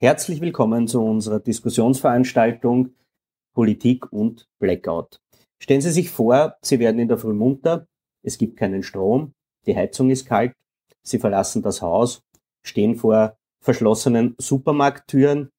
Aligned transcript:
Herzlich 0.00 0.40
willkommen 0.40 0.86
zu 0.86 1.02
unserer 1.02 1.40
Diskussionsveranstaltung 1.40 2.94
Politik 3.52 4.12
und 4.12 4.46
Blackout. 4.60 5.20
Stellen 5.60 5.80
Sie 5.80 5.90
sich 5.90 6.10
vor, 6.10 6.54
Sie 6.62 6.78
werden 6.78 7.00
in 7.00 7.08
der 7.08 7.18
Früh 7.18 7.32
munter, 7.32 7.88
es 8.22 8.38
gibt 8.38 8.56
keinen 8.56 8.84
Strom, 8.84 9.32
die 9.66 9.74
Heizung 9.74 10.10
ist 10.10 10.24
kalt, 10.24 10.52
Sie 11.02 11.18
verlassen 11.18 11.62
das 11.62 11.82
Haus, 11.82 12.22
stehen 12.62 12.94
vor 12.94 13.36
verschlossenen 13.60 14.36
Supermarkttüren. 14.38 15.50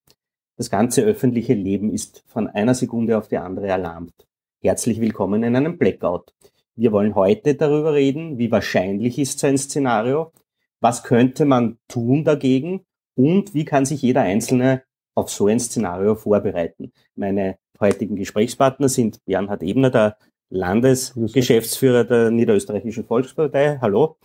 Das 0.55 0.69
ganze 0.69 1.01
öffentliche 1.01 1.53
Leben 1.53 1.91
ist 1.91 2.23
von 2.27 2.47
einer 2.47 2.75
Sekunde 2.75 3.17
auf 3.17 3.27
die 3.27 3.39
andere 3.39 3.67
erlahmt. 3.67 4.25
Herzlich 4.63 5.01
willkommen 5.01 5.43
in 5.43 5.57
einem 5.57 5.77
Blackout. 5.77 6.33
Wir 6.77 6.93
wollen 6.93 7.13
heute 7.13 7.55
darüber 7.55 7.93
reden, 7.93 8.37
wie 8.37 8.51
wahrscheinlich 8.51 9.19
ist 9.19 9.39
so 9.39 9.47
ein 9.47 9.57
Szenario, 9.57 10.31
was 10.79 11.03
könnte 11.03 11.43
man 11.43 11.77
tun 11.89 12.23
dagegen 12.23 12.85
und 13.19 13.53
wie 13.53 13.65
kann 13.65 13.85
sich 13.85 14.01
jeder 14.01 14.21
Einzelne 14.21 14.83
auf 15.13 15.29
so 15.29 15.47
ein 15.47 15.59
Szenario 15.59 16.15
vorbereiten. 16.15 16.93
Meine 17.15 17.57
heutigen 17.77 18.15
Gesprächspartner 18.15 18.87
sind 18.87 19.19
Bernhard 19.25 19.61
Ebner, 19.61 19.89
der 19.89 20.17
Landesgeschäftsführer 20.49 22.05
der 22.05 22.31
Niederösterreichischen 22.31 23.03
Volkspartei. 23.03 23.77
Hallo. 23.81 24.15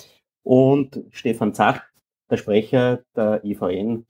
Und 0.44 1.02
Stefan 1.10 1.54
Zach, 1.54 1.82
der 2.30 2.36
Sprecher 2.36 3.00
der 3.16 3.44
IVN 3.44 4.06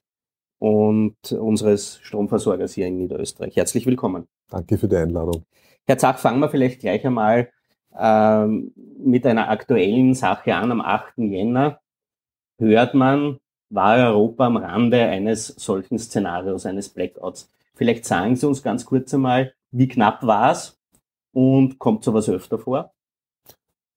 und 0.58 1.32
unseres 1.32 1.98
Stromversorgers 2.02 2.74
hier 2.74 2.86
in 2.86 2.98
Niederösterreich. 2.98 3.56
Herzlich 3.56 3.86
willkommen. 3.86 4.26
Danke 4.50 4.76
für 4.76 4.88
die 4.88 4.96
Einladung. 4.96 5.46
Herr 5.86 5.96
Zach, 5.96 6.18
fangen 6.18 6.40
wir 6.40 6.50
vielleicht 6.50 6.80
gleich 6.80 7.06
einmal 7.06 7.48
ähm, 7.98 8.74
mit 8.98 9.24
einer 9.24 9.48
aktuellen 9.48 10.12
Sache 10.12 10.54
an. 10.54 10.70
Am 10.72 10.82
8. 10.82 11.16
Jänner 11.16 11.80
hört 12.58 12.92
man, 12.92 13.38
war 13.74 13.96
Europa 13.96 14.46
am 14.46 14.56
Rande 14.56 15.02
eines 15.02 15.48
solchen 15.48 15.98
Szenarios, 15.98 16.66
eines 16.66 16.88
Blackouts. 16.88 17.50
Vielleicht 17.74 18.04
sagen 18.04 18.36
Sie 18.36 18.46
uns 18.46 18.62
ganz 18.62 18.84
kurz 18.84 19.12
einmal, 19.12 19.52
wie 19.72 19.88
knapp 19.88 20.22
war 20.22 20.52
es 20.52 20.78
und 21.32 21.78
kommt 21.78 22.04
sowas 22.04 22.28
öfter 22.28 22.58
vor? 22.58 22.92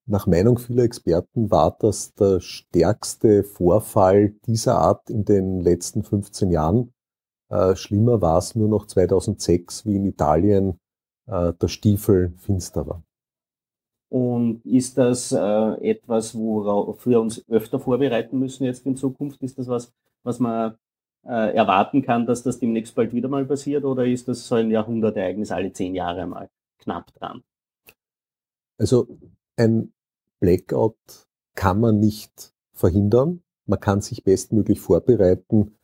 Nach 0.10 0.26
Meinung 0.26 0.58
vieler 0.58 0.84
Experten 0.84 1.52
war 1.52 1.76
das 1.80 2.14
der 2.14 2.40
stärkste 2.40 3.44
Vorfall 3.44 4.34
dieser 4.46 4.78
Art 4.78 5.10
in 5.10 5.26
den 5.26 5.60
letzten 5.60 6.02
15 6.02 6.50
Jahren. 6.50 6.94
Äh, 7.50 7.76
schlimmer 7.76 8.22
war 8.22 8.38
es 8.38 8.56
nur 8.56 8.70
noch 8.70 8.88
2006, 8.88 9.86
wie 9.86 9.98
in 9.98 10.06
Italien 10.06 10.80
äh, 11.28 11.54
der 11.54 11.68
Stiefel 11.68 12.34
finster 12.38 12.88
war. 12.88 13.04
Und 14.10 14.66
ist 14.66 14.98
das 14.98 15.32
äh, 15.34 15.90
etwas, 15.90 16.38
worauf 16.38 17.06
wir 17.06 17.20
uns 17.20 17.44
öfter 17.50 17.80
vorbereiten 17.80 18.40
müssen 18.40 18.64
jetzt 18.64 18.86
in 18.86 18.96
Zukunft? 18.96 19.42
Ist 19.42 19.60
das 19.60 19.68
was, 19.68 19.94
was 20.24 20.40
man 20.40 20.78
äh, 21.26 21.54
erwarten 21.54 22.02
kann, 22.02 22.26
dass 22.26 22.44
das 22.44 22.60
demnächst 22.60 22.96
bald 22.96 23.14
wieder 23.14 23.28
mal 23.28 23.46
passiert? 23.46 23.84
Oder 23.84 24.06
ist 24.06 24.28
das 24.28 24.48
so 24.48 24.56
ein 24.56 24.72
Jahrhundertereignis 24.72 25.52
alle 25.52 25.74
zehn 25.74 25.94
Jahre 25.94 26.26
mal 26.26 26.50
knapp 26.80 27.14
dran? 27.16 27.44
Also 28.78 29.08
ein 29.58 29.92
Blackout 30.40 31.28
kann 31.56 31.82
man 31.82 32.00
nicht 32.00 32.54
verhindern. 32.74 33.42
Man 33.66 33.80
kann 33.80 34.02
sich 34.02 34.24
bestmöglich 34.24 34.80
vorbereiten, 34.80 35.76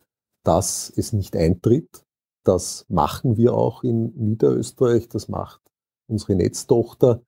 dass 0.44 0.94
es 0.95 1.11
nicht 1.11 1.35
eintritt. 1.35 2.05
Das 2.45 2.85
machen 2.88 3.35
wir 3.35 3.53
auch 3.53 3.83
in 3.83 4.13
Niederösterreich. 4.16 5.09
Das 5.09 5.27
macht 5.27 5.61
unsere 6.07 6.35
Netztochter 6.35 7.21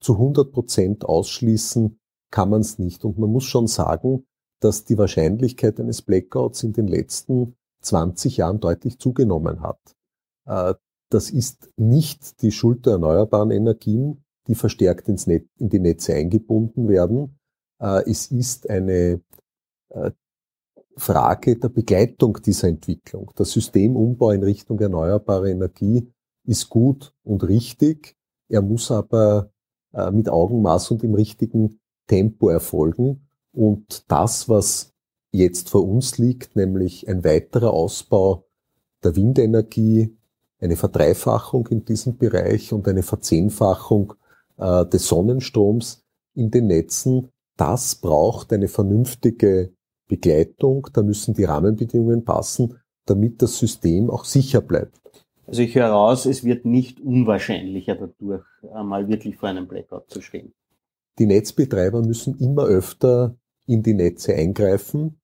zu 0.00 0.14
100 0.14 0.52
Prozent 0.52 1.04
ausschließen 1.04 1.98
kann 2.30 2.50
man 2.50 2.60
es 2.60 2.78
nicht. 2.78 3.04
Und 3.04 3.18
man 3.18 3.30
muss 3.30 3.44
schon 3.44 3.66
sagen, 3.66 4.26
dass 4.60 4.84
die 4.84 4.98
Wahrscheinlichkeit 4.98 5.80
eines 5.80 6.02
Blackouts 6.02 6.62
in 6.62 6.72
den 6.72 6.86
letzten 6.86 7.56
20 7.82 8.36
Jahren 8.38 8.60
deutlich 8.60 8.98
zugenommen 8.98 9.62
hat. 9.62 9.80
Äh, 10.46 10.74
das 11.10 11.30
ist 11.30 11.72
nicht 11.76 12.42
die 12.42 12.52
Schuld 12.52 12.86
der 12.86 12.94
erneuerbaren 12.94 13.50
Energien, 13.50 14.24
die 14.46 14.54
verstärkt 14.54 15.08
ins 15.08 15.26
Netz, 15.26 15.48
in 15.58 15.68
die 15.68 15.80
Netze 15.80 16.14
eingebunden 16.14 16.88
werden. 16.88 17.38
Äh, 17.80 18.08
es 18.08 18.26
ist 18.28 18.68
eine 18.70 19.20
äh, 19.88 20.10
Frage 20.96 21.58
der 21.58 21.70
Begleitung 21.70 22.38
dieser 22.44 22.68
Entwicklung. 22.68 23.32
Der 23.38 23.46
Systemumbau 23.46 24.30
in 24.30 24.42
Richtung 24.42 24.78
erneuerbare 24.78 25.50
Energie 25.50 26.12
ist 26.46 26.68
gut 26.68 27.14
und 27.24 27.42
richtig. 27.48 28.16
Er 28.48 28.62
muss 28.62 28.90
aber 28.90 29.50
äh, 29.92 30.10
mit 30.10 30.28
Augenmaß 30.28 30.90
und 30.92 31.04
im 31.04 31.14
richtigen 31.14 31.80
Tempo 32.06 32.48
erfolgen. 32.48 33.26
Und 33.52 34.04
das, 34.08 34.48
was 34.48 34.92
jetzt 35.32 35.70
vor 35.70 35.86
uns 35.86 36.18
liegt, 36.18 36.56
nämlich 36.56 37.08
ein 37.08 37.24
weiterer 37.24 37.72
Ausbau 37.72 38.44
der 39.02 39.16
Windenergie, 39.16 40.16
eine 40.60 40.76
Verdreifachung 40.76 41.66
in 41.68 41.84
diesem 41.84 42.18
Bereich 42.18 42.72
und 42.72 42.86
eine 42.86 43.02
Verzehnfachung 43.02 44.14
äh, 44.58 44.84
des 44.86 45.08
Sonnenstroms 45.08 46.04
in 46.34 46.50
den 46.50 46.66
Netzen, 46.66 47.28
das 47.56 47.94
braucht 47.94 48.52
eine 48.52 48.68
vernünftige 48.68 49.72
Begleitung. 50.08 50.88
Da 50.92 51.02
müssen 51.02 51.34
die 51.34 51.44
Rahmenbedingungen 51.44 52.24
passen, 52.24 52.78
damit 53.06 53.42
das 53.42 53.58
System 53.58 54.10
auch 54.10 54.24
sicher 54.24 54.60
bleibt. 54.60 55.26
Also 55.50 55.62
ich 55.62 55.74
höre 55.74 55.88
raus, 55.88 56.26
es 56.26 56.44
wird 56.44 56.64
nicht 56.64 57.00
unwahrscheinlicher 57.00 57.96
dadurch, 57.96 58.44
einmal 58.72 59.08
wirklich 59.08 59.36
vor 59.36 59.48
einem 59.48 59.66
Blackout 59.66 60.08
zu 60.08 60.20
stehen. 60.20 60.52
Die 61.18 61.26
Netzbetreiber 61.26 62.02
müssen 62.02 62.38
immer 62.38 62.66
öfter 62.66 63.34
in 63.66 63.82
die 63.82 63.94
Netze 63.94 64.32
eingreifen, 64.32 65.18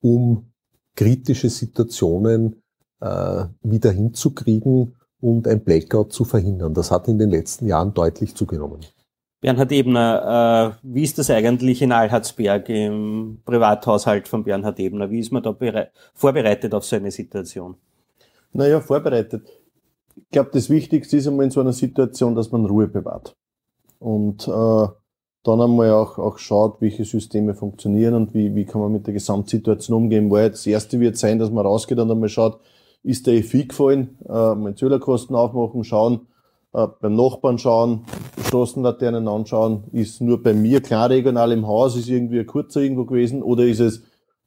um 0.00 0.52
kritische 0.94 1.50
Situationen 1.50 2.62
äh, 3.00 3.46
wieder 3.64 3.90
hinzukriegen 3.90 4.94
und 5.20 5.48
ein 5.48 5.64
Blackout 5.64 6.12
zu 6.12 6.24
verhindern. 6.24 6.74
Das 6.74 6.92
hat 6.92 7.08
in 7.08 7.18
den 7.18 7.30
letzten 7.30 7.66
Jahren 7.66 7.92
deutlich 7.92 8.36
zugenommen. 8.36 8.82
Bernhard 9.40 9.72
Ebner, 9.72 10.76
äh, 10.80 10.86
wie 10.94 11.02
ist 11.02 11.18
das 11.18 11.28
eigentlich 11.28 11.82
in 11.82 11.90
Alhardsberg 11.90 12.68
im 12.68 13.40
Privathaushalt 13.44 14.28
von 14.28 14.44
Bernhard 14.44 14.78
Ebner? 14.78 15.10
Wie 15.10 15.18
ist 15.18 15.32
man 15.32 15.42
da 15.42 15.56
vorbereitet 16.14 16.72
auf 16.72 16.84
so 16.84 16.94
eine 16.94 17.10
Situation? 17.10 17.74
Naja, 18.52 18.80
vorbereitet 18.80 19.42
ich 20.16 20.30
glaube, 20.30 20.50
das 20.52 20.70
Wichtigste 20.70 21.16
ist 21.16 21.26
einmal 21.26 21.44
in 21.44 21.50
so 21.50 21.60
einer 21.60 21.72
Situation, 21.72 22.34
dass 22.34 22.52
man 22.52 22.66
Ruhe 22.66 22.88
bewahrt. 22.88 23.36
Und 23.98 24.48
äh, 24.48 24.86
dann 25.44 25.60
einmal 25.60 25.90
auch, 25.90 26.18
auch 26.18 26.38
schaut, 26.38 26.80
welche 26.80 27.04
Systeme 27.04 27.54
funktionieren 27.54 28.14
und 28.14 28.34
wie, 28.34 28.54
wie 28.54 28.64
kann 28.64 28.80
man 28.80 28.92
mit 28.92 29.06
der 29.06 29.14
Gesamtsituation 29.14 29.96
umgehen. 29.96 30.30
Weil 30.30 30.50
das 30.50 30.66
erste 30.66 31.00
wird 31.00 31.16
sein, 31.16 31.38
dass 31.38 31.50
man 31.50 31.66
rausgeht 31.66 31.98
und 31.98 32.10
einmal 32.10 32.28
schaut, 32.28 32.60
ist 33.02 33.26
der 33.26 33.34
EFI 33.34 33.66
gefallen, 33.66 34.16
äh, 34.28 34.54
mal 34.54 34.74
Zählerkosten 34.76 35.34
aufmachen, 35.34 35.82
schauen, 35.82 36.28
äh, 36.72 36.86
beim 37.00 37.16
Nachbarn 37.16 37.58
schauen, 37.58 38.04
Straßenlaternen 38.46 39.26
anschauen, 39.26 39.84
ist 39.92 40.20
nur 40.20 40.42
bei 40.42 40.54
mir 40.54 40.80
klar 40.80 41.10
regional 41.10 41.50
im 41.50 41.66
Haus, 41.66 41.96
ist 41.96 42.08
irgendwie 42.08 42.40
ein 42.40 42.46
kurzer 42.46 42.80
irgendwo 42.80 43.04
gewesen 43.04 43.42
oder 43.42 43.64
ist 43.64 43.80
es 43.80 43.98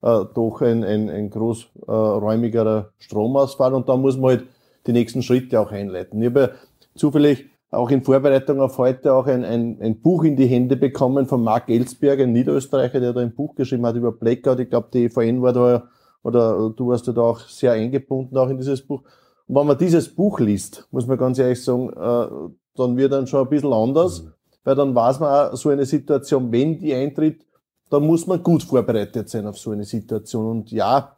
äh, 0.01 0.23
doch 0.33 0.61
ein, 0.61 0.85
ein, 0.85 1.09
ein 1.09 1.29
großräumigerer 1.29 2.91
Stromausfall 2.99 3.73
und 3.73 3.89
da 3.89 3.97
muss 3.97 4.17
man 4.17 4.37
halt 4.37 4.45
die 4.87 4.93
nächsten 4.93 5.21
Schritte 5.21 5.59
auch 5.59 5.71
einleiten. 5.71 6.21
Ich 6.21 6.27
habe 6.27 6.39
ja 6.39 6.49
zufällig 6.95 7.45
auch 7.71 7.89
in 7.89 8.03
Vorbereitung 8.03 8.61
auf 8.61 8.77
heute 8.77 9.13
auch 9.13 9.27
ein, 9.27 9.43
ein, 9.43 9.77
ein 9.81 9.99
Buch 9.99 10.23
in 10.23 10.35
die 10.35 10.47
Hände 10.47 10.75
bekommen 10.77 11.25
von 11.25 11.43
Marc 11.43 11.69
Elsberg, 11.69 12.19
ein 12.21 12.31
Niederösterreicher, 12.31 12.99
der 12.99 13.13
da 13.13 13.21
ein 13.21 13.35
Buch 13.35 13.55
geschrieben 13.55 13.85
hat 13.85 13.95
über 13.95 14.11
Blackout. 14.11 14.59
Ich 14.59 14.69
glaube, 14.69 14.87
die 14.93 15.05
EVN 15.05 15.41
war 15.41 15.53
da, 15.53 15.89
oder 16.23 16.69
du 16.69 16.87
warst 16.87 17.07
da 17.07 17.21
auch 17.21 17.39
sehr 17.41 17.73
eingebunden 17.73 18.37
auch 18.37 18.49
in 18.49 18.57
dieses 18.57 18.81
Buch. 18.81 19.01
Und 19.47 19.55
wenn 19.55 19.67
man 19.67 19.77
dieses 19.77 20.07
Buch 20.13 20.39
liest, 20.39 20.87
muss 20.91 21.05
man 21.05 21.17
ganz 21.17 21.37
ehrlich 21.37 21.63
sagen, 21.63 21.89
äh, 21.89 22.27
dann 22.75 22.97
wird 22.97 23.11
dann 23.11 23.27
schon 23.27 23.41
ein 23.41 23.49
bisschen 23.49 23.73
anders, 23.73 24.23
mhm. 24.23 24.31
weil 24.63 24.75
dann 24.75 24.95
weiß 24.95 25.19
man 25.19 25.51
auch, 25.51 25.55
so 25.55 25.69
eine 25.69 25.85
Situation, 25.85 26.51
wenn 26.51 26.79
die 26.79 26.93
eintritt, 26.93 27.45
dann 27.89 28.05
muss 28.05 28.25
man 28.25 28.41
gut 28.41 28.63
vorbereitet 28.63 29.29
sein 29.29 29.45
auf 29.45 29.57
so 29.57 29.71
eine 29.71 29.83
Situation. 29.83 30.49
Und 30.49 30.71
ja, 30.71 31.17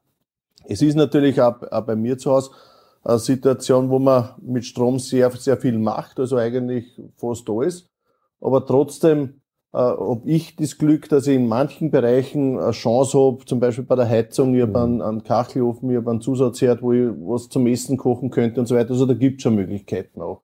es 0.65 0.81
ist 0.81 0.95
natürlich 0.95 1.41
auch, 1.41 1.61
auch 1.71 1.85
bei 1.85 1.95
mir 1.95 2.17
zu 2.17 2.31
Hause, 2.31 2.51
eine 3.07 3.19
Situation, 3.19 3.89
wo 3.89 3.99
man 3.99 4.31
mit 4.41 4.65
Strom 4.65 4.99
sehr, 4.99 5.31
sehr 5.31 5.57
viel 5.57 5.79
macht, 5.79 6.19
also 6.19 6.35
eigentlich 6.35 6.99
fast 7.15 7.49
alles. 7.49 7.89
Aber 8.41 8.65
trotzdem 8.65 9.41
äh, 9.73 9.77
habe 9.77 10.21
ich 10.25 10.57
das 10.57 10.77
Glück, 10.77 11.07
dass 11.07 11.25
ich 11.25 11.35
in 11.35 11.47
manchen 11.47 11.89
Bereichen 11.89 12.59
eine 12.59 12.71
Chance 12.71 13.17
habe, 13.17 13.45
zum 13.45 13.61
Beispiel 13.61 13.85
bei 13.85 13.95
der 13.95 14.09
Heizung, 14.09 14.53
ich 14.53 14.61
habe 14.61 14.71
mhm. 14.71 14.75
einen, 14.75 15.01
einen 15.01 15.23
Kachelofen, 15.23 15.89
ich 15.89 15.95
habe 15.95 16.11
einen 16.11 16.21
Zusatzherd, 16.21 16.81
wo 16.81 16.91
ich 16.91 17.09
was 17.21 17.47
zum 17.47 17.65
Essen 17.67 17.95
kochen 17.95 18.29
könnte 18.29 18.59
und 18.59 18.65
so 18.65 18.75
weiter. 18.75 18.91
Also 18.91 19.05
da 19.05 19.13
gibt 19.13 19.37
es 19.37 19.43
schon 19.43 19.55
Möglichkeiten 19.55 20.21
auch. 20.21 20.41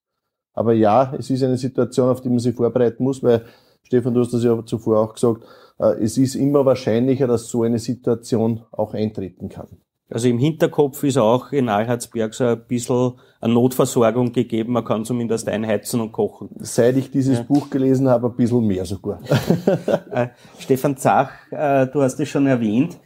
Aber 0.54 0.74
ja, 0.74 1.14
es 1.18 1.30
ist 1.30 1.44
eine 1.44 1.58
Situation, 1.58 2.10
auf 2.10 2.22
die 2.22 2.30
man 2.30 2.40
sich 2.40 2.56
vorbereiten 2.56 3.04
muss, 3.04 3.22
weil, 3.24 3.44
Stefan, 3.82 4.14
du 4.14 4.22
hast 4.22 4.34
das 4.34 4.44
ja 4.44 4.66
zuvor 4.66 5.00
auch 5.00 5.14
gesagt, 5.16 5.44
äh, 5.80 6.02
es 6.02 6.18
ist 6.18 6.36
immer 6.36 6.66
wahrscheinlicher, 6.66 7.28
dass 7.28 7.50
so 7.50 7.64
eine 7.64 7.80
Situation 7.80 8.62
auch 8.72 8.94
eintreten 8.94 9.50
kann. 9.50 9.68
Also 10.14 10.28
im 10.28 10.38
Hinterkopf 10.38 11.04
ist 11.04 11.18
auch 11.18 11.52
in 11.52 11.70
Alhardsberg 11.70 12.36
so 12.36 12.46
ein 12.46 12.68
bisschen 12.68 13.14
eine 13.42 13.54
Notversorgung 13.56 14.32
gegeben. 14.32 14.74
Man 14.74 14.86
kann 14.86 15.06
zumindest 15.06 15.50
einheizen 15.50 16.02
und 16.02 16.12
kochen. 16.12 16.50
Seit 16.60 16.98
ich 16.98 17.10
dieses 17.10 17.40
ja. 17.40 17.44
Buch 17.44 17.72
gelesen 17.72 18.08
habe, 18.08 18.28
ein 18.28 18.36
bisschen 18.36 18.68
mehr 18.68 18.86
sogar. 18.86 19.22
äh, 20.12 20.28
Stefan 20.60 20.98
Zach, 20.98 21.32
äh, 21.50 21.88
du 21.88 22.04
hast 22.04 22.20
es 22.20 22.30
schon 22.30 22.46
erwähnt. 22.46 23.00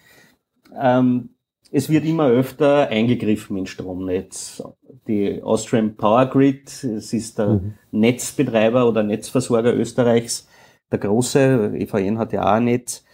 Ähm, 0.78 1.30
es 1.72 1.90
wird 1.90 2.04
immer 2.04 2.28
öfter 2.28 2.90
eingegriffen 2.90 3.56
ins 3.56 3.70
Stromnetz. 3.70 4.62
Die 5.08 5.42
Austrian 5.42 5.96
Power 5.96 6.26
Grid, 6.26 6.68
es 6.84 7.14
ist 7.14 7.40
der 7.40 7.48
mhm. 7.48 7.74
Netzbetreiber 7.92 8.86
oder 8.86 9.04
Netzversorger 9.04 9.74
Österreichs, 9.74 10.50
der 10.92 11.00
große, 11.00 11.72
EVN 11.74 12.18
hat 12.18 12.34
ja 12.34 12.44
auch 12.44 12.56
ein 12.56 12.66
Netz, 12.66 13.06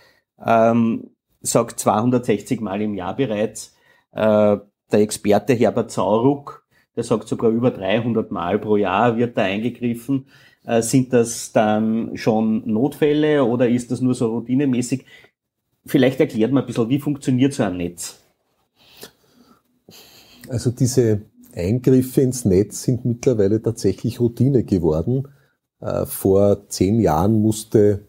ähm, 0.44 1.12
sagt 1.42 1.80
260 1.80 2.60
Mal 2.60 2.82
im 2.82 2.96
Jahr 2.96 3.16
bereits. 3.16 3.73
Äh, 4.14 4.58
der 4.92 5.00
Experte 5.00 5.54
Herbert 5.54 5.92
Sauruck, 5.92 6.66
der 6.96 7.04
sagt 7.04 7.28
sogar 7.28 7.50
über 7.52 7.72
300 7.72 8.32
Mal 8.32 8.60
pro 8.60 8.78
Jahr 8.78 9.18
wird 9.18 9.38
da 9.38 9.44
eingegriffen. 9.44 10.28
Äh, 10.66 10.82
sind 10.82 11.12
das 11.14 11.52
dann 11.52 12.16
schon 12.16 12.64
Notfälle 12.72 13.44
oder 13.44 13.68
ist 13.68 13.92
das 13.92 14.02
nur 14.02 14.14
so 14.14 14.28
routinemäßig? 14.28 15.06
Vielleicht 15.86 16.20
erklärt 16.20 16.52
man 16.52 16.64
ein 16.64 16.68
bisschen, 16.68 16.90
wie 16.90 17.00
funktioniert 17.00 17.54
so 17.54 17.64
ein 17.64 17.78
Netz? 17.78 18.20
Also 20.48 20.72
diese 20.72 21.22
Eingriffe 21.56 22.22
ins 22.22 22.46
Netz 22.46 22.84
sind 22.84 23.06
mittlerweile 23.06 23.62
tatsächlich 23.62 24.20
Routine 24.20 24.64
geworden. 24.64 25.28
Äh, 25.82 26.06
vor 26.06 26.70
zehn 26.70 27.00
Jahren 27.00 27.42
musste 27.42 28.02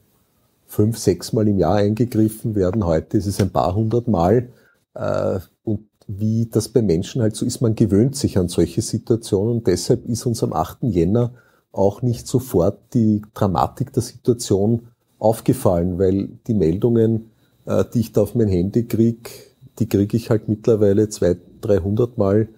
fünf, 0.67 0.99
sechs 0.99 1.33
Mal 1.33 1.49
im 1.49 1.59
Jahr 1.59 1.77
eingegriffen 1.77 2.55
werden. 2.55 2.85
Heute 2.85 3.17
ist 3.17 3.27
es 3.27 3.41
ein 3.41 3.51
paar 3.51 3.75
hundert 3.75 4.09
Mal. 4.09 4.49
Äh, 4.95 5.41
und 5.65 5.89
wie 6.07 6.47
das 6.51 6.69
bei 6.69 6.83
Menschen 6.83 7.23
halt 7.23 7.37
so 7.37 7.47
ist, 7.47 7.61
man 7.61 7.75
gewöhnt 7.75 8.17
sich 8.17 8.39
an 8.39 8.49
solche 8.49 8.83
Situationen. 8.83 9.57
Und 9.57 9.67
deshalb 9.67 10.07
ist 10.07 10.27
uns 10.27 10.43
am 10.43 10.53
8. 10.53 10.79
Jänner 10.83 11.33
auch 11.73 12.03
nicht 12.03 12.27
sofort 12.27 12.79
die 12.95 13.23
Dramatik 13.35 13.93
der 13.93 14.03
Situation 14.03 14.89
aufgefallen, 15.19 15.99
weil 15.99 16.29
die 16.47 16.55
Meldungen, 16.55 17.31
äh, 17.67 17.85
die 17.93 18.01
ich 18.01 18.13
da 18.13 18.23
auf 18.23 18.35
mein 18.35 18.49
Handy 18.49 18.85
kriege, 18.85 19.31
die 19.79 19.89
kriege 19.89 20.17
ich 20.17 20.31
halt 20.31 20.49
mittlerweile 20.49 21.09
200, 21.09 21.41
300 21.63 22.19
Mal 22.19 22.49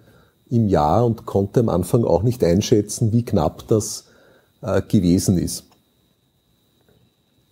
im 0.51 0.69
Jahr 0.69 1.07
und 1.07 1.27
konnte 1.27 1.61
am 1.61 1.69
Anfang 1.69 2.05
auch 2.05 2.23
nicht 2.23 2.43
einschätzen, 2.45 3.13
wie 3.13 3.25
knapp 3.25 3.67
das 3.69 4.07
äh, 4.63 4.83
gewesen 4.83 5.39
ist. 5.39 5.65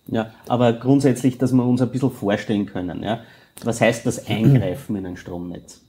Ja, 0.07 0.31
aber 0.47 0.73
grundsätzlich, 0.73 1.37
dass 1.37 1.51
wir 1.51 1.65
uns 1.65 1.81
ein 1.81 1.89
bisschen 1.89 2.11
vorstellen 2.11 2.67
können. 2.67 3.01
Ja? 3.01 3.21
Was 3.63 3.81
heißt 3.81 4.05
das 4.05 4.27
Eingreifen 4.27 4.95
in 4.95 5.05
ein 5.05 5.17
Stromnetz? 5.17 5.81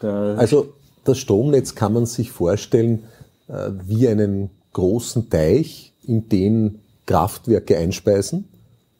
Da 0.00 0.34
also 0.34 0.74
das 1.04 1.18
Stromnetz 1.18 1.74
kann 1.74 1.92
man 1.92 2.06
sich 2.06 2.30
vorstellen 2.30 3.04
äh, 3.48 3.70
wie 3.84 4.08
einen 4.08 4.50
großen 4.72 5.28
Teich, 5.28 5.92
in 6.04 6.28
den 6.28 6.80
Kraftwerke 7.06 7.76
einspeisen. 7.78 8.48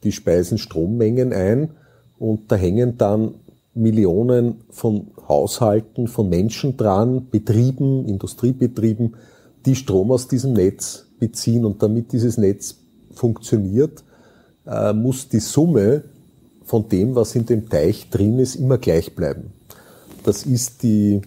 Die 0.04 0.12
speisen 0.12 0.58
Strommengen 0.58 1.32
ein 1.32 1.70
und 2.18 2.50
da 2.52 2.56
hängen 2.56 2.98
dann 2.98 3.34
Millionen 3.74 4.60
von 4.70 5.12
Haushalten, 5.28 6.06
von 6.08 6.28
Menschen 6.28 6.76
dran, 6.76 7.28
Betrieben, 7.30 8.06
Industriebetrieben, 8.06 9.16
die 9.64 9.74
Strom 9.74 10.12
aus 10.12 10.28
diesem 10.28 10.52
Netz 10.52 11.06
beziehen. 11.18 11.64
Und 11.64 11.82
damit 11.82 12.12
dieses 12.12 12.36
Netz 12.36 12.76
funktioniert, 13.14 14.04
äh, 14.66 14.92
muss 14.92 15.28
die 15.28 15.40
Summe 15.40 16.04
von 16.72 16.88
dem, 16.88 17.14
was 17.14 17.34
in 17.34 17.44
dem 17.44 17.68
Teich 17.68 18.08
drin 18.08 18.38
ist, 18.38 18.54
immer 18.54 18.78
gleich 18.78 19.14
bleiben. 19.14 19.52
Das 20.24 20.46
ist 20.46 20.82
die 20.82 21.20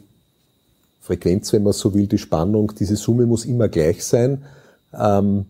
Frequenz, 0.99 1.53
wenn 1.53 1.61
man 1.61 1.73
so 1.73 1.93
will, 1.93 2.07
die 2.07 2.17
Spannung. 2.17 2.73
Diese 2.79 2.95
Summe 2.95 3.27
muss 3.27 3.45
immer 3.45 3.67
gleich 3.67 4.03
sein. 4.03 4.43
Ähm, 4.91 5.45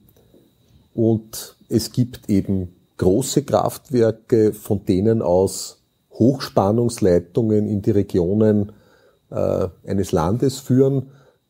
und 0.94 1.56
es 1.70 1.94
gibt 1.94 2.30
eben 2.30 2.76
große 2.98 3.44
Kraftwerke, 3.44 4.52
von 4.52 4.84
denen 4.84 5.22
aus 5.22 5.78
Hochspannungsleitungen 6.12 7.66
in 7.66 7.82
die 7.82 7.92
Regionen 7.92 8.74
äh, 9.32 9.70
eines 9.88 10.12
Landes 10.12 10.60
führen. 10.60 11.04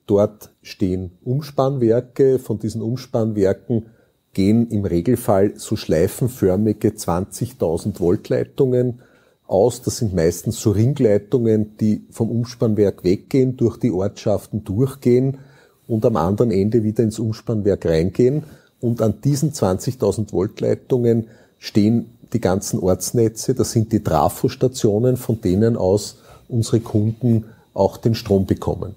Dort 0.05 0.51
stehen 0.61 1.17
Umspannwerke. 1.23 2.37
Von 2.37 2.59
diesen 2.59 2.83
Umspannwerken 2.83 3.87
gehen 4.35 4.69
im 4.69 4.85
Regelfall 4.85 5.53
so 5.55 5.75
schleifenförmige 5.75 6.89
20.000 6.89 7.99
Volt 7.99 8.29
Leitungen 8.29 8.99
aus. 9.47 9.81
Das 9.81 9.97
sind 9.97 10.13
meistens 10.13 10.59
so 10.61 10.69
Ringleitungen, 10.71 11.75
die 11.79 12.03
vom 12.11 12.29
Umspannwerk 12.29 13.03
weggehen, 13.03 13.57
durch 13.57 13.77
die 13.77 13.91
Ortschaften 13.91 14.63
durchgehen 14.63 15.39
und 15.87 16.05
am 16.05 16.17
anderen 16.17 16.51
Ende 16.51 16.83
wieder 16.83 17.03
ins 17.03 17.17
Umspannwerk 17.17 17.85
reingehen. 17.85 18.43
Und 18.79 19.01
an 19.01 19.21
diesen 19.23 19.53
20.000 19.53 20.31
Volt 20.31 20.59
Leitungen 20.61 21.27
stehen 21.57 22.11
die 22.33 22.41
ganzen 22.41 22.79
Ortsnetze, 22.79 23.55
das 23.55 23.71
sind 23.71 23.91
die 23.91 24.03
Trafostationen, 24.03 25.15
von 25.15 25.39
denen 25.41 25.77
aus 25.77 26.17
unsere 26.49 26.81
Kunden 26.81 27.45
auch 27.73 27.97
den 27.97 28.15
Strom 28.15 28.45
bekommen. 28.45 28.95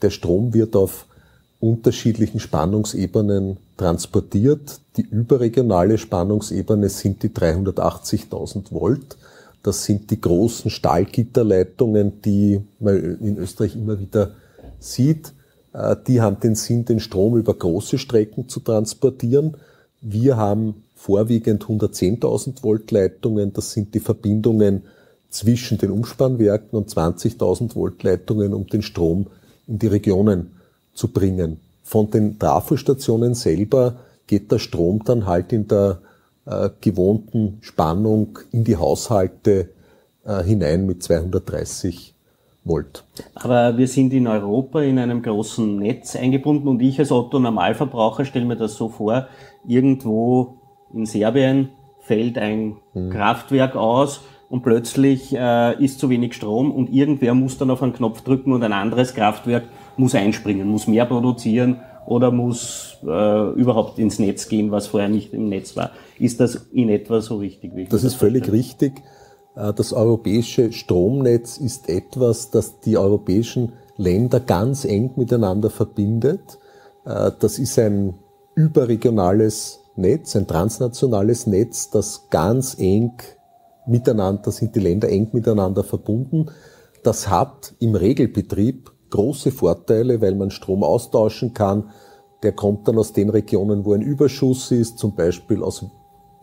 Der 0.00 0.10
Strom 0.10 0.54
wird 0.54 0.74
auf 0.74 1.06
unterschiedlichen 1.60 2.40
Spannungsebenen 2.40 3.58
transportiert. 3.80 4.80
Die 4.96 5.06
überregionale 5.10 5.96
Spannungsebene 5.96 6.90
sind 6.90 7.22
die 7.22 7.30
380.000 7.30 8.72
Volt. 8.72 9.16
Das 9.62 9.84
sind 9.84 10.10
die 10.10 10.20
großen 10.20 10.70
Stahlgitterleitungen, 10.70 12.20
die 12.22 12.60
man 12.78 13.18
in 13.20 13.38
Österreich 13.38 13.76
immer 13.76 13.98
wieder 13.98 14.32
sieht. 14.78 15.32
Äh, 15.72 15.96
die 16.06 16.20
haben 16.20 16.40
den 16.40 16.56
Sinn, 16.56 16.84
den 16.84 17.00
Strom 17.00 17.36
über 17.38 17.54
große 17.54 17.98
Strecken 17.98 18.48
zu 18.48 18.60
transportieren. 18.60 19.56
Wir 20.02 20.36
haben 20.36 20.82
vorwiegend 20.94 21.64
110.000 21.64 22.62
Volt 22.62 22.90
Leitungen. 22.90 23.54
Das 23.54 23.72
sind 23.72 23.94
die 23.94 24.00
Verbindungen 24.00 24.82
zwischen 25.30 25.78
den 25.78 25.90
Umspannwerken 25.90 26.78
und 26.78 26.90
20.000 26.90 27.74
Volt 27.74 28.02
Leitungen, 28.02 28.52
um 28.52 28.66
den 28.66 28.82
Strom 28.82 29.28
in 29.66 29.78
die 29.78 29.86
Regionen 29.86 30.50
zu 30.92 31.08
bringen. 31.08 31.60
Von 31.90 32.08
den 32.08 32.38
Trafostationen 32.38 33.34
selber 33.34 33.96
geht 34.28 34.52
der 34.52 34.60
Strom 34.60 35.02
dann 35.04 35.26
halt 35.26 35.52
in 35.52 35.66
der 35.66 35.98
äh, 36.46 36.70
gewohnten 36.80 37.58
Spannung 37.62 38.38
in 38.52 38.62
die 38.62 38.76
Haushalte 38.76 39.70
äh, 40.24 40.44
hinein 40.44 40.86
mit 40.86 41.02
230 41.02 42.14
Volt. 42.62 43.02
Aber 43.34 43.76
wir 43.76 43.88
sind 43.88 44.12
in 44.12 44.28
Europa 44.28 44.82
in 44.82 45.00
einem 45.00 45.20
großen 45.20 45.80
Netz 45.80 46.14
eingebunden 46.14 46.68
und 46.68 46.80
ich 46.80 47.00
als 47.00 47.10
Otto 47.10 47.40
Normalverbraucher 47.40 48.24
stelle 48.24 48.44
mir 48.44 48.54
das 48.54 48.76
so 48.76 48.88
vor, 48.88 49.26
irgendwo 49.66 50.60
in 50.94 51.06
Serbien 51.06 51.70
fällt 51.98 52.38
ein 52.38 52.76
mhm. 52.94 53.10
Kraftwerk 53.10 53.74
aus 53.74 54.20
und 54.48 54.62
plötzlich 54.62 55.34
äh, 55.34 55.82
ist 55.82 55.98
zu 55.98 56.08
wenig 56.08 56.34
Strom 56.34 56.70
und 56.70 56.92
irgendwer 56.92 57.34
muss 57.34 57.58
dann 57.58 57.70
auf 57.70 57.82
einen 57.82 57.94
Knopf 57.94 58.20
drücken 58.20 58.52
und 58.52 58.62
ein 58.62 58.72
anderes 58.72 59.12
Kraftwerk 59.12 59.64
muss 59.96 60.14
einspringen, 60.14 60.68
muss 60.68 60.86
mehr 60.86 61.04
produzieren 61.04 61.80
oder 62.10 62.32
muss 62.32 62.96
äh, 63.06 63.50
überhaupt 63.52 64.00
ins 64.00 64.18
Netz 64.18 64.48
gehen, 64.48 64.72
was 64.72 64.88
vorher 64.88 65.08
nicht 65.08 65.32
im 65.32 65.48
Netz 65.48 65.76
war. 65.76 65.92
Ist 66.18 66.40
das 66.40 66.56
in 66.72 66.88
etwa 66.88 67.20
so 67.20 67.36
richtig? 67.36 67.76
Wie 67.76 67.84
das 67.84 68.02
ist 68.02 68.16
völlig 68.16 68.46
verstehe? 68.46 68.58
richtig. 68.58 69.02
Äh, 69.54 69.72
das 69.72 69.92
europäische 69.92 70.72
Stromnetz 70.72 71.56
ist 71.56 71.88
etwas, 71.88 72.50
das 72.50 72.80
die 72.80 72.98
europäischen 72.98 73.74
Länder 73.96 74.40
ganz 74.40 74.84
eng 74.84 75.12
miteinander 75.14 75.70
verbindet. 75.70 76.58
Äh, 77.04 77.30
das 77.38 77.60
ist 77.60 77.78
ein 77.78 78.14
überregionales 78.56 79.78
Netz, 79.94 80.34
ein 80.34 80.48
transnationales 80.48 81.46
Netz, 81.46 81.90
das 81.90 82.26
ganz 82.28 82.76
eng 82.76 83.12
miteinander, 83.86 84.42
da 84.46 84.50
sind 84.50 84.74
die 84.74 84.80
Länder 84.80 85.08
eng 85.08 85.28
miteinander 85.32 85.84
verbunden. 85.84 86.46
Das 87.04 87.28
hat 87.28 87.72
im 87.78 87.94
Regelbetrieb 87.94 88.90
große 89.10 89.50
Vorteile, 89.50 90.20
weil 90.20 90.34
man 90.34 90.50
Strom 90.50 90.82
austauschen 90.82 91.54
kann. 91.54 91.90
Der 92.42 92.52
kommt 92.52 92.88
dann 92.88 92.98
aus 92.98 93.12
den 93.12 93.28
Regionen, 93.28 93.84
wo 93.84 93.92
ein 93.92 94.02
Überschuss 94.02 94.70
ist, 94.70 94.98
zum 94.98 95.14
Beispiel 95.14 95.62
aus 95.62 95.84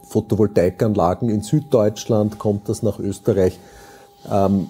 Photovoltaikanlagen 0.03 1.29
in 1.29 1.41
Süddeutschland 1.41 2.39
kommt 2.39 2.69
das 2.69 2.83
nach 2.83 3.00
Österreich. 3.00 3.59
Ähm, 4.31 4.67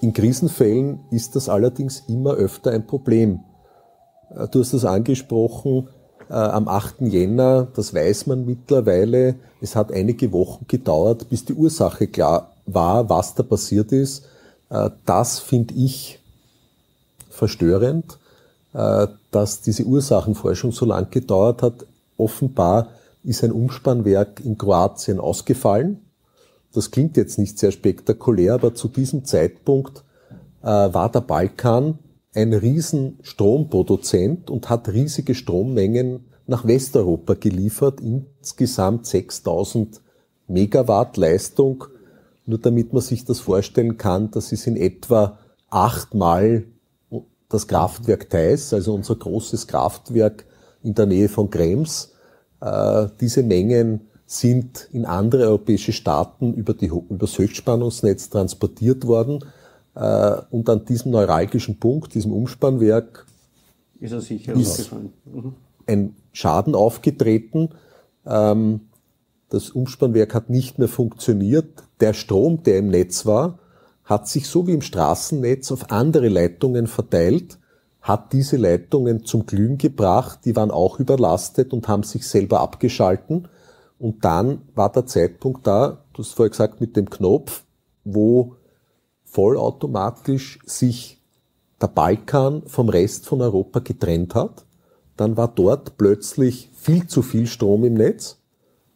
in 0.00 0.12
Krisenfällen 0.12 1.00
ist 1.10 1.36
das 1.36 1.48
allerdings 1.48 2.04
immer 2.06 2.34
öfter 2.34 2.70
ein 2.72 2.86
Problem. 2.86 3.40
Äh, 4.30 4.48
du 4.48 4.60
hast 4.60 4.74
das 4.74 4.84
angesprochen, 4.84 5.88
äh, 6.28 6.34
am 6.34 6.68
8. 6.68 7.00
Jänner, 7.02 7.68
das 7.74 7.94
weiß 7.94 8.26
man 8.26 8.44
mittlerweile. 8.44 9.36
Es 9.60 9.74
hat 9.74 9.92
einige 9.92 10.32
Wochen 10.32 10.66
gedauert, 10.68 11.28
bis 11.28 11.44
die 11.44 11.54
Ursache 11.54 12.06
klar 12.06 12.52
war, 12.66 13.08
was 13.08 13.34
da 13.34 13.42
passiert 13.42 13.92
ist. 13.92 14.26
Äh, 14.70 14.90
das 15.06 15.38
finde 15.38 15.74
ich 15.74 16.17
verstörend, 17.38 18.18
äh, 18.74 19.06
dass 19.30 19.62
diese 19.62 19.84
Ursachenforschung 19.84 20.72
so 20.72 20.84
lang 20.84 21.10
gedauert 21.10 21.62
hat. 21.62 21.86
Offenbar 22.16 22.88
ist 23.24 23.44
ein 23.44 23.52
Umspannwerk 23.52 24.40
in 24.44 24.58
Kroatien 24.58 25.20
ausgefallen. 25.20 26.00
Das 26.72 26.90
klingt 26.90 27.16
jetzt 27.16 27.38
nicht 27.38 27.58
sehr 27.58 27.72
spektakulär, 27.72 28.54
aber 28.54 28.74
zu 28.74 28.88
diesem 28.88 29.24
Zeitpunkt 29.24 30.04
war 30.60 31.10
der 31.10 31.20
Balkan 31.20 31.98
ein 32.34 32.52
riesen 32.52 33.18
Stromproduzent 33.22 34.50
und 34.50 34.68
hat 34.68 34.88
riesige 34.88 35.34
Strommengen 35.34 36.26
nach 36.46 36.66
Westeuropa 36.66 37.34
geliefert, 37.34 38.00
insgesamt 38.00 39.06
6000 39.06 40.00
Megawatt 40.48 41.16
Leistung 41.16 41.84
Nur 42.46 42.58
damit 42.58 42.94
man 42.94 43.02
sich 43.02 43.24
das 43.26 43.40
vorstellen 43.40 43.98
kann, 43.98 44.30
das 44.30 44.52
ist 44.52 44.66
in 44.66 44.76
etwa 44.76 45.38
achtmal 45.68 46.64
das 47.48 47.66
Kraftwerk 47.66 48.28
Theis, 48.30 48.72
also 48.72 48.94
unser 48.94 49.16
großes 49.16 49.66
Kraftwerk 49.66 50.44
in 50.82 50.94
der 50.94 51.06
Nähe 51.06 51.28
von 51.28 51.50
Krems. 51.50 52.12
Äh, 52.60 53.08
diese 53.20 53.42
Mengen 53.42 54.08
sind 54.26 54.88
in 54.92 55.06
andere 55.06 55.44
europäische 55.44 55.92
Staaten 55.92 56.52
über, 56.52 56.74
die, 56.74 56.86
über 56.86 57.16
das 57.18 57.38
Höchstspannungsnetz 57.38 58.28
transportiert 58.28 59.06
worden. 59.06 59.44
Äh, 59.94 60.36
und 60.50 60.68
an 60.68 60.84
diesem 60.84 61.12
neuralgischen 61.12 61.78
Punkt, 61.78 62.14
diesem 62.14 62.32
Umspannwerk, 62.32 63.26
ist, 64.60 64.78
ist 64.78 64.92
mhm. 64.92 65.54
ein 65.86 66.14
Schaden 66.32 66.74
aufgetreten. 66.74 67.70
Ähm, 68.26 68.80
das 69.48 69.70
Umspannwerk 69.70 70.34
hat 70.34 70.50
nicht 70.50 70.78
mehr 70.78 70.88
funktioniert. 70.88 71.82
Der 72.00 72.12
Strom, 72.12 72.62
der 72.62 72.78
im 72.78 72.88
Netz 72.88 73.24
war, 73.24 73.58
hat 74.08 74.26
sich 74.26 74.48
so 74.48 74.66
wie 74.66 74.72
im 74.72 74.80
Straßennetz 74.80 75.70
auf 75.70 75.90
andere 75.90 76.28
Leitungen 76.28 76.86
verteilt, 76.86 77.58
hat 78.00 78.32
diese 78.32 78.56
Leitungen 78.56 79.26
zum 79.26 79.44
Glühen 79.44 79.76
gebracht, 79.76 80.40
die 80.46 80.56
waren 80.56 80.70
auch 80.70 80.98
überlastet 80.98 81.74
und 81.74 81.88
haben 81.88 82.04
sich 82.04 82.26
selber 82.26 82.60
abgeschalten. 82.60 83.48
Und 83.98 84.24
dann 84.24 84.62
war 84.74 84.90
der 84.90 85.04
Zeitpunkt 85.04 85.66
da, 85.66 86.04
du 86.14 86.22
hast 86.22 86.32
vorher 86.32 86.48
gesagt, 86.48 86.80
mit 86.80 86.96
dem 86.96 87.10
Knopf, 87.10 87.64
wo 88.04 88.54
vollautomatisch 89.24 90.58
sich 90.64 91.20
der 91.78 91.88
Balkan 91.88 92.62
vom 92.64 92.88
Rest 92.88 93.26
von 93.26 93.42
Europa 93.42 93.80
getrennt 93.80 94.34
hat. 94.34 94.64
Dann 95.18 95.36
war 95.36 95.48
dort 95.48 95.98
plötzlich 95.98 96.70
viel 96.74 97.06
zu 97.08 97.20
viel 97.20 97.46
Strom 97.46 97.84
im 97.84 97.94
Netz 97.94 98.38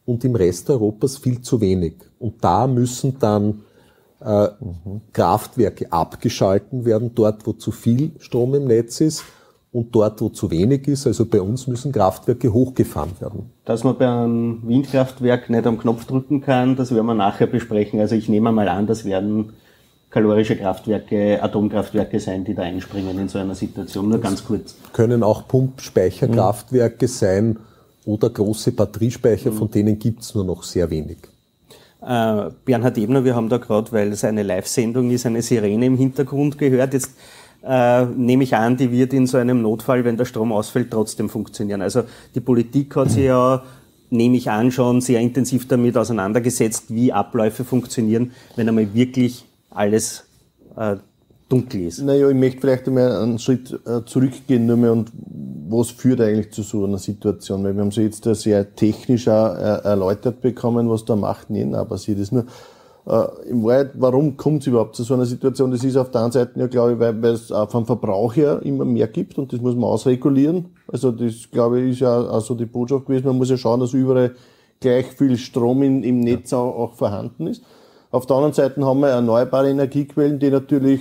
und 0.06 0.24
im 0.24 0.36
Rest 0.36 0.70
Europas 0.70 1.18
viel 1.18 1.42
zu 1.42 1.60
wenig. 1.60 1.96
Und 2.18 2.42
da 2.42 2.66
müssen 2.66 3.18
dann 3.18 3.64
äh, 4.24 4.64
mhm. 4.64 5.00
Kraftwerke 5.12 5.92
abgeschalten 5.92 6.84
werden, 6.84 7.12
dort 7.14 7.46
wo 7.46 7.52
zu 7.52 7.70
viel 7.70 8.12
Strom 8.18 8.54
im 8.54 8.66
Netz 8.66 9.00
ist 9.00 9.24
und 9.72 9.94
dort, 9.94 10.20
wo 10.20 10.28
zu 10.28 10.50
wenig 10.50 10.86
ist, 10.86 11.06
also 11.06 11.24
bei 11.24 11.40
uns 11.40 11.66
müssen 11.66 11.92
Kraftwerke 11.92 12.52
hochgefahren 12.52 13.12
werden. 13.20 13.50
Dass 13.64 13.84
man 13.84 13.96
bei 13.96 14.08
einem 14.08 14.60
Windkraftwerk 14.64 15.48
nicht 15.48 15.66
am 15.66 15.78
Knopf 15.78 16.04
drücken 16.04 16.42
kann, 16.42 16.76
das 16.76 16.94
werden 16.94 17.06
wir 17.06 17.14
nachher 17.14 17.46
besprechen. 17.46 17.98
Also 17.98 18.14
ich 18.14 18.28
nehme 18.28 18.52
mal 18.52 18.68
an, 18.68 18.86
das 18.86 19.04
werden 19.04 19.54
kalorische 20.10 20.56
Kraftwerke, 20.56 21.42
Atomkraftwerke 21.42 22.20
sein, 22.20 22.44
die 22.44 22.54
da 22.54 22.62
einspringen 22.62 23.18
in 23.18 23.28
so 23.28 23.38
einer 23.38 23.54
Situation. 23.54 24.10
Nur 24.10 24.20
ganz 24.20 24.44
kurz. 24.44 24.76
Können 24.92 25.22
auch 25.22 25.48
Pumpspeicherkraftwerke 25.48 27.06
mhm. 27.06 27.10
sein 27.10 27.58
oder 28.04 28.28
große 28.28 28.72
Batteriespeicher, 28.72 29.50
mhm. 29.50 29.56
von 29.56 29.70
denen 29.70 29.98
gibt's 29.98 30.34
nur 30.34 30.44
noch 30.44 30.64
sehr 30.64 30.90
wenig. 30.90 31.16
Äh, 32.04 32.50
Bernhard 32.64 32.98
Ebner, 32.98 33.24
wir 33.24 33.36
haben 33.36 33.48
da 33.48 33.58
gerade, 33.58 33.92
weil 33.92 34.12
es 34.12 34.24
eine 34.24 34.42
Live-Sendung 34.42 35.10
ist, 35.10 35.24
eine 35.24 35.40
Sirene 35.40 35.86
im 35.86 35.96
Hintergrund 35.96 36.58
gehört. 36.58 36.94
Jetzt 36.94 37.12
äh, 37.64 38.04
nehme 38.06 38.42
ich 38.42 38.56
an, 38.56 38.76
die 38.76 38.90
wird 38.90 39.12
in 39.12 39.26
so 39.26 39.38
einem 39.38 39.62
Notfall, 39.62 40.04
wenn 40.04 40.16
der 40.16 40.24
Strom 40.24 40.52
ausfällt, 40.52 40.90
trotzdem 40.90 41.28
funktionieren. 41.28 41.80
Also 41.80 42.02
die 42.34 42.40
Politik 42.40 42.96
hat 42.96 43.10
sich 43.10 43.24
ja, 43.24 43.62
nehme 44.10 44.36
ich 44.36 44.50
an, 44.50 44.72
schon 44.72 45.00
sehr 45.00 45.20
intensiv 45.20 45.68
damit 45.68 45.96
auseinandergesetzt, 45.96 46.86
wie 46.88 47.12
Abläufe 47.12 47.64
funktionieren, 47.64 48.32
wenn 48.56 48.68
einmal 48.68 48.92
wirklich 48.94 49.44
alles 49.70 50.24
äh, 50.76 50.96
dunkel 51.52 51.82
ist. 51.82 52.02
Naja, 52.02 52.28
ich 52.28 52.34
möchte 52.34 52.60
vielleicht 52.60 52.88
einmal 52.88 53.12
einen 53.12 53.38
Schritt 53.38 53.78
äh, 53.86 54.04
zurückgehen 54.06 54.66
nur 54.66 54.76
mehr 54.78 54.92
und 54.92 55.12
was 55.68 55.90
führt 55.90 56.20
eigentlich 56.20 56.50
zu 56.52 56.62
so 56.62 56.84
einer 56.84 56.98
Situation? 56.98 57.62
Weil 57.62 57.74
wir 57.74 57.82
haben 57.82 57.90
so 57.90 58.00
jetzt 58.00 58.24
sehr 58.24 58.74
technisch 58.74 59.26
äh, 59.26 59.30
erläutert 59.30 60.40
bekommen, 60.40 60.88
was 60.88 61.04
da 61.04 61.14
macht 61.14 61.50
nicht 61.50 61.70
passiert 61.88 62.18
ist. 62.18 62.32
Nur, 62.32 62.46
äh, 63.06 63.48
Im 63.48 63.64
Wahrheit, 63.64 63.90
warum 63.94 64.36
kommt 64.36 64.62
es 64.62 64.68
überhaupt 64.68 64.96
zu 64.96 65.02
so 65.02 65.14
einer 65.14 65.26
Situation? 65.26 65.70
Das 65.70 65.84
ist 65.84 65.96
auf 65.96 66.10
der 66.10 66.22
einen 66.22 66.32
Seite 66.32 66.58
ja, 66.58 66.66
glaube 66.66 66.92
ich, 66.92 66.98
weil, 66.98 67.24
es 67.24 67.52
vom 67.68 67.84
Verbrauch 67.84 68.34
her 68.34 68.60
immer 68.62 68.84
mehr 68.84 69.08
gibt 69.08 69.38
und 69.38 69.52
das 69.52 69.60
muss 69.60 69.74
man 69.74 69.84
ausregulieren. 69.84 70.66
Also 70.88 71.10
das, 71.10 71.50
glaube 71.50 71.80
ich, 71.80 71.92
ist 71.92 72.00
ja 72.00 72.18
auch 72.18 72.56
die 72.56 72.66
Botschaft 72.66 73.06
gewesen. 73.06 73.26
Man 73.26 73.36
muss 73.36 73.50
ja 73.50 73.56
schauen, 73.56 73.80
dass 73.80 73.92
überall 73.92 74.34
gleich 74.80 75.06
viel 75.06 75.36
Strom 75.36 75.82
in, 75.82 76.02
im 76.02 76.20
Netz 76.20 76.52
auch, 76.52 76.74
auch 76.76 76.94
vorhanden 76.94 77.46
ist. 77.46 77.62
Auf 78.12 78.26
der 78.26 78.36
anderen 78.36 78.52
Seite 78.52 78.84
haben 78.84 79.00
wir 79.00 79.08
erneuerbare 79.08 79.70
Energiequellen, 79.70 80.38
die 80.38 80.50
natürlich, 80.50 81.00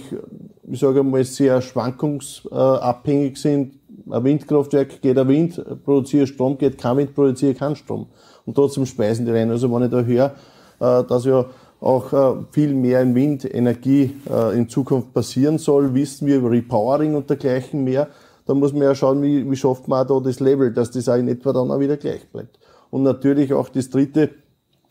ich 0.64 0.80
sage 0.80 1.04
mal, 1.04 1.22
sehr 1.26 1.62
schwankungsabhängig 1.62 3.36
sind. 3.36 3.74
Ein 4.10 4.24
Windkraftwerk 4.24 5.02
geht 5.02 5.18
ein 5.18 5.28
Wind, 5.28 5.62
produziert 5.84 6.30
Strom, 6.30 6.58
geht 6.58 6.78
kein 6.78 6.96
Wind, 6.96 7.14
produziert 7.14 7.60
keinen 7.60 7.76
Strom. 7.76 8.08
Und 8.46 8.56
trotzdem 8.56 8.86
speisen 8.86 9.26
die 9.26 9.32
rein. 9.34 9.52
Also 9.52 9.70
wenn 9.74 9.84
ich 9.84 9.92
da 9.92 10.00
höre, 10.00 10.36
äh, 10.80 11.04
dass 11.04 11.26
ja 11.26 11.48
auch 11.82 12.14
äh, 12.14 12.46
viel 12.52 12.74
mehr 12.74 13.02
in 13.02 13.14
Windenergie 13.14 14.16
äh, 14.30 14.58
in 14.58 14.70
Zukunft 14.70 15.14
passieren 15.14 15.58
soll, 15.58 15.94
wissen 15.94 16.28
wir 16.28 16.38
über 16.38 16.50
Repowering 16.50 17.16
und 17.16 17.30
dergleichen 17.30 17.84
mehr. 17.84 18.08
Da 18.46 18.54
muss 18.54 18.72
man 18.72 18.84
ja 18.84 18.96
schauen, 18.96 19.22
wie, 19.22 19.52
wie 19.52 19.56
schafft 19.58 19.90
man 19.90 20.08
da 20.08 20.18
das 20.22 20.40
Level, 20.40 20.72
dass 20.72 20.92
das 20.92 21.10
auch 21.10 21.16
in 21.16 21.28
etwa 21.28 21.52
dann 21.52 21.72
auch 21.72 21.80
wieder 21.82 21.98
gleich 21.98 22.26
bleibt. 22.30 22.58
Und 22.90 23.04
natürlich 23.04 23.54
auch 23.54 23.68
das 23.68 23.90
dritte, 23.90 24.30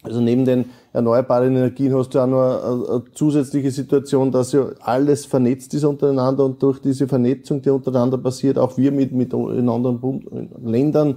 also 0.03 0.21
neben 0.21 0.45
den 0.45 0.67
erneuerbaren 0.93 1.55
Energien 1.55 1.95
hast 1.95 2.11
du 2.11 2.21
auch 2.21 2.27
noch 2.27 2.41
eine, 2.41 2.89
eine, 2.89 3.03
zusätzliche 3.15 3.71
Situation, 3.71 4.33
dass 4.33 4.53
ja 4.53 4.67
alles 4.81 5.27
vernetzt 5.27 5.73
ist 5.75 5.85
untereinander 5.85 6.45
und 6.45 6.63
durch 6.63 6.81
diese 6.81 7.07
Vernetzung, 7.07 7.63
die 7.63 7.71
untereinander 7.71 8.19
passiert, 8.19 8.59
auch 8.59 8.77
wir 8.77 8.91
mit, 8.93 9.13
mit 9.13 9.33
in 9.33 9.69
anderen 9.69 10.01
Bund 10.01 10.25
Ländern, 10.65 11.17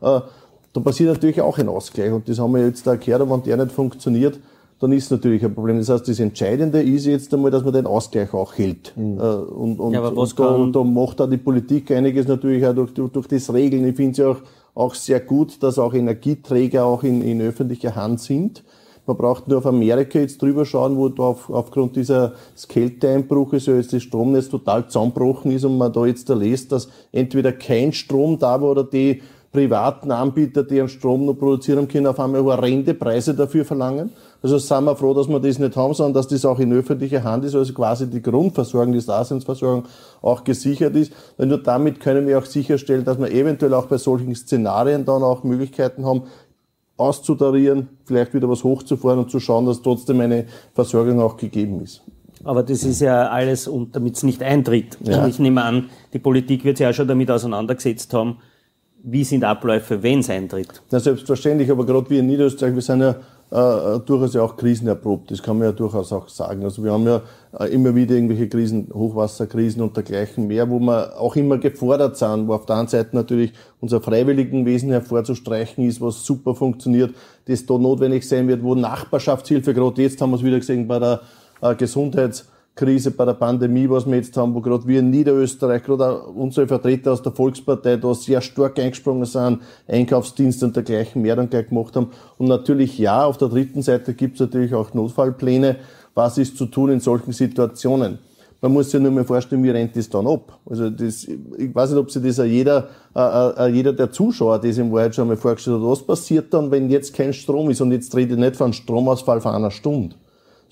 äh, 0.00 0.20
da 0.72 0.80
passiert 0.80 1.12
natürlich 1.12 1.40
auch 1.40 1.58
ein 1.58 1.68
Ausgleich 1.68 2.12
und 2.12 2.28
das 2.28 2.38
haben 2.38 2.54
wir 2.54 2.66
jetzt 2.66 2.86
da 2.86 2.96
gehört, 2.96 3.30
wenn 3.30 3.42
der 3.42 3.56
nicht 3.56 3.72
funktioniert, 3.72 4.38
dann 4.80 4.92
ist 4.92 5.10
natürlich 5.10 5.44
ein 5.44 5.54
Problem. 5.54 5.78
Das 5.78 5.88
heißt, 5.88 6.08
das 6.08 6.18
Entscheidende 6.18 6.82
ist 6.82 7.06
jetzt 7.06 7.32
einmal, 7.32 7.50
dass 7.50 7.62
man 7.62 7.72
den 7.72 7.86
Ausgleich 7.86 8.34
auch 8.34 8.54
hält. 8.54 8.92
Mhm. 8.96 9.18
Äh, 9.18 9.22
und, 9.22 9.78
und, 9.78 9.92
ja, 9.92 10.00
und, 10.00 10.38
da, 10.38 10.48
und 10.48 10.72
da 10.74 10.84
macht 10.84 11.20
auch 11.20 11.30
die 11.30 11.38
Politik 11.38 11.90
einiges 11.92 12.26
natürlich 12.26 12.66
auch 12.66 12.74
durch, 12.74 12.92
durch, 12.92 13.12
durch 13.12 13.28
das 13.28 13.52
Regeln. 13.52 13.86
Ich 13.86 13.96
finde 13.96 14.12
es 14.12 14.18
ja 14.18 14.28
auch 14.28 14.42
auch 14.74 14.94
sehr 14.94 15.20
gut, 15.20 15.62
dass 15.62 15.78
auch 15.78 15.94
Energieträger 15.94 16.84
auch 16.84 17.02
in, 17.02 17.22
in 17.22 17.40
öffentlicher 17.40 17.94
Hand 17.94 18.20
sind. 18.20 18.64
Man 19.06 19.16
braucht 19.18 19.48
nur 19.48 19.58
auf 19.58 19.66
Amerika 19.66 20.18
jetzt 20.18 20.40
drüber 20.40 20.64
schauen, 20.64 20.96
wo 20.96 21.10
da 21.10 21.24
auf, 21.24 21.50
aufgrund 21.50 21.96
dieser 21.96 22.32
Kälteeinbruches 22.68 23.66
ja 23.66 23.74
jetzt 23.74 23.92
das 23.92 24.02
Stromnetz 24.02 24.48
total 24.48 24.86
zusammenbrochen 24.86 25.52
ist 25.52 25.64
und 25.64 25.76
man 25.76 25.92
da 25.92 26.06
jetzt 26.06 26.30
da 26.30 26.34
lässt, 26.34 26.72
dass 26.72 26.88
entweder 27.12 27.52
kein 27.52 27.92
Strom 27.92 28.38
da 28.38 28.60
war 28.60 28.70
oder 28.70 28.84
die 28.84 29.20
privaten 29.54 30.10
Anbieter, 30.10 30.64
die 30.64 30.80
einen 30.80 30.88
Strom 30.88 31.26
noch 31.26 31.34
produzieren 31.34 31.86
können, 31.86 32.08
auf 32.08 32.18
einmal 32.18 32.42
horrende 32.42 32.92
Preise 32.92 33.34
dafür 33.34 33.64
verlangen. 33.64 34.10
Also 34.42 34.58
sind 34.58 34.84
wir 34.84 34.96
froh, 34.96 35.14
dass 35.14 35.28
wir 35.28 35.38
das 35.38 35.60
nicht 35.60 35.76
haben, 35.76 35.94
sondern 35.94 36.14
dass 36.14 36.26
das 36.26 36.44
auch 36.44 36.58
in 36.58 36.72
öffentlicher 36.72 37.22
Hand 37.22 37.44
ist, 37.44 37.54
also 37.54 37.72
quasi 37.72 38.10
die 38.10 38.20
Grundversorgung, 38.20 38.92
die 38.92 39.06
Daseinsversorgung 39.06 39.84
auch 40.22 40.42
gesichert 40.42 40.96
ist. 40.96 41.12
Weil 41.36 41.46
nur 41.46 41.62
damit 41.62 42.00
können 42.00 42.26
wir 42.26 42.36
auch 42.36 42.44
sicherstellen, 42.44 43.04
dass 43.04 43.18
wir 43.18 43.30
eventuell 43.30 43.74
auch 43.74 43.86
bei 43.86 43.96
solchen 43.96 44.34
Szenarien 44.34 45.04
dann 45.04 45.22
auch 45.22 45.44
Möglichkeiten 45.44 46.04
haben, 46.04 46.24
auszutarieren, 46.96 47.88
vielleicht 48.04 48.34
wieder 48.34 48.48
was 48.48 48.62
hochzufahren 48.64 49.18
und 49.18 49.30
zu 49.30 49.40
schauen, 49.40 49.66
dass 49.66 49.82
trotzdem 49.82 50.20
eine 50.20 50.46
Versorgung 50.74 51.20
auch 51.20 51.36
gegeben 51.36 51.82
ist. 51.82 52.02
Aber 52.44 52.62
das 52.62 52.84
ist 52.84 53.00
ja 53.00 53.28
alles, 53.28 53.70
damit 53.92 54.16
es 54.16 54.22
nicht 54.22 54.42
eintritt. 54.42 54.98
Ja. 55.02 55.26
Ich 55.26 55.38
nehme 55.38 55.62
an, 55.62 55.88
die 56.12 56.18
Politik 56.18 56.64
wird 56.64 56.76
sich 56.76 56.84
ja 56.84 56.92
schon 56.92 57.08
damit 57.08 57.30
auseinandergesetzt 57.30 58.12
haben, 58.12 58.38
wie 59.02 59.24
sind 59.24 59.44
Abläufe, 59.44 60.02
wenn 60.02 60.20
es 60.20 60.30
eintritt? 60.30 60.82
Na, 60.90 60.98
selbstverständlich, 60.98 61.70
aber 61.70 61.84
gerade 61.84 62.08
wir 62.08 62.20
in 62.20 62.26
Niederösterreich, 62.26 62.74
wir 62.74 62.82
sind 62.82 63.00
ja 63.00 63.16
äh, 63.54 64.00
durchaus 64.00 64.34
ja 64.34 64.42
auch 64.42 64.56
krisenerprobt. 64.56 65.30
Das 65.30 65.42
kann 65.42 65.58
man 65.58 65.68
ja 65.68 65.72
durchaus 65.72 66.12
auch 66.12 66.28
sagen. 66.28 66.64
Also 66.64 66.82
wir 66.82 66.92
haben 66.92 67.06
ja 67.06 67.22
äh, 67.58 67.66
immer 67.72 67.94
wieder 67.94 68.16
irgendwelche 68.16 68.48
Krisen, 68.48 68.88
Hochwasserkrisen 68.92 69.80
und 69.80 69.96
dergleichen 69.96 70.48
mehr, 70.48 70.68
wo 70.68 70.80
wir 70.80 71.18
auch 71.20 71.36
immer 71.36 71.58
gefordert 71.58 72.16
sind, 72.16 72.48
wo 72.48 72.54
auf 72.54 72.66
der 72.66 72.76
einen 72.76 72.88
Seite 72.88 73.14
natürlich 73.14 73.52
unser 73.80 74.00
Freiwilligenwesen 74.00 74.90
hervorzustreichen 74.90 75.86
ist, 75.86 76.00
was 76.00 76.24
super 76.24 76.56
funktioniert, 76.56 77.14
das 77.46 77.64
da 77.64 77.78
notwendig 77.78 78.28
sein 78.28 78.48
wird, 78.48 78.64
wo 78.64 78.74
Nachbarschaftshilfe, 78.74 79.72
gerade 79.72 80.02
jetzt 80.02 80.20
haben 80.20 80.30
wir 80.30 80.36
es 80.36 80.42
wieder 80.42 80.58
gesehen 80.58 80.88
bei 80.88 80.98
der 80.98 81.20
äh, 81.62 81.74
Gesundheits- 81.76 82.48
Krise 82.74 83.12
bei 83.12 83.24
der 83.24 83.34
Pandemie, 83.34 83.88
was 83.88 84.04
wir 84.04 84.16
jetzt 84.16 84.36
haben, 84.36 84.52
wo 84.52 84.60
gerade 84.60 84.86
wir 84.88 84.98
in 84.98 85.10
Niederösterreich, 85.10 85.84
gerade 85.84 86.24
unsere 86.24 86.66
Vertreter 86.66 87.12
aus 87.12 87.22
der 87.22 87.30
Volkspartei 87.30 87.96
da 87.96 88.12
sehr 88.14 88.40
stark 88.40 88.80
eingesprungen 88.80 89.26
sind, 89.26 89.60
Einkaufsdienste 89.86 90.66
und 90.66 90.74
dergleichen 90.74 91.22
mehr 91.22 91.36
dann 91.36 91.48
gleich 91.48 91.68
gemacht 91.68 91.94
haben. 91.94 92.10
Und 92.36 92.48
natürlich 92.48 92.98
ja, 92.98 93.24
auf 93.24 93.38
der 93.38 93.48
dritten 93.48 93.80
Seite 93.80 94.12
gibt 94.12 94.34
es 94.34 94.40
natürlich 94.40 94.74
auch 94.74 94.92
Notfallpläne. 94.92 95.76
Was 96.14 96.36
ist 96.36 96.56
zu 96.56 96.66
tun 96.66 96.90
in 96.90 97.00
solchen 97.00 97.32
Situationen? 97.32 98.18
Man 98.60 98.72
muss 98.72 98.90
sich 98.90 99.00
nur 99.00 99.12
mal 99.12 99.24
vorstellen, 99.24 99.62
wie 99.62 99.70
rennt 99.70 99.94
das 99.94 100.08
dann 100.08 100.26
ab? 100.26 100.58
Also 100.66 100.90
das, 100.90 101.24
ich 101.24 101.72
weiß 101.72 101.90
nicht, 101.90 101.98
ob 101.98 102.10
sich 102.10 102.22
das 102.22 102.40
auch 102.40 102.44
jeder, 102.44 102.88
äh, 103.14 103.20
äh, 103.20 103.68
jeder 103.68 103.92
der 103.92 104.10
Zuschauer 104.10 104.58
das 104.58 104.78
im 104.78 104.90
Wahrheit 104.90 105.14
schon 105.14 105.28
mal 105.28 105.36
vorgestellt 105.36 105.76
hat. 105.76 105.86
Was 105.86 106.02
passiert 106.02 106.52
dann, 106.52 106.70
wenn 106.72 106.90
jetzt 106.90 107.14
kein 107.14 107.32
Strom 107.32 107.70
ist? 107.70 107.80
Und 107.80 107.92
jetzt 107.92 108.16
rede 108.16 108.34
ich 108.34 108.40
nicht 108.40 108.56
von 108.56 108.72
Stromausfall 108.72 109.40
von 109.40 109.52
einer 109.52 109.70
Stunde 109.70 110.16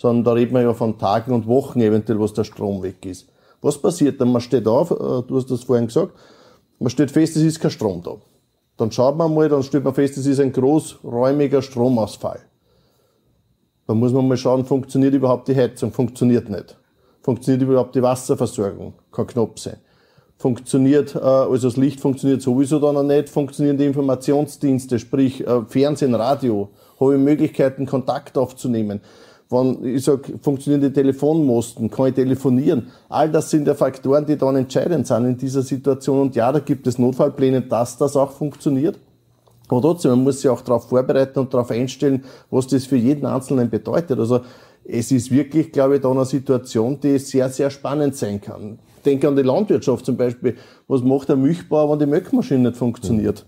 sondern 0.02 0.24
da 0.24 0.32
reden 0.32 0.54
wir 0.54 0.62
ja 0.62 0.74
von 0.74 0.98
Tagen 0.98 1.32
und 1.32 1.46
Wochen 1.46 1.80
eventuell, 1.80 2.18
was 2.18 2.32
der 2.32 2.42
Strom 2.42 2.82
weg 2.82 3.06
ist. 3.06 3.28
Was 3.60 3.78
passiert 3.78 4.20
dann? 4.20 4.32
Man 4.32 4.40
steht 4.40 4.66
auf, 4.66 4.90
äh, 4.90 4.94
du 4.96 5.36
hast 5.36 5.48
das 5.48 5.62
vorhin 5.62 5.86
gesagt, 5.86 6.10
man 6.80 6.90
stellt 6.90 7.12
fest, 7.12 7.36
es 7.36 7.44
ist 7.44 7.60
kein 7.60 7.70
Strom 7.70 8.02
da. 8.02 8.16
Dann 8.76 8.90
schaut 8.90 9.16
man 9.16 9.32
mal, 9.32 9.48
dann 9.48 9.62
stellt 9.62 9.84
man 9.84 9.94
fest, 9.94 10.16
es 10.16 10.26
ist 10.26 10.40
ein 10.40 10.52
großräumiger 10.52 11.62
Stromausfall. 11.62 12.40
Da 13.86 13.94
muss 13.94 14.12
man 14.12 14.26
mal 14.26 14.36
schauen, 14.36 14.64
funktioniert 14.64 15.14
überhaupt 15.14 15.46
die 15.46 15.54
Heizung? 15.54 15.92
Funktioniert 15.92 16.50
nicht. 16.50 16.76
Funktioniert 17.20 17.62
überhaupt 17.62 17.94
die 17.94 18.02
Wasserversorgung? 18.02 18.94
Kann 19.12 19.28
knapp 19.28 19.60
sein. 19.60 19.76
Funktioniert, 20.36 21.14
äh, 21.14 21.20
also 21.20 21.68
das 21.68 21.76
Licht 21.76 22.00
funktioniert 22.00 22.42
sowieso 22.42 22.80
dann 22.80 22.96
noch 22.96 23.04
nicht, 23.04 23.28
funktionieren 23.28 23.78
die 23.78 23.86
Informationsdienste, 23.86 24.98
sprich 24.98 25.46
äh, 25.46 25.62
Fernsehen, 25.68 26.16
Radio, 26.16 26.70
habe 26.98 27.14
ich 27.14 27.20
Möglichkeiten, 27.20 27.86
Kontakt 27.86 28.36
aufzunehmen. 28.36 29.00
Wenn 29.52 29.84
ich 29.84 30.04
sage, 30.04 30.38
funktionieren 30.40 30.80
die 30.80 30.92
Telefonmosten, 30.92 31.90
kann 31.90 32.06
ich 32.06 32.14
telefonieren. 32.14 32.88
All 33.08 33.30
das 33.30 33.50
sind 33.50 33.66
ja 33.66 33.74
Faktoren, 33.74 34.24
die 34.24 34.36
dann 34.36 34.56
entscheidend 34.56 35.06
sind 35.06 35.26
in 35.26 35.36
dieser 35.36 35.62
Situation. 35.62 36.20
Und 36.20 36.36
ja, 36.36 36.50
da 36.50 36.58
gibt 36.58 36.86
es 36.86 36.98
Notfallpläne, 36.98 37.62
dass 37.62 37.98
das 37.98 38.16
auch 38.16 38.30
funktioniert. 38.32 38.98
Aber 39.68 39.80
trotzdem, 39.80 40.12
man 40.12 40.24
muss 40.24 40.40
sich 40.40 40.50
auch 40.50 40.60
darauf 40.60 40.88
vorbereiten 40.88 41.38
und 41.38 41.52
darauf 41.54 41.70
einstellen, 41.70 42.24
was 42.50 42.66
das 42.66 42.84
für 42.86 42.96
jeden 42.96 43.26
Einzelnen 43.26 43.70
bedeutet. 43.70 44.18
Also 44.18 44.40
es 44.84 45.12
ist 45.12 45.30
wirklich, 45.30 45.72
glaube 45.72 45.96
ich, 45.96 46.02
da 46.02 46.10
eine 46.10 46.24
Situation, 46.24 46.98
die 47.00 47.18
sehr, 47.18 47.48
sehr 47.48 47.70
spannend 47.70 48.16
sein 48.16 48.40
kann. 48.40 48.78
Denke 49.04 49.28
an 49.28 49.36
die 49.36 49.42
Landwirtschaft 49.42 50.04
zum 50.06 50.16
Beispiel. 50.16 50.56
Was 50.88 51.02
macht 51.02 51.28
der 51.28 51.36
Milchbauer, 51.36 51.92
wenn 51.92 51.98
die 51.98 52.06
Melkmaschine 52.06 52.70
nicht 52.70 52.76
funktioniert? 52.76 53.46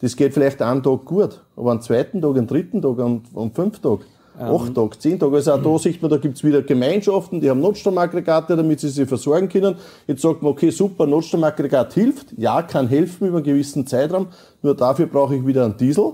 Das 0.00 0.14
geht 0.16 0.34
vielleicht 0.34 0.60
einen 0.60 0.82
Tag 0.82 1.04
gut, 1.04 1.42
aber 1.56 1.72
am 1.72 1.80
zweiten 1.80 2.20
Tag, 2.20 2.36
am 2.36 2.46
dritten 2.46 2.82
Tag, 2.82 2.98
am, 2.98 3.22
am 3.34 3.50
fünften 3.52 3.82
Tag 3.82 4.00
acht 4.38 4.74
Tage, 4.74 4.98
zehn 4.98 5.18
Tage. 5.18 5.36
Also 5.36 5.52
auch 5.52 5.62
da 5.62 5.78
sieht 5.78 6.00
man, 6.02 6.10
da 6.10 6.16
gibt's 6.16 6.44
wieder 6.44 6.62
Gemeinschaften, 6.62 7.40
die 7.40 7.50
haben 7.50 7.60
Notstromaggregate, 7.60 8.56
damit 8.56 8.80
sie 8.80 8.88
sich 8.88 9.08
versorgen 9.08 9.48
können. 9.48 9.76
Jetzt 10.06 10.22
sagt 10.22 10.42
man, 10.42 10.52
okay, 10.52 10.70
super, 10.70 11.06
Notstromaggregat 11.06 11.94
hilft. 11.94 12.34
Ja, 12.36 12.62
kann 12.62 12.88
helfen 12.88 13.28
über 13.28 13.38
einen 13.38 13.46
gewissen 13.46 13.86
Zeitraum. 13.86 14.28
Nur 14.62 14.74
dafür 14.74 15.06
brauche 15.06 15.36
ich 15.36 15.46
wieder 15.46 15.64
einen 15.64 15.76
Diesel. 15.76 16.12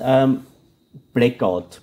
Ähm, 0.00 0.40
Blackout. 1.12 1.80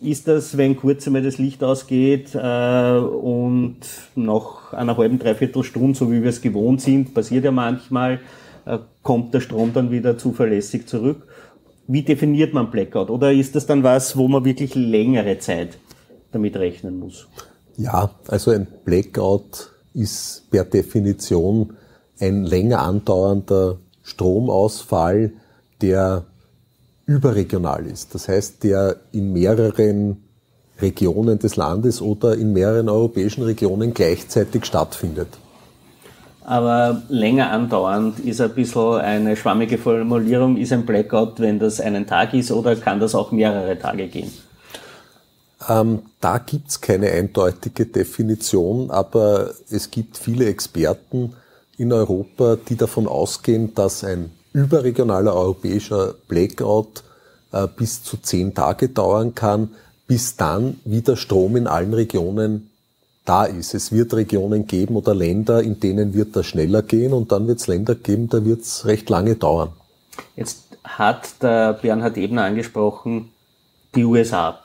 Ist 0.00 0.28
das, 0.28 0.56
wenn 0.56 0.76
kurz 0.76 1.06
einmal 1.06 1.22
das 1.22 1.38
Licht 1.38 1.64
ausgeht 1.64 2.34
äh, 2.34 2.98
und 2.98 3.80
nach 4.14 4.72
einer 4.72 4.96
halben, 4.96 5.18
dreiviertel 5.18 5.64
Stunde, 5.64 5.98
so 5.98 6.12
wie 6.12 6.22
wir 6.22 6.30
es 6.30 6.40
gewohnt 6.40 6.80
sind, 6.80 7.14
passiert 7.14 7.44
ja 7.44 7.50
manchmal, 7.50 8.20
äh, 8.64 8.78
kommt 9.02 9.34
der 9.34 9.40
Strom 9.40 9.72
dann 9.72 9.90
wieder 9.90 10.16
zuverlässig 10.16 10.86
zurück? 10.86 11.26
Wie 11.88 12.02
definiert 12.02 12.54
man 12.54 12.70
Blackout? 12.70 13.10
Oder 13.10 13.32
ist 13.32 13.56
das 13.56 13.66
dann 13.66 13.82
was, 13.82 14.16
wo 14.16 14.28
man 14.28 14.44
wirklich 14.44 14.74
längere 14.74 15.38
Zeit 15.38 15.78
damit 16.30 16.56
rechnen 16.56 16.98
muss? 16.98 17.26
Ja, 17.76 18.10
also 18.28 18.50
ein 18.52 18.68
Blackout 18.84 19.70
ist 19.94 20.44
per 20.50 20.64
Definition 20.64 21.74
ein 22.20 22.44
länger 22.44 22.80
andauernder 22.82 23.76
Stromausfall, 24.02 25.32
der 25.80 26.24
überregional 27.06 27.86
ist. 27.86 28.14
Das 28.14 28.28
heißt, 28.28 28.64
der 28.64 28.96
in 29.12 29.32
mehreren 29.32 30.22
Regionen 30.80 31.38
des 31.38 31.56
Landes 31.56 32.00
oder 32.00 32.34
in 32.34 32.52
mehreren 32.52 32.88
europäischen 32.88 33.42
Regionen 33.42 33.94
gleichzeitig 33.94 34.64
stattfindet. 34.64 35.28
Aber 36.44 37.02
länger 37.08 37.50
andauernd 37.50 38.20
ist 38.20 38.40
ein 38.40 38.54
bisschen 38.54 38.94
eine 38.94 39.36
schwammige 39.36 39.76
Formulierung. 39.76 40.56
Ist 40.56 40.72
ein 40.72 40.86
Blackout, 40.86 41.40
wenn 41.40 41.58
das 41.58 41.78
einen 41.80 42.06
Tag 42.06 42.32
ist 42.32 42.50
oder 42.50 42.74
kann 42.74 43.00
das 43.00 43.14
auch 43.14 43.32
mehrere 43.32 43.78
Tage 43.78 44.08
gehen? 44.08 44.32
Ähm, 45.68 46.02
da 46.20 46.38
gibt's 46.38 46.80
keine 46.80 47.10
eindeutige 47.10 47.84
Definition, 47.84 48.90
aber 48.90 49.50
es 49.70 49.90
gibt 49.90 50.16
viele 50.16 50.46
Experten, 50.46 51.34
in 51.78 51.92
Europa, 51.92 52.56
die 52.56 52.76
davon 52.76 53.06
ausgehen, 53.06 53.74
dass 53.74 54.04
ein 54.04 54.30
überregionaler 54.52 55.34
europäischer 55.34 56.14
Blackout 56.26 57.04
äh, 57.52 57.66
bis 57.68 58.02
zu 58.02 58.16
zehn 58.18 58.54
Tage 58.54 58.88
dauern 58.88 59.34
kann, 59.34 59.70
bis 60.06 60.36
dann 60.36 60.80
wieder 60.84 61.16
Strom 61.16 61.56
in 61.56 61.66
allen 61.66 61.94
Regionen 61.94 62.70
da 63.24 63.44
ist. 63.44 63.74
Es 63.74 63.92
wird 63.92 64.14
Regionen 64.14 64.66
geben 64.66 64.96
oder 64.96 65.14
Länder, 65.14 65.62
in 65.62 65.78
denen 65.80 66.14
wird 66.14 66.34
das 66.34 66.46
schneller 66.46 66.82
gehen 66.82 67.12
und 67.12 67.30
dann 67.30 67.46
wird 67.46 67.60
es 67.60 67.66
Länder 67.66 67.94
geben, 67.94 68.28
da 68.28 68.44
wird 68.44 68.62
es 68.62 68.86
recht 68.86 69.08
lange 69.10 69.36
dauern. 69.36 69.70
Jetzt 70.34 70.62
hat 70.82 71.42
der 71.42 71.74
Bernhard 71.74 72.16
Ebner 72.16 72.44
angesprochen, 72.44 73.30
die 73.94 74.04
USA. 74.04 74.58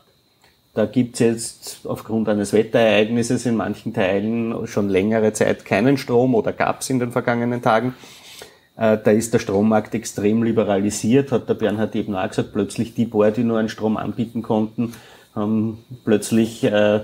Da 0.73 0.85
gibt's 0.87 1.19
jetzt 1.19 1.81
aufgrund 1.85 2.27
eines 2.29 2.51
Wetterereignisses 2.51 3.45
in 3.45 3.55
manchen 3.55 3.93
Teilen 3.93 4.65
schon 4.65 4.89
längere 4.89 5.31
Zeit 5.31 5.65
keinen 5.65 5.97
Strom 5.97 6.33
oder 6.33 6.51
gab's 6.51 6.89
in 6.89 6.99
den 6.99 7.11
vergangenen 7.11 7.61
Tagen. 7.61 7.93
Äh, 8.75 8.97
da 9.03 9.11
ist 9.11 9.33
der 9.35 9.39
Strommarkt 9.39 9.93
extrem 9.93 10.41
liberalisiert, 10.41 11.31
hat 11.31 11.47
der 11.47 11.53
Bernhard 11.53 11.95
eben 11.95 12.15
auch 12.15 12.27
gesagt. 12.27 12.53
Plötzlich 12.53 12.95
die 12.95 13.05
Bohr, 13.05 13.29
die 13.29 13.43
nur 13.43 13.59
einen 13.59 13.69
Strom 13.69 13.97
anbieten 13.97 14.41
konnten, 14.41 14.93
haben 15.35 15.83
plötzlich, 16.05 16.63
äh, 16.63 17.01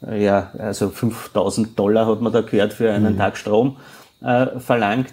ja, 0.00 0.50
also 0.58 0.90
5000 0.90 1.78
Dollar 1.78 2.08
hat 2.08 2.20
man 2.20 2.32
da 2.32 2.40
gehört 2.40 2.72
für 2.72 2.92
einen 2.92 3.14
mhm. 3.14 3.18
Tag 3.18 3.36
Strom 3.36 3.76
äh, 4.20 4.58
verlangt. 4.58 5.12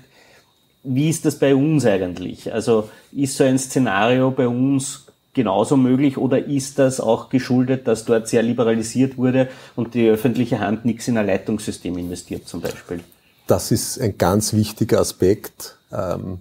Wie 0.83 1.09
ist 1.09 1.25
das 1.25 1.37
bei 1.37 1.53
uns 1.53 1.85
eigentlich? 1.85 2.51
Also 2.51 2.89
ist 3.11 3.37
so 3.37 3.43
ein 3.43 3.59
Szenario 3.59 4.31
bei 4.31 4.47
uns 4.47 5.08
genauso 5.33 5.77
möglich 5.77 6.17
oder 6.17 6.45
ist 6.45 6.79
das 6.79 6.99
auch 6.99 7.29
geschuldet, 7.29 7.87
dass 7.87 8.05
dort 8.05 8.27
sehr 8.27 8.43
liberalisiert 8.43 9.17
wurde 9.17 9.49
und 9.75 9.93
die 9.93 10.07
öffentliche 10.07 10.59
Hand 10.59 10.85
nichts 10.85 11.07
in 11.07 11.17
ein 11.17 11.27
Leitungssystem 11.27 11.97
investiert 11.97 12.47
zum 12.47 12.61
Beispiel? 12.61 13.01
Das 13.47 13.71
ist 13.71 13.99
ein 13.99 14.17
ganz 14.17 14.53
wichtiger 14.53 14.99
Aspekt. 14.99 15.75
Ähm, 15.91 16.39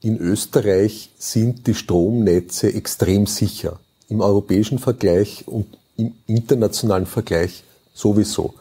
in 0.00 0.18
Österreich 0.18 1.10
sind 1.18 1.66
die 1.66 1.74
Stromnetze 1.74 2.72
extrem 2.72 3.26
sicher. 3.26 3.80
Im 4.08 4.20
europäischen 4.20 4.78
Vergleich 4.78 5.44
und 5.46 5.66
im 5.96 6.12
internationalen 6.26 7.06
Vergleich 7.06 7.64
sowieso. 7.94 8.54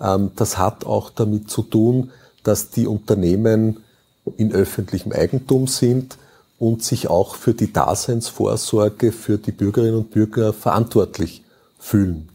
Ähm, 0.00 0.30
das 0.36 0.58
hat 0.58 0.84
auch 0.84 1.10
damit 1.10 1.50
zu 1.50 1.62
tun, 1.62 2.10
dass 2.42 2.70
die 2.70 2.86
Unternehmen 2.86 3.78
in 4.36 4.52
öffentlichem 4.52 5.12
Eigentum 5.12 5.66
sind 5.66 6.18
und 6.58 6.82
sich 6.82 7.08
auch 7.08 7.34
für 7.34 7.54
die 7.54 7.72
Daseinsvorsorge 7.72 9.12
für 9.12 9.38
die 9.38 9.52
Bürgerinnen 9.52 9.96
und 9.96 10.10
Bürger 10.10 10.52
verantwortlich 10.52 11.42
fühlen. 11.78 12.28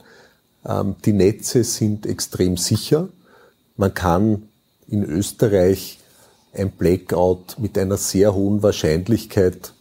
Ähm, 0.66 0.96
die 1.06 1.14
Netze 1.14 1.64
sind 1.64 2.06
extrem 2.06 2.58
sicher. 2.58 3.10
Man 3.78 3.94
kann 3.94 4.44
in 4.88 5.04
Österreich 5.04 6.00
ein 6.54 6.72
Blackout 6.72 7.58
mit 7.58 7.78
einer 7.78 7.98
sehr 7.98 8.34
hohen 8.36 8.62
Wahrscheinlichkeit 8.62 9.74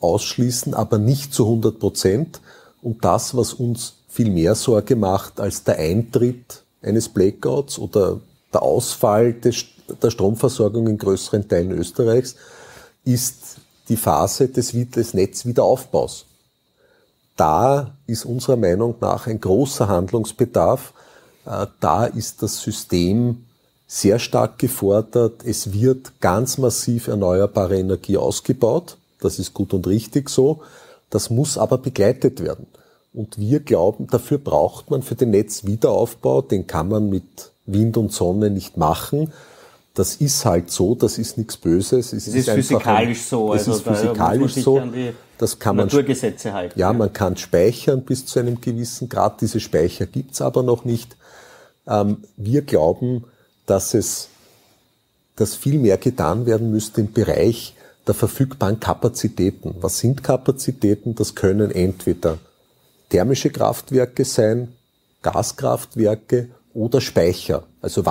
ausschließen, 0.00 0.74
aber 0.74 0.98
nicht 0.98 1.32
zu 1.32 1.44
100 1.44 1.78
Prozent. 1.78 2.40
Und 2.82 3.04
das, 3.04 3.36
was 3.36 3.54
uns 3.54 3.94
viel 4.08 4.30
mehr 4.30 4.54
Sorge 4.54 4.96
macht 4.96 5.40
als 5.40 5.64
der 5.64 5.78
Eintritt 5.78 6.62
eines 6.82 7.08
Blackouts 7.08 7.78
oder 7.78 8.20
der 8.52 8.62
Ausfall 8.62 9.34
des, 9.34 9.64
der 10.02 10.10
Stromversorgung 10.10 10.88
in 10.88 10.98
größeren 10.98 11.48
Teilen 11.48 11.72
Österreichs, 11.72 12.36
ist 13.04 13.56
die 13.88 13.96
Phase 13.96 14.48
des, 14.48 14.72
des 14.72 15.14
Netzwiederaufbaus. 15.14 16.26
Da 17.36 17.94
ist 18.06 18.24
unserer 18.24 18.56
Meinung 18.56 18.96
nach 19.00 19.26
ein 19.26 19.40
großer 19.40 19.88
Handlungsbedarf. 19.88 20.94
Äh, 21.44 21.66
da 21.80 22.06
ist 22.06 22.42
das 22.42 22.60
System 22.60 23.44
sehr 23.86 24.18
stark 24.18 24.58
gefordert. 24.58 25.44
Es 25.44 25.72
wird 25.72 26.20
ganz 26.20 26.58
massiv 26.58 27.08
erneuerbare 27.08 27.78
Energie 27.78 28.16
ausgebaut. 28.16 28.96
Das 29.20 29.38
ist 29.38 29.54
gut 29.54 29.72
und 29.74 29.86
richtig 29.86 30.28
so. 30.28 30.62
Das 31.10 31.30
muss 31.30 31.56
aber 31.56 31.78
begleitet 31.78 32.42
werden. 32.42 32.66
Und 33.12 33.38
wir 33.38 33.60
glauben, 33.60 34.08
dafür 34.08 34.38
braucht 34.38 34.90
man 34.90 35.02
für 35.02 35.14
den 35.14 35.30
Netzwiederaufbau, 35.30 36.42
den 36.42 36.66
kann 36.66 36.88
man 36.88 37.08
mit 37.08 37.52
Wind 37.64 37.96
und 37.96 38.12
Sonne 38.12 38.50
nicht 38.50 38.76
machen. 38.76 39.32
Das 39.96 40.16
ist 40.16 40.44
halt 40.44 40.70
so, 40.70 40.94
das 40.94 41.16
ist 41.16 41.38
nichts 41.38 41.56
Böses. 41.56 42.12
Es 42.12 42.26
das 42.26 42.34
ist, 42.34 42.48
ist 42.48 42.50
physikalisch 42.50 43.18
ein, 43.18 43.24
so. 43.24 43.52
Das 43.54 43.66
also 43.66 43.72
ist 43.72 43.88
physikalisch 43.88 44.54
da 44.54 44.60
so. 44.60 44.82
Das 45.38 45.58
kann 45.58 45.76
man, 45.76 45.86
Naturgesetze 45.86 46.52
halten. 46.52 46.78
Ja, 46.78 46.92
man 46.92 47.14
kann 47.14 47.38
speichern 47.38 48.02
bis 48.02 48.26
zu 48.26 48.38
einem 48.38 48.60
gewissen 48.60 49.08
Grad. 49.08 49.40
Diese 49.40 49.58
Speicher 49.58 50.04
gibt's 50.04 50.42
aber 50.42 50.62
noch 50.62 50.84
nicht. 50.84 51.16
Ähm, 51.86 52.18
wir 52.36 52.60
glauben, 52.60 53.24
dass 53.64 53.94
es, 53.94 54.28
dass 55.34 55.54
viel 55.54 55.78
mehr 55.78 55.96
getan 55.96 56.44
werden 56.44 56.70
müsste 56.70 57.00
im 57.00 57.12
Bereich 57.14 57.74
der 58.06 58.14
verfügbaren 58.14 58.78
Kapazitäten. 58.78 59.76
Was 59.80 59.98
sind 59.98 60.22
Kapazitäten? 60.22 61.14
Das 61.14 61.34
können 61.34 61.70
entweder 61.70 62.36
thermische 63.08 63.48
Kraftwerke 63.48 64.26
sein, 64.26 64.74
Gaskraftwerke 65.22 66.50
oder 66.74 67.00
Speicher, 67.00 67.64
also 67.80 68.04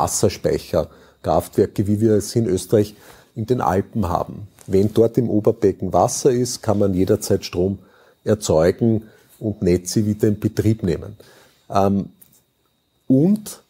Wasserspeicherkraftwerke, 1.26 1.88
wie 1.88 2.00
wir 2.02 2.14
es 2.14 2.36
in 2.36 2.46
Österreich 2.48 2.96
in 3.36 3.46
den 3.46 3.62
Alpen 3.62 4.08
haben. 4.08 4.48
Wenn 4.68 4.94
dort 4.94 5.18
im 5.18 5.30
Oberbecken 5.30 5.94
Wasser 5.94 6.32
ist, 6.32 6.62
kann 6.62 6.80
man 6.80 6.94
jederzeit 6.94 7.46
Strom 7.46 7.80
erzeugen 8.24 9.04
und 9.40 9.62
Netze 9.62 10.06
wieder 10.06 10.28
in 10.28 10.40
Betrieb 10.40 10.84
nehmen. 10.84 11.18
Ähm, 11.70 12.10
und 13.08 13.62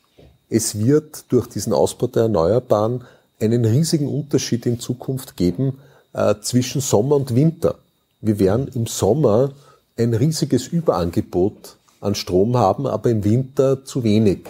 es 0.50 0.78
wird 0.80 1.26
durch 1.30 1.48
diesen 1.48 1.74
Ausbau 1.74 2.08
der 2.08 2.24
Erneuerbaren 2.24 3.04
einen 3.39 3.65
riesigen 3.65 4.08
Unterschied 4.08 4.65
in 4.65 4.80
Zukunft 4.80 5.36
geben 5.36 5.80
äh, 6.13 6.36
zwischen 6.41 6.80
Sommer 6.80 7.15
und 7.18 7.36
Winter. 7.36 7.76
Wir 8.22 8.39
werden 8.39 8.70
im 8.74 8.86
Sommer 8.86 9.52
ein 9.98 10.13
riesiges 10.13 10.68
Überangebot 10.68 11.76
an 12.00 12.15
Strom 12.15 12.56
haben, 12.56 12.86
aber 12.86 13.10
im 13.10 13.24
Winter 13.24 13.84
zu 13.84 14.04
wenig. 14.04 14.41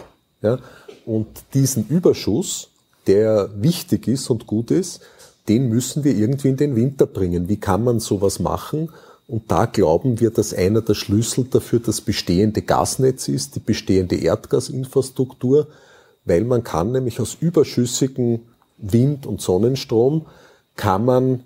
Und 1.05 1.27
diesen 1.53 1.87
Überschuss, 1.87 2.69
der 3.07 3.49
wichtig 3.55 4.07
ist 4.07 4.29
und 4.29 4.47
gut 4.47 4.71
ist, 4.71 5.01
den 5.47 5.69
müssen 5.69 6.03
wir 6.03 6.15
irgendwie 6.15 6.49
in 6.49 6.57
den 6.57 6.75
Winter 6.75 7.05
bringen. 7.05 7.49
Wie 7.49 7.57
kann 7.57 7.83
man 7.83 7.99
sowas 7.99 8.39
machen? 8.39 8.89
Und 9.27 9.51
da 9.51 9.65
glauben 9.65 10.19
wir, 10.19 10.29
dass 10.29 10.53
einer 10.53 10.81
der 10.81 10.93
Schlüssel 10.93 11.45
dafür 11.45 11.79
das 11.79 12.01
bestehende 12.01 12.61
Gasnetz 12.61 13.27
ist, 13.27 13.55
die 13.55 13.59
bestehende 13.59 14.15
Erdgasinfrastruktur, 14.17 15.67
weil 16.25 16.43
man 16.43 16.63
kann 16.63 16.91
nämlich 16.91 17.19
aus 17.19 17.37
überschüssigen 17.39 18.41
Wind- 18.77 19.25
und 19.25 19.41
Sonnenstrom 19.41 20.25
kann 20.75 21.05
man 21.05 21.43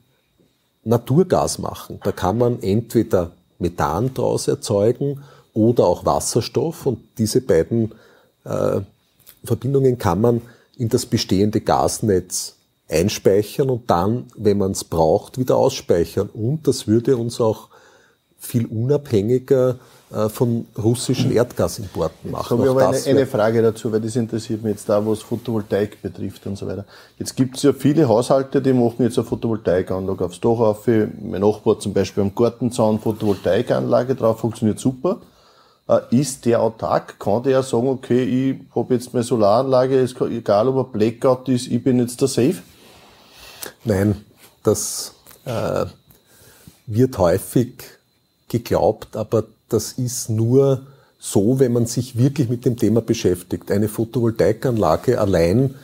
Naturgas 0.84 1.60
machen. 1.60 2.00
Da 2.04 2.12
kann 2.12 2.38
man 2.38 2.62
entweder 2.62 3.32
Methan 3.60 4.13
daraus 4.13 4.48
erzeugen 4.48 5.22
oder 5.54 5.86
auch 5.86 6.06
Wasserstoff 6.06 6.86
und 6.86 7.00
diese 7.17 7.41
beiden 7.41 7.93
äh, 8.45 8.82
Verbindungen 9.43 9.98
kann 9.98 10.22
man 10.22 10.41
in 10.79 10.89
das 10.89 11.05
bestehende 11.05 11.61
Gasnetz 11.61 12.55
einspeichern 12.89 13.69
und 13.69 13.89
dann, 13.91 14.25
wenn 14.35 14.57
man 14.57 14.71
es 14.71 14.83
braucht, 14.83 15.37
wieder 15.37 15.57
ausspeichern. 15.57 16.29
Und 16.33 16.67
das 16.67 16.87
würde 16.87 17.17
uns 17.17 17.39
auch 17.39 17.67
viel 18.39 18.65
unabhängiger 18.65 19.75
äh, 20.11 20.29
von 20.29 20.65
russischen 20.81 21.31
Erdgasimporten 21.31 22.31
machen. 22.31 22.43
Jetzt 22.43 22.49
habe 22.51 22.63
ich 22.63 22.69
aber 22.69 22.87
eine, 22.87 23.19
eine, 23.19 23.27
Frage 23.27 23.61
dazu, 23.61 23.91
weil 23.91 23.99
das 23.99 24.15
interessiert 24.15 24.63
mich 24.63 24.71
jetzt 24.71 24.87
da, 24.87 25.05
was 25.05 25.19
Photovoltaik 25.19 26.01
betrifft 26.01 26.47
und 26.47 26.57
so 26.57 26.65
weiter. 26.65 26.85
Jetzt 27.19 27.35
gibt 27.35 27.57
es 27.57 27.63
ja 27.63 27.73
viele 27.73 28.07
Haushalte, 28.07 28.61
die 28.61 28.71
machen 28.71 29.03
jetzt 29.03 29.19
eine 29.19 29.27
Photovoltaikanlage 29.27 30.25
aufs 30.25 30.39
Dach 30.39 30.49
auf. 30.49 30.87
Mein 30.87 31.41
Nachbar 31.41 31.79
zum 31.79 31.93
Beispiel 31.93 32.23
am 32.23 32.33
Gartenzaun 32.33 32.99
Photovoltaikanlage 32.99 34.15
drauf, 34.15 34.39
funktioniert 34.39 34.79
super. 34.79 35.19
Äh, 35.89 36.02
ist 36.12 36.45
der 36.45 36.62
autark? 36.62 37.19
Kann 37.19 37.41
der 37.43 37.63
sagen, 37.63 37.88
okay, 37.88 38.23
ich 38.23 38.75
habe 38.75 38.93
jetzt 38.93 39.12
meine 39.13 39.23
Solaranlage, 39.23 39.99
ist 39.99 40.21
egal 40.21 40.67
ob 40.67 40.78
er 40.78 40.84
Blackout 40.84 41.49
ist, 41.49 41.67
ich 41.67 41.84
bin 41.84 41.99
jetzt 41.99 42.21
der 42.21 42.28
Safe? 42.28 42.58
Nein, 43.84 44.23
das 44.63 45.15
äh, 45.45 45.86
wird 46.86 47.17
häufig 47.17 47.73
geglaubt, 48.47 49.15
aber 49.15 49.45
das 49.67 49.93
ist 49.93 50.30
nur 50.30 50.84
so, 51.17 51.60
wenn 51.60 51.73
man 51.73 51.88
sich 51.88 52.17
wirklich 52.17 52.49
mit 52.49 52.65
dem 52.65 52.78
Thema 52.78 53.02
beschäftigt. 53.02 53.71
Eine 53.71 53.89
Photovoltaikanlage 53.89 55.19
allein, 55.19 55.75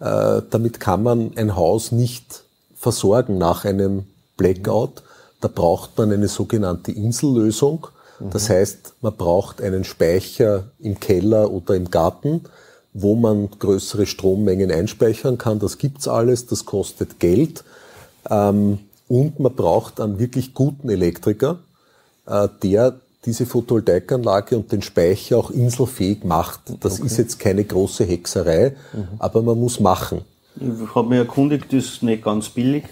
äh, 0.00 0.42
damit 0.50 0.80
kann 0.80 1.04
man 1.04 1.32
ein 1.36 1.54
Haus 1.54 1.92
nicht 1.92 2.42
versorgen 2.76 3.38
nach 3.38 3.64
einem 3.64 4.06
Blackout. 4.36 5.04
Da 5.40 5.48
braucht 5.48 5.96
man 5.96 6.12
eine 6.12 6.28
sogenannte 6.28 6.90
Insellösung. 6.90 7.86
Das 8.30 8.48
heißt, 8.48 8.94
man 9.00 9.16
braucht 9.16 9.60
einen 9.60 9.84
Speicher 9.84 10.64
im 10.78 11.00
Keller 11.00 11.50
oder 11.50 11.74
im 11.74 11.90
Garten, 11.90 12.42
wo 12.92 13.14
man 13.14 13.48
größere 13.58 14.06
Strommengen 14.06 14.70
einspeichern 14.70 15.38
kann. 15.38 15.58
Das 15.58 15.78
gibt's 15.78 16.08
alles, 16.08 16.46
das 16.46 16.64
kostet 16.64 17.18
Geld. 17.18 17.64
Ähm, 18.30 18.80
und 19.08 19.40
man 19.40 19.54
braucht 19.54 20.00
einen 20.00 20.18
wirklich 20.18 20.54
guten 20.54 20.88
Elektriker, 20.88 21.58
äh, 22.26 22.48
der 22.62 23.00
diese 23.24 23.46
Photovoltaikanlage 23.46 24.56
und 24.56 24.72
den 24.72 24.82
Speicher 24.82 25.38
auch 25.38 25.50
inselfähig 25.50 26.24
macht. 26.24 26.60
Das 26.80 26.98
okay. 26.98 27.06
ist 27.06 27.18
jetzt 27.18 27.38
keine 27.38 27.64
große 27.64 28.04
Hexerei, 28.04 28.74
mhm. 28.92 29.08
aber 29.18 29.42
man 29.42 29.58
muss 29.58 29.80
machen. 29.80 30.22
Ich 30.56 30.94
habe 30.94 31.08
mich 31.08 31.18
erkundigt, 31.18 31.66
das 31.72 31.84
ist 31.84 32.02
nicht 32.02 32.24
ganz 32.24 32.48
billig. 32.48 32.84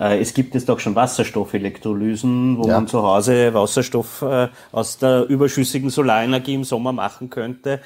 Äh, 0.00 0.20
es 0.20 0.32
gibt 0.32 0.54
jetzt 0.54 0.70
auch 0.70 0.80
schon 0.80 0.94
Wasserstoffelektrolysen, 0.94 2.56
wo 2.58 2.66
ja. 2.66 2.76
man 2.76 2.88
zu 2.88 3.02
Hause 3.02 3.52
Wasserstoff 3.52 4.22
äh, 4.22 4.48
aus 4.72 4.98
der 4.98 5.28
überschüssigen 5.28 5.90
Solarenergie 5.90 6.54
im 6.54 6.64
Sommer 6.64 6.92
machen 6.92 7.28
könnte. 7.28 7.80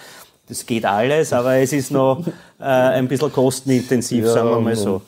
Das 0.48 0.64
geht 0.66 0.84
alles, 0.84 1.32
aber 1.32 1.56
es 1.56 1.72
ist 1.72 1.90
noch 1.90 2.24
äh, 2.60 2.64
ein 2.64 3.08
bisschen 3.08 3.32
kostenintensiv, 3.32 4.26
ja, 4.26 4.32
sagen 4.32 4.50
wir 4.50 4.60
mal 4.60 4.76
so. 4.76 5.02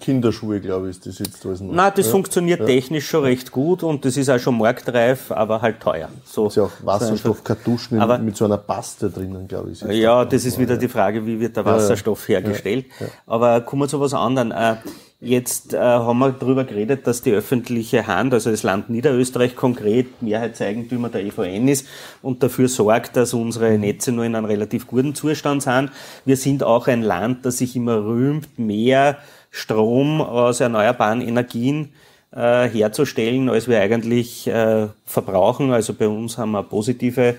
Kinderschuhe, 0.00 0.60
glaube 0.60 0.88
ich, 0.88 0.96
ist 0.96 1.06
das 1.06 1.18
jetzt 1.18 1.44
alles 1.44 1.60
noch. 1.60 1.74
Nein, 1.74 1.92
das 1.94 2.06
ja? 2.06 2.12
funktioniert 2.12 2.60
ja. 2.60 2.66
technisch 2.66 3.06
schon 3.06 3.24
recht 3.24 3.52
gut 3.52 3.82
und 3.82 4.06
das 4.06 4.16
ist 4.16 4.30
auch 4.30 4.38
schon 4.38 4.56
marktreif, 4.56 5.30
aber 5.30 5.60
halt 5.60 5.80
teuer. 5.80 6.08
So, 6.24 6.44
das 6.44 6.52
ist 6.52 6.56
ja 6.56 6.62
auch 6.62 6.70
Wasserstoffkartuschen 6.82 8.00
so 8.00 8.18
mit 8.18 8.36
so 8.36 8.46
einer 8.46 8.56
Paste 8.56 9.10
drinnen, 9.10 9.46
glaube 9.48 9.72
ich. 9.72 9.82
Ja, 9.82 10.24
das 10.24 10.46
ist 10.46 10.58
wieder 10.58 10.78
die 10.78 10.88
Frage, 10.88 11.26
wie 11.26 11.38
wird 11.38 11.58
der 11.58 11.66
Wasserstoff 11.66 12.26
hergestellt. 12.26 12.86
Aber 13.26 13.60
kommen 13.60 13.82
wir 13.82 13.88
zu 13.88 14.00
was 14.00 14.14
anderem. 14.14 14.52
Jetzt 15.20 15.74
äh, 15.74 15.78
haben 15.78 16.20
wir 16.20 16.30
darüber 16.30 16.62
geredet, 16.62 17.08
dass 17.08 17.22
die 17.22 17.32
öffentliche 17.32 18.06
Hand, 18.06 18.32
also 18.32 18.52
das 18.52 18.62
Land 18.62 18.88
Niederösterreich 18.88 19.56
konkret 19.56 20.22
Mehrheitseigentümer 20.22 21.08
der 21.08 21.24
EVN 21.24 21.66
ist 21.66 21.88
und 22.22 22.44
dafür 22.44 22.68
sorgt, 22.68 23.16
dass 23.16 23.34
unsere 23.34 23.76
Netze 23.78 24.12
nur 24.12 24.24
in 24.24 24.36
einem 24.36 24.46
relativ 24.46 24.86
guten 24.86 25.16
Zustand 25.16 25.64
sind. 25.64 25.90
Wir 26.24 26.36
sind 26.36 26.62
auch 26.62 26.86
ein 26.86 27.02
Land, 27.02 27.44
das 27.44 27.58
sich 27.58 27.74
immer 27.74 28.04
rühmt, 28.04 28.60
mehr 28.60 29.18
Strom 29.50 30.20
aus 30.20 30.60
erneuerbaren 30.60 31.20
Energien 31.20 31.88
äh, 32.30 32.68
herzustellen, 32.68 33.48
als 33.48 33.66
wir 33.66 33.80
eigentlich 33.80 34.46
äh, 34.46 34.86
verbrauchen. 35.04 35.72
Also 35.72 35.94
bei 35.94 36.06
uns 36.06 36.38
haben 36.38 36.52
wir 36.52 36.62
positive 36.62 37.34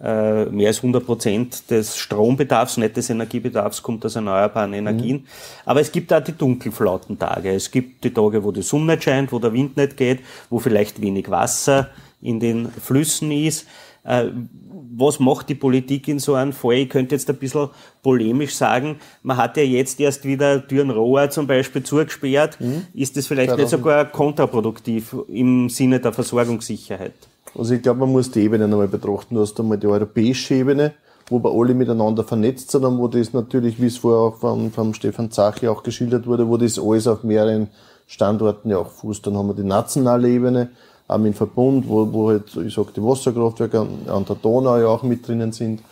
mehr 0.00 0.68
als 0.68 0.78
100 0.78 1.04
Prozent 1.04 1.70
des 1.70 1.96
Strombedarfs, 1.96 2.76
nicht 2.76 2.96
des 2.96 3.10
Energiebedarfs, 3.10 3.82
kommt 3.82 4.06
aus 4.06 4.14
erneuerbaren 4.14 4.72
Energien. 4.72 5.16
Mhm. 5.16 5.26
Aber 5.64 5.80
es 5.80 5.90
gibt 5.90 6.12
auch 6.12 6.22
die 6.22 6.38
dunkelflauten 6.38 7.18
Tage. 7.18 7.50
Es 7.50 7.70
gibt 7.70 8.04
die 8.04 8.14
Tage, 8.14 8.44
wo 8.44 8.52
die 8.52 8.62
Sonne 8.62 8.92
nicht 8.92 9.04
scheint, 9.04 9.32
wo 9.32 9.40
der 9.40 9.52
Wind 9.52 9.76
nicht 9.76 9.96
geht, 9.96 10.20
wo 10.50 10.60
vielleicht 10.60 11.02
wenig 11.02 11.28
Wasser 11.30 11.88
in 12.20 12.38
den 12.38 12.68
Flüssen 12.68 13.32
ist. 13.32 13.66
Äh, 14.04 14.26
was 14.98 15.20
macht 15.20 15.48
die 15.48 15.54
Politik 15.54 16.08
in 16.08 16.18
so 16.18 16.34
einem 16.34 16.52
Fall? 16.52 16.74
Ich 16.74 16.88
könnte 16.88 17.14
jetzt 17.14 17.28
ein 17.28 17.36
bisschen 17.36 17.68
polemisch 18.02 18.54
sagen, 18.54 18.98
man 19.22 19.36
hat 19.36 19.56
ja 19.56 19.62
jetzt 19.62 20.00
erst 20.00 20.24
wieder 20.24 20.58
Dürrenrohr 20.58 21.30
zum 21.30 21.46
Beispiel 21.46 21.82
zugesperrt. 21.82 22.60
Mhm. 22.60 22.86
Ist 22.94 23.16
das 23.16 23.26
vielleicht 23.26 23.56
nicht 23.56 23.68
sogar 23.68 24.06
kontraproduktiv 24.06 25.14
im 25.28 25.68
Sinne 25.68 26.00
der 26.00 26.12
Versorgungssicherheit? 26.12 27.14
Also 27.56 27.74
ich 27.74 27.82
glaube, 27.82 28.00
man 28.00 28.12
muss 28.12 28.30
die 28.30 28.40
Ebene 28.40 28.68
nochmal 28.68 28.88
betrachten. 28.88 29.34
Du 29.34 29.40
hast 29.40 29.58
einmal 29.58 29.78
die 29.78 29.86
europäische 29.86 30.54
Ebene, 30.54 30.94
wo 31.28 31.42
wir 31.42 31.52
alle 31.52 31.74
miteinander 31.74 32.24
vernetzt 32.24 32.70
sind 32.70 32.84
und 32.84 32.98
wo 32.98 33.08
das 33.08 33.32
natürlich, 33.32 33.80
wie 33.80 33.86
es 33.86 33.98
vorher 33.98 34.20
auch 34.20 34.36
von, 34.36 34.70
von 34.70 34.94
Stefan 34.94 35.30
Zachi 35.30 35.68
auch 35.68 35.82
geschildert 35.82 36.26
wurde, 36.26 36.48
wo 36.48 36.56
das 36.56 36.78
alles 36.78 37.06
auf 37.06 37.24
mehreren 37.24 37.68
Standorten 38.06 38.70
ja 38.70 38.78
auch 38.78 38.90
fußt. 38.90 39.26
Dann 39.26 39.36
haben 39.36 39.48
wir 39.48 39.54
die 39.54 39.64
nationale 39.64 40.28
Ebene, 40.28 40.70
auch 41.06 41.18
mit 41.18 41.36
Verbund, 41.36 41.88
wo, 41.88 42.12
wo 42.12 42.28
halt, 42.28 42.54
ich 42.56 42.74
sag, 42.74 42.92
die 42.94 43.02
Wasserkraftwerke 43.02 43.80
an, 43.80 44.24
der 44.24 44.36
Donau 44.36 44.76
ja 44.78 44.86
auch 44.88 45.02
mit 45.02 45.26
drinnen 45.26 45.52
sind. 45.52 45.82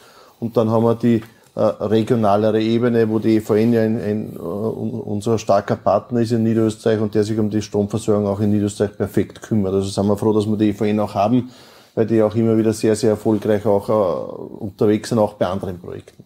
Und 0.41 0.57
dann 0.57 0.71
haben 0.71 0.85
wir 0.85 0.95
die 0.95 1.23
regionalere 1.57 2.61
Ebene, 2.61 3.09
wo 3.09 3.19
die 3.19 3.37
EVN 3.37 3.73
ja 3.73 3.83
ein, 3.83 4.01
ein, 4.01 4.37
uh, 4.39 5.03
unser 5.07 5.39
starker 5.39 5.77
Partner 5.77 6.21
ist 6.21 6.33
in 6.33 6.43
Niederösterreich 6.43 7.01
und 7.01 7.15
der 7.15 7.25
sich 7.25 7.39
um 7.39 7.49
die 7.49 7.63
Stromversorgung 7.63 8.27
auch 8.27 8.41
in 8.41 8.51
Niederösterreich 8.51 8.97
perfekt 8.97 9.41
kümmert. 9.41 9.73
Also 9.73 9.89
sind 9.89 10.07
wir 10.07 10.19
froh, 10.19 10.35
dass 10.35 10.47
wir 10.47 10.57
die 10.57 10.71
EVN 10.71 11.01
auch 11.01 11.15
haben, 11.15 11.51
weil 11.95 12.07
die 12.07 12.23
auch 12.23 12.35
immer 12.35 12.59
wieder 12.59 12.75
sehr, 12.75 12.95
sehr 12.95 13.11
erfolgreich 13.11 13.65
auch 13.65 13.89
uh, 13.89 14.65
unterwegs 14.65 15.09
sind, 15.09 15.19
auch 15.19 15.35
bei 15.35 15.47
anderen 15.47 15.79
Projekten. 15.79 16.25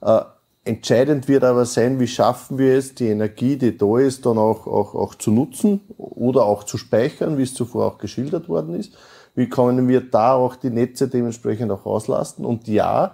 Uh, 0.00 0.20
Entscheidend 0.66 1.28
wird 1.28 1.44
aber 1.44 1.64
sein, 1.64 2.00
wie 2.00 2.08
schaffen 2.08 2.58
wir 2.58 2.76
es, 2.76 2.92
die 2.96 3.06
Energie, 3.06 3.56
die 3.56 3.78
da 3.78 3.98
ist, 3.98 4.26
dann 4.26 4.36
auch, 4.36 4.66
auch, 4.66 4.96
auch 4.96 5.14
zu 5.14 5.30
nutzen 5.30 5.80
oder 5.96 6.44
auch 6.44 6.64
zu 6.64 6.76
speichern, 6.76 7.38
wie 7.38 7.44
es 7.44 7.54
zuvor 7.54 7.86
auch 7.86 7.98
geschildert 7.98 8.48
worden 8.48 8.74
ist. 8.74 8.92
Wie 9.36 9.48
können 9.48 9.86
wir 9.86 10.00
da 10.00 10.34
auch 10.34 10.56
die 10.56 10.70
Netze 10.70 11.06
dementsprechend 11.06 11.70
auch 11.70 11.86
auslasten? 11.86 12.44
Und 12.44 12.66
ja, 12.66 13.12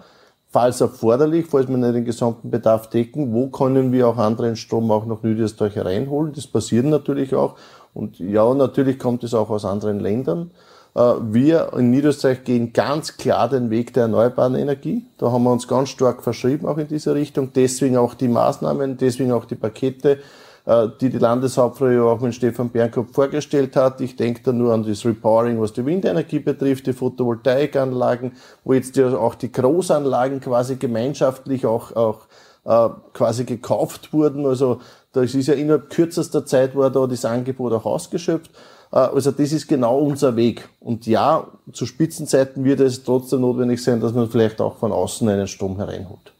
falls 0.52 0.80
erforderlich, 0.82 1.46
falls 1.48 1.68
wir 1.68 1.78
nicht 1.78 1.94
den 1.94 2.04
gesamten 2.04 2.50
Bedarf 2.50 2.90
decken, 2.90 3.32
wo 3.32 3.48
können 3.48 3.90
wir 3.90 4.06
auch 4.06 4.18
anderen 4.18 4.54
Strom 4.54 4.90
auch 4.90 5.06
nach 5.06 5.22
Niederösterreich 5.22 5.78
reinholen? 5.78 6.32
Das 6.34 6.46
passiert 6.46 6.84
natürlich 6.84 7.34
auch. 7.34 7.56
Und 7.94 8.18
ja, 8.18 8.52
natürlich 8.54 8.98
kommt 8.98 9.24
es 9.24 9.34
auch 9.34 9.50
aus 9.50 9.64
anderen 9.64 9.98
Ländern. 9.98 10.50
Äh, 10.94 11.00
wir 11.22 11.72
in 11.76 11.90
Niederösterreich 11.90 12.44
gehen 12.44 12.72
ganz 12.74 13.16
klar 13.16 13.48
den 13.48 13.70
Weg 13.70 13.94
der 13.94 14.04
erneuerbaren 14.04 14.54
Energie. 14.54 15.06
Da 15.16 15.32
haben 15.32 15.44
wir 15.44 15.52
uns 15.52 15.66
ganz 15.66 15.88
stark 15.88 16.22
verschrieben, 16.22 16.66
auch 16.66 16.78
in 16.78 16.88
diese 16.88 17.14
Richtung. 17.14 17.52
Deswegen 17.54 17.96
auch 17.96 18.14
die 18.14 18.28
Maßnahmen, 18.28 18.98
deswegen 18.98 19.32
auch 19.32 19.46
die 19.46 19.56
Pakete, 19.56 20.18
die 20.64 21.10
die 21.10 21.18
Landeshauptfrau 21.18 21.88
ja 21.88 22.02
auch 22.04 22.20
mit 22.20 22.34
Stefan 22.34 22.70
Bernkopf 22.70 23.12
vorgestellt 23.12 23.74
hat. 23.74 24.00
Ich 24.00 24.14
denke 24.14 24.42
da 24.44 24.52
nur 24.52 24.72
an 24.72 24.84
das 24.84 25.04
Repowering, 25.04 25.60
was 25.60 25.72
die 25.72 25.84
Windenergie 25.84 26.38
betrifft, 26.38 26.86
die 26.86 26.92
Photovoltaikanlagen, 26.92 28.32
wo 28.62 28.72
jetzt 28.72 28.96
ja 28.96 29.12
auch 29.16 29.34
die 29.34 29.50
Großanlagen 29.50 30.40
quasi 30.40 30.76
gemeinschaftlich 30.76 31.66
auch, 31.66 31.96
auch 31.96 32.20
äh, 32.64 32.90
quasi 33.12 33.44
gekauft 33.44 34.12
wurden. 34.12 34.46
Also 34.46 34.80
das 35.12 35.34
ist 35.34 35.48
ja 35.48 35.54
innerhalb 35.54 35.90
kürzester 35.90 36.46
Zeit 36.46 36.76
war 36.76 36.90
da 36.90 37.06
das 37.06 37.24
Angebot 37.24 37.72
auch 37.72 37.84
ausgeschöpft. 37.84 38.50
Äh, 38.92 38.98
also 38.98 39.32
das 39.32 39.52
ist 39.52 39.66
genau 39.66 39.98
unser 39.98 40.36
Weg. 40.36 40.68
Und 40.80 41.06
ja, 41.06 41.48
zu 41.72 41.86
Spitzenzeiten 41.86 42.64
wird 42.64 42.80
es 42.80 43.02
trotzdem 43.02 43.40
notwendig 43.40 43.82
sein, 43.82 44.00
dass 44.00 44.12
man 44.12 44.28
vielleicht 44.28 44.60
auch 44.60 44.76
von 44.76 44.92
außen 44.92 45.28
einen 45.28 45.48
Strom 45.48 45.76
hereinholt. 45.76 46.31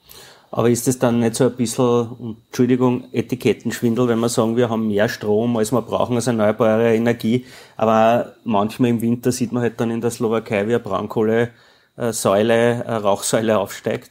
Aber 0.55 0.69
ist 0.69 0.87
es 0.87 0.99
dann 0.99 1.21
nicht 1.21 1.35
so 1.35 1.45
ein 1.45 1.57
bisschen, 1.57 2.37
Entschuldigung, 2.47 3.05
Etikettenschwindel, 3.12 4.07
wenn 4.09 4.19
wir 4.19 4.29
sagen, 4.29 4.55
wir 4.55 4.69
haben 4.69 4.87
mehr 4.87 5.09
Strom, 5.09 5.57
als 5.57 5.73
wir 5.73 5.81
brauchen 5.81 6.15
als 6.15 6.27
erneuerbare 6.27 6.95
Energie. 6.95 7.47
Aber 7.79 8.35
manchmal 8.45 8.91
im 8.91 9.01
Winter 9.01 9.33
sieht 9.33 9.51
man 9.51 9.62
halt 9.62 9.81
dann 9.81 9.91
in 9.91 10.03
der 10.03 10.11
Slowakei, 10.11 10.69
wie 10.69 10.75
eine 10.75 10.81
Braunkohlesäule, 10.81 12.87
eine 12.87 13.03
Rauchsäule 13.03 13.59
aufsteigt. 13.59 14.11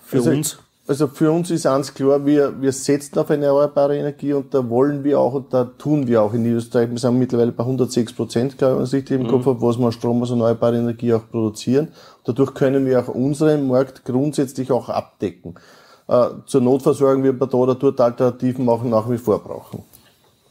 Für 0.00 0.18
also 0.18 0.30
uns. 0.30 0.58
Also 0.88 1.06
für 1.06 1.30
uns 1.30 1.50
ist 1.50 1.66
eins 1.66 1.92
klar, 1.92 2.24
wir, 2.24 2.62
wir 2.62 2.72
setzen 2.72 3.18
auf 3.18 3.28
erneuerbare 3.28 3.98
Energie 3.98 4.32
und 4.32 4.54
da 4.54 4.66
wollen 4.70 5.04
wir 5.04 5.20
auch 5.20 5.34
und 5.34 5.52
da 5.52 5.64
tun 5.64 6.06
wir 6.06 6.22
auch 6.22 6.32
in 6.32 6.44
Niederösterreich. 6.44 6.88
Wir 6.90 6.96
sind 6.96 7.18
mittlerweile 7.18 7.52
bei 7.52 7.62
106 7.62 8.14
Prozent, 8.14 8.56
glaube 8.56 8.72
ich, 8.72 8.78
wenn 8.78 8.86
ich 8.86 8.92
richtig 8.94 9.20
im 9.20 9.26
mhm. 9.26 9.30
Kopf 9.30 9.44
habe, 9.44 9.60
was 9.60 9.76
wir 9.76 9.92
Strom 9.92 10.22
aus 10.22 10.30
erneuerbarer 10.30 10.76
Energie 10.76 11.12
auch 11.12 11.28
produzieren. 11.30 11.88
Dadurch 12.24 12.54
können 12.54 12.86
wir 12.86 13.00
auch 13.00 13.08
unseren 13.08 13.68
Markt 13.68 14.06
grundsätzlich 14.06 14.72
auch 14.72 14.88
abdecken. 14.88 15.56
Äh, 16.08 16.28
zur 16.46 16.62
Notversorgung 16.62 17.22
man 17.22 17.50
da 17.50 17.58
oder 17.58 17.74
dort 17.74 18.00
Alternativen 18.00 18.66
auch 18.70 18.82
nach 18.82 19.10
wie 19.10 19.18
vor 19.18 19.40
brauchen. 19.40 19.82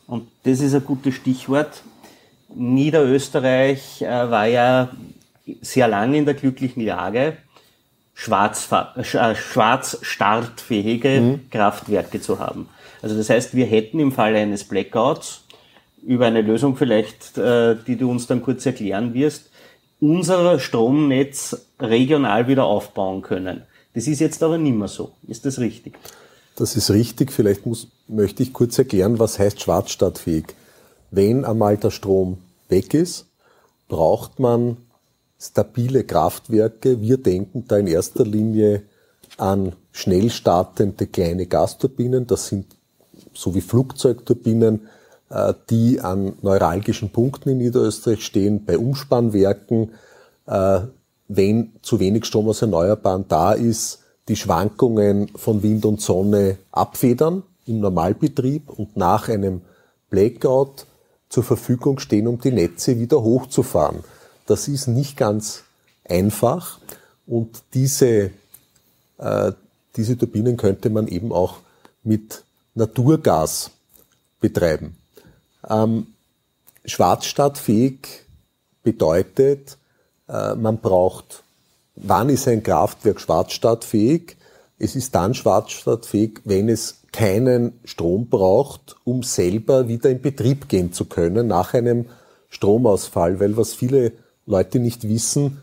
Und 0.06 0.28
das 0.44 0.62
ist 0.62 0.76
ein 0.76 0.86
gutes 0.86 1.16
Stichwort. 1.16 1.82
Niederösterreich 2.54 4.04
äh, 4.04 4.30
war 4.30 4.46
ja 4.46 4.90
sehr 5.62 5.88
lange 5.88 6.18
in 6.18 6.26
der 6.26 6.36
glücklichen 6.36 6.86
Lage, 6.86 7.38
schwarz, 8.18 8.68
äh, 8.96 9.36
schwarz 9.36 10.00
startfähige 10.02 11.22
mhm. 11.22 11.50
Kraftwerke 11.52 12.20
zu 12.20 12.40
haben. 12.40 12.68
Also 13.04 13.16
das 13.16 13.30
heißt, 13.30 13.56
wir 13.56 13.68
hätten 13.68 14.00
im 14.00 14.12
Falle 14.12 14.40
eines 14.40 14.64
Blackouts 14.64 15.44
über 16.04 16.26
eine 16.26 16.42
Lösung 16.42 16.76
vielleicht, 16.76 17.38
äh, 17.38 17.76
die 17.86 17.96
du 17.96 18.10
uns 18.10 18.26
dann 18.26 18.42
kurz 18.42 18.66
erklären 18.66 19.14
wirst, 19.14 19.52
unser 20.00 20.60
Stromnetz 20.60 21.68
regional 21.80 22.48
wieder 22.48 22.66
aufbauen 22.66 23.22
können. 23.22 23.62
Das 23.94 24.08
ist 24.08 24.20
jetzt 24.20 24.42
aber 24.42 24.58
nicht 24.58 24.76
mehr 24.76 24.88
so. 24.88 25.12
Ist 25.28 25.46
das 25.46 25.60
richtig? 25.60 25.94
Das 26.56 26.76
ist 26.76 26.90
richtig. 26.90 27.32
Vielleicht 27.32 27.68
muss, 27.68 27.88
möchte 28.08 28.42
ich 28.42 28.52
kurz 28.52 28.78
erklären, 28.80 29.20
was 29.20 29.38
heißt 29.38 29.62
schwarzstartfähig. 29.62 30.46
Wenn 31.12 31.46
einmal 31.46 31.78
der 31.78 31.92
Strom 31.92 32.40
weg 32.68 32.96
ist, 32.96 33.28
braucht 33.88 34.40
man 34.40 34.78
stabile 35.40 36.04
Kraftwerke. 36.04 37.02
Wir 37.02 37.18
denken 37.18 37.66
da 37.68 37.78
in 37.78 37.88
erster 37.88 38.26
Linie 38.26 38.84
an 39.38 39.74
schnell 39.92 40.30
startende 40.30 41.08
kleine 41.08 41.46
Gasturbinen. 41.46 42.28
Das 42.28 42.48
sind 42.48 42.66
so 43.34 43.54
wie 43.54 43.62
Flugzeugturbinen, 43.62 44.88
äh, 45.30 45.54
die 45.70 46.02
an 46.02 46.34
neuralgischen 46.42 47.12
Punkten 47.12 47.50
in 47.50 47.60
Niederösterreich 47.60 48.26
stehen, 48.26 48.66
bei 48.66 48.78
Umspannwerken, 48.78 49.92
äh, 50.48 50.80
wenn 51.28 51.74
zu 51.82 52.00
wenig 52.00 52.26
Strom 52.26 52.48
aus 52.50 52.62
Erneuerbaren 52.62 53.26
da 53.28 53.54
ist, 53.54 54.00
die 54.28 54.36
Schwankungen 54.36 55.30
von 55.36 55.62
Wind 55.64 55.86
und 55.86 56.02
Sonne 56.02 56.58
abfedern 56.72 57.44
im 57.66 57.80
Normalbetrieb 57.80 58.70
und 58.70 58.98
nach 58.98 59.30
einem 59.30 59.62
Blackout 60.10 60.86
zur 61.30 61.44
Verfügung 61.44 62.00
stehen, 62.00 62.28
um 62.28 62.40
die 62.40 62.52
Netze 62.52 63.00
wieder 63.00 63.22
hochzufahren. 63.22 64.04
Das 64.48 64.68
ist 64.68 64.88
nicht 64.88 65.18
ganz 65.18 65.64
einfach 66.06 66.80
und 67.28 67.62
diese, 67.74 68.32
äh, 69.18 69.52
diese 69.96 70.18
Turbinen 70.18 70.58
könnte 70.58 70.90
man 70.90 71.08
eben 71.08 71.32
auch 71.32 71.58
mit 72.04 72.44
Naturgas 72.74 73.72
betreiben. 74.40 74.96
Ähm, 75.70 76.08
schwarzstartfähig 76.86 78.08
bedeutet, 78.84 79.78
äh, 80.30 80.56
man 80.56 80.80
braucht, 80.80 81.44
wann 81.96 82.30
ist 82.30 82.48
ein 82.48 82.64
Kraftwerk 82.64 83.20
schwarzstartfähig? 83.20 84.38
Es 84.80 84.96
ist 84.96 85.14
dann 85.14 85.34
schwarzstartfähig, 85.34 86.40
wenn 86.46 86.70
es 86.70 87.02
keinen 87.12 87.80
Strom 87.84 88.30
braucht, 88.30 88.96
um 89.04 89.24
selber 89.24 89.90
wieder 89.90 90.10
in 90.10 90.22
Betrieb 90.22 90.70
gehen 90.70 90.94
zu 90.94 91.06
können 91.06 91.48
nach 91.48 91.74
einem 91.74 92.06
Stromausfall, 92.50 93.42
weil 93.42 93.58
was 93.58 93.74
viele 93.74 94.14
Leute 94.48 94.80
nicht 94.80 95.08
wissen, 95.08 95.62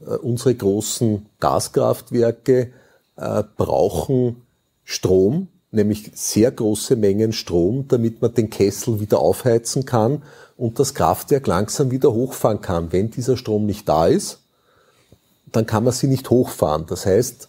äh, 0.00 0.16
unsere 0.16 0.54
großen 0.54 1.24
Gaskraftwerke 1.40 2.72
äh, 3.16 3.42
brauchen 3.56 4.42
Strom, 4.82 5.48
nämlich 5.70 6.10
sehr 6.14 6.50
große 6.50 6.96
Mengen 6.96 7.32
Strom, 7.32 7.88
damit 7.88 8.20
man 8.20 8.34
den 8.34 8.50
Kessel 8.50 9.00
wieder 9.00 9.20
aufheizen 9.20 9.86
kann 9.86 10.22
und 10.56 10.78
das 10.78 10.94
Kraftwerk 10.94 11.46
langsam 11.46 11.90
wieder 11.90 12.12
hochfahren 12.12 12.60
kann. 12.60 12.92
Wenn 12.92 13.10
dieser 13.10 13.36
Strom 13.36 13.66
nicht 13.66 13.88
da 13.88 14.08
ist, 14.08 14.40
dann 15.52 15.66
kann 15.66 15.84
man 15.84 15.92
sie 15.92 16.08
nicht 16.08 16.28
hochfahren. 16.28 16.86
Das 16.86 17.06
heißt, 17.06 17.48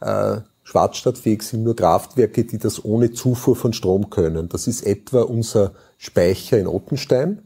äh, 0.00 0.38
schwarzstadtfähig 0.64 1.42
sind 1.42 1.62
nur 1.62 1.76
Kraftwerke, 1.76 2.44
die 2.44 2.58
das 2.58 2.84
ohne 2.84 3.12
Zufuhr 3.12 3.54
von 3.54 3.72
Strom 3.72 4.10
können. 4.10 4.48
Das 4.48 4.66
ist 4.66 4.84
etwa 4.84 5.22
unser 5.22 5.72
Speicher 5.96 6.58
in 6.58 6.66
Ottenstein 6.66 7.42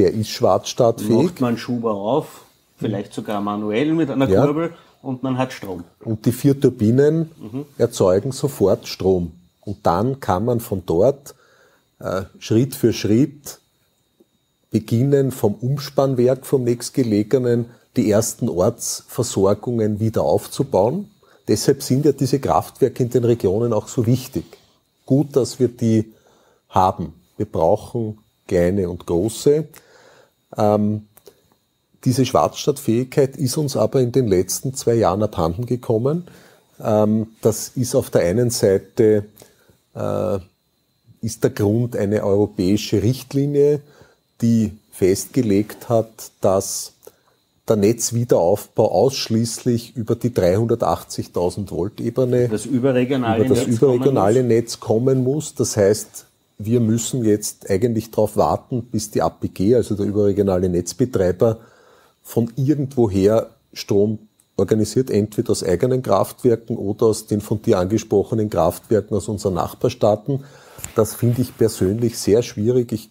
der 0.00 0.14
ist 0.14 0.30
schwarzstartfähig. 0.30 1.24
Macht 1.24 1.40
man 1.42 1.58
Schuber 1.58 1.92
auf, 1.92 2.46
vielleicht 2.78 3.12
sogar 3.12 3.42
manuell 3.42 3.92
mit 3.92 4.10
einer 4.10 4.26
ja. 4.30 4.46
Kurbel 4.46 4.72
und 5.02 5.22
man 5.22 5.36
hat 5.36 5.52
Strom. 5.52 5.84
Und 6.02 6.24
die 6.24 6.32
vier 6.32 6.58
Turbinen 6.58 7.30
mhm. 7.38 7.66
erzeugen 7.76 8.32
sofort 8.32 8.88
Strom. 8.88 9.32
Und 9.60 9.78
dann 9.82 10.18
kann 10.18 10.46
man 10.46 10.60
von 10.60 10.84
dort 10.86 11.34
äh, 11.98 12.22
Schritt 12.38 12.74
für 12.74 12.94
Schritt 12.94 13.58
beginnen 14.70 15.32
vom 15.32 15.54
Umspannwerk, 15.54 16.46
vom 16.46 16.64
nächstgelegenen, 16.64 17.66
die 17.96 18.10
ersten 18.10 18.48
Ortsversorgungen 18.48 20.00
wieder 20.00 20.22
aufzubauen. 20.22 21.10
Deshalb 21.46 21.82
sind 21.82 22.06
ja 22.06 22.12
diese 22.12 22.40
Kraftwerke 22.40 23.02
in 23.02 23.10
den 23.10 23.24
Regionen 23.24 23.74
auch 23.74 23.88
so 23.88 24.06
wichtig. 24.06 24.44
Gut, 25.04 25.36
dass 25.36 25.60
wir 25.60 25.68
die 25.68 26.14
haben. 26.70 27.12
Wir 27.36 27.46
brauchen 27.46 28.16
kleine 28.48 28.88
und 28.88 29.04
große. 29.04 29.66
Ähm, 30.56 31.06
diese 32.04 32.24
Schwarzstadtfähigkeit 32.24 33.36
ist 33.36 33.56
uns 33.56 33.76
aber 33.76 34.00
in 34.00 34.12
den 34.12 34.26
letzten 34.26 34.74
zwei 34.74 34.94
Jahren 34.94 35.22
abhanden 35.22 35.66
gekommen. 35.66 36.24
Ähm, 36.82 37.28
das 37.42 37.72
ist 37.76 37.94
auf 37.94 38.10
der 38.10 38.22
einen 38.22 38.50
Seite 38.50 39.24
äh, 39.94 40.38
ist 41.20 41.44
der 41.44 41.50
Grund 41.50 41.96
eine 41.96 42.24
europäische 42.24 43.02
Richtlinie, 43.02 43.80
die 44.40 44.72
festgelegt 44.90 45.88
hat, 45.88 46.30
dass 46.40 46.94
der 47.68 47.76
Netzwiederaufbau 47.76 48.90
ausschließlich 48.90 49.96
über 49.96 50.16
die 50.16 50.30
380.000 50.30 51.70
Volt 51.70 52.00
Ebene, 52.00 52.48
das 52.48 52.66
überregionale, 52.66 53.44
über 53.44 53.54
das 53.54 53.66
Netz, 53.66 53.76
überregionale 53.76 54.40
kommen 54.40 54.48
Netz 54.48 54.80
kommen 54.80 55.22
muss. 55.22 55.54
Das 55.54 55.76
heißt, 55.76 56.26
wir 56.62 56.80
müssen 56.80 57.24
jetzt 57.24 57.70
eigentlich 57.70 58.10
darauf 58.10 58.36
warten, 58.36 58.82
bis 58.84 59.10
die 59.10 59.22
APG, 59.22 59.74
also 59.76 59.94
der 59.94 60.06
überregionale 60.06 60.68
Netzbetreiber, 60.68 61.58
von 62.22 62.52
irgendwoher 62.56 63.50
Strom 63.72 64.18
organisiert, 64.56 65.10
entweder 65.10 65.52
aus 65.52 65.64
eigenen 65.64 66.02
Kraftwerken 66.02 66.76
oder 66.76 67.06
aus 67.06 67.26
den 67.26 67.40
von 67.40 67.62
dir 67.62 67.78
angesprochenen 67.78 68.50
Kraftwerken 68.50 69.16
aus 69.16 69.28
unseren 69.28 69.54
Nachbarstaaten. 69.54 70.44
Das 70.94 71.14
finde 71.14 71.40
ich 71.40 71.56
persönlich 71.56 72.18
sehr 72.18 72.42
schwierig. 72.42 72.92
Ich 72.92 73.10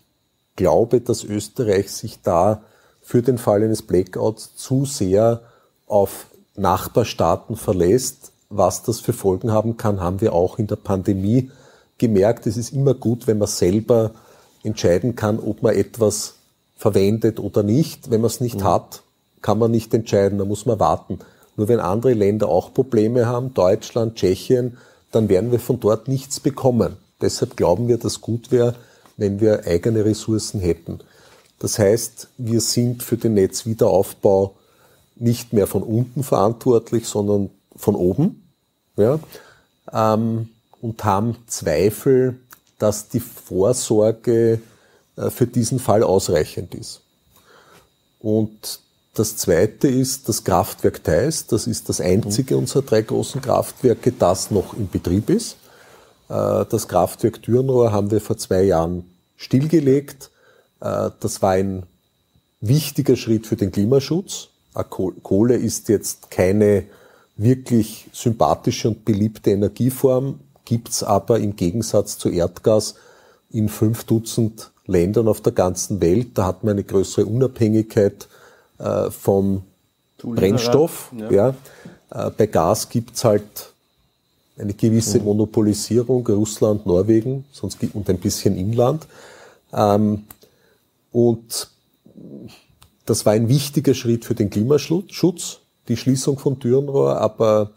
glaube, 0.56 1.02
dass 1.02 1.24
Österreich 1.24 1.92
sich 1.92 2.22
da 2.22 2.62
für 3.02 3.24
den 3.24 3.40
Fall 3.40 3.64
eines 3.64 3.82
Blackouts 3.82 4.56
zu 4.56 4.86
sehr 4.86 5.42
auf 5.88 6.28
Nachbarstaaten 6.56 7.56
verlässt. 7.56 8.32
Was 8.50 8.84
das 8.84 9.00
für 9.00 9.14
Folgen 9.14 9.52
haben 9.52 9.78
kann, 9.78 10.02
haben 10.02 10.22
wir 10.22 10.34
auch 10.34 10.60
in 10.60 10.68
der 10.68 10.76
Pandemie 10.76 11.50
gemerkt. 12.00 12.48
Es 12.48 12.58
ist 12.58 12.74
immer 12.74 12.94
gut, 12.94 13.28
wenn 13.28 13.38
man 13.38 13.48
selber 13.48 14.12
entscheiden 14.64 15.16
kann, 15.16 15.40
ob 15.40 15.62
man 15.62 15.76
etwas 15.76 16.36
verwendet 16.76 17.40
oder 17.40 17.64
nicht. 17.64 18.10
Wenn 18.10 18.22
man 18.22 18.30
es 18.30 18.42
nicht 18.42 18.60
mhm. 18.60 18.64
hat, 18.64 19.04
kann 19.42 19.60
man 19.60 19.72
nicht 19.72 19.94
entscheiden, 19.94 20.40
da 20.40 20.46
muss 20.46 20.66
man 20.66 20.80
warten. 20.80 21.20
Nur 21.56 21.68
wenn 21.68 21.80
andere 21.80 22.14
Länder 22.14 22.48
auch 22.48 22.74
Probleme 22.74 23.26
haben, 23.26 23.54
Deutschland, 23.54 24.16
Tschechien, 24.16 24.78
dann 25.12 25.30
werden 25.30 25.52
wir 25.52 25.60
von 25.60 25.80
dort 25.80 26.08
nichts 26.08 26.40
bekommen. 26.40 26.98
Deshalb 27.22 27.58
glauben 27.58 27.88
wir, 27.88 27.98
dass 27.98 28.22
gut 28.22 28.52
wäre, 28.52 28.76
wenn 29.18 29.42
wir 29.42 29.66
eigene 29.66 30.06
Ressourcen 30.06 30.62
hätten. 30.62 31.00
Das 31.60 31.78
heißt, 31.78 32.30
wir 32.38 32.62
sind 32.62 33.04
für 33.04 33.18
den 33.18 33.34
Netzwiederaufbau 33.34 34.56
nicht 35.18 35.52
mehr 35.52 35.68
von 35.68 35.84
unten 35.84 36.24
verantwortlich, 36.24 37.06
sondern 37.06 37.50
von 37.76 37.96
oben. 37.96 38.50
Ja, 38.96 39.20
ähm, 39.92 40.50
und 40.82 41.04
haben 41.04 41.38
Zweifel, 41.48 42.40
dass 42.78 43.10
die 43.10 43.20
Vorsorge 43.20 44.62
äh, 45.16 45.30
für 45.30 45.48
diesen 45.48 45.80
Fall 45.80 46.04
ausreichend 46.04 46.74
ist. 46.76 47.02
Und 48.20 48.80
das 49.14 49.36
zweite 49.38 49.88
ist 49.88 50.30
das 50.30 50.44
Kraftwerk 50.44 51.04
Theis. 51.04 51.48
Das 51.48 51.68
ist 51.68 51.90
das 51.90 52.00
einzige 52.00 52.56
mhm. 52.56 52.62
unserer 52.62 52.84
drei 52.84 53.02
großen 53.02 53.42
Kraftwerke, 53.42 54.12
das 54.12 54.52
noch 54.52 54.74
in 54.74 54.90
Betrieb 54.90 55.30
ist. 55.30 55.58
Äh, 56.30 56.66
das 56.70 56.88
Kraftwerk 56.88 57.42
Dürnrohr 57.42 57.92
haben 57.92 58.12
wir 58.12 58.22
vor 58.22 58.38
zwei 58.38 58.64
Jahren 58.64 59.04
stillgelegt. 59.36 60.32
Äh, 60.80 61.10
das 61.20 61.42
war 61.42 61.52
ein 61.52 61.84
wichtiger 62.62 63.16
Schritt 63.16 63.48
für 63.48 63.56
den 63.56 63.72
Klimaschutz. 63.72 64.50
Kohle 64.74 65.56
ist 65.56 65.90
jetzt 65.90 66.32
keine 66.32 66.86
wirklich 67.36 68.08
sympathische 68.14 68.90
und 68.90 69.04
beliebte 69.04 69.52
Energieform, 69.52 70.40
gibt's 70.70 71.02
aber 71.02 71.40
im 71.40 71.56
Gegensatz 71.56 72.20
zu 72.20 72.30
Erdgas 72.30 72.94
in 73.50 73.70
fünf 73.70 74.04
Dutzend 74.04 74.70
Ländern 74.86 75.28
auf 75.28 75.42
der 75.42 75.52
ganzen 75.52 76.00
Welt. 76.00 76.30
Da 76.36 76.46
hat 76.46 76.64
man 76.64 76.74
eine 76.74 76.84
größere 76.84 77.26
Unabhängigkeit 77.26 78.28
äh, 78.78 79.10
vom 79.10 79.64
Brennstoff. 80.22 81.12
Ja. 81.18 81.32
ja. 81.32 81.56
Äh, 82.12 82.30
bei 82.30 82.46
Gas 82.46 82.88
gibt's 82.90 83.24
halt 83.24 83.74
eine 84.60 84.76
gewisse 84.76 85.18
mhm. 85.18 85.26
Monopolisierung, 85.26 86.28
Russland, 86.28 86.86
Norwegen, 86.86 87.46
sonst 87.52 87.80
gibt, 87.80 87.96
und 87.96 88.08
ein 88.08 88.20
bisschen 88.20 88.56
Inland. 88.56 89.08
Ähm, 89.74 90.26
und 91.12 91.68
das 93.08 93.26
war 93.26 93.34
ein 93.34 93.50
wichtiger 93.50 93.96
Schritt 93.96 94.24
für 94.24 94.36
den 94.36 94.52
Klimaschutz, 94.52 95.62
die 95.88 95.98
Schließung 95.98 96.38
von 96.38 96.60
Dürrenrohr, 96.60 97.18
aber 97.18 97.72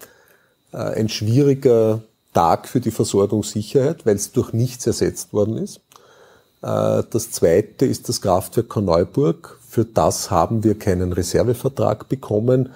äh, 0.73 0.77
ein 0.77 1.09
schwieriger 1.09 2.03
Tag 2.33 2.69
für 2.69 2.81
die 2.81 2.91
Versorgungssicherheit, 2.91 4.07
weil 4.07 4.17
es 4.17 4.33
durch 4.33 4.53
nichts 4.53 4.87
ersetzt 4.87 5.33
worden 5.33 5.59
ist. 5.59 5.81
Äh, 6.63 7.03
das 7.11 7.31
zweite 7.31 7.87
ist 7.87 8.09
das 8.09 8.21
Kraftwerk 8.21 8.69
Korneuburg. 8.69 9.59
Für 9.69 9.85
das 9.85 10.31
haben 10.31 10.65
wir 10.65 10.79
keinen 10.79 11.13
Reservevertrag 11.13 12.09
bekommen. 12.09 12.71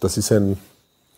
Das 0.00 0.16
ist 0.16 0.32
ein 0.32 0.58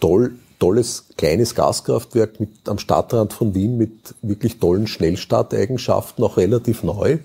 toll, 0.01 0.33
tolles 0.59 1.05
kleines 1.17 1.55
Gaskraftwerk 1.55 2.41
mit, 2.41 2.69
am 2.69 2.79
Stadtrand 2.79 3.33
von 3.33 3.55
Wien 3.55 3.77
mit 3.77 4.15
wirklich 4.23 4.59
tollen 4.59 4.87
Schnellstarteigenschaften, 4.87 6.25
auch 6.25 6.37
relativ 6.37 6.83
neu. 6.83 7.19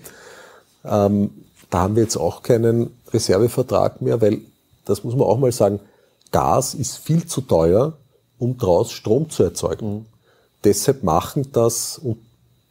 Ähm, 0.84 1.30
da 1.68 1.80
haben 1.80 1.96
wir 1.96 2.02
jetzt 2.02 2.16
auch 2.16 2.42
keinen 2.42 2.90
Reservevertrag 3.12 4.02
mehr, 4.02 4.20
weil, 4.20 4.40
das 4.84 5.04
muss 5.04 5.14
man 5.14 5.26
auch 5.26 5.38
mal 5.38 5.52
sagen, 5.52 5.80
Gas 6.32 6.74
ist 6.74 6.98
viel 6.98 7.26
zu 7.26 7.40
teuer, 7.40 7.94
um 8.38 8.56
daraus 8.58 8.92
Strom 8.92 9.30
zu 9.30 9.42
erzeugen. 9.42 9.94
Mhm. 9.94 10.06
Deshalb 10.64 11.02
machen 11.02 11.46
das 11.52 12.00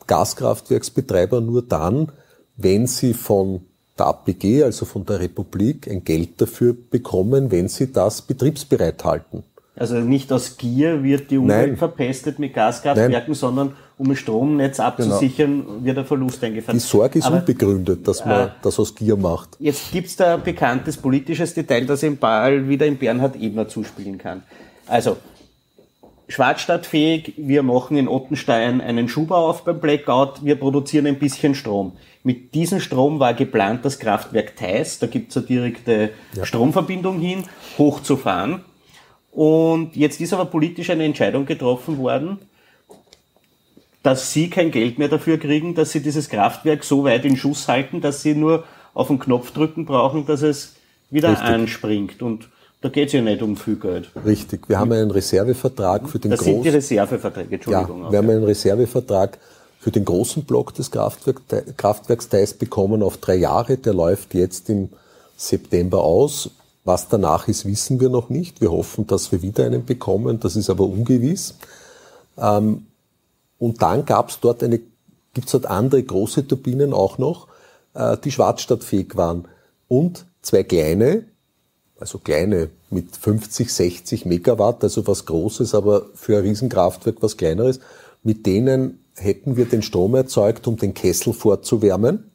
Gaskraftwerksbetreiber 0.07 1.41
nur 1.41 1.61
dann, 1.61 2.11
wenn 2.57 2.87
sie 2.87 3.13
von 3.13 3.61
der 3.97 4.07
APG, 4.07 4.63
also 4.63 4.85
von 4.85 5.05
der 5.05 5.19
Republik, 5.19 5.87
ein 5.89 6.03
Geld 6.03 6.41
dafür 6.41 6.75
bekommen, 6.89 7.51
wenn 7.51 7.67
sie 7.67 7.91
das 7.91 8.21
betriebsbereit 8.21 9.03
halten. 9.03 9.43
Also 9.75 9.95
nicht 9.95 10.31
aus 10.33 10.57
Gier 10.57 11.03
wird 11.03 11.31
die 11.31 11.37
Umwelt 11.37 11.67
Nein. 11.69 11.77
verpestet 11.77 12.37
mit 12.37 12.53
Gaskraftwerken, 12.53 13.27
Nein. 13.27 13.33
sondern 13.33 13.73
um 13.97 14.09
ein 14.09 14.15
Stromnetz 14.17 14.79
abzusichern, 14.79 15.65
genau. 15.65 15.85
wird 15.85 15.97
ein 15.99 16.05
Verlust 16.05 16.43
eingefahren. 16.43 16.77
Die 16.77 16.85
Sorge 16.85 17.19
ist 17.19 17.25
Aber, 17.25 17.37
unbegründet, 17.37 18.05
dass 18.05 18.25
man 18.25 18.47
äh, 18.47 18.51
das 18.61 18.77
aus 18.77 18.93
Gier 18.93 19.15
macht. 19.15 19.55
Jetzt 19.59 19.91
gibt's 19.93 20.17
da 20.17 20.35
ein 20.35 20.43
bekanntes 20.43 20.97
politisches 20.97 21.53
Detail, 21.53 21.85
das 21.85 22.03
im 22.03 22.17
Ball 22.17 22.67
wieder 22.67 22.85
in 22.85 22.97
Bernhard 22.97 23.37
Ebner 23.37 23.69
zuspielen 23.69 24.17
kann. 24.17 24.43
Also, 24.85 25.15
Schwarzstadtfähig, 26.29 27.33
wir 27.37 27.63
machen 27.63 27.97
in 27.97 28.07
Ottenstein 28.07 28.81
einen 28.81 29.09
Schuhbau 29.09 29.49
auf 29.49 29.63
beim 29.63 29.79
Blackout, 29.79 30.45
wir 30.45 30.55
produzieren 30.55 31.07
ein 31.07 31.17
bisschen 31.17 31.55
Strom. 31.55 31.93
Mit 32.23 32.53
diesem 32.53 32.79
Strom 32.79 33.19
war 33.19 33.33
geplant, 33.33 33.83
das 33.83 33.97
Kraftwerk 33.97 34.55
Theis, 34.55 34.99
da 34.99 35.07
gibt's 35.07 35.35
eine 35.35 35.47
direkte 35.47 36.11
ja. 36.33 36.45
Stromverbindung 36.45 37.19
hin, 37.19 37.45
hochzufahren. 37.79 38.63
Und 39.31 39.95
jetzt 39.95 40.21
ist 40.21 40.31
aber 40.31 40.45
politisch 40.45 40.91
eine 40.91 41.03
Entscheidung 41.03 41.47
getroffen 41.47 41.97
worden, 41.97 42.37
dass 44.03 44.31
sie 44.31 44.51
kein 44.51 44.69
Geld 44.69 44.99
mehr 44.99 45.09
dafür 45.09 45.39
kriegen, 45.39 45.73
dass 45.73 45.91
sie 45.91 46.01
dieses 46.01 46.29
Kraftwerk 46.29 46.83
so 46.83 47.03
weit 47.03 47.25
in 47.25 47.37
Schuss 47.37 47.67
halten, 47.67 48.01
dass 48.01 48.21
sie 48.21 48.35
nur 48.35 48.65
auf 48.93 49.07
den 49.07 49.17
Knopf 49.17 49.51
drücken 49.51 49.85
brauchen, 49.85 50.27
dass 50.27 50.43
es 50.43 50.75
wieder 51.09 51.31
Richtig. 51.31 51.47
anspringt. 51.47 52.21
Und 52.21 52.49
da 52.81 52.89
geht 52.89 53.07
es 53.07 53.13
ja 53.13 53.21
nicht 53.21 53.41
um 53.41 53.57
viel 53.57 53.75
Geld. 53.75 54.09
Richtig. 54.25 54.69
Wir 54.69 54.79
haben 54.79 54.91
einen 54.93 55.11
Reservevertrag 55.11 56.07
für 56.09 56.19
den 56.19 56.31
großen... 56.31 56.45
Das 56.45 56.45
sind 56.45 56.63
die 56.63 56.69
Reserveverträge, 56.69 57.55
Entschuldigung. 57.55 58.03
Ja, 58.03 58.11
wir 58.11 58.17
haben 58.19 58.29
einen 58.29 58.43
Reservevertrag 58.45 59.37
für 59.79 59.91
den 59.91 60.05
großen 60.05 60.43
Block 60.43 60.73
des 60.73 60.89
Kraftwerk, 60.91 61.41
Kraftwerksteils 61.77 62.53
bekommen 62.53 63.03
auf 63.03 63.17
drei 63.17 63.35
Jahre. 63.35 63.77
Der 63.77 63.93
läuft 63.93 64.33
jetzt 64.33 64.69
im 64.69 64.89
September 65.35 66.03
aus. 66.03 66.51
Was 66.85 67.09
danach 67.09 67.47
ist, 67.49 67.65
wissen 67.65 67.99
wir 67.99 68.09
noch 68.09 68.29
nicht. 68.29 68.61
Wir 68.61 68.71
hoffen, 68.71 69.05
dass 69.07 69.31
wir 69.31 69.41
wieder 69.41 69.65
einen 69.65 69.85
bekommen. 69.85 70.39
Das 70.39 70.55
ist 70.55 70.69
aber 70.69 70.85
ungewiss. 70.85 71.55
Ähm, 72.37 72.85
und 73.57 73.81
dann 73.81 74.05
gab 74.05 74.29
es 74.29 74.39
dort 74.39 74.63
eine, 74.63 74.79
gibt 75.33 75.47
es 75.47 75.51
dort 75.51 75.65
andere 75.65 76.01
große 76.01 76.47
Turbinen 76.47 76.93
auch 76.93 77.17
noch, 77.17 77.47
äh, 77.93 78.15
die 78.23 78.31
schwarzstadtfähig 78.31 79.17
waren. 79.17 79.49
Und 79.89 80.25
zwei 80.41 80.63
kleine, 80.63 81.25
also 81.99 82.17
kleine 82.17 82.69
mit 82.89 83.15
50, 83.15 83.71
60 83.71 84.25
Megawatt, 84.25 84.83
also 84.83 85.05
was 85.07 85.25
Großes, 85.25 85.75
aber 85.75 86.05
für 86.15 86.37
ein 86.37 86.43
Riesenkraftwerk 86.43 87.17
was 87.21 87.37
Kleineres. 87.37 87.79
Mit 88.23 88.45
denen 88.45 88.99
hätten 89.15 89.57
wir 89.57 89.65
den 89.65 89.81
Strom 89.81 90.15
erzeugt, 90.15 90.67
um 90.67 90.77
den 90.77 90.93
Kessel 90.93 91.33
vorzuwärmen. 91.33 92.29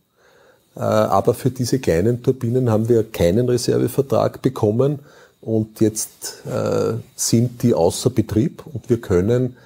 Äh, 0.76 0.80
aber 0.80 1.34
für 1.34 1.50
diese 1.50 1.78
kleinen 1.78 2.22
Turbinen 2.22 2.70
haben 2.70 2.88
wir 2.88 3.04
keinen 3.04 3.48
Reservevertrag 3.48 4.42
bekommen 4.42 5.00
und 5.40 5.80
jetzt 5.80 6.42
äh, 6.46 6.94
sind 7.16 7.62
die 7.62 7.74
außer 7.74 8.10
Betrieb 8.10 8.64
und 8.72 8.90
wir 8.90 9.00
können 9.00 9.56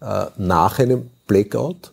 äh, 0.00 0.26
nach 0.36 0.78
einem 0.78 1.10
Blackout 1.26 1.92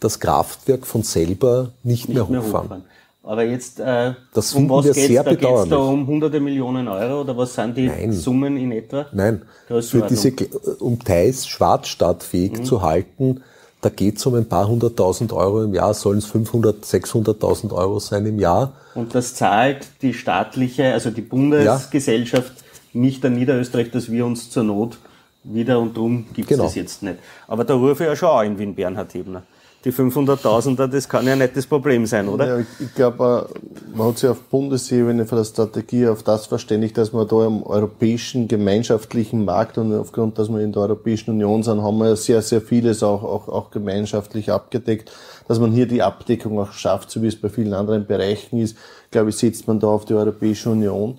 das 0.00 0.18
Kraftwerk 0.18 0.88
von 0.88 1.04
selber 1.04 1.70
nicht, 1.84 2.08
nicht 2.08 2.16
mehr 2.16 2.26
hochfahren. 2.26 2.40
Mehr 2.40 2.42
hochfahren. 2.42 2.84
Aber 3.26 3.42
jetzt, 3.42 3.80
äh, 3.80 4.12
das 4.34 4.54
um 4.54 4.68
was 4.68 4.84
geht 4.84 5.10
es 5.10 5.24
da? 5.24 5.34
Geht's 5.34 5.68
da 5.70 5.76
um 5.76 6.06
hunderte 6.06 6.40
Millionen 6.40 6.88
Euro 6.88 7.22
oder 7.22 7.36
was 7.36 7.54
sind 7.54 7.74
die 7.76 7.86
Nein. 7.86 8.12
Summen 8.12 8.58
in 8.58 8.70
etwa? 8.70 9.06
Nein, 9.12 9.42
für 9.66 10.02
diese, 10.02 10.32
um 10.80 10.98
Thais 10.98 11.46
schwarzstadtfähig 11.46 12.58
mhm. 12.58 12.64
zu 12.64 12.82
halten, 12.82 13.42
da 13.80 13.88
geht 13.88 14.18
es 14.18 14.26
um 14.26 14.34
ein 14.34 14.46
paar 14.46 14.68
hunderttausend 14.68 15.32
Euro 15.32 15.62
im 15.62 15.72
Jahr, 15.72 15.94
sollen 15.94 16.18
es 16.18 16.26
500, 16.26 16.84
600.000 16.84 17.72
Euro 17.72 17.98
sein 17.98 18.26
im 18.26 18.38
Jahr. 18.38 18.74
Und 18.94 19.14
das 19.14 19.34
zahlt 19.34 19.86
die 20.02 20.12
staatliche, 20.12 20.92
also 20.92 21.10
die 21.10 21.22
Bundesgesellschaft 21.22 22.52
ja. 22.92 23.00
nicht 23.00 23.24
an 23.24 23.34
Niederösterreich, 23.34 23.90
dass 23.90 24.12
wir 24.12 24.26
uns 24.26 24.50
zur 24.50 24.64
Not 24.64 24.98
wieder 25.44 25.78
und 25.78 25.96
drum 25.96 26.26
gibt 26.34 26.50
es 26.50 26.56
genau. 26.56 26.64
das 26.64 26.74
jetzt 26.74 27.02
nicht. 27.02 27.18
Aber 27.48 27.64
da 27.64 27.74
rufe 27.74 28.04
ich 28.04 28.08
ja 28.08 28.16
schon 28.16 28.28
auch 28.28 28.42
in 28.42 28.58
Wien 28.58 28.74
Bernhard 28.74 29.12
Hebner 29.14 29.42
die 29.84 29.92
500.000er, 29.92 30.86
das 30.86 31.08
kann 31.08 31.26
ja 31.26 31.36
nicht 31.36 31.56
das 31.56 31.66
Problem 31.66 32.06
sein, 32.06 32.28
oder? 32.28 32.46
Ja, 32.46 32.64
ich 32.80 32.94
glaube, 32.94 33.48
äh, 33.54 33.96
man 33.96 34.08
hat 34.08 34.18
sich 34.18 34.30
auf 34.30 34.40
Bundesebene 34.44 35.26
von 35.26 35.38
der 35.38 35.44
Strategie 35.44 36.08
auf 36.08 36.22
das 36.22 36.46
verständigt, 36.46 36.96
dass 36.96 37.12
wir 37.12 37.26
da 37.26 37.46
im 37.46 37.62
europäischen 37.62 38.48
gemeinschaftlichen 38.48 39.44
Markt 39.44 39.76
und 39.76 39.94
aufgrund, 39.94 40.38
dass 40.38 40.48
wir 40.48 40.60
in 40.60 40.72
der 40.72 40.82
Europäischen 40.82 41.32
Union 41.32 41.62
sind, 41.62 41.82
haben 41.82 41.98
wir 41.98 42.16
sehr, 42.16 42.40
sehr 42.40 42.62
vieles 42.62 43.02
auch, 43.02 43.22
auch, 43.22 43.48
auch 43.48 43.70
gemeinschaftlich 43.70 44.50
abgedeckt, 44.50 45.12
dass 45.48 45.58
man 45.58 45.72
hier 45.72 45.86
die 45.86 46.02
Abdeckung 46.02 46.58
auch 46.58 46.72
schafft, 46.72 47.10
so 47.10 47.20
wie 47.20 47.28
es 47.28 47.38
bei 47.38 47.50
vielen 47.50 47.74
anderen 47.74 48.06
Bereichen 48.06 48.58
ist, 48.58 48.78
glaube 49.10 49.30
ich, 49.30 49.36
setzt 49.36 49.68
man 49.68 49.80
da 49.80 49.88
auf 49.88 50.06
die 50.06 50.14
Europäische 50.14 50.70
Union 50.70 51.18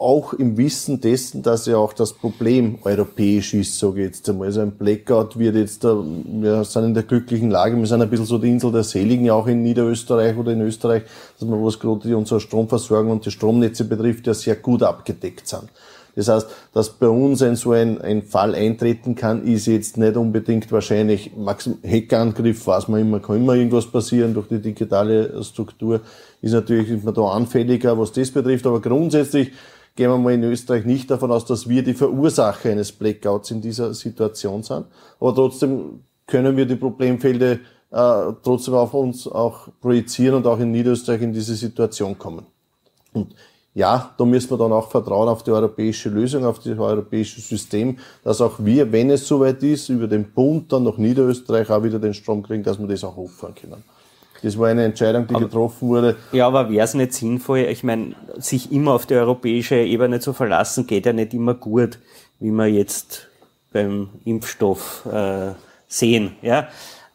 auch 0.00 0.32
im 0.32 0.56
Wissen 0.56 1.00
dessen, 1.00 1.42
dass 1.42 1.66
ja 1.66 1.76
auch 1.76 1.92
das 1.92 2.14
Problem 2.14 2.78
europäisch 2.84 3.52
ist, 3.52 3.78
sage 3.78 4.00
ich 4.00 4.06
jetzt 4.06 4.28
einmal. 4.30 4.46
Also 4.46 4.62
ein 4.62 4.72
Blackout 4.72 5.38
wird 5.38 5.56
jetzt, 5.56 5.84
da, 5.84 6.02
wir 6.02 6.64
sind 6.64 6.84
in 6.84 6.94
der 6.94 7.02
glücklichen 7.02 7.50
Lage, 7.50 7.76
wir 7.76 7.86
sind 7.86 8.00
ein 8.00 8.08
bisschen 8.08 8.24
so 8.24 8.38
die 8.38 8.48
Insel 8.48 8.72
der 8.72 8.82
Seligen, 8.82 9.28
auch 9.30 9.46
in 9.46 9.62
Niederösterreich 9.62 10.36
oder 10.38 10.52
in 10.52 10.62
Österreich, 10.62 11.02
dass 11.38 11.46
wir, 11.46 11.62
was 11.62 11.78
gerade 11.78 12.16
unsere 12.16 12.40
Stromversorgung 12.40 13.12
und 13.12 13.26
die 13.26 13.30
Stromnetze 13.30 13.84
betrifft, 13.84 14.26
ja 14.26 14.32
sehr 14.32 14.56
gut 14.56 14.82
abgedeckt 14.82 15.46
sind. 15.46 15.68
Das 16.16 16.28
heißt, 16.28 16.48
dass 16.72 16.90
bei 16.90 17.08
uns 17.08 17.42
ein 17.42 17.56
so 17.56 17.72
ein, 17.72 18.00
ein 18.00 18.22
Fall 18.22 18.54
eintreten 18.54 19.14
kann, 19.14 19.44
ist 19.44 19.66
jetzt 19.66 19.96
nicht 19.96 20.16
unbedingt 20.16 20.72
wahrscheinlich 20.72 21.30
Hackerangriff, 21.84 22.66
was 22.66 22.88
man 22.88 23.02
immer, 23.02 23.20
kann 23.20 23.36
immer 23.36 23.54
irgendwas 23.54 23.86
passieren 23.86 24.34
durch 24.34 24.48
die 24.48 24.60
digitale 24.60 25.42
Struktur, 25.44 26.00
ist 26.40 26.52
natürlich 26.52 27.04
man 27.04 27.14
da 27.14 27.22
anfälliger, 27.22 27.98
was 27.98 28.12
das 28.12 28.30
betrifft, 28.30 28.66
aber 28.66 28.80
grundsätzlich 28.80 29.52
gehen 29.96 30.10
wir 30.10 30.18
mal 30.18 30.34
in 30.34 30.44
Österreich 30.44 30.84
nicht 30.84 31.10
davon 31.10 31.30
aus, 31.30 31.44
dass 31.44 31.68
wir 31.68 31.82
die 31.82 31.94
Verursacher 31.94 32.70
eines 32.70 32.92
Blackouts 32.92 33.50
in 33.50 33.60
dieser 33.60 33.92
Situation 33.94 34.62
sind. 34.62 34.86
Aber 35.18 35.34
trotzdem 35.34 36.00
können 36.26 36.56
wir 36.56 36.66
die 36.66 36.76
Problemfelder 36.76 37.58
äh, 37.90 38.32
trotzdem 38.42 38.74
auf 38.74 38.94
uns 38.94 39.26
auch 39.26 39.68
projizieren 39.80 40.36
und 40.36 40.46
auch 40.46 40.58
in 40.58 40.70
Niederösterreich 40.70 41.22
in 41.22 41.32
diese 41.32 41.54
Situation 41.54 42.16
kommen. 42.16 42.46
Und 43.12 43.34
ja, 43.74 44.14
da 44.16 44.24
müssen 44.24 44.50
wir 44.50 44.58
dann 44.58 44.72
auch 44.72 44.90
vertrauen 44.90 45.28
auf 45.28 45.42
die 45.42 45.50
europäische 45.52 46.08
Lösung, 46.08 46.44
auf 46.44 46.58
das 46.58 46.78
europäische 46.78 47.40
System, 47.40 47.98
dass 48.24 48.40
auch 48.40 48.54
wir, 48.58 48.90
wenn 48.90 49.10
es 49.10 49.26
soweit 49.26 49.62
ist, 49.62 49.88
über 49.88 50.08
den 50.08 50.32
Bund 50.32 50.72
dann 50.72 50.84
nach 50.84 50.96
Niederösterreich 50.96 51.70
auch 51.70 51.82
wieder 51.82 51.98
den 51.98 52.14
Strom 52.14 52.42
kriegen, 52.42 52.64
dass 52.64 52.78
wir 52.80 52.88
das 52.88 53.04
auch 53.04 53.16
hochfahren 53.16 53.54
können. 53.54 53.84
Das 54.42 54.58
war 54.58 54.68
eine 54.68 54.84
Entscheidung, 54.84 55.26
die 55.26 55.34
aber, 55.34 55.44
getroffen 55.44 55.88
wurde. 55.88 56.16
Ja, 56.32 56.46
aber 56.46 56.70
wäre 56.70 56.84
es 56.84 56.94
nicht 56.94 57.12
sinnvoll, 57.12 57.60
ich 57.60 57.84
meine, 57.84 58.14
sich 58.38 58.72
immer 58.72 58.92
auf 58.92 59.06
die 59.06 59.14
europäische 59.14 59.76
Ebene 59.76 60.20
zu 60.20 60.32
verlassen, 60.32 60.86
geht 60.86 61.06
ja 61.06 61.12
nicht 61.12 61.34
immer 61.34 61.54
gut, 61.54 61.98
wie 62.38 62.50
wir 62.50 62.66
jetzt 62.66 63.28
beim 63.72 64.08
Impfstoff 64.24 65.06
äh, 65.12 65.52
sehen. 65.88 66.32
Ja? 66.42 66.68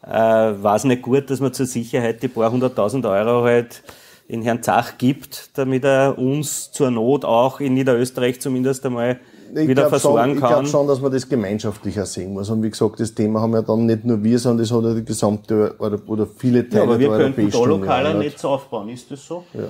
Äh, 0.06 0.62
war 0.62 0.76
es 0.76 0.84
nicht 0.84 1.02
gut, 1.02 1.30
dass 1.30 1.40
man 1.40 1.52
zur 1.52 1.66
Sicherheit 1.66 2.22
die 2.22 2.28
paar 2.28 2.50
hunderttausend 2.50 3.04
Euro 3.06 3.44
halt 3.44 3.82
in 4.28 4.42
Herrn 4.42 4.62
Zach 4.62 4.98
gibt, 4.98 5.50
damit 5.58 5.84
er 5.84 6.18
uns 6.18 6.72
zur 6.72 6.90
Not 6.90 7.24
auch 7.24 7.60
in 7.60 7.74
Niederösterreich 7.74 8.40
zumindest 8.40 8.84
einmal 8.86 9.18
ich 9.54 9.68
wieder 9.68 9.88
versorgen 9.88 10.32
schon, 10.32 10.40
kann. 10.40 10.48
Ich 10.48 10.54
glaube 10.54 10.68
schon, 10.68 10.86
dass 10.86 11.00
man 11.00 11.12
das 11.12 11.28
gemeinschaftlicher 11.28 12.06
sehen 12.06 12.32
muss. 12.32 12.50
Und 12.50 12.62
wie 12.62 12.70
gesagt, 12.70 13.00
das 13.00 13.14
Thema 13.14 13.40
haben 13.40 13.52
ja 13.52 13.62
dann 13.62 13.86
nicht 13.86 14.04
nur 14.04 14.22
wir, 14.22 14.38
sondern 14.38 14.64
das 14.66 14.72
hat 14.72 14.84
ja 14.84 14.94
die 14.94 15.04
gesamte 15.04 15.74
oder, 15.78 15.98
oder 16.06 16.26
viele 16.26 16.68
Teile 16.68 16.76
ja, 16.76 16.82
aber 16.84 16.98
wir 16.98 17.08
der 17.08 17.18
könnten 17.18 17.50
da 17.50 17.64
lokal 17.64 18.06
ein 18.06 18.18
Netz 18.18 18.44
aufbauen, 18.44 18.88
ist 18.88 19.10
das 19.10 19.26
so? 19.26 19.44
Ja. 19.54 19.68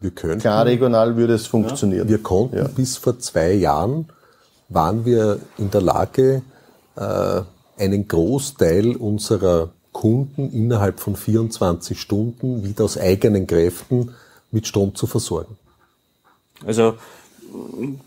Wir 0.00 0.10
könnten. 0.12 0.40
Klar, 0.40 0.64
regional 0.66 1.16
würde 1.16 1.34
es 1.34 1.46
funktionieren. 1.46 2.08
Wir 2.08 2.22
konnten 2.22 2.56
ja. 2.56 2.68
bis 2.68 2.96
vor 2.96 3.18
zwei 3.18 3.52
Jahren 3.52 4.08
waren 4.68 5.04
wir 5.04 5.40
in 5.56 5.70
der 5.70 5.80
Lage, 5.80 6.42
äh, 6.96 7.40
einen 7.78 8.06
Großteil 8.06 8.96
unserer 8.96 9.70
Kunden 9.92 10.50
innerhalb 10.52 11.00
von 11.00 11.16
24 11.16 12.00
Stunden 12.00 12.62
wieder 12.62 12.84
aus 12.84 12.98
eigenen 12.98 13.46
Kräften 13.46 14.14
mit 14.50 14.66
Strom 14.66 14.94
zu 14.94 15.06
versorgen. 15.06 15.56
Also 16.64 16.94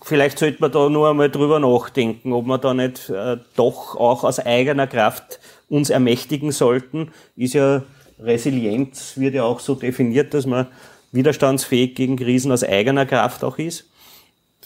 vielleicht 0.04 0.40
sollte 0.40 0.62
man 0.62 0.72
da 0.72 0.90
nur 0.90 1.10
einmal 1.10 1.30
drüber 1.30 1.60
nachdenken, 1.60 2.34
ob 2.34 2.46
wir 2.46 2.58
da 2.58 2.74
nicht 2.74 3.10
äh, 3.10 3.38
doch 3.56 3.96
auch 3.96 4.24
aus 4.24 4.40
eigener 4.40 4.88
Kraft 4.88 5.40
uns 5.70 5.90
ermächtigen 5.90 6.52
sollten. 6.52 7.12
Ist 7.36 7.54
ja 7.54 7.84
Resilienz 8.20 9.18
wird 9.18 9.34
ja 9.34 9.44
auch 9.44 9.60
so 9.60 9.76
definiert, 9.76 10.34
dass 10.34 10.46
man 10.46 10.68
widerstandsfähig 11.12 11.96
gegen 11.96 12.18
Krisen 12.18 12.52
aus 12.52 12.64
eigener 12.64 13.06
Kraft 13.06 13.44
auch 13.44 13.58
ist. 13.58 13.86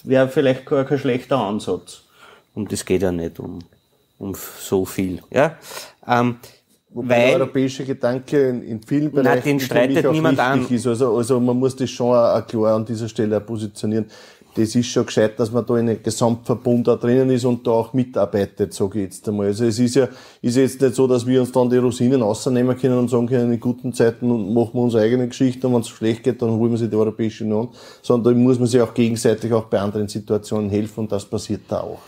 Wäre 0.04 0.28
vielleicht 0.28 0.66
gar 0.66 0.86
kein 0.86 1.00
schlechter 1.00 1.38
Ansatz. 1.38 2.04
Und 2.54 2.72
das 2.72 2.86
geht 2.86 3.02
ja 3.02 3.12
nicht 3.12 3.40
um, 3.40 3.60
um 4.20 4.36
so 4.36 4.86
viel. 4.86 5.22
Ja? 5.32 5.58
Ähm, 6.08 6.38
Wobei 6.90 7.10
weil, 7.10 7.28
der 7.28 7.40
europäische 7.40 7.84
Gedanke 7.84 8.50
in, 8.50 8.62
in 8.64 8.82
vielen 8.82 9.12
Bereichen 9.12 9.36
nein, 9.36 9.44
den 9.44 9.60
streitet 9.60 10.12
niemand 10.12 10.40
an. 10.40 10.66
ist. 10.70 10.88
Also, 10.88 11.18
also 11.18 11.40
man 11.40 11.58
muss 11.58 11.76
das 11.76 11.90
schon 11.90 12.16
auch 12.16 12.48
klar 12.48 12.76
an 12.76 12.86
dieser 12.86 13.10
Stelle 13.10 13.42
positionieren 13.42 14.06
das 14.56 14.74
ist 14.74 14.88
schon 14.88 15.06
gescheit, 15.06 15.38
dass 15.38 15.52
man 15.52 15.66
da 15.66 15.78
in 15.78 15.90
einem 15.90 16.02
Gesamtverbund 16.02 16.88
da 16.88 16.96
drinnen 16.96 17.30
ist 17.30 17.44
und 17.44 17.68
da 17.68 17.72
auch 17.72 17.94
mitarbeitet, 17.94 18.74
sage 18.74 19.00
ich 19.00 19.06
jetzt 19.06 19.28
einmal. 19.28 19.48
Also 19.48 19.66
es 19.66 19.80
ist 19.80 19.96
ja, 19.96 20.08
ist 20.42 20.56
jetzt 20.56 20.80
nicht 20.80 20.96
so, 20.96 21.08
dass 21.08 21.26
wir 21.26 21.42
uns 21.42 21.52
dann 21.52 21.70
die 21.70 21.78
Rosinen 21.78 22.22
rausnehmen 22.22 22.78
können 22.78 22.98
und 22.98 23.10
sagen 23.10 23.28
können, 23.28 23.52
in 23.52 23.60
guten 23.60 23.94
Zeiten 23.94 24.28
machen 24.54 24.72
wir 24.74 24.82
unsere 24.82 25.04
eigene 25.04 25.28
Geschichte 25.28 25.68
und 25.68 25.74
wenn 25.74 25.82
es 25.82 25.90
schlecht 25.90 26.24
geht, 26.24 26.42
dann 26.42 26.52
holen 26.52 26.72
wir 26.72 26.78
sie 26.78 26.90
die 26.90 26.96
Europäische 26.96 27.44
Union, 27.44 27.70
sondern 28.02 28.34
da 28.34 28.40
muss 28.40 28.58
man 28.58 28.68
sich 28.68 28.80
auch 28.80 28.94
gegenseitig 28.94 29.52
auch 29.52 29.66
bei 29.66 29.80
anderen 29.80 30.08
Situationen 30.08 30.70
helfen 30.70 31.02
und 31.02 31.12
das 31.12 31.26
passiert 31.26 31.62
da 31.68 31.82
auch. 31.82 32.00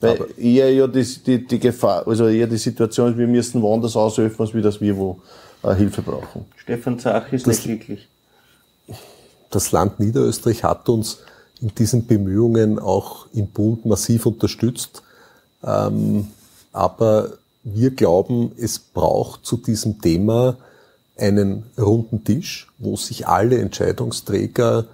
Weil 0.00 0.10
Aber 0.10 0.38
eher 0.38 0.72
ja 0.72 0.86
die, 0.86 1.04
die, 1.26 1.44
die 1.44 1.58
Gefahr, 1.58 2.06
also 2.06 2.28
eher 2.28 2.46
die 2.46 2.58
Situation 2.58 3.10
ist, 3.10 3.18
wir 3.18 3.26
müssen 3.26 3.60
woanders 3.62 3.96
aushelfen, 3.96 4.44
als 4.44 4.54
wie 4.54 4.62
das 4.62 4.80
wir 4.80 4.96
wo 4.96 5.18
äh, 5.64 5.74
Hilfe 5.74 6.02
brauchen. 6.02 6.44
Stefan 6.56 6.98
Zach 6.98 7.32
ist 7.32 7.46
das, 7.46 7.56
nicht 7.56 7.64
glücklich. 7.64 8.08
Das 9.50 9.72
Land 9.72 9.98
Niederösterreich 9.98 10.62
hat 10.62 10.88
uns 10.88 11.18
in 11.60 11.74
diesen 11.74 12.06
Bemühungen 12.06 12.78
auch 12.78 13.26
im 13.32 13.48
Bund 13.48 13.86
massiv 13.86 14.26
unterstützt. 14.26 15.02
Ähm, 15.64 16.28
aber 16.72 17.32
wir 17.64 17.90
glauben, 17.90 18.52
es 18.58 18.78
braucht 18.78 19.44
zu 19.44 19.56
diesem 19.56 20.00
Thema 20.00 20.56
einen 21.16 21.64
runden 21.78 22.24
Tisch, 22.24 22.68
wo 22.78 22.96
sich 22.96 23.26
alle 23.26 23.58
Entscheidungsträger 23.58 24.84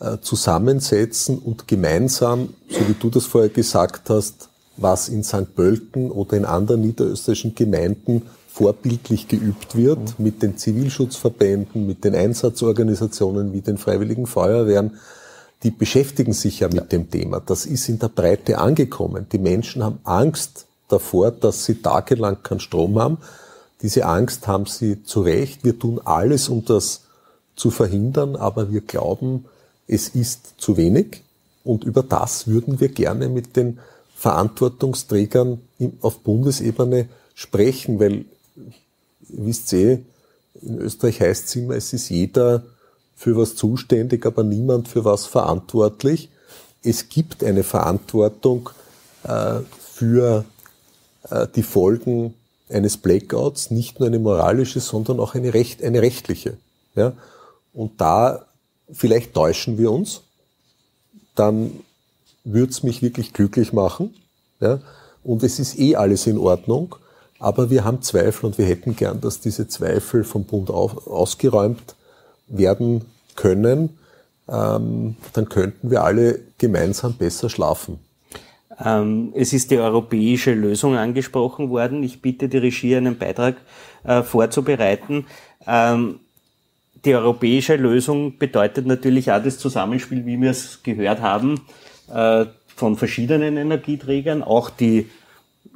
äh, 0.00 0.18
zusammensetzen 0.20 1.38
und 1.38 1.66
gemeinsam, 1.66 2.50
so 2.68 2.80
wie 2.88 2.94
du 2.98 3.10
das 3.10 3.26
vorher 3.26 3.50
gesagt 3.50 4.10
hast, 4.10 4.48
was 4.76 5.08
in 5.08 5.24
St. 5.24 5.54
Pölten 5.54 6.10
oder 6.10 6.36
in 6.36 6.44
anderen 6.44 6.82
niederösterreichischen 6.82 7.54
Gemeinden 7.54 8.22
vorbildlich 8.48 9.28
geübt 9.28 9.76
wird, 9.76 10.18
mhm. 10.18 10.24
mit 10.24 10.42
den 10.42 10.56
Zivilschutzverbänden, 10.56 11.86
mit 11.86 12.04
den 12.04 12.14
Einsatzorganisationen 12.14 13.52
wie 13.52 13.60
den 13.60 13.78
Freiwilligen 13.78 14.26
Feuerwehren, 14.26 14.98
die 15.62 15.70
beschäftigen 15.70 16.32
sich 16.32 16.60
ja 16.60 16.68
mit 16.68 16.76
ja. 16.76 16.84
dem 16.84 17.10
Thema. 17.10 17.40
Das 17.40 17.66
ist 17.66 17.88
in 17.88 17.98
der 17.98 18.08
Breite 18.08 18.58
angekommen. 18.58 19.26
Die 19.30 19.38
Menschen 19.38 19.82
haben 19.82 19.98
Angst 20.04 20.66
davor, 20.88 21.30
dass 21.30 21.64
sie 21.64 21.76
tagelang 21.76 22.42
keinen 22.42 22.60
Strom 22.60 22.98
haben. 22.98 23.18
Diese 23.82 24.06
Angst 24.06 24.46
haben 24.46 24.66
sie 24.66 25.02
zu 25.04 25.22
Recht. 25.22 25.64
Wir 25.64 25.78
tun 25.78 26.00
alles, 26.04 26.48
um 26.48 26.64
das 26.64 27.02
zu 27.56 27.70
verhindern, 27.70 28.36
aber 28.36 28.72
wir 28.72 28.80
glauben, 28.80 29.44
es 29.86 30.08
ist 30.08 30.54
zu 30.58 30.76
wenig. 30.76 31.22
Und 31.64 31.84
über 31.84 32.02
das 32.02 32.46
würden 32.46 32.80
wir 32.80 32.88
gerne 32.88 33.28
mit 33.28 33.56
den 33.56 33.78
Verantwortungsträgern 34.16 35.60
auf 36.00 36.20
Bundesebene 36.20 37.08
sprechen, 37.34 38.00
weil, 38.00 38.24
wisst 39.28 39.72
ihr, 39.72 40.00
in 40.62 40.78
Österreich 40.78 41.20
heißt 41.20 41.48
es 41.48 41.56
immer, 41.56 41.74
es 41.74 41.92
ist 41.92 42.08
jeder 42.08 42.62
für 43.20 43.36
was 43.36 43.54
zuständig, 43.54 44.24
aber 44.24 44.44
niemand 44.44 44.88
für 44.88 45.04
was 45.04 45.26
verantwortlich. 45.26 46.30
Es 46.82 47.10
gibt 47.10 47.44
eine 47.44 47.64
Verantwortung 47.64 48.70
äh, 49.24 49.56
für 49.78 50.46
äh, 51.28 51.46
die 51.54 51.62
Folgen 51.62 52.32
eines 52.70 52.96
Blackouts, 52.96 53.70
nicht 53.70 54.00
nur 54.00 54.06
eine 54.06 54.18
moralische, 54.18 54.80
sondern 54.80 55.20
auch 55.20 55.34
eine, 55.34 55.52
recht, 55.52 55.82
eine 55.84 56.00
rechtliche. 56.00 56.56
Ja? 56.94 57.12
Und 57.74 58.00
da 58.00 58.46
vielleicht 58.90 59.34
täuschen 59.34 59.76
wir 59.76 59.92
uns, 59.92 60.22
dann 61.34 61.72
würde 62.44 62.72
es 62.72 62.82
mich 62.82 63.02
wirklich 63.02 63.34
glücklich 63.34 63.74
machen. 63.74 64.14
Ja? 64.60 64.80
Und 65.22 65.42
es 65.42 65.58
ist 65.58 65.78
eh 65.78 65.94
alles 65.94 66.26
in 66.26 66.38
Ordnung, 66.38 66.96
aber 67.38 67.68
wir 67.68 67.84
haben 67.84 68.00
Zweifel 68.00 68.46
und 68.46 68.56
wir 68.56 68.64
hätten 68.64 68.96
gern, 68.96 69.20
dass 69.20 69.40
diese 69.40 69.68
Zweifel 69.68 70.24
vom 70.24 70.44
Bund 70.44 70.70
auf, 70.70 71.06
ausgeräumt 71.06 71.96
werden 72.50 73.04
können, 73.36 73.96
ähm, 74.48 75.16
dann 75.32 75.48
könnten 75.48 75.90
wir 75.90 76.02
alle 76.02 76.40
gemeinsam 76.58 77.14
besser 77.14 77.48
schlafen. 77.48 77.98
Ähm, 78.84 79.32
es 79.34 79.52
ist 79.52 79.70
die 79.70 79.78
europäische 79.78 80.52
Lösung 80.54 80.96
angesprochen 80.96 81.70
worden. 81.70 82.02
Ich 82.02 82.22
bitte 82.22 82.48
die 82.48 82.58
Regie, 82.58 82.96
einen 82.96 83.18
Beitrag 83.18 83.56
äh, 84.04 84.22
vorzubereiten. 84.22 85.26
Ähm, 85.66 86.20
die 87.04 87.14
europäische 87.14 87.76
Lösung 87.76 88.38
bedeutet 88.38 88.86
natürlich 88.86 89.32
auch 89.32 89.42
das 89.42 89.58
Zusammenspiel, 89.58 90.26
wie 90.26 90.40
wir 90.40 90.50
es 90.50 90.82
gehört 90.82 91.20
haben, 91.20 91.60
äh, 92.12 92.46
von 92.76 92.96
verschiedenen 92.96 93.56
Energieträgern. 93.56 94.42
Auch 94.42 94.70
die 94.70 95.08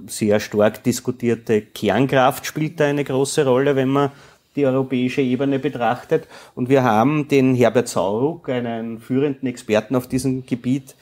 sehr 0.06 0.40
stark 0.40 0.82
diskutierte 0.82 1.60
Kernkraft 1.62 2.46
spielt 2.46 2.80
da 2.80 2.86
eine 2.86 3.04
große 3.04 3.44
Rolle, 3.46 3.76
wenn 3.76 3.88
man 3.88 4.10
die 4.56 4.66
europäische 4.66 5.20
Ebene 5.20 5.58
betrachtet. 5.58 6.28
Und 6.54 6.68
wir 6.68 6.82
haben 6.82 7.28
den 7.28 7.54
Herbert 7.54 7.88
Sauruck, 7.88 8.48
einen 8.48 9.00
führenden 9.00 9.48
Experten 9.48 9.96
auf 9.96 10.06
diesem 10.06 10.46
Gebiet, 10.46 10.94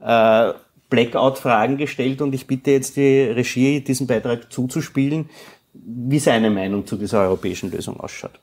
äh, 0.00 0.52
Blackout-Fragen 0.90 1.76
gestellt 1.76 2.20
und 2.22 2.34
ich 2.34 2.46
bitte 2.46 2.70
jetzt 2.70 2.96
die 2.96 3.22
Regie, 3.22 3.80
diesen 3.80 4.06
Beitrag 4.06 4.52
zuzuspielen, 4.52 5.28
wie 5.72 6.18
seine 6.18 6.50
Meinung 6.50 6.86
zu 6.86 6.96
dieser 6.96 7.22
europäischen 7.22 7.70
Lösung 7.70 7.98
ausschaut. 7.98 8.38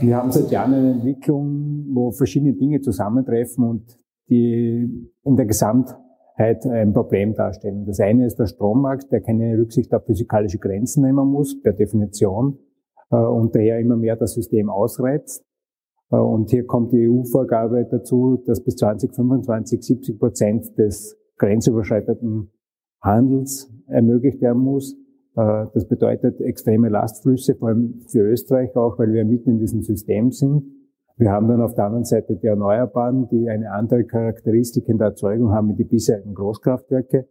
Wir 0.00 0.16
haben 0.16 0.30
seit 0.30 0.50
Jahren 0.50 0.74
eine 0.74 0.90
Entwicklung, 0.92 1.86
wo 1.92 2.12
verschiedene 2.12 2.52
Dinge 2.52 2.80
zusammentreffen 2.80 3.64
und 3.64 3.98
die 4.28 5.08
in 5.24 5.36
der 5.36 5.46
Gesamtheit 5.46 5.96
ein 6.40 6.92
Problem 6.92 7.34
darstellen. 7.34 7.84
Das 7.86 8.00
eine 8.00 8.26
ist 8.26 8.38
der 8.38 8.46
Strommarkt, 8.46 9.12
der 9.12 9.20
keine 9.20 9.58
Rücksicht 9.58 9.92
auf 9.92 10.04
physikalische 10.06 10.58
Grenzen 10.58 11.04
nehmen 11.04 11.28
muss, 11.28 11.60
per 11.60 11.72
Definition, 11.72 12.58
äh, 13.10 13.16
und 13.16 13.54
daher 13.54 13.78
immer 13.78 13.96
mehr 13.96 14.16
das 14.16 14.34
System 14.34 14.70
ausreizt. 14.70 15.44
Äh, 16.10 16.16
und 16.16 16.50
hier 16.50 16.66
kommt 16.66 16.92
die 16.92 17.08
EU-Vorgabe 17.08 17.86
dazu, 17.90 18.42
dass 18.46 18.62
bis 18.62 18.76
2025 18.76 19.82
70 19.82 20.18
Prozent 20.18 20.78
des 20.78 21.16
grenzüberschreitenden 21.36 22.50
Handels 23.02 23.72
ermöglicht 23.86 24.40
werden 24.40 24.62
muss. 24.62 24.94
Äh, 25.36 25.66
das 25.74 25.86
bedeutet 25.86 26.40
extreme 26.40 26.88
Lastflüsse, 26.88 27.54
vor 27.54 27.68
allem 27.68 28.00
für 28.08 28.20
Österreich 28.20 28.74
auch, 28.76 28.98
weil 28.98 29.12
wir 29.12 29.24
mitten 29.24 29.50
in 29.50 29.58
diesem 29.58 29.82
System 29.82 30.32
sind. 30.32 30.79
Wir 31.20 31.32
haben 31.32 31.48
dann 31.48 31.60
auf 31.60 31.74
der 31.74 31.84
anderen 31.84 32.06
Seite 32.06 32.34
die 32.36 32.46
Erneuerbaren, 32.46 33.28
die 33.28 33.50
eine 33.50 33.72
andere 33.72 34.04
Charakteristik 34.04 34.88
in 34.88 34.96
der 34.96 35.08
Erzeugung 35.08 35.52
haben 35.52 35.68
wie 35.68 35.74
die 35.74 35.84
bisherigen 35.84 36.32
Großkraftwerke. 36.32 37.28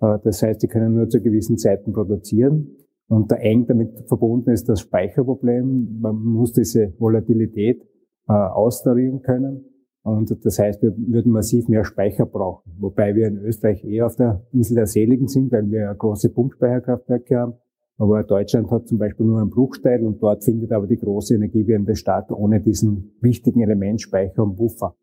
Äh, 0.00 0.18
das 0.24 0.42
heißt, 0.42 0.62
die 0.62 0.68
können 0.68 0.94
nur 0.94 1.10
zu 1.10 1.20
gewissen 1.20 1.58
Zeiten 1.58 1.92
produzieren. 1.92 2.70
Und 3.08 3.30
da 3.30 3.36
eng 3.36 3.66
damit 3.66 4.08
verbunden 4.08 4.50
ist 4.50 4.70
das 4.70 4.80
Speicherproblem. 4.80 5.98
Man 6.00 6.16
muss 6.16 6.54
diese 6.54 6.94
Volatilität 6.98 7.82
äh, 8.26 8.32
austarieren 8.32 9.20
können. 9.20 9.66
Und 10.02 10.34
das 10.42 10.58
heißt, 10.58 10.80
wir 10.80 10.96
würden 10.96 11.30
massiv 11.30 11.68
mehr 11.68 11.84
Speicher 11.84 12.24
brauchen. 12.24 12.72
Wobei 12.78 13.14
wir 13.14 13.26
in 13.26 13.36
Österreich 13.36 13.84
eher 13.84 14.06
auf 14.06 14.16
der 14.16 14.46
Insel 14.52 14.76
der 14.76 14.86
Seligen 14.86 15.28
sind, 15.28 15.52
weil 15.52 15.70
wir 15.70 15.94
große 15.94 16.30
Pumpspeicherkraftwerke 16.30 17.36
haben. 17.36 17.54
Aber 17.98 18.22
Deutschland 18.24 18.70
hat 18.70 18.88
zum 18.88 18.98
Beispiel 18.98 19.24
nur 19.24 19.40
einen 19.40 19.50
Bruchteil 19.50 20.04
und 20.04 20.22
dort 20.22 20.44
findet 20.44 20.72
aber 20.72 20.86
die 20.86 20.98
große 20.98 21.34
Energiewende 21.34 21.96
statt, 21.96 22.30
ohne 22.30 22.60
diesen 22.60 23.16
wichtigen 23.20 23.62
Element 23.62 24.02
Speicher 24.02 24.42
und 24.42 24.56
Buffer. 24.56 24.96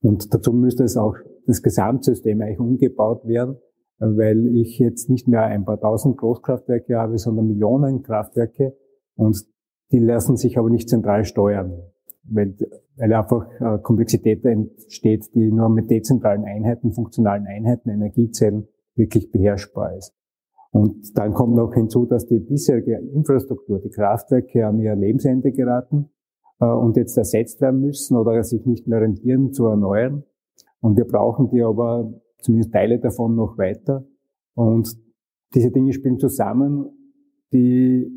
Und 0.00 0.32
dazu 0.32 0.52
müsste 0.52 0.84
es 0.84 0.96
auch 0.96 1.16
das 1.46 1.62
Gesamtsystem 1.62 2.40
eigentlich 2.40 2.60
umgebaut 2.60 3.26
werden, 3.26 3.56
weil 3.98 4.46
ich 4.56 4.78
jetzt 4.78 5.10
nicht 5.10 5.26
mehr 5.26 5.42
ein 5.42 5.64
paar 5.64 5.80
tausend 5.80 6.16
Großkraftwerke 6.18 6.96
habe, 6.96 7.18
sondern 7.18 7.48
Millionen 7.48 8.02
Kraftwerke 8.02 8.76
und 9.16 9.44
die 9.90 9.98
lassen 9.98 10.36
sich 10.36 10.58
aber 10.58 10.70
nicht 10.70 10.88
zentral 10.88 11.24
steuern, 11.24 11.72
weil, 12.22 12.54
weil 12.96 13.12
einfach 13.12 13.48
äh, 13.60 13.78
Komplexität 13.82 14.44
entsteht, 14.44 15.34
die 15.34 15.50
nur 15.50 15.70
mit 15.70 15.90
dezentralen 15.90 16.44
Einheiten, 16.44 16.92
funktionalen 16.92 17.46
Einheiten, 17.46 17.88
Energiezellen 17.88 18.68
wirklich 18.94 19.32
beherrschbar 19.32 19.96
ist. 19.96 20.14
Und 20.70 21.16
dann 21.16 21.32
kommt 21.32 21.54
noch 21.54 21.72
hinzu, 21.72 22.04
dass 22.04 22.26
die 22.26 22.38
bisherige 22.38 22.98
Infrastruktur, 23.14 23.78
die 23.80 23.90
Kraftwerke 23.90 24.66
an 24.66 24.78
ihr 24.78 24.94
Lebensende 24.94 25.52
geraten 25.52 26.10
äh, 26.60 26.66
und 26.66 26.96
jetzt 26.96 27.16
ersetzt 27.16 27.60
werden 27.60 27.80
müssen 27.80 28.16
oder 28.16 28.42
sich 28.42 28.64
nicht 28.66 28.86
mehr 28.86 29.00
rentieren 29.00 29.52
zu 29.52 29.66
erneuern. 29.66 30.24
Und 30.80 30.96
wir 30.96 31.06
brauchen 31.06 31.48
die 31.50 31.62
aber 31.62 32.12
zumindest 32.40 32.72
Teile 32.72 32.98
davon 32.98 33.34
noch 33.34 33.56
weiter. 33.58 34.04
Und 34.54 34.96
diese 35.54 35.70
Dinge 35.70 35.92
spielen 35.92 36.18
zusammen, 36.18 36.86
die 37.52 38.10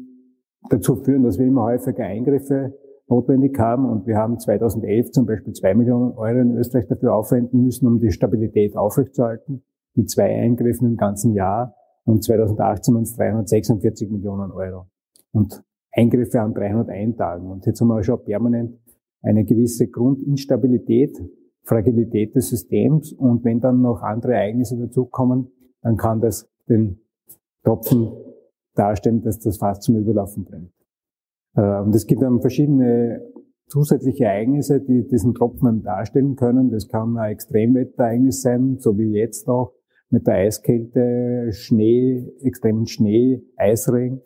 dazu 0.70 0.96
führen, 0.98 1.24
dass 1.24 1.40
wir 1.40 1.48
immer 1.48 1.64
häufiger 1.64 2.04
Eingriffe 2.04 2.78
notwendig 3.08 3.58
haben. 3.58 3.86
Und 3.86 4.06
wir 4.06 4.18
haben 4.18 4.40
2011 4.40 5.12
zum 5.12 5.26
Beispiel 5.26 5.54
zwei 5.54 5.74
Millionen 5.74 6.12
Euro 6.18 6.40
in 6.40 6.58
Österreich 6.58 6.88
dafür 6.88 7.16
aufwenden 7.16 7.64
müssen, 7.64 7.88
um 7.88 8.00
die 8.00 8.12
Stabilität 8.12 8.76
aufrechtzuerhalten, 8.76 9.64
mit 9.96 10.10
zwei 10.10 10.36
Eingriffen 10.36 10.88
im 10.88 10.98
ganzen 10.98 11.34
Jahr. 11.34 11.76
Und 12.06 12.24
2018 12.24 12.94
waren 12.94 13.04
es 13.04 13.16
346 13.16 14.10
Millionen 14.10 14.52
Euro. 14.52 14.88
Und 15.32 15.64
Eingriffe 15.92 16.42
an 16.42 16.54
301 16.54 17.18
Tagen. 17.18 17.48
Und 17.48 17.66
jetzt 17.66 17.82
haben 17.82 17.90
wir 17.90 18.04
schon 18.04 18.24
permanent 18.24 18.80
eine 19.22 19.44
gewisse 19.44 19.88
Grundinstabilität, 19.88 21.18
Fragilität 21.64 22.36
des 22.36 22.50
Systems. 22.50 23.14
Und 23.14 23.44
wenn 23.44 23.60
dann 23.60 23.82
noch 23.82 24.02
andere 24.02 24.34
Ereignisse 24.34 24.78
dazukommen, 24.78 25.52
dann 25.82 25.98
kann 25.98 26.22
das 26.22 26.50
den 26.70 27.02
Tropfen 27.64 28.12
darstellen, 28.74 29.22
dass 29.22 29.40
das 29.40 29.58
fast 29.58 29.84
zum 29.84 29.98
Überlaufen 29.98 30.46
bringt. 30.46 30.72
Äh, 31.56 31.82
und 31.82 31.94
es 31.94 32.08
gibt 32.08 32.22
dann 32.22 32.40
verschiedene 32.42 33.22
zusätzliche 33.68 34.26
Ereignisse, 34.26 34.82
die 34.82 35.08
diesen 35.08 35.34
Tropfen 35.34 35.84
darstellen 35.84 36.36
können. 36.36 36.72
Das 36.72 36.88
kann 36.88 37.18
ein 37.18 37.32
Extremwetterereignis 37.32 38.42
sein, 38.42 38.78
so 38.80 38.98
wie 38.98 39.18
jetzt 39.18 39.48
auch 39.48 39.74
mit 40.12 40.28
der 40.28 40.36
Eiskälte, 40.36 41.52
Schnee, 41.52 42.32
extremen 42.42 42.86
Schnee, 42.86 43.42
Eisregen. 43.56 44.22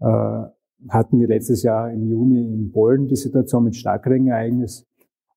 Äh, 0.00 0.44
hatten 0.88 1.20
wir 1.20 1.28
letztes 1.28 1.62
Jahr 1.62 1.90
im 1.92 2.08
Juni 2.08 2.40
in 2.40 2.72
Polen 2.72 3.08
die 3.08 3.16
Situation 3.16 3.64
mit 3.64 3.76
Starkregenereignis. 3.76 4.86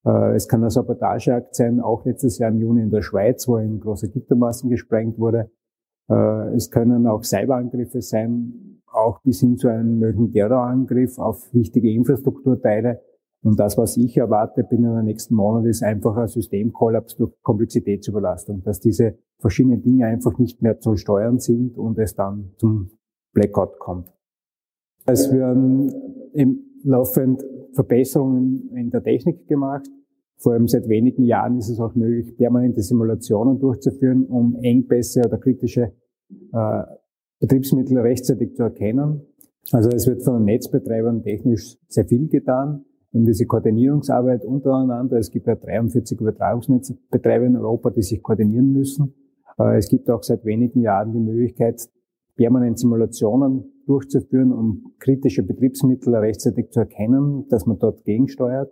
Äh, 0.05 0.35
es 0.35 0.47
kann 0.47 0.63
ein 0.63 0.69
Sabotageakt 0.69 1.55
sein, 1.55 1.79
auch 1.79 2.05
letztes 2.05 2.37
Jahr 2.37 2.51
im 2.51 2.59
Juni 2.59 2.81
in 2.81 2.91
der 2.91 3.01
Schweiz, 3.01 3.47
wo 3.47 3.55
ein 3.55 3.79
großer 3.79 4.07
Gittermassen 4.07 4.69
gesprengt 4.69 5.17
wurde. 5.17 5.51
Äh, 6.09 6.55
es 6.55 6.69
können 6.69 7.07
auch 7.07 7.23
Cyberangriffe 7.23 8.01
sein, 8.01 8.81
auch 8.85 9.21
bis 9.21 9.39
hin 9.39 9.57
zu 9.57 9.67
einem 9.67 9.99
möglichen 9.99 10.31
Terrorangriff 10.31 11.17
auf 11.17 11.53
wichtige 11.53 11.91
Infrastrukturteile. 11.91 13.01
Und 13.43 13.59
das, 13.59 13.77
was 13.77 13.97
ich 13.97 14.17
erwarte 14.17 14.63
binnen 14.63 14.93
der 14.93 15.03
nächsten 15.03 15.35
Monate, 15.35 15.69
ist 15.69 15.83
einfach 15.83 16.15
ein 16.17 16.27
Systemkollaps 16.27 17.15
durch 17.15 17.33
Komplexitätsüberlastung, 17.43 18.63
dass 18.63 18.79
diese 18.79 19.17
verschiedenen 19.39 19.81
Dinge 19.81 20.07
einfach 20.07 20.37
nicht 20.37 20.61
mehr 20.61 20.79
zu 20.79 20.95
steuern 20.95 21.39
sind 21.39 21.77
und 21.77 21.97
es 21.99 22.15
dann 22.15 22.51
zum 22.57 22.91
Blackout 23.33 23.79
kommt. 23.79 24.11
Es 25.05 25.31
werden 25.31 25.91
im 26.33 26.63
laufend 26.83 27.43
Verbesserungen 27.73 28.69
in 28.75 28.89
der 28.89 29.03
Technik 29.03 29.47
gemacht. 29.47 29.87
Vor 30.37 30.53
allem 30.53 30.67
seit 30.67 30.87
wenigen 30.87 31.23
Jahren 31.23 31.57
ist 31.57 31.69
es 31.69 31.79
auch 31.79 31.95
möglich, 31.95 32.37
permanente 32.37 32.81
Simulationen 32.81 33.59
durchzuführen, 33.59 34.25
um 34.25 34.55
Engpässe 34.61 35.21
oder 35.25 35.37
kritische 35.37 35.93
äh, 36.53 36.83
Betriebsmittel 37.39 37.97
rechtzeitig 37.99 38.55
zu 38.55 38.63
erkennen. 38.63 39.21
Also 39.71 39.89
es 39.89 40.07
wird 40.07 40.23
von 40.23 40.35
den 40.35 40.45
Netzbetreibern 40.45 41.23
technisch 41.23 41.77
sehr 41.87 42.05
viel 42.05 42.27
getan, 42.27 42.85
um 43.11 43.25
diese 43.25 43.45
Koordinierungsarbeit 43.45 44.45
untereinander. 44.45 45.17
Es 45.17 45.31
gibt 45.31 45.47
ja 45.47 45.55
43 45.55 46.19
Übertragungsnetzbetreiber 46.19 47.45
in 47.45 47.55
Europa, 47.55 47.89
die 47.89 48.01
sich 48.01 48.21
koordinieren 48.21 48.71
müssen. 48.71 49.13
Äh, 49.59 49.77
es 49.77 49.89
gibt 49.89 50.09
auch 50.09 50.23
seit 50.23 50.45
wenigen 50.45 50.81
Jahren 50.81 51.13
die 51.13 51.19
Möglichkeit, 51.19 51.89
permanent 52.35 52.79
Simulationen 52.79 53.83
durchzuführen, 53.87 54.51
um 54.51 54.93
kritische 54.99 55.43
Betriebsmittel 55.43 56.13
rechtzeitig 56.15 56.69
zu 56.69 56.81
erkennen, 56.81 57.47
dass 57.49 57.65
man 57.65 57.79
dort 57.79 58.03
gegensteuert. 58.03 58.71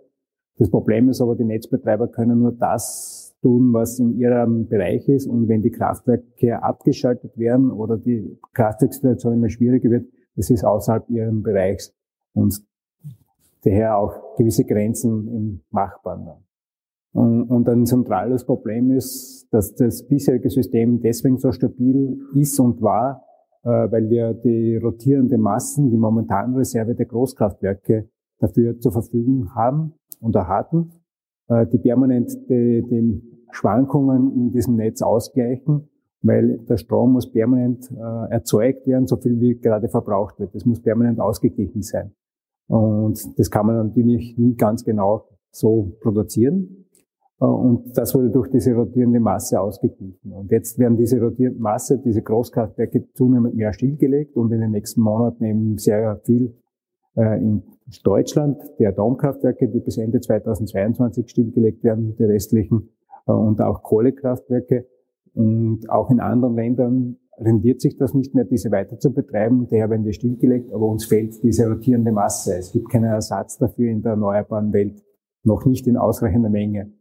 Das 0.58 0.70
Problem 0.70 1.08
ist 1.08 1.20
aber, 1.20 1.36
die 1.36 1.44
Netzbetreiber 1.44 2.08
können 2.08 2.40
nur 2.40 2.52
das 2.52 3.36
tun, 3.42 3.72
was 3.72 3.98
in 3.98 4.18
ihrem 4.18 4.68
Bereich 4.68 5.08
ist. 5.08 5.26
Und 5.26 5.48
wenn 5.48 5.62
die 5.62 5.70
Kraftwerke 5.70 6.62
abgeschaltet 6.62 7.36
werden 7.36 7.70
oder 7.70 7.98
die 7.98 8.38
Kraftwerkssituation 8.54 9.34
immer 9.34 9.48
schwieriger 9.48 9.90
wird, 9.90 10.06
das 10.36 10.50
ist 10.50 10.64
außerhalb 10.64 11.08
ihrem 11.10 11.42
Bereichs 11.42 11.94
und 12.34 12.62
daher 13.64 13.98
auch 13.98 14.36
gewisse 14.36 14.64
Grenzen 14.64 15.28
im 15.28 15.60
Machbaren. 15.70 16.45
Und, 17.16 17.66
ein 17.66 17.86
zentrales 17.86 18.44
Problem 18.44 18.90
ist, 18.90 19.48
dass 19.50 19.74
das 19.74 20.06
bisherige 20.06 20.50
System 20.50 21.00
deswegen 21.00 21.38
so 21.38 21.50
stabil 21.50 22.20
ist 22.34 22.60
und 22.60 22.82
war, 22.82 23.22
äh, 23.62 23.68
weil 23.68 24.10
wir 24.10 24.34
die 24.34 24.76
rotierende 24.76 25.38
Massen, 25.38 25.90
die 25.90 25.96
momentanen 25.96 26.54
Reserve 26.54 26.94
der 26.94 27.06
Großkraftwerke 27.06 28.10
dafür 28.38 28.78
zur 28.80 28.92
Verfügung 28.92 29.54
haben 29.54 29.94
und 30.20 30.36
hatten, 30.36 30.90
äh, 31.48 31.66
die 31.66 31.78
permanent 31.78 32.32
die, 32.50 32.84
die 32.90 33.22
Schwankungen 33.50 34.34
in 34.34 34.52
diesem 34.52 34.76
Netz 34.76 35.00
ausgleichen, 35.00 35.88
weil 36.20 36.58
der 36.68 36.76
Strom 36.76 37.12
muss 37.12 37.32
permanent 37.32 37.90
äh, 37.92 38.30
erzeugt 38.30 38.86
werden, 38.86 39.06
so 39.06 39.16
viel 39.16 39.40
wie 39.40 39.58
gerade 39.58 39.88
verbraucht 39.88 40.38
wird. 40.38 40.54
Das 40.54 40.66
muss 40.66 40.82
permanent 40.82 41.18
ausgeglichen 41.18 41.80
sein. 41.80 42.12
Und 42.68 43.38
das 43.38 43.50
kann 43.50 43.64
man 43.64 43.76
natürlich 43.76 44.36
nie 44.36 44.54
ganz 44.54 44.84
genau 44.84 45.28
so 45.50 45.96
produzieren. 46.02 46.85
Äh, 47.40 47.44
und 47.44 47.96
das 47.96 48.14
wurde 48.14 48.30
durch 48.30 48.50
diese 48.50 48.74
rotierende 48.74 49.20
Masse 49.20 49.60
ausgeglichen. 49.60 50.32
Und 50.32 50.50
jetzt 50.50 50.78
werden 50.78 50.96
diese 50.96 51.20
rotierende 51.20 51.60
Masse, 51.60 51.98
diese 51.98 52.22
Großkraftwerke 52.22 53.12
zunehmend 53.14 53.54
mehr 53.54 53.72
stillgelegt 53.72 54.36
und 54.36 54.52
in 54.52 54.60
den 54.60 54.70
nächsten 54.70 55.00
Monaten 55.00 55.44
eben 55.44 55.78
sehr 55.78 56.20
viel 56.24 56.54
äh, 57.16 57.40
in 57.40 57.62
Deutschland, 58.02 58.60
die 58.78 58.86
Atomkraftwerke, 58.86 59.68
die 59.68 59.80
bis 59.80 59.96
Ende 59.96 60.20
2022 60.20 61.28
stillgelegt 61.28 61.84
werden, 61.84 62.16
die 62.16 62.24
restlichen, 62.24 62.90
äh, 63.26 63.32
und 63.32 63.60
auch 63.60 63.82
Kohlekraftwerke. 63.82 64.86
Und 65.34 65.90
auch 65.90 66.10
in 66.10 66.20
anderen 66.20 66.54
Ländern 66.54 67.16
rendiert 67.38 67.82
sich 67.82 67.96
das 67.96 68.14
nicht 68.14 68.34
mehr, 68.34 68.44
diese 68.44 68.70
weiter 68.70 68.98
zu 68.98 69.12
betreiben. 69.12 69.66
Daher 69.68 69.90
werden 69.90 70.04
die 70.04 70.14
stillgelegt, 70.14 70.72
aber 70.72 70.86
uns 70.86 71.04
fehlt 71.04 71.42
diese 71.42 71.68
rotierende 71.68 72.12
Masse. 72.12 72.56
Es 72.56 72.72
gibt 72.72 72.88
keinen 72.90 73.04
Ersatz 73.04 73.58
dafür 73.58 73.90
in 73.90 74.02
der 74.02 74.12
erneuerbaren 74.12 74.72
Welt, 74.72 75.02
noch 75.44 75.66
nicht 75.66 75.86
in 75.86 75.98
ausreichender 75.98 76.48
Menge. 76.48 76.92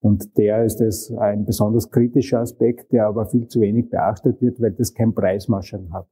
Und 0.00 0.36
der 0.38 0.64
ist 0.64 0.80
es 0.80 1.12
ein 1.12 1.44
besonders 1.44 1.90
kritischer 1.90 2.40
Aspekt, 2.40 2.92
der 2.92 3.06
aber 3.06 3.26
viel 3.26 3.46
zu 3.48 3.60
wenig 3.60 3.90
beachtet 3.90 4.40
wird, 4.40 4.60
weil 4.60 4.72
das 4.72 4.94
kein 4.94 5.14
Preismarschall 5.14 5.88
hat. 5.92 6.06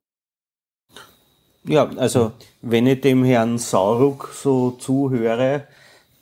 Ja, 1.64 1.88
also 1.96 2.32
wenn 2.62 2.86
ich 2.86 3.00
dem 3.00 3.24
Herrn 3.24 3.58
Sauruck 3.58 4.30
so 4.32 4.72
zuhöre, 4.72 5.64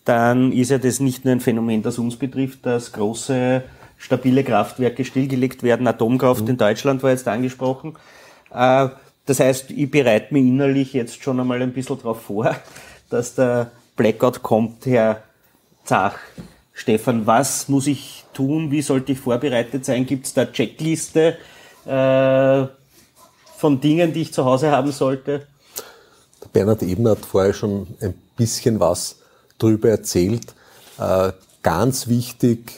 dann 0.05 0.53
ist 0.53 0.71
ja 0.71 0.79
das 0.79 1.01
nicht 1.01 1.25
nur 1.25 1.33
ein 1.33 1.41
Phänomen, 1.41 1.83
das 1.83 1.99
uns 1.99 2.17
betrifft, 2.17 2.65
dass 2.65 2.93
große, 2.93 3.63
stabile 3.97 4.45
Kraftwerke 4.45 5.05
stillgelegt 5.05 5.63
werden. 5.63 5.87
Atomkraft 5.87 6.43
mhm. 6.43 6.51
in 6.51 6.57
Deutschland 6.57 7.03
war 7.03 7.11
jetzt 7.11 7.27
angesprochen. 7.27 7.97
Äh, 8.53 8.89
das 9.27 9.41
heißt, 9.41 9.73
ich 9.73 9.91
bereite 9.91 10.33
mich 10.33 10.45
innerlich 10.45 10.93
jetzt 10.93 11.23
schon 11.23 11.41
einmal 11.41 11.61
ein 11.61 11.73
bisschen 11.73 11.99
darauf 11.99 12.23
vor, 12.23 12.55
dass 13.11 13.35
der 13.35 13.73
Blackout 13.97 14.43
kommt, 14.43 14.87
Herr 14.87 15.23
Zach. 15.85 16.19
Stefan, 16.79 17.27
was 17.27 17.69
muss 17.71 17.87
ich 17.87 18.25
tun? 18.35 18.71
Wie 18.71 18.83
sollte 18.83 19.13
ich 19.13 19.19
vorbereitet 19.19 19.87
sein? 19.87 20.05
Gibt 20.05 20.27
es 20.27 20.35
da 20.35 20.45
Checkliste 20.45 21.39
äh, 21.87 22.67
von 23.57 23.81
Dingen, 23.81 24.13
die 24.13 24.21
ich 24.21 24.35
zu 24.35 24.45
Hause 24.45 24.71
haben 24.71 24.93
sollte? 24.93 25.47
Bernhard 26.53 26.83
Ebner 26.83 27.13
hat 27.13 27.25
vorher 27.25 27.55
schon 27.55 27.87
ein 28.03 28.13
bisschen 28.37 28.79
was 28.79 29.17
darüber 29.57 29.89
erzählt. 29.89 30.55
Äh, 30.99 31.33
ganz 31.63 32.09
wichtig, 32.09 32.73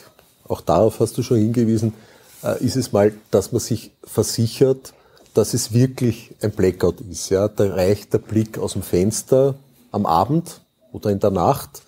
auch 0.47 0.61
darauf 0.61 1.01
hast 1.01 1.17
du 1.17 1.21
schon 1.21 1.37
hingewiesen, 1.37 1.93
äh, 2.41 2.63
ist 2.63 2.77
es 2.77 2.93
mal, 2.93 3.13
dass 3.31 3.51
man 3.51 3.59
sich 3.59 3.91
versichert, 4.05 4.93
dass 5.33 5.53
es 5.53 5.73
wirklich 5.73 6.33
ein 6.41 6.51
Blackout 6.51 7.01
ist. 7.01 7.29
Ja, 7.31 7.49
da 7.49 7.73
reicht 7.73 8.13
der 8.13 8.19
Blick 8.19 8.57
aus 8.57 8.73
dem 8.73 8.81
Fenster 8.81 9.55
am 9.91 10.05
Abend 10.05 10.61
oder 10.93 11.09
in 11.09 11.19
der 11.19 11.31
Nacht, 11.31 11.81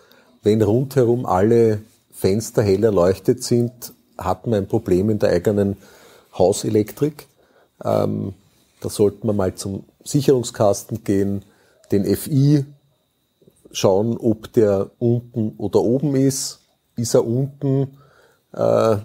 wenn 0.44 0.62
rundherum 0.62 1.26
alle 1.26 1.82
Fenster 2.22 2.62
hell 2.62 2.84
erleuchtet 2.84 3.44
sind, 3.44 3.94
hat 4.16 4.46
man 4.46 4.60
ein 4.60 4.68
Problem 4.68 5.10
in 5.10 5.18
der 5.18 5.32
eigenen 5.32 5.78
Hauselektrik. 6.38 7.26
Ähm, 7.84 8.36
da 8.80 8.90
sollte 8.90 9.26
man 9.26 9.36
mal 9.36 9.56
zum 9.56 9.86
Sicherungskasten 10.04 11.04
gehen, 11.04 11.44
den 11.92 12.06
FI 12.06 12.66
schauen, 13.72 14.18
ob 14.18 14.54
der 14.54 14.92
unten 15.00 15.56
oder 15.58 15.82
oben 15.82 16.16
ist. 16.16 16.60
Ist 16.96 17.16
er 17.16 17.26
unten, 17.26 17.98
äh, 18.54 18.98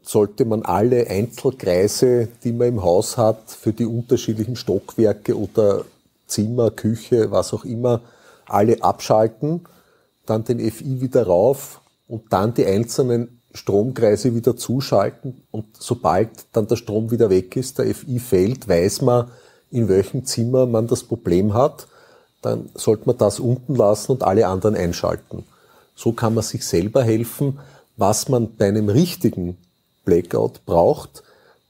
sollte 0.00 0.46
man 0.46 0.62
alle 0.62 1.08
Einzelkreise, 1.08 2.28
die 2.42 2.52
man 2.52 2.68
im 2.68 2.82
Haus 2.82 3.18
hat, 3.18 3.50
für 3.50 3.74
die 3.74 3.84
unterschiedlichen 3.84 4.56
Stockwerke 4.56 5.38
oder 5.38 5.84
Zimmer, 6.26 6.70
Küche, 6.70 7.30
was 7.30 7.52
auch 7.52 7.66
immer, 7.66 8.00
alle 8.46 8.82
abschalten 8.82 9.66
dann 10.26 10.44
den 10.44 10.58
FI 10.58 11.00
wieder 11.00 11.26
rauf 11.26 11.80
und 12.08 12.32
dann 12.32 12.54
die 12.54 12.66
einzelnen 12.66 13.40
Stromkreise 13.52 14.34
wieder 14.34 14.56
zuschalten 14.56 15.42
und 15.50 15.66
sobald 15.78 16.28
dann 16.52 16.68
der 16.68 16.76
Strom 16.76 17.10
wieder 17.10 17.30
weg 17.30 17.56
ist, 17.56 17.78
der 17.78 17.94
FI 17.94 18.18
fällt, 18.18 18.68
weiß 18.68 19.02
man, 19.02 19.30
in 19.70 19.88
welchem 19.88 20.24
Zimmer 20.24 20.66
man 20.66 20.86
das 20.86 21.02
Problem 21.02 21.54
hat, 21.54 21.86
dann 22.42 22.68
sollte 22.74 23.06
man 23.06 23.18
das 23.18 23.40
unten 23.40 23.74
lassen 23.74 24.12
und 24.12 24.22
alle 24.22 24.46
anderen 24.46 24.76
einschalten. 24.76 25.44
So 25.94 26.12
kann 26.12 26.34
man 26.34 26.44
sich 26.44 26.66
selber 26.66 27.02
helfen. 27.02 27.58
Was 27.96 28.28
man 28.28 28.54
bei 28.56 28.68
einem 28.68 28.90
richtigen 28.90 29.56
Blackout 30.04 30.64
braucht, 30.66 31.22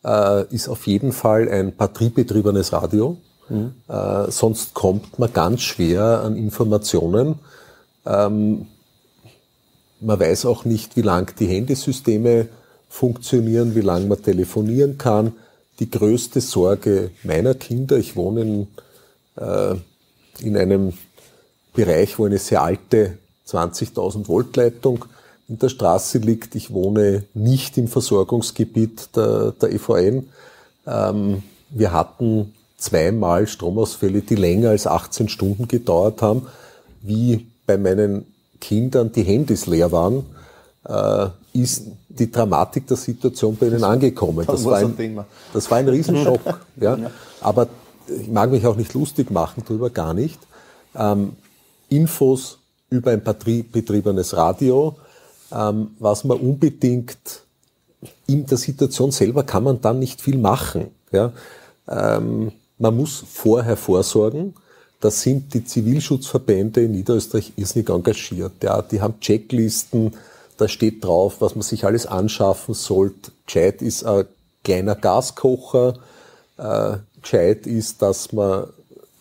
äh, 0.05 0.45
ist 0.53 0.69
auf 0.69 0.87
jeden 0.87 1.13
Fall 1.13 1.49
ein 1.49 1.75
batteriebetriebenes 1.75 2.73
Radio. 2.73 3.17
Mhm. 3.49 3.75
Äh, 3.89 4.31
sonst 4.31 4.75
kommt 4.75 5.19
man 5.19 5.33
ganz 5.33 5.63
schwer 5.63 6.23
an 6.23 6.37
Informationen. 6.37 7.39
Ähm, 8.07 8.67
man 10.01 10.21
weiß 10.21 10.47
auch 10.47 10.65
nicht, 10.65 10.97
wie 10.97 11.03
lang 11.03 11.35
die 11.39 11.47
Handysysteme 11.47 12.49
funktionieren, 12.89 13.75
wie 13.75 13.81
lang 13.81 14.09
man 14.09 14.23
telefonieren 14.23 14.99
kann. 14.99 15.33
Die 15.81 15.91
größte 15.91 16.41
Sorge 16.41 17.11
meiner 17.23 17.55
Kinder, 17.55 17.97
ich 17.97 18.17
wohne 18.17 18.41
in, 18.43 18.67
äh, 19.37 19.75
in 20.41 20.57
einem 20.57 20.93
Bereich, 21.75 22.19
wo 22.19 22.25
eine 22.25 22.39
sehr 22.39 22.63
alte 22.63 23.19
20.000 23.47 24.29
Volt 24.29 24.57
Leitung 24.57 25.05
in 25.49 25.59
der 25.59 25.69
Straße 25.69 26.19
liegt. 26.19 26.55
Ich 26.55 26.73
wohne 26.73 27.25
nicht 27.35 27.77
im 27.79 27.89
Versorgungsgebiet 27.89 29.15
der, 29.15 29.53
der 29.53 29.73
EVN. 29.73 30.29
Ähm, 30.87 31.43
wir 31.71 31.93
hatten 31.93 32.55
zweimal 32.79 33.47
Stromausfälle, 33.47 34.23
die 34.23 34.35
länger 34.35 34.71
als 34.71 34.87
18 34.87 35.29
Stunden 35.29 35.69
gedauert 35.69 36.23
haben. 36.23 36.47
Wie 37.03 37.47
bei 37.67 37.77
meinen 37.77 38.27
Kindern 38.61 39.13
die 39.13 39.23
Handys 39.23 39.67
leer 39.67 39.93
waren, 39.93 40.25
äh, 40.89 41.29
ist 41.53 41.85
die 42.09 42.31
Dramatik 42.31 42.87
der 42.87 42.97
Situation 42.97 43.57
bei 43.57 43.67
ihnen 43.67 43.85
angekommen. 43.85 44.47
Das 44.47 44.65
war 44.65 44.79
ein, 44.79 45.25
das 45.53 45.71
war 45.71 45.79
ein 45.79 45.89
Riesenschock. 45.89 46.41
ja. 46.81 46.99
Aber 47.41 47.69
ich 48.09 48.29
mag 48.29 48.51
mich 48.51 48.67
auch 48.67 48.77
nicht 48.77 48.95
lustig 48.95 49.31
machen 49.31 49.63
darüber, 49.67 49.91
gar 49.91 50.15
nicht. 50.15 50.39
Ähm, 50.95 51.33
Infos 51.89 52.59
über 52.89 53.11
ein 53.11 53.23
batteriebetriebenes 53.23 54.37
Radio, 54.37 54.97
ähm, 55.53 55.91
was 55.99 56.25
man 56.25 56.39
unbedingt 56.39 57.43
in 58.27 58.47
der 58.47 58.59
Situation 58.59 59.11
selber 59.11 59.43
kann 59.43 59.65
man 59.65 59.81
dann 59.81 59.99
nicht 59.99 60.21
viel 60.21 60.39
machen. 60.39 60.89
Ja. 61.13 61.33
Ähm, 61.89 62.53
man 62.79 62.97
muss 62.97 63.25
vorher 63.29 63.77
vorsorgen 63.77 64.55
da 65.01 65.11
sind 65.11 65.53
die 65.53 65.65
Zivilschutzverbände 65.65 66.85
in 66.85 66.93
Niederösterreich 66.93 67.53
irrsinnig 67.57 67.91
engagiert. 67.91 68.53
Ja, 68.63 68.81
die 68.83 69.01
haben 69.01 69.21
Checklisten, 69.21 70.15
da 70.57 70.69
steht 70.69 71.05
drauf, 71.05 71.37
was 71.41 71.55
man 71.55 71.63
sich 71.63 71.85
alles 71.85 72.07
anschaffen 72.07 72.75
sollte. 72.75 73.31
Gescheit 73.45 73.83
ist 73.83 74.05
ein 74.05 74.25
kleiner 74.65 74.95
Gaskocher. 74.95 75.95
Äh, 76.57 76.97
gescheit 77.21 77.67
ist, 77.67 78.01
dass 78.01 78.33
man 78.33 78.69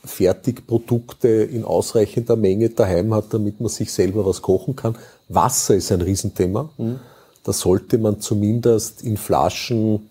Fertigprodukte 0.05 1.27
in 1.27 1.65
ausreichender 1.65 2.37
Menge 2.37 2.69
daheim 2.69 3.13
hat, 3.13 3.33
damit 3.33 3.59
man 3.59 3.69
sich 3.69 3.91
selber 3.91 4.25
was 4.25 4.41
kochen 4.41 4.75
kann. 4.75 4.95
Wasser 5.27 5.75
ist 5.75 5.91
ein 5.91 6.01
Riesenthema. 6.01 6.69
Mhm. 6.77 6.99
Da 7.43 7.51
sollte 7.51 7.97
man 7.97 8.21
zumindest 8.21 9.03
in 9.03 9.17
Flaschen 9.17 10.09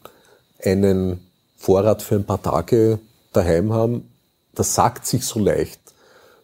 einen 0.62 1.20
Vorrat 1.56 2.02
für 2.02 2.16
ein 2.16 2.24
paar 2.24 2.42
Tage 2.42 2.98
daheim 3.32 3.72
haben 3.72 4.13
das 4.54 4.74
sagt 4.74 5.06
sich 5.06 5.24
so 5.24 5.40
leicht. 5.40 5.80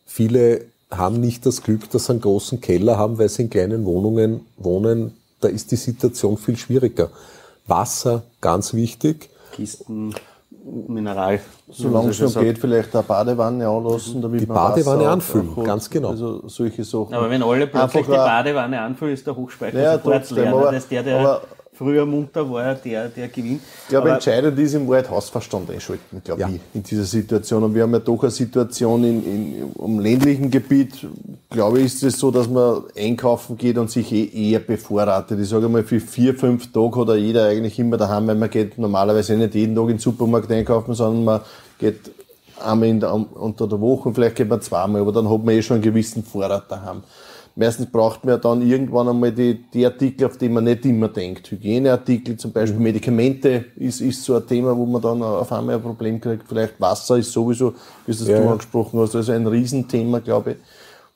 Viele 0.07 0.65
haben 0.91 1.21
nicht 1.21 1.47
das 1.47 1.63
Glück, 1.63 1.91
dass 1.91 2.07
sie 2.07 2.13
einen 2.13 2.21
großen 2.21 2.61
Keller 2.61 2.99
haben, 2.99 3.19
weil 3.19 3.29
sie 3.29 3.43
in 3.43 3.51
kleinen 3.51 3.85
Wohnungen 3.85 4.47
wohnen. 4.57 5.17
Da 5.41 5.49
ist 5.49 5.71
die 5.71 5.77
Situation 5.77 6.37
viel 6.37 6.57
schwieriger. 6.57 7.11
Wasser, 7.67 8.23
ganz 8.41 8.75
wichtig. 8.75 9.31
Kisten, 9.53 10.15
Mineral. 10.89 11.41
Solange 11.71 12.11
es 12.11 12.21
noch 12.21 12.35
geht, 12.35 12.59
vielleicht 12.59 12.95
eine 12.95 13.03
Badewanne 13.05 13.67
anlassen, 13.69 14.21
damit 14.21 14.43
die 14.43 14.47
man 14.47 14.57
Badewanne 14.57 15.01
Wasser 15.01 15.11
anfüllen, 15.13 15.57
hat. 15.57 15.65
ganz 15.65 15.89
genau. 15.89 16.11
Also 16.11 16.49
solche 16.49 16.85
Sachen. 16.85 17.15
Aber 17.15 17.31
wenn 17.31 17.43
alle 17.43 17.67
plötzlich 17.67 18.07
die 18.07 18.13
Badewanne 18.13 18.81
anfüllen, 18.81 19.15
ist 19.15 19.27
der 19.27 19.37
Hochspeicher 19.37 19.77
naja, 19.77 19.95
sofort 19.95 20.31
leer. 20.31 20.53
Aber, 20.53 20.73
das 20.73 20.89
der, 20.89 21.03
der 21.03 21.41
früher 21.81 22.05
munter 22.05 22.49
war, 22.51 22.74
der, 22.74 23.09
der 23.09 23.28
gewinnt. 23.28 23.62
Ich 23.85 23.89
glaube, 23.89 24.11
entscheidend 24.11 24.59
ist 24.59 24.74
im 24.74 24.87
Wald 24.87 25.09
Hausverstand 25.09 25.70
einschalten, 25.70 26.20
glaube 26.22 26.43
ja. 26.43 26.49
ich, 26.51 26.61
in 26.74 26.83
dieser 26.83 27.05
Situation. 27.05 27.64
Und 27.64 27.74
wir 27.74 27.85
haben 27.85 27.93
ja 27.95 28.01
doch 28.01 28.22
eine 28.22 28.31
Situation 28.31 29.03
in, 29.03 29.24
in, 29.24 29.72
im 29.83 29.99
ländlichen 29.99 30.51
Gebiet, 30.51 31.07
glaube 31.49 31.78
ich, 31.78 31.87
ist 31.87 32.03
es 32.03 32.18
so, 32.18 32.31
dass 32.31 32.51
man 32.51 32.83
einkaufen 32.95 33.57
geht 33.57 33.78
und 33.78 33.91
sich 33.91 34.12
eh 34.12 34.51
eher 34.51 34.59
bevorratet. 34.59 35.41
Ich 35.41 35.49
sage 35.49 35.70
mal, 35.70 35.83
für 35.83 36.01
vier, 36.01 36.35
fünf 36.35 36.70
Tage 36.70 37.01
hat 37.01 37.16
jeder 37.16 37.47
eigentlich 37.47 37.78
immer 37.78 37.97
daheim, 37.97 38.26
weil 38.26 38.35
man 38.35 38.51
geht 38.51 38.76
normalerweise 38.76 39.35
nicht 39.39 39.55
jeden 39.55 39.74
Tag 39.74 39.85
in 39.85 39.89
den 39.89 39.99
Supermarkt 40.01 40.53
einkaufen, 40.53 40.93
sondern 40.93 41.24
man 41.24 41.41
geht 41.78 42.11
einmal 42.62 42.93
der, 42.99 43.14
unter 43.14 43.66
der 43.66 43.81
Woche, 43.81 44.12
vielleicht 44.12 44.37
geht 44.37 44.51
man 44.51 44.61
zweimal, 44.61 45.01
aber 45.01 45.12
dann 45.12 45.31
hat 45.31 45.43
man 45.43 45.55
eh 45.55 45.62
schon 45.62 45.76
einen 45.76 45.85
gewissen 45.85 46.24
Vorrat 46.24 46.70
daheim. 46.70 47.03
Meistens 47.61 47.93
braucht 47.93 48.25
man 48.25 48.33
ja 48.33 48.39
dann 48.39 48.63
irgendwann 48.63 49.07
einmal 49.07 49.33
die, 49.33 49.63
die 49.75 49.85
Artikel, 49.85 50.25
auf 50.25 50.39
die 50.39 50.49
man 50.49 50.65
nicht 50.65 50.83
immer 50.87 51.09
denkt. 51.09 51.51
Hygieneartikel, 51.51 52.39
zum 52.39 52.53
Beispiel 52.53 52.79
mhm. 52.79 52.85
Medikamente 52.85 53.67
ist, 53.77 54.01
ist 54.01 54.25
so 54.25 54.35
ein 54.35 54.47
Thema, 54.47 54.75
wo 54.75 54.87
man 54.87 55.03
dann 55.03 55.23
auf 55.23 55.53
einmal 55.53 55.75
ein 55.75 55.83
Problem 55.83 56.19
kriegt. 56.23 56.49
Vielleicht 56.49 56.81
Wasser 56.81 57.19
ist 57.19 57.31
sowieso, 57.31 57.75
wie 58.07 58.15
du 58.15 58.25
ja, 58.25 58.51
angesprochen 58.51 58.99
hast, 59.01 59.15
also 59.15 59.33
ein 59.33 59.47
Riesenthema, 59.47 60.21
glaube 60.21 60.53
ich, 60.53 60.57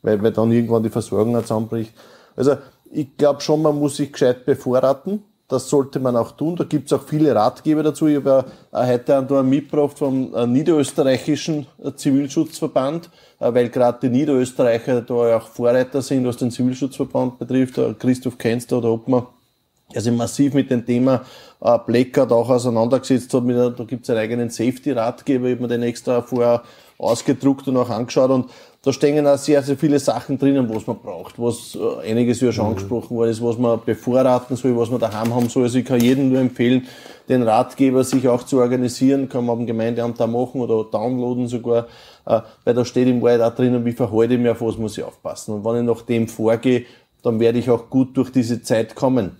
weil, 0.03 0.23
weil 0.23 0.33
dann 0.33 0.53
irgendwann 0.53 0.83
die 0.83 0.91
Versorgung 0.91 1.35
zusammenbricht. 1.41 1.95
Also 2.37 2.59
Ich 2.93 3.17
glaube 3.17 3.41
schon, 3.41 3.63
man 3.63 3.79
muss 3.79 3.97
sich 3.97 4.13
gescheit 4.13 4.45
bevorraten. 4.45 5.23
Das 5.49 5.69
sollte 5.69 6.01
man 6.01 6.17
auch 6.17 6.33
tun. 6.33 6.57
Da 6.57 6.65
gibt 6.65 6.87
es 6.87 6.93
auch 6.95 7.03
viele 7.03 7.35
Ratgeber 7.35 7.83
dazu. 7.83 8.07
Ich 8.07 8.17
habe 8.17 8.47
ja 8.73 8.89
heute 8.89 9.19
einen 9.19 9.49
mitgebracht 9.49 9.99
vom 9.99 10.35
äh, 10.35 10.47
niederösterreichischen 10.47 11.67
äh, 11.83 11.93
Zivilschutzverband, 11.95 13.11
äh, 13.41 13.53
weil 13.53 13.69
gerade 13.69 13.99
die 14.03 14.09
Niederösterreicher 14.09 15.03
da 15.03 15.29
ja 15.29 15.37
auch 15.37 15.49
Vorreiter 15.49 16.01
sind, 16.01 16.27
was 16.27 16.39
den 16.39 16.51
Zivilschutzverband 16.51 17.39
betrifft. 17.39 17.79
Christoph 17.99 18.39
Kenster 18.39 18.79
oder 18.79 18.91
Obmann, 18.91 19.27
der 19.95 20.01
sich 20.01 20.13
massiv 20.15 20.55
mit 20.55 20.71
dem 20.71 20.87
Thema 20.87 21.25
Blackout 21.61 22.33
auch 22.33 22.49
auseinandergesetzt 22.49 23.33
hat. 23.33 23.45
da 23.47 23.85
gibt 23.85 24.05
es 24.05 24.11
einen 24.11 24.19
eigenen 24.19 24.51
Safety-Ratgeber. 24.51 25.47
Ich 25.47 25.53
habe 25.53 25.63
mir 25.63 25.69
den 25.69 25.83
extra 25.83 26.23
vorher 26.23 26.63
ausgedruckt 26.99 27.69
und 27.69 27.77
auch 27.77 27.91
angeschaut 27.91 28.31
und 28.31 28.51
da 28.85 28.93
stehen 28.93 29.27
auch 29.27 29.39
sehr, 29.39 29.63
sehr 29.63 29.79
viele 29.79 29.99
Sachen 29.99 30.39
drinnen, 30.39 30.69
was 30.73 30.87
man 30.87 30.99
braucht, 30.99 31.39
was 31.39 31.75
äh, 31.75 32.11
einiges 32.11 32.41
ja 32.43 32.53
schon 32.53 32.67
mhm. 32.67 32.71
angesprochen 32.73 33.17
worden 33.17 33.31
ist, 33.31 33.43
was 33.43 33.57
man 33.57 33.81
bevorraten 33.85 34.57
soll, 34.57 34.77
was 34.77 34.91
man 34.91 35.01
daheim 35.01 35.35
haben 35.35 35.49
soll. 35.49 35.63
Also 35.63 35.79
ich 35.79 35.87
kann 35.87 36.01
jedem 36.01 36.29
nur 36.29 36.41
empfehlen, 36.41 36.87
den 37.29 37.43
Ratgeber 37.43 38.05
sich 38.05 38.29
auch 38.29 38.43
zu 38.43 38.59
organisieren, 38.59 39.31
kann 39.31 39.47
man 39.47 39.61
am 39.61 39.67
Gemeindeamt 39.67 40.21
da 40.21 40.27
machen 40.27 40.61
oder 40.61 40.85
downloaden 40.91 41.49
sogar, 41.49 41.87
äh, 42.27 42.43
weil 42.65 42.75
da 42.75 42.85
steht 42.85 43.09
im 43.09 43.23
Wald 43.23 43.41
auch 43.41 43.55
drinnen, 43.55 43.87
wie 43.87 43.93
verhalte 43.93 44.35
ich 44.35 44.41
mich, 44.41 44.51
auf 44.51 44.61
was 44.61 44.77
muss 44.77 44.99
ich 44.99 45.05
aufpassen. 45.05 45.55
Und 45.55 45.65
wenn 45.65 45.81
ich 45.81 45.87
nach 45.87 46.03
dem 46.03 46.29
vorgehe, 46.29 46.85
dann 47.23 47.41
werde 47.41 47.59
ich 47.59 47.71
auch 47.71 47.89
gut 47.89 48.15
durch 48.19 48.31
diese 48.31 48.61
Zeit 48.61 48.95
kommen. 48.95 49.39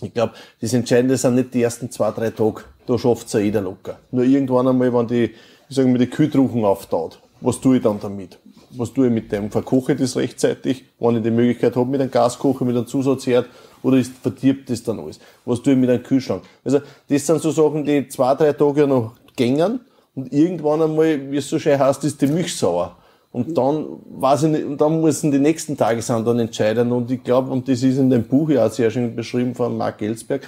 Ich 0.00 0.14
glaube, 0.14 0.34
das 0.60 0.72
Entscheidende 0.72 1.16
sind 1.16 1.34
nicht 1.34 1.52
die 1.52 1.62
ersten 1.62 1.90
zwei, 1.90 2.12
drei 2.12 2.30
Tage. 2.30 2.62
Da 2.86 2.96
schafft 2.96 3.26
es 3.26 3.32
ja 3.32 3.40
jeder 3.40 3.60
locker. 3.60 3.98
Nur 4.12 4.22
irgendwann 4.22 4.68
einmal, 4.68 4.94
wenn 4.94 5.08
die, 5.08 5.24
ich 5.68 5.76
sage 5.76 5.88
mal, 5.88 5.98
die 5.98 6.06
Kühltruchen 6.06 6.64
auftaut, 6.64 7.18
was 7.40 7.60
tue 7.60 7.78
ich 7.78 7.82
dann 7.82 7.98
damit? 8.00 8.38
Was 8.70 8.92
tue 8.92 9.06
ich 9.06 9.12
mit 9.12 9.30
dem? 9.32 9.50
Verkoche 9.50 9.92
ich 9.92 9.98
das 9.98 10.16
rechtzeitig, 10.16 10.84
wenn 10.98 11.16
ich 11.16 11.22
die 11.22 11.30
Möglichkeit 11.30 11.76
habe 11.76 11.90
mit 11.90 12.00
einem 12.00 12.10
Gaskocher, 12.10 12.64
mit 12.64 12.76
einem 12.76 12.86
Zusatzherd, 12.86 13.46
oder 13.82 13.96
ist, 13.96 14.12
verdirbt 14.20 14.70
das 14.70 14.82
dann 14.82 14.98
alles? 14.98 15.20
Was 15.44 15.62
tue 15.62 15.74
ich 15.74 15.78
mit 15.78 15.88
einem 15.88 16.02
Kühlschrank? 16.02 16.42
Also, 16.64 16.80
das 17.08 17.26
sind 17.26 17.40
so 17.40 17.50
Sachen, 17.50 17.84
die 17.84 18.08
zwei, 18.08 18.34
drei 18.34 18.52
Tage 18.52 18.86
noch 18.86 19.12
gängern, 19.36 19.80
und 20.18 20.32
irgendwann 20.32 20.82
einmal, 20.82 21.30
wie 21.30 21.36
es 21.36 21.48
so 21.48 21.60
schön 21.60 21.78
heißt, 21.78 22.02
ist 22.02 22.20
die 22.20 22.26
Milch 22.26 22.56
sauer. 22.56 22.96
Und 23.30 23.56
dann, 23.56 23.86
weiß 24.18 24.44
ich 24.44 24.48
nicht, 24.50 24.64
und 24.64 24.80
dann 24.80 25.00
müssen 25.00 25.30
die 25.30 25.38
nächsten 25.38 25.76
Tage 25.76 26.02
sind 26.02 26.26
dann 26.26 26.40
entscheiden. 26.40 26.90
Und 26.90 27.08
ich 27.12 27.22
glaube, 27.22 27.52
und 27.52 27.68
das 27.68 27.84
ist 27.84 27.98
in 27.98 28.10
dem 28.10 28.24
Buch 28.24 28.50
ja 28.50 28.66
auch 28.66 28.72
sehr 28.72 28.90
schön 28.90 29.14
beschrieben 29.14 29.54
von 29.54 29.76
Mark 29.76 30.02
Ellsberg, 30.02 30.42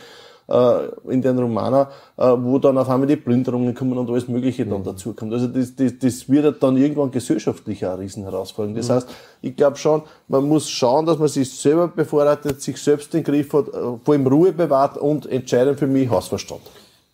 äh, 0.51 1.13
in 1.13 1.23
den 1.23 1.39
Romaner, 1.39 1.91
äh, 2.17 2.25
wo 2.37 2.59
dann 2.59 2.77
auf 2.77 2.89
einmal 2.89 3.07
die 3.07 3.17
Plünderungen 3.17 3.75
kommen 3.75 3.97
und 3.97 4.11
alles 4.11 4.29
Mögliche 4.29 4.67
dann 4.67 4.81
mhm. 4.81 4.85
dazu 4.85 5.13
kommt. 5.13 5.33
Also 5.33 5.47
das, 5.47 5.75
das, 5.77 5.99
das 5.99 6.29
wird 6.29 6.63
dann 6.63 6.77
irgendwann 6.77 7.11
gesellschaftlich 7.11 7.87
eine 7.87 8.01
Riesenherausforderung. 8.01 8.77
Das 8.77 8.89
mhm. 8.89 8.95
heißt, 8.95 9.09
ich 9.43 9.57
glaube 9.57 9.77
schon, 9.77 10.03
man 10.29 10.45
muss 10.45 10.69
schauen, 10.69 11.07
dass 11.07 11.19
man 11.19 11.29
sich 11.29 11.51
selber 11.51 11.89
bevorratet, 11.89 12.61
sich 12.61 12.77
selbst 12.77 13.15
den 13.15 13.23
Griff 13.23 13.53
hat, 13.53 13.69
äh, 13.69 13.73
vor 14.05 14.15
allem 14.15 14.27
Ruhe 14.27 14.53
bewahrt 14.53 14.99
und 14.99 15.27
entscheidend 15.27 15.79
für 15.79 15.87
mich 15.87 16.11
Hausverstand. 16.11 16.63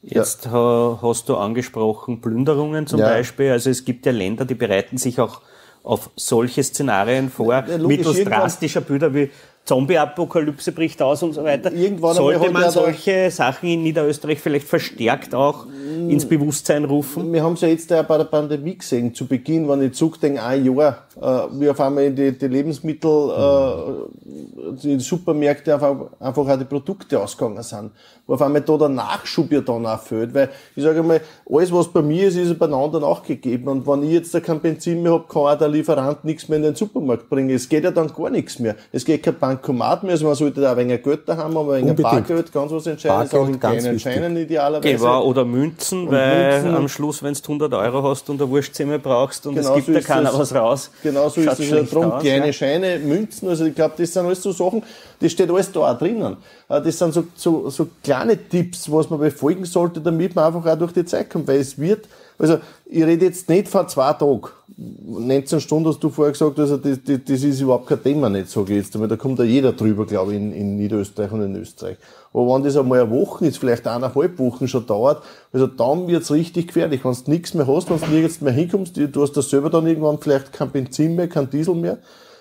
Jetzt 0.03 0.47
ja. 0.47 0.99
hast 1.03 1.29
du 1.29 1.37
angesprochen 1.37 2.21
Plünderungen 2.21 2.87
zum 2.87 3.01
ja. 3.01 3.09
Beispiel. 3.09 3.51
Also 3.51 3.71
es 3.71 3.85
gibt 3.85 4.07
ja 4.07 4.13
Länder, 4.13 4.45
die 4.45 4.55
bereiten 4.55 4.99
sich 4.99 5.21
auch 5.21 5.41
auf 5.83 6.11
solche 6.17 6.63
Szenarien 6.63 7.31
vor, 7.31 7.53
ja, 7.53 7.79
mittels 7.79 8.23
drastischer 8.25 8.81
Bilder 8.81 9.15
wie 9.15 9.31
Zombie-Apokalypse 9.67 10.71
bricht 10.73 11.03
aus 11.03 11.23
und 11.25 11.33
so 11.33 11.43
weiter. 11.43 11.73
Irgendwann 11.73 12.15
Sollte 12.15 12.51
man 12.51 12.71
solche 12.71 13.31
Sachen 13.33 13.69
in 13.69 13.83
Niederösterreich 13.83 14.41
vielleicht 14.41 14.69
verstärkt 14.69 15.35
auch 15.35 15.67
ins 16.09 16.25
Bewusstsein 16.25 16.85
rufen? 16.85 17.33
Wir 17.33 17.43
haben 17.43 17.55
es 17.55 17.63
ja 17.63 17.69
jetzt 17.69 17.91
ja 17.91 18.03
bei 18.03 18.17
der 18.17 18.25
Pandemie 18.25 18.79
gesehen, 18.79 19.13
zu 19.13 19.27
Beginn, 19.27 19.69
wenn 19.69 19.83
ich 19.83 19.95
zurückdenke, 19.95 20.41
ein 20.43 20.65
Jahr, 20.65 21.07
äh, 21.21 21.59
wie 21.59 21.69
auf 21.69 21.81
einmal 21.81 22.13
die, 22.13 22.39
die 22.39 22.47
Lebensmittel, 22.47 23.31
äh, 23.31 24.73
die 24.83 25.01
Supermärkte 25.01 25.75
einfach, 25.75 25.97
einfach 26.21 26.49
auch 26.49 26.59
die 26.59 26.65
Produkte 26.65 27.21
ausgegangen 27.21 27.63
sind. 27.63 27.91
Wo 28.27 28.35
auf 28.35 28.43
einmal 28.43 28.61
da 28.61 28.77
der 28.77 28.89
Nachschub 28.89 29.53
ja 29.53 29.61
dann 29.61 29.87
auch 29.87 30.01
fehlt, 30.01 30.35
weil 30.35 30.51
ich 30.75 30.83
sage 30.83 31.01
mal, 31.05 31.21
alles 31.49 31.73
was 31.73 31.87
bei 31.87 32.03
mir 32.03 32.27
ist, 32.27 32.37
ist 32.37 32.59
bei 32.59 32.67
den 32.67 32.75
anderen 32.75 33.05
auch 33.05 33.23
gegeben 33.23 33.69
und 33.69 33.87
wenn 33.87 34.03
ich 34.03 34.11
jetzt 34.11 34.35
da 34.35 34.41
kein 34.41 34.59
Benzin 34.59 35.01
mehr 35.01 35.13
habe, 35.13 35.25
kann 35.29 35.43
auch 35.43 35.57
der 35.57 35.69
Lieferant 35.69 36.25
nichts 36.25 36.49
mehr 36.49 36.57
in 36.57 36.65
den 36.65 36.75
Supermarkt 36.75 37.31
bringen. 37.31 37.51
Es 37.51 37.69
geht 37.69 37.85
ja 37.85 37.93
dann 37.93 38.13
gar 38.13 38.31
nichts 38.31 38.59
mehr. 38.59 38.75
Es 38.91 39.05
geht 39.05 39.23
kein 39.23 39.39
Bankomat 39.39 40.03
mehr, 40.03 40.13
also 40.13 40.27
man 40.27 40.35
sollte 40.35 40.61
da 40.61 40.73
ein 40.73 40.77
wenig 40.79 41.05
Geld 41.05 41.21
da 41.27 41.37
haben, 41.37 41.57
aber 41.57 41.75
ein 41.75 41.85
wenig 41.85 42.03
Bargeld, 42.03 42.53
ganz 42.53 42.73
was 42.73 42.87
Entscheidendes, 42.87 43.33
auch 43.33 43.47
in 43.47 43.61
kleinen 43.61 44.01
Scheinen 44.01 44.37
idealerweise. 44.37 44.97
Genau, 44.97 45.25
oder 45.25 45.45
Münzen, 45.45 46.11
weil 46.11 46.63
Münzen. 46.63 46.75
am 46.75 46.89
Schluss, 46.89 47.23
wenn 47.23 47.35
du 47.35 47.41
100 47.43 47.75
Euro 47.75 48.03
hast 48.11 48.29
und 48.29 48.43
ein 48.43 48.51
Wurstzimmer 48.51 48.99
brauchst 48.99 49.47
und 49.47 49.55
genau 49.55 49.69
es 49.69 49.75
gibt 49.77 49.87
so 49.87 49.93
da 49.93 50.01
keiner 50.01 50.37
was 50.37 50.53
raus. 50.53 50.91
Genau 51.05 51.29
so 51.29 51.43
ist 51.43 51.61
es 51.61 51.71
ja 51.71 51.83
drum. 51.83 52.11
Aus, 52.11 52.23
kleine 52.23 52.47
ja. 52.47 52.53
Scheine, 52.53 52.99
Münzen, 52.99 53.49
also 53.49 53.67
ich 53.67 53.75
glaube, 53.77 53.95
das 53.97 54.13
sind 54.13 54.27
alles 54.27 54.43
so 54.43 54.51
Sachen, 54.51 54.83
das 55.21 55.33
steht 55.33 55.51
alles 55.51 55.73
da 55.73 55.81
auch 55.81 55.99
drinnen. 55.99 56.37
Äh, 56.69 56.83
das 56.83 56.99
sind 56.99 57.15
so, 57.15 57.25
so, 57.35 57.71
so 57.71 57.89
kleine 58.03 58.37
Tipps, 58.37 58.91
was 58.91 59.11
man 59.11 59.21
befolgen 59.21 59.65
sollte, 59.65 60.01
damit 60.01 60.35
man 60.35 60.47
einfach 60.47 60.71
auch 60.71 60.79
durch 60.79 60.93
die 60.93 61.05
Zeit 61.05 61.31
kommt, 61.31 61.49
weil 61.49 61.61
es 61.61 61.79
wird, 61.79 62.07
also 62.39 62.59
ich 62.85 63.03
rede 63.03 63.27
jetzt 63.27 63.49
nicht 63.49 63.69
von 63.69 63.89
zwei 63.89 64.13
Tagen, 64.13 64.43
19 64.77 65.61
Stunden 65.61 65.89
hast 65.89 66.01
du 66.01 66.11
vorher 66.11 66.33
gesagt, 66.33 66.59
also 66.59 66.77
das, 66.77 66.99
das, 67.03 67.21
das 67.25 67.43
ist 67.43 67.61
überhaupt 67.61 67.87
kein 67.87 68.03
Thema 68.03 68.29
nicht, 68.29 68.55
ich 68.55 68.69
jetzt, 68.69 68.99
weil 69.01 69.09
da 69.09 69.17
kommt 69.17 69.39
ja 69.39 69.45
jeder 69.45 69.73
drüber, 69.73 70.05
glaube 70.05 70.33
ich, 70.33 70.39
in, 70.39 70.53
in 70.53 70.77
Niederösterreich 70.77 71.33
und 71.33 71.43
in 71.43 71.57
Österreich. 71.57 71.97
Aber 72.35 72.55
wenn 72.55 72.65
das 72.65 72.77
einmal 72.77 73.01
eine 73.01 73.11
Woche 73.11 73.47
ist, 73.47 73.57
vielleicht 73.57 73.87
eineinhalb 73.87 74.39
Wochen 74.39 74.69
schon 74.69 74.87
dauert, 74.87 75.23
also 75.55 75.67
dann 75.67 76.07
wird's 76.07 76.31
richtig 76.31 76.69
gefährlich. 76.69 77.03
Wenn 77.03 77.13
du 77.13 77.31
nichts 77.31 77.55
mehr 77.55 77.67
hast, 77.67 77.89
wenn 77.89 77.99
du 77.99 78.07
nirgends 78.09 78.43
mehr 78.43 78.53
hinkommst, 78.53 78.95
du 78.97 79.23
hast 79.23 79.33
da 79.33 79.41
selber 79.41 79.71
dann 79.71 79.87
irgendwann 79.87 80.19
vielleicht 80.19 80.53
kein 80.53 80.71
Benzin 80.71 81.15
mehr, 81.15 81.29
kein 81.29 81.49
Diesel 81.49 81.75
mehr, 81.75 81.97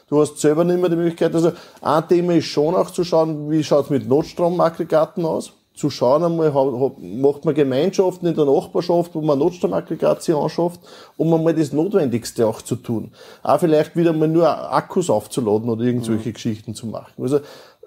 du 0.09 0.21
hast 0.21 0.39
selber 0.39 0.63
nicht 0.63 0.79
mehr 0.79 0.89
die 0.89 0.95
Möglichkeit. 0.95 1.33
Also 1.33 1.51
ein 1.81 2.07
Thema 2.07 2.33
ist 2.33 2.45
schon 2.45 2.75
auch 2.75 2.91
zu 2.91 3.03
schauen, 3.03 3.49
wie 3.49 3.63
schaut's 3.63 3.89
mit 3.89 4.07
Notstromaggregaten 4.07 5.25
aus 5.25 5.53
zu 5.75 5.89
schauen 5.89 6.23
einmal, 6.23 6.51
macht 6.99 7.43
man 7.43 7.53
Gemeinschaften 7.53 8.27
in 8.27 8.35
der 8.35 8.45
Nachbarschaft, 8.45 9.13
wo 9.13 9.21
man 9.21 9.37
Notstromaggregat 9.37 10.23
sich 10.23 10.33
anschafft, 10.33 10.79
um 11.17 11.33
einmal 11.33 11.53
das 11.53 11.73
Notwendigste 11.73 12.47
auch 12.47 12.61
zu 12.61 12.77
tun. 12.77 13.11
Auch 13.43 13.59
vielleicht 13.59 13.95
wieder 13.95 14.13
mal 14.13 14.29
nur 14.29 14.47
Akkus 14.73 15.09
aufzuladen 15.09 15.69
oder 15.69 15.83
irgendwelche 15.83 16.29
mhm. 16.29 16.33
Geschichten 16.33 16.75
zu 16.75 16.87
machen. 16.87 17.21
Also 17.21 17.41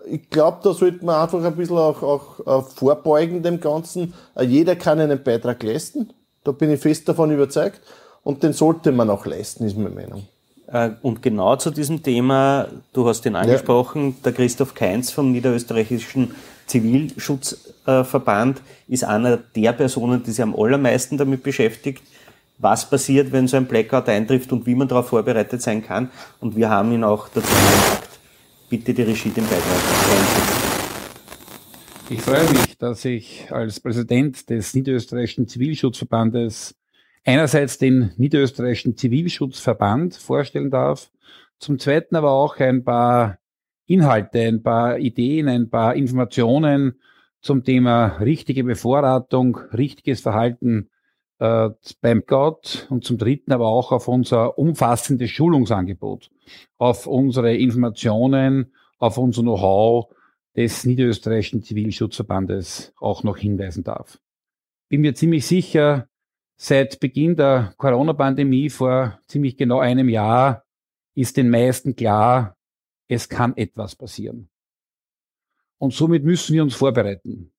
ich 0.07 0.29
glaube, 0.29 0.59
da 0.63 0.73
sollte 0.73 1.05
man 1.05 1.23
einfach 1.23 1.43
ein 1.43 1.57
bisschen 1.57 1.79
auch, 1.79 2.03
auch, 2.03 2.69
vorbeugen 2.69 3.43
dem 3.43 3.61
Ganzen. 3.61 4.15
Äh, 4.35 4.45
jeder 4.45 4.77
kann 4.77 5.01
einen 5.01 5.23
Beitrag 5.23 5.63
leisten. 5.63 6.13
Da 6.45 6.53
bin 6.53 6.71
ich 6.71 6.81
fest 6.81 7.09
davon 7.09 7.31
überzeugt. 7.31 7.81
Und 8.23 8.43
den 8.43 8.53
sollte 8.53 8.93
man 8.93 9.09
auch 9.09 9.25
leisten, 9.25 9.65
ist 9.65 9.77
meine 9.77 9.95
Meinung. 9.95 10.27
Äh, 10.71 10.91
und 11.03 11.23
genau 11.23 11.57
zu 11.57 11.71
diesem 11.71 12.03
Thema, 12.03 12.69
du 12.93 13.09
hast 13.09 13.25
ihn 13.27 13.37
angesprochen, 13.37 14.11
ja. 14.11 14.15
der 14.25 14.33
Christoph 14.33 14.75
Keinz 14.75 15.11
vom 15.11 15.33
Niederösterreichischen 15.33 16.33
Zivilschutzverband 16.67 18.61
ist 18.89 19.05
einer 19.05 19.39
der 19.39 19.73
Personen, 19.73 20.23
die 20.23 20.31
sich 20.31 20.43
am 20.43 20.55
allermeisten 20.55 21.17
damit 21.17 21.43
beschäftigt, 21.43 22.03
was 22.59 22.91
passiert, 22.91 23.33
wenn 23.33 23.49
so 23.49 23.57
ein 23.57 23.67
Blackout 23.67 24.09
eintrifft 24.09 24.53
und 24.53 24.67
wie 24.67 24.75
man 24.75 24.89
darauf 24.89 25.09
vorbereitet 25.09 25.63
sein 25.63 25.83
kann. 25.83 26.11
Und 26.41 26.57
wir 26.57 26.69
haben 26.69 26.93
ihn 26.93 27.05
auch 27.05 27.29
dazu 27.29 27.47
gefragt, 27.49 28.09
bitte 28.69 28.93
die 28.93 29.03
Regie 29.03 29.31
den 29.31 29.45
Beitrag 29.45 29.63
Ich 32.11 32.21
freue 32.21 32.51
mich, 32.53 32.77
dass 32.77 33.05
ich 33.07 33.47
als 33.51 33.81
Präsident 33.81 34.51
des 34.51 34.75
Niederösterreichischen 34.75 35.49
Zivilschutzverbandes 35.49 36.75
einerseits 37.29 37.77
den 37.77 38.13
Niederösterreichischen 38.17 38.97
Zivilschutzverband 38.97 40.15
vorstellen 40.15 40.71
darf, 40.71 41.11
zum 41.59 41.79
Zweiten 41.79 42.17
aber 42.17 42.31
auch 42.31 42.57
ein 42.57 42.85
paar 42.85 43.37
Inhalte, 43.85 44.41
ein 44.41 44.63
paar 44.63 44.99
Ideen, 44.99 45.47
ein 45.47 45.69
paar 45.69 45.95
Informationen 45.95 46.99
zum 47.43 47.65
Thema 47.65 48.17
richtige 48.17 48.65
Bevorratung, 48.65 49.59
richtiges 49.75 50.23
Verhalten 50.23 50.89
äh, 51.39 51.69
beim 52.01 52.23
Gott 52.27 52.87
und 52.89 53.05
zum 53.05 53.19
Dritten 53.19 53.53
aber 53.53 53.67
auch 53.67 53.93
auf 53.93 54.09
unser 54.09 54.57
umfassendes 54.57 55.29
Schulungsangebot, 55.29 56.31
auf 56.79 57.07
unsere 57.07 57.55
Informationen, 57.55 58.73
auf 58.99 59.19
unser 59.19 59.43
Know-how 59.43 60.07
des 60.57 60.87
Niederösterreichischen 60.87 61.63
Zivilschutzverbandes 61.63 62.95
auch 62.99 63.23
noch 63.23 63.37
hinweisen 63.37 63.85
darf. 63.85 64.19
Bin 64.89 65.03
mir 65.03 65.15
ziemlich 65.15 65.47
sicher, 65.47 66.09
seit 66.59 67.01
Beginn 67.01 67.37
der 67.37 67.73
Corona-Pandemie 67.79 68.69
vor 68.69 69.21
ziemlich 69.29 69.57
genau 69.57 69.79
einem 69.79 70.09
Jahr 70.09 70.65
ist 71.15 71.37
den 71.37 71.51
meisten 71.51 71.97
klar, 71.97 72.57
es 73.09 73.29
kann 73.29 73.57
etwas 73.57 73.97
passieren. 73.97 74.51
Und 75.79 75.95
somit 75.95 76.25
müssen 76.25 76.55
wir 76.55 76.63
uns 76.63 76.75
vorbereiten. 76.75 77.53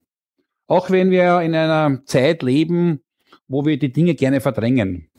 Auch 0.68 0.91
wenn 0.91 1.10
wir 1.10 1.41
in 1.41 1.56
einer 1.56 2.04
Zeit 2.06 2.43
leben, 2.43 3.02
wo 3.47 3.66
wir 3.66 3.80
die 3.80 3.91
Dinge 3.91 4.14
gerne 4.16 4.41
verdrängen. 4.41 5.10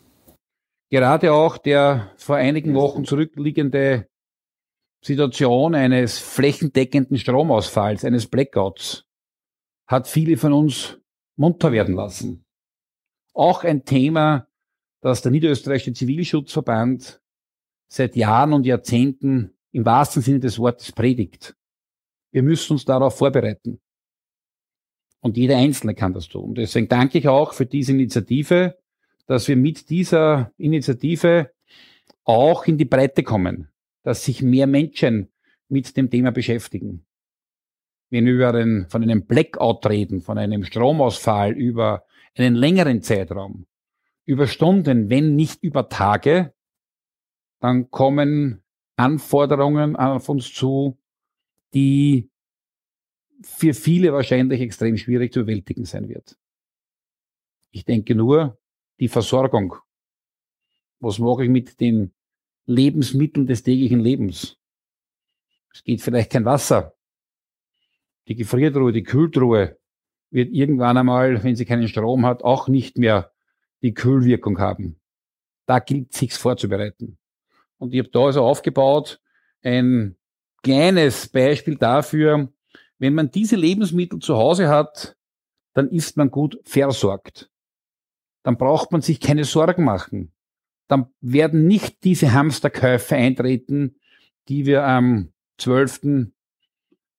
Gerade 0.91 1.33
auch 1.33 1.57
der 1.59 2.13
vor 2.17 2.37
einigen 2.37 2.75
Wochen 2.75 3.05
zurückliegende 3.05 4.09
Situation 5.03 5.75
eines 5.75 6.19
flächendeckenden 6.19 7.17
Stromausfalls, 7.17 8.05
eines 8.05 8.27
Blackouts, 8.27 9.07
hat 9.87 10.07
viele 10.07 10.37
von 10.37 10.53
uns 10.53 11.01
munter 11.37 11.73
werden 11.73 11.95
lassen. 11.95 12.45
Auch 13.33 13.65
ein 13.65 13.85
Thema, 13.85 14.47
das 15.01 15.23
der 15.23 15.33
Niederösterreichische 15.33 15.93
Zivilschutzverband 15.93 17.21
seit 17.89 18.17
Jahren 18.17 18.53
und 18.53 18.67
Jahrzehnten 18.67 19.55
im 19.73 19.85
wahrsten 19.85 20.23
Sinne 20.23 20.41
des 20.41 20.59
Wortes 20.59 20.93
predigt. 20.93 21.57
Wir 22.33 22.43
müssen 22.43 22.75
uns 22.75 22.85
darauf 22.85 23.19
vorbereiten. 23.19 23.81
Und 25.21 25.37
jeder 25.37 25.59
Einzelne 25.59 25.95
kann 25.95 26.13
das 26.13 26.29
tun. 26.29 26.55
Deswegen 26.55 26.89
danke 26.89 27.19
ich 27.19 27.29
auch 27.29 27.53
für 27.53 27.67
diese 27.67 27.93
Initiative, 27.93 28.79
dass 29.27 29.49
wir 29.49 29.57
mit 29.57 29.91
dieser 29.91 30.53
Initiative 30.57 31.51
auch 32.25 32.67
in 32.67 32.79
die 32.79 32.85
Breite 32.85 33.23
kommen, 33.23 33.69
dass 34.03 34.25
sich 34.25 34.43
mehr 34.43 34.67
Menschen 34.67 35.29
mit 35.69 35.97
dem 35.97 36.11
Thema 36.11 36.33
beschäftigen. 36.33 37.05
Wenn 38.09 38.27
wir 38.27 38.35
über 38.35 38.55
einen, 38.55 38.89
von 38.89 39.03
einem 39.03 39.27
Blackout 39.27 39.87
reden, 39.87 40.21
von 40.21 40.39
einem 40.39 40.65
Stromausfall 40.65 41.53
über 41.53 42.05
einen 42.37 42.55
längeren 42.55 43.03
Zeitraum, 43.03 43.67
über 44.25 44.47
Stunden, 44.47 45.11
wenn 45.11 45.35
nicht 45.35 45.63
über 45.63 45.89
Tage, 45.89 46.55
dann 47.59 47.91
kommen 47.91 48.63
Anforderungen 48.97 49.97
auf 49.97 50.29
uns 50.29 50.53
zu, 50.53 50.99
die 51.75 52.31
für 53.43 53.75
viele 53.75 54.13
wahrscheinlich 54.13 54.61
extrem 54.61 54.97
schwierig 54.97 55.33
zu 55.33 55.41
bewältigen 55.41 55.85
sein 55.85 56.09
wird. 56.09 56.39
Ich 57.71 57.85
denke 57.85 58.15
nur, 58.15 58.59
die 58.99 59.09
Versorgung. 59.09 59.77
Was 60.99 61.19
mache 61.19 61.45
ich 61.45 61.51
mit 61.51 61.81
den 61.81 62.13
Lebensmitteln 62.67 63.47
des 63.47 63.63
täglichen 63.63 64.01
Lebens? 64.01 64.59
Es 65.73 65.83
geht 65.83 66.03
vielleicht 66.03 66.31
kein 66.31 66.45
Wasser. 66.45 66.95
Die 68.29 68.35
Gefriertruhe, 68.35 68.93
die 68.93 69.03
Kühltruhe 69.03 69.80
wird 70.31 70.53
irgendwann 70.53 70.97
einmal, 70.97 71.43
wenn 71.43 71.57
sie 71.57 71.65
keinen 71.65 71.89
Strom 71.89 72.27
hat, 72.27 72.43
auch 72.43 72.69
nicht 72.69 72.99
mehr 72.99 73.33
die 73.83 73.95
Kühlwirkung 73.95 74.59
haben. 74.59 75.01
Da 75.67 75.79
gilt 75.79 76.13
sich's 76.13 76.37
vorzubereiten. 76.37 77.19
Und 77.79 77.95
ich 77.95 78.01
habe 78.01 78.11
da 78.11 78.27
also 78.27 78.45
aufgebaut 78.45 79.21
ein 79.63 80.17
kleines 80.63 81.29
Beispiel 81.29 81.77
dafür, 81.77 82.53
wenn 82.99 83.15
man 83.15 83.31
diese 83.31 83.57
Lebensmittel 83.57 84.19
zu 84.19 84.37
Hause 84.37 84.69
hat, 84.69 85.17
dann 85.73 85.89
ist 85.89 86.17
man 86.17 86.31
gut 86.31 86.61
versorgt. 86.65 87.51
Dann 88.43 88.57
braucht 88.57 88.93
man 88.93 89.01
sich 89.01 89.21
keine 89.21 89.45
Sorgen 89.45 89.85
machen. 89.85 90.33
Dann 90.89 91.07
werden 91.21 91.67
nicht 91.67 92.05
diese 92.05 92.33
Hamsterkäufe 92.33 93.15
eintreten, 93.15 93.97
die 94.49 94.67
wir 94.67 94.85
am 94.85 95.33
12. 95.59 96.31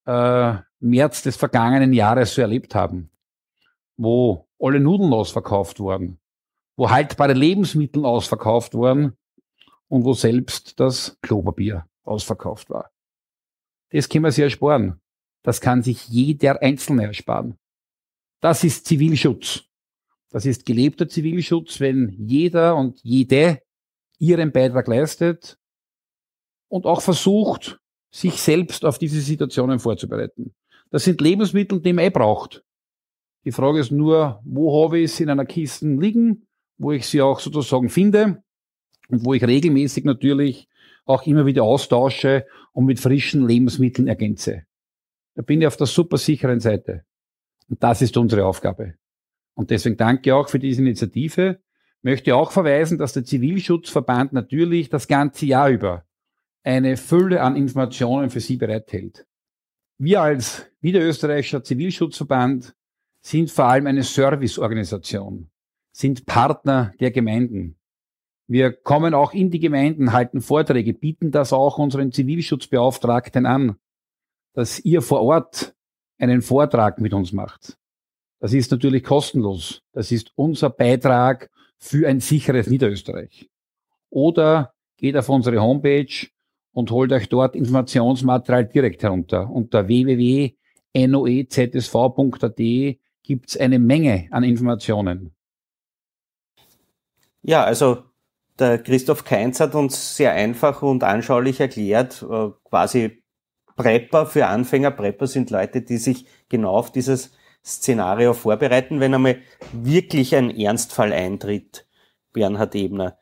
Äh, 0.06 0.56
März 0.82 1.22
des 1.22 1.38
vergangenen 1.38 1.94
Jahres 1.94 2.34
so 2.34 2.42
erlebt 2.42 2.76
haben, 2.76 3.10
wo 3.98 4.48
alle 4.60 4.80
Nudeln 4.80 5.14
ausverkauft 5.14 5.80
wurden, 5.80 6.20
wo 6.76 6.90
haltbare 6.90 7.34
Lebensmittel 7.34 8.06
ausverkauft 8.06 8.74
wurden 8.74 9.18
und 9.88 10.06
wo 10.06 10.14
selbst 10.14 10.80
das 10.80 11.18
Klopapier 11.22 11.86
ausverkauft 12.04 12.70
war. 12.70 12.92
Das 13.90 14.10
können 14.10 14.24
wir 14.24 14.32
sich 14.32 14.44
ersparen. 14.44 15.02
Das 15.44 15.62
kann 15.62 15.84
sich 15.84 16.08
jeder 16.08 16.62
Einzelne 16.62 17.08
ersparen. 17.08 17.58
Das 18.40 18.64
ist 18.64 18.86
Zivilschutz. 18.86 19.64
Das 20.30 20.46
ist 20.46 20.66
gelebter 20.66 21.08
Zivilschutz, 21.10 21.80
wenn 21.80 22.10
jeder 22.18 22.76
und 22.76 23.00
jede 23.04 23.62
ihren 24.18 24.52
Beitrag 24.52 24.88
leistet 24.88 25.60
und 26.70 26.86
auch 26.86 27.02
versucht, 27.02 27.80
sich 28.12 28.42
selbst 28.42 28.86
auf 28.86 28.98
diese 28.98 29.20
Situationen 29.20 29.80
vorzubereiten. 29.80 30.54
Das 30.92 31.06
sind 31.06 31.22
Lebensmittel, 31.22 31.82
die 31.82 31.94
man 31.94 32.06
eh 32.06 32.10
braucht. 32.10 32.64
Die 33.46 33.52
Frage 33.52 33.80
ist 33.80 33.92
nur, 33.92 34.42
wo 34.44 34.84
habe 34.84 35.00
ich 35.00 35.06
es 35.06 35.20
in 35.20 35.30
einer 35.30 35.46
Kiste 35.46 35.88
liegen, 35.88 36.46
wo 36.78 36.92
ich 36.92 37.08
sie 37.08 37.22
auch 37.22 37.40
sozusagen 37.40 37.90
finde 37.90 38.44
und 39.08 39.26
wo 39.26 39.34
ich 39.34 39.44
regelmäßig 39.44 40.04
natürlich 40.04 40.68
auch 41.06 41.26
immer 41.26 41.46
wieder 41.46 41.64
austausche 41.64 42.46
und 42.74 42.86
mit 42.86 43.00
frischen 43.00 43.48
Lebensmitteln 43.48 44.08
ergänze. 44.08 44.66
Da 45.34 45.42
bin 45.42 45.62
ich 45.62 45.68
auf 45.68 45.78
der 45.78 45.88
super 45.88 46.18
sicheren 46.18 46.60
Seite. 46.60 47.06
Und 47.70 47.82
das 47.82 48.02
ist 48.02 48.18
unsere 48.18 48.46
Aufgabe. 48.46 48.96
Und 49.54 49.70
deswegen 49.70 49.98
danke 49.98 50.36
auch 50.36 50.50
für 50.50 50.60
diese 50.60 50.82
Initiative. 50.82 51.62
Möchte 52.02 52.36
auch 52.36 52.52
verweisen, 52.52 52.98
dass 52.98 53.14
der 53.14 53.24
Zivilschutzverband 53.24 54.34
natürlich 54.34 54.90
das 54.90 55.08
ganze 55.08 55.46
Jahr 55.46 55.70
über 55.70 56.06
eine 56.64 56.98
Fülle 56.98 57.42
an 57.42 57.56
Informationen 57.56 58.30
für 58.30 58.40
Sie 58.40 58.58
bereithält. 58.58 59.26
Wir 60.04 60.20
als 60.20 60.66
Niederösterreichischer 60.82 61.64
Zivilschutzverband 61.64 62.74
sind 63.24 63.52
vor 63.52 63.66
allem 63.66 63.86
eine 63.86 64.02
Serviceorganisation, 64.02 65.52
sind 65.92 66.26
Partner 66.26 66.92
der 67.00 67.12
Gemeinden. 67.12 67.78
Wir 68.48 68.74
kommen 68.74 69.14
auch 69.14 69.32
in 69.32 69.52
die 69.52 69.60
Gemeinden, 69.60 70.12
halten 70.12 70.42
Vorträge, 70.42 70.96
bieten 70.96 71.30
das 71.30 71.54
auch 71.54 71.78
unseren 71.78 72.12
Zivilschutzbeauftragten 72.12 73.46
an, 73.46 73.76
dass 74.54 74.80
ihr 74.80 75.04
vor 75.04 75.22
Ort 75.22 75.76
einen 76.18 76.42
Vortrag 76.42 77.00
mit 77.00 77.14
uns 77.14 77.32
macht. 77.32 77.78
Das 78.40 78.54
ist 78.54 78.72
natürlich 78.72 79.04
kostenlos. 79.04 79.84
Das 79.92 80.12
ist 80.12 80.32
unser 80.34 80.72
Beitrag 80.72 81.52
für 81.78 82.08
ein 82.08 82.22
sicheres 82.22 82.66
Niederösterreich. 82.66 83.52
Oder 84.10 84.74
geht 84.98 85.16
auf 85.16 85.30
unsere 85.30 85.62
Homepage 85.62 86.31
und 86.74 86.92
holt 86.92 87.12
euch 87.12 87.30
dort 87.30 87.56
Informationsmaterial 87.56 88.66
direkt 88.66 89.04
herunter. 89.04 89.50
Unter 89.50 89.88
www.noezsv.at 89.88 90.58
gibt 93.24 93.50
es 93.50 93.58
eine 93.58 93.80
Menge 93.80 94.28
an 94.32 94.44
Informationen. 94.44 95.34
Ja, 97.44 97.64
also 97.64 98.04
der 98.60 98.78
Christoph 98.78 99.24
Keinz 99.24 99.60
hat 99.60 99.74
uns 99.76 100.16
sehr 100.16 100.34
einfach 100.34 100.82
und 100.84 101.04
anschaulich 101.04 101.60
erklärt, 101.60 102.24
äh, 102.30 102.50
quasi 102.64 103.24
Prepper 103.76 104.26
für 104.26 104.46
Anfänger. 104.48 104.92
Prepper 104.92 105.28
sind 105.28 105.50
Leute, 105.50 105.82
die 105.82 105.98
sich 105.98 106.28
genau 106.50 106.76
auf 106.76 106.92
dieses 106.92 107.32
Szenario 107.66 108.34
vorbereiten, 108.34 109.00
wenn 109.00 109.14
einmal 109.14 109.38
wirklich 109.72 110.36
ein 110.36 110.56
Ernstfall 110.56 111.14
eintritt, 111.14 111.88
Bernhard 112.34 112.76
Ebner, 112.76 113.18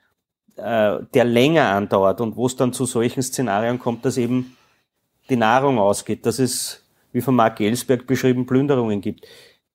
äh, 0.63 0.99
der 1.13 1.25
länger 1.25 1.69
andauert 1.69 2.21
und 2.21 2.35
wo 2.35 2.45
es 2.45 2.55
dann 2.55 2.73
zu 2.73 2.85
solchen 2.85 3.23
Szenarien 3.23 3.79
kommt, 3.79 4.05
dass 4.05 4.17
eben 4.17 4.55
die 5.29 5.35
Nahrung 5.35 5.79
ausgeht, 5.79 6.25
dass 6.25 6.39
es, 6.39 6.83
wie 7.11 7.21
von 7.21 7.35
Mark 7.35 7.59
Ellsberg 7.59 8.07
beschrieben, 8.07 8.45
Plünderungen 8.45 9.01
gibt. 9.01 9.25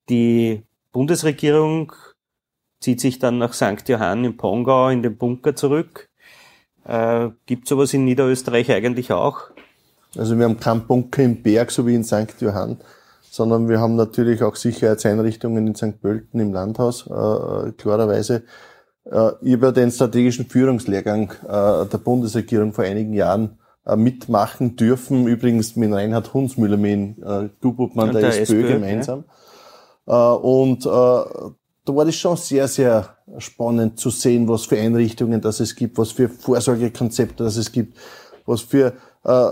Die 0.09 0.63
Bundesregierung 0.93 1.93
zieht 2.81 3.01
sich 3.01 3.19
dann 3.19 3.39
nach 3.39 3.55
St. 3.55 3.89
Johann 3.89 4.25
im 4.25 4.37
Pongau 4.37 4.89
in 4.91 5.03
den 5.03 5.17
Bunker 5.17 5.57
zurück. 5.57 6.11
Äh, 6.85 7.31
gibt 7.47 7.67
sowas 7.67 7.95
in 7.95 8.05
Niederösterreich 8.05 8.71
eigentlich 8.71 9.11
auch? 9.13 9.51
Also 10.17 10.39
wir 10.39 10.45
haben 10.45 10.61
keinen 10.61 10.87
Bunker 10.87 11.23
im 11.23 11.43
Berg, 11.43 11.71
so 11.71 11.87
wie 11.87 11.95
in 11.95 12.05
St. 12.05 12.41
Johann, 12.41 12.79
sondern 13.31 13.69
wir 13.69 13.81
haben 13.81 13.97
natürlich 13.97 14.43
auch 14.43 14.55
Sicherheitseinrichtungen 14.55 15.67
in 15.67 15.75
St. 15.75 16.01
Pölten 16.01 16.41
im 16.41 16.53
Landhaus, 16.53 17.07
äh, 17.07 17.73
klarerweise. 17.73 18.45
Äh, 19.11 19.31
ich 19.43 19.55
habe 19.55 19.73
den 19.73 19.91
strategischen 19.91 20.47
Führungslehrgang 20.47 21.31
äh, 21.43 21.87
der 21.87 21.99
Bundesregierung 21.99 22.73
vor 22.73 22.85
einigen 22.85 23.13
Jahren 23.13 23.59
äh, 23.87 23.97
mitmachen 23.97 24.77
dürfen, 24.77 25.27
übrigens 25.27 25.77
mit 25.77 25.93
Reinhard 25.93 26.33
Hunsmüller, 26.33 26.77
mit 26.77 27.19
äh, 27.19 27.49
Gubobmann 27.61 28.13
der, 28.13 28.23
der 28.23 28.41
SPÖ, 28.41 28.63
SPÖ 28.63 28.73
gemeinsam. 28.75 29.25
Ja. 30.07 30.35
Äh, 30.35 30.39
und 30.39 30.87
äh, 30.87 30.89
da 31.87 31.95
war 31.95 32.05
das 32.07 32.15
schon 32.15 32.37
sehr, 32.37 32.67
sehr 32.67 33.17
spannend 33.39 34.01
zu 34.01 34.11
sehen, 34.11 34.49
was 34.49 34.65
für 34.65 34.79
Einrichtungen 34.79 35.41
das 35.41 35.61
es 35.61 35.77
gibt, 35.77 35.99
was 35.99 36.13
für 36.13 36.29
Vorsorgekonzepte 36.29 37.45
das 37.45 37.57
es 37.57 37.73
gibt, 37.73 37.99
was 38.47 38.63
für 38.63 38.95
äh, 39.25 39.51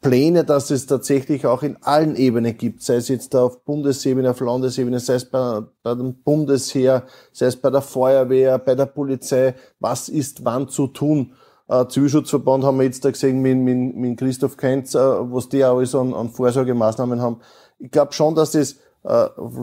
Pläne, 0.00 0.44
dass 0.44 0.70
es 0.70 0.86
tatsächlich 0.86 1.44
auch 1.44 1.62
in 1.64 1.76
allen 1.82 2.14
Ebenen 2.14 2.56
gibt, 2.56 2.82
sei 2.82 2.96
es 2.96 3.08
jetzt 3.08 3.34
auf 3.34 3.64
Bundesebene, 3.64 4.30
auf 4.30 4.40
Landesebene, 4.40 5.00
sei 5.00 5.14
es 5.14 5.24
bei, 5.24 5.62
bei 5.82 5.94
dem 5.94 6.22
Bundesheer, 6.22 7.04
sei 7.32 7.46
es 7.46 7.56
bei 7.56 7.70
der 7.70 7.82
Feuerwehr, 7.82 8.58
bei 8.58 8.76
der 8.76 8.86
Polizei, 8.86 9.54
was 9.80 10.08
ist 10.08 10.44
wann 10.44 10.68
zu 10.68 10.86
tun. 10.86 11.32
Äh, 11.66 11.86
Zivilschutzverband 11.88 12.64
haben 12.64 12.78
wir 12.78 12.84
jetzt 12.84 13.04
da 13.04 13.10
gesehen 13.10 13.42
mit, 13.42 13.58
mit, 13.58 13.96
mit 13.96 14.18
Christoph 14.18 14.56
Kentz, 14.56 14.94
äh, 14.94 14.98
was 14.98 15.48
die 15.48 15.64
alles 15.64 15.94
an, 15.96 16.14
an 16.14 16.30
Vorsorgemaßnahmen 16.30 17.20
haben. 17.20 17.40
Ich 17.80 17.90
glaube 17.90 18.12
schon, 18.12 18.36
dass 18.36 18.54
es 18.54 18.78
äh, 19.02 19.12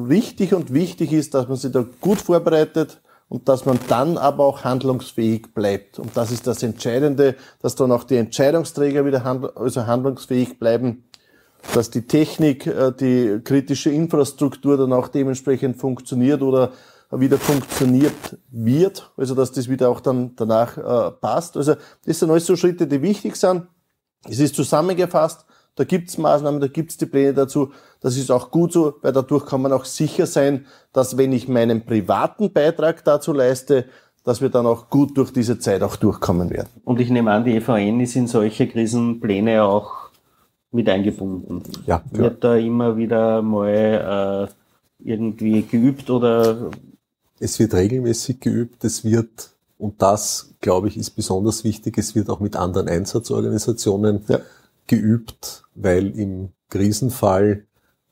richtig 0.09 0.53
und 0.53 0.73
wichtig 0.73 1.13
ist, 1.13 1.33
dass 1.33 1.47
man 1.47 1.57
sich 1.57 1.71
da 1.71 1.85
gut 2.01 2.19
vorbereitet 2.19 3.01
und 3.27 3.49
dass 3.49 3.65
man 3.65 3.79
dann 3.87 4.17
aber 4.17 4.45
auch 4.45 4.63
handlungsfähig 4.63 5.53
bleibt. 5.53 5.99
Und 5.99 6.15
das 6.15 6.31
ist 6.31 6.47
das 6.47 6.63
Entscheidende, 6.63 7.35
dass 7.61 7.75
dann 7.75 7.91
auch 7.91 8.03
die 8.03 8.17
Entscheidungsträger 8.17 9.05
wieder 9.05 9.23
handl 9.23 9.51
also 9.55 9.87
handlungsfähig 9.87 10.59
bleiben, 10.59 11.05
dass 11.73 11.89
die 11.89 12.05
Technik, 12.05 12.67
äh, 12.67 12.91
die 12.91 13.39
kritische 13.43 13.89
Infrastruktur 13.89 14.77
dann 14.77 14.93
auch 14.93 15.07
dementsprechend 15.07 15.77
funktioniert 15.77 16.41
oder 16.41 16.71
wieder 17.11 17.37
funktioniert 17.37 18.37
wird, 18.49 19.11
also 19.15 19.35
dass 19.35 19.51
das 19.51 19.69
wieder 19.69 19.89
auch 19.89 20.01
dann 20.01 20.35
danach 20.35 20.77
äh, 20.77 21.11
passt. 21.11 21.55
Also 21.55 21.75
das 22.05 22.19
sind 22.19 22.29
alles 22.29 22.45
so 22.45 22.55
Schritte, 22.55 22.87
die 22.87 23.01
wichtig 23.01 23.35
sind. 23.35 23.67
Es 24.27 24.39
ist 24.39 24.55
zusammengefasst, 24.55 25.45
da 25.75 25.83
gibt's 25.83 26.17
Maßnahmen, 26.17 26.61
da 26.61 26.67
gibt's 26.67 26.97
die 26.97 27.05
Pläne 27.05 27.33
dazu. 27.33 27.71
Das 28.05 28.17
ist 28.17 28.29
auch 28.29 28.51
gut 28.51 28.71
so, 28.71 28.93
weil 29.01 29.13
dadurch 29.13 29.47
kann 29.47 29.63
man 29.63 29.73
auch 29.73 29.83
sicher 29.83 30.27
sein, 30.27 30.67
dass 30.93 31.17
wenn 31.17 31.33
ich 31.33 31.47
meinen 31.47 31.83
privaten 31.87 32.53
Beitrag 32.53 33.03
dazu 33.03 33.33
leiste, 33.33 33.85
dass 34.23 34.41
wir 34.41 34.49
dann 34.49 34.67
auch 34.67 34.91
gut 34.91 35.17
durch 35.17 35.33
diese 35.33 35.57
Zeit 35.57 35.81
auch 35.81 35.95
durchkommen 35.95 36.51
werden. 36.51 36.69
Und 36.83 36.99
ich 36.99 37.09
nehme 37.09 37.31
an, 37.31 37.43
die 37.45 37.55
EVN 37.55 37.99
ist 38.01 38.15
in 38.15 38.27
solche 38.27 38.67
Krisenpläne 38.67 39.63
auch 39.63 40.11
mit 40.69 40.87
eingebunden. 40.87 41.63
Ja, 41.87 42.03
ja. 42.11 42.19
Wird 42.19 42.43
da 42.43 42.55
immer 42.57 42.95
wieder 42.95 43.41
mal 43.41 44.49
äh, 45.01 45.03
irgendwie 45.03 45.63
geübt 45.63 46.11
oder 46.11 46.69
Es 47.39 47.57
wird 47.57 47.73
regelmäßig 47.73 48.39
geübt, 48.39 48.83
es 48.83 49.03
wird, 49.03 49.49
und 49.79 49.99
das, 49.99 50.53
glaube 50.61 50.89
ich, 50.89 50.97
ist 50.97 51.09
besonders 51.09 51.63
wichtig, 51.63 51.97
es 51.97 52.13
wird 52.13 52.29
auch 52.29 52.39
mit 52.39 52.55
anderen 52.55 52.87
Einsatzorganisationen 52.87 54.21
Ja. 54.27 54.41
geübt, 54.85 55.63
weil 55.73 56.11
im 56.19 56.49
Krisenfall 56.69 57.65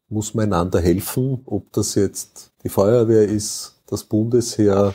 muss 0.10 0.34
man 0.34 0.46
einander 0.46 0.80
helfen, 0.82 1.42
ob 1.46 1.72
das 1.72 1.96
jetzt 1.96 2.52
die 2.64 2.70
Feuerwehr 2.70 3.24
ist, 3.24 3.82
das 3.88 4.04
Bundesheer, 4.04 4.94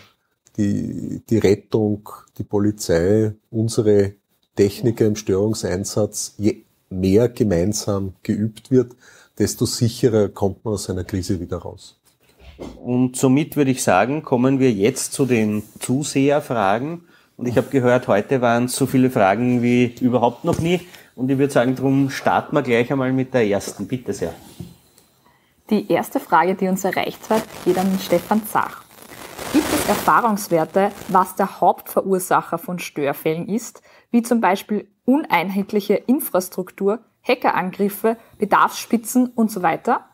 die, 0.57 1.23
die 1.29 1.39
Rettung, 1.39 2.09
die 2.37 2.45
Polizei, 2.45 3.35
unsere 3.51 4.15
Techniker 4.57 5.07
im 5.07 5.17
Störungseinsatz, 5.17 6.35
je 6.39 6.65
mehr 6.91 7.29
gemeinsam 7.29 8.15
geübt 8.23 8.71
wird, 8.71 8.97
desto 9.39 9.67
sicherer 9.67 10.29
kommt 10.29 10.65
man 10.65 10.75
aus 10.75 10.91
einer 10.91 11.05
Krise 11.05 11.41
wieder 11.41 11.59
raus. 11.59 11.99
Und 12.83 13.17
somit 13.17 13.57
würde 13.57 13.71
ich 13.71 13.83
sagen, 13.83 14.23
kommen 14.23 14.59
wir 14.59 14.73
jetzt 14.73 15.13
zu 15.13 15.27
den 15.27 15.63
Zuseherfragen. 15.79 17.03
Und 17.37 17.47
ich 17.47 17.57
habe 17.57 17.69
gehört, 17.71 18.09
heute 18.09 18.41
waren 18.41 18.65
es 18.65 18.75
so 18.75 18.87
viele 18.87 19.11
Fragen 19.11 19.63
wie 19.63 19.95
überhaupt 20.01 20.45
noch 20.45 20.59
nie. 20.59 20.81
Und 21.15 21.31
ich 21.31 21.39
würde 21.39 21.53
sagen, 21.53 21.77
darum 21.77 22.11
starten 22.11 22.57
wir 22.57 22.63
gleich 22.63 22.91
einmal 22.91 23.13
mit 23.13 23.33
der 23.33 23.47
ersten. 23.47 23.87
Bitte 23.87 24.13
sehr. 24.13 24.35
Die 25.71 25.93
erste 25.93 26.19
Frage, 26.19 26.55
die 26.55 26.67
uns 26.67 26.83
erreicht 26.85 27.29
hat, 27.29 27.43
geht 27.65 27.77
an 27.77 27.99
Stefan 28.01 28.47
Zach. 28.47 28.85
Gibt 29.53 29.67
es 29.71 29.87
Erfahrungswerte, 29.87 30.93
was 31.09 31.35
der 31.37 31.61
Hauptverursacher 31.61 32.57
von 32.57 32.79
Störfällen 32.79 33.47
ist, 33.49 33.83
wie 34.11 34.23
zum 34.23 34.41
Beispiel 34.41 34.89
uneinheitliche 35.05 35.95
Infrastruktur, 35.95 37.01
Hackerangriffe, 37.23 38.17
Bedarfsspitzen 38.39 39.27
und 39.27 39.51
so 39.51 39.61
weiter? 39.61 40.07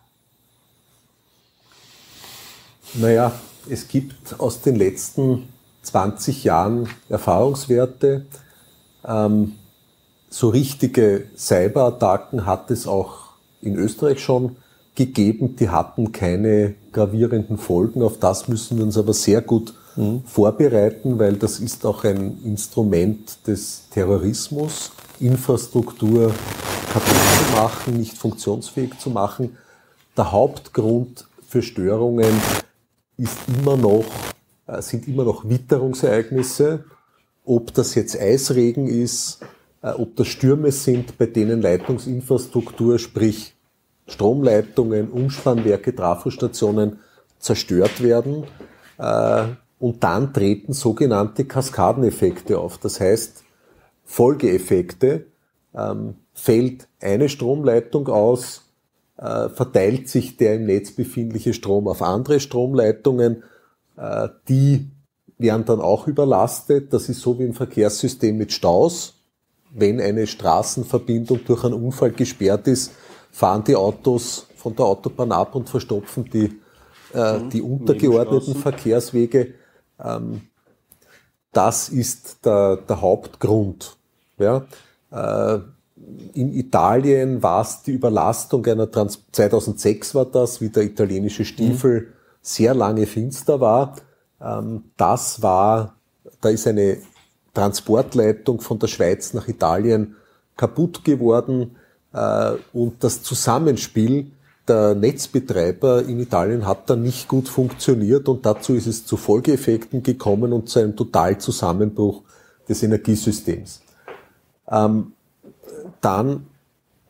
Naja, 2.94 3.30
es 3.68 3.86
gibt 3.86 4.40
aus 4.40 4.60
den 4.60 4.74
letzten 4.74 5.48
20 5.82 6.42
Jahren 6.42 6.88
Erfahrungswerte. 7.08 8.26
Ähm, 9.04 9.52
so 10.30 10.48
richtige 10.48 11.28
Cyberattacken 11.36 12.44
hat 12.44 12.72
es 12.72 12.88
auch 12.88 13.34
in 13.62 13.76
Österreich 13.76 14.20
schon 14.20 14.56
gegeben. 14.94 15.56
Die 15.56 15.68
hatten 15.68 16.12
keine 16.12 16.74
gravierenden 16.92 17.58
Folgen. 17.58 18.02
Auf 18.02 18.18
das 18.18 18.48
müssen 18.48 18.78
wir 18.78 18.84
uns 18.84 18.96
aber 18.96 19.12
sehr 19.12 19.40
gut 19.40 19.74
vorbereiten, 20.26 21.18
weil 21.18 21.34
das 21.34 21.60
ist 21.60 21.86
auch 21.86 22.04
ein 22.04 22.38
Instrument 22.44 23.46
des 23.46 23.88
Terrorismus, 23.90 24.90
Infrastruktur 25.20 26.32
kaputt 26.92 27.14
zu 27.14 27.56
machen, 27.56 27.98
nicht 27.98 28.18
funktionsfähig 28.18 28.98
zu 28.98 29.10
machen. 29.10 29.56
Der 30.16 30.32
Hauptgrund 30.32 31.26
für 31.46 31.62
Störungen 31.62 32.32
ist 33.16 33.38
immer 33.56 33.76
noch, 33.76 34.04
äh, 34.66 34.82
sind 34.82 35.06
immer 35.06 35.24
noch 35.24 35.48
Witterungsereignisse, 35.48 36.84
ob 37.44 37.72
das 37.74 37.94
jetzt 37.94 38.18
Eisregen 38.18 38.88
ist, 38.88 39.40
äh, 39.82 39.90
ob 39.90 40.16
das 40.16 40.26
Stürme 40.26 40.72
sind, 40.72 41.18
bei 41.18 41.26
denen 41.26 41.62
Leitungsinfrastruktur, 41.62 42.98
sprich 42.98 43.53
Stromleitungen, 44.06 45.10
Umspannwerke, 45.10 45.94
Trafostationen 45.94 46.98
zerstört 47.38 48.02
werden. 48.02 48.44
Äh, 48.98 49.44
Und 49.80 50.02
dann 50.02 50.32
treten 50.32 50.72
sogenannte 50.72 51.44
Kaskadeneffekte 51.44 52.58
auf. 52.58 52.78
Das 52.78 53.00
heißt, 53.00 53.44
Folgeeffekte, 54.04 55.26
ähm, 55.74 56.14
fällt 56.32 56.88
eine 57.02 57.28
Stromleitung 57.28 58.08
aus, 58.08 58.62
äh, 59.18 59.48
verteilt 59.50 60.08
sich 60.08 60.36
der 60.36 60.54
im 60.54 60.66
Netz 60.66 60.92
befindliche 60.92 61.52
Strom 61.52 61.86
auf 61.86 62.00
andere 62.00 62.40
Stromleitungen, 62.40 63.42
äh, 63.98 64.28
die 64.48 64.90
werden 65.38 65.64
dann 65.66 65.80
auch 65.80 66.06
überlastet. 66.06 66.92
Das 66.92 67.08
ist 67.08 67.20
so 67.20 67.38
wie 67.38 67.44
im 67.44 67.54
Verkehrssystem 67.54 68.36
mit 68.38 68.52
Staus. 68.52 69.14
Wenn 69.70 70.00
eine 70.00 70.26
Straßenverbindung 70.26 71.40
durch 71.44 71.64
einen 71.64 71.74
Unfall 71.74 72.12
gesperrt 72.12 72.68
ist, 72.68 72.92
fahren 73.34 73.64
die 73.64 73.74
Autos 73.74 74.46
von 74.54 74.76
der 74.76 74.86
Autobahn 74.86 75.32
ab 75.32 75.56
und 75.56 75.68
verstopfen 75.68 76.24
die, 76.32 76.60
äh, 77.12 77.40
die 77.52 77.62
untergeordneten. 77.62 78.54
Verkehrswege. 78.54 79.54
Ähm, 79.98 80.42
das 81.52 81.88
ist 81.88 82.46
der, 82.46 82.76
der 82.76 83.00
Hauptgrund. 83.00 83.96
Ja. 84.38 84.64
Äh, 85.10 85.58
in 86.34 86.52
Italien 86.52 87.42
war 87.42 87.62
es 87.62 87.82
die 87.82 87.92
Überlastung 87.92 88.64
einer 88.66 88.88
Trans 88.88 89.20
2006 89.32 90.14
war 90.14 90.26
das, 90.26 90.60
wie 90.60 90.68
der 90.68 90.84
italienische 90.84 91.44
Stiefel 91.44 92.12
sehr 92.40 92.72
lange 92.72 93.06
finster 93.06 93.60
war. 93.60 93.96
Ähm, 94.40 94.84
das 94.96 95.42
war, 95.42 95.96
da 96.40 96.50
ist 96.50 96.68
eine 96.68 96.98
Transportleitung 97.52 98.60
von 98.60 98.78
der 98.78 98.86
Schweiz 98.86 99.34
nach 99.34 99.48
Italien 99.48 100.14
kaputt 100.56 101.04
geworden 101.04 101.76
und 102.72 103.02
das 103.02 103.22
Zusammenspiel 103.22 104.30
der 104.68 104.94
Netzbetreiber 104.94 106.04
in 106.04 106.20
Italien 106.20 106.66
hat 106.66 106.88
dann 106.88 107.02
nicht 107.02 107.28
gut 107.28 107.48
funktioniert 107.48 108.28
und 108.28 108.46
dazu 108.46 108.74
ist 108.74 108.86
es 108.86 109.04
zu 109.04 109.16
Folgeeffekten 109.16 110.02
gekommen 110.02 110.52
und 110.52 110.68
zu 110.68 110.78
einem 110.78 110.96
Totalzusammenbruch 110.96 112.22
des 112.68 112.82
Energiesystems. 112.82 113.82
Ähm, 114.70 115.12
dann 116.00 116.46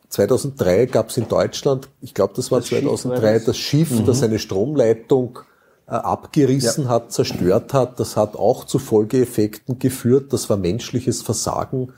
2003 0.08 0.86
gab 0.86 1.10
es 1.10 1.16
in 1.16 1.28
Deutschland, 1.28 1.88
ich 2.00 2.14
glaube, 2.14 2.34
das 2.36 2.50
war 2.50 2.60
Das 2.60 2.68
Schiff 2.68 2.84
war 2.84 2.96
2003, 2.96 3.34
das? 3.34 3.44
das 3.44 3.56
Schiff, 3.56 4.04
das 4.04 4.22
eine 4.22 4.38
Stromleitung 4.38 5.38
äh, 5.86 5.92
abgerissen 5.92 6.88
hat, 6.88 7.12
zerstört 7.12 7.74
hat. 7.74 8.00
Das 8.00 8.16
hat 8.16 8.36
auch 8.36 8.64
zu 8.64 8.78
Folgeeffekten 8.78 9.78
geführt. 9.78 10.32
Das 10.32 10.48
war 10.50 10.56
menschliches 10.56 11.22
Versagen, 11.22 11.92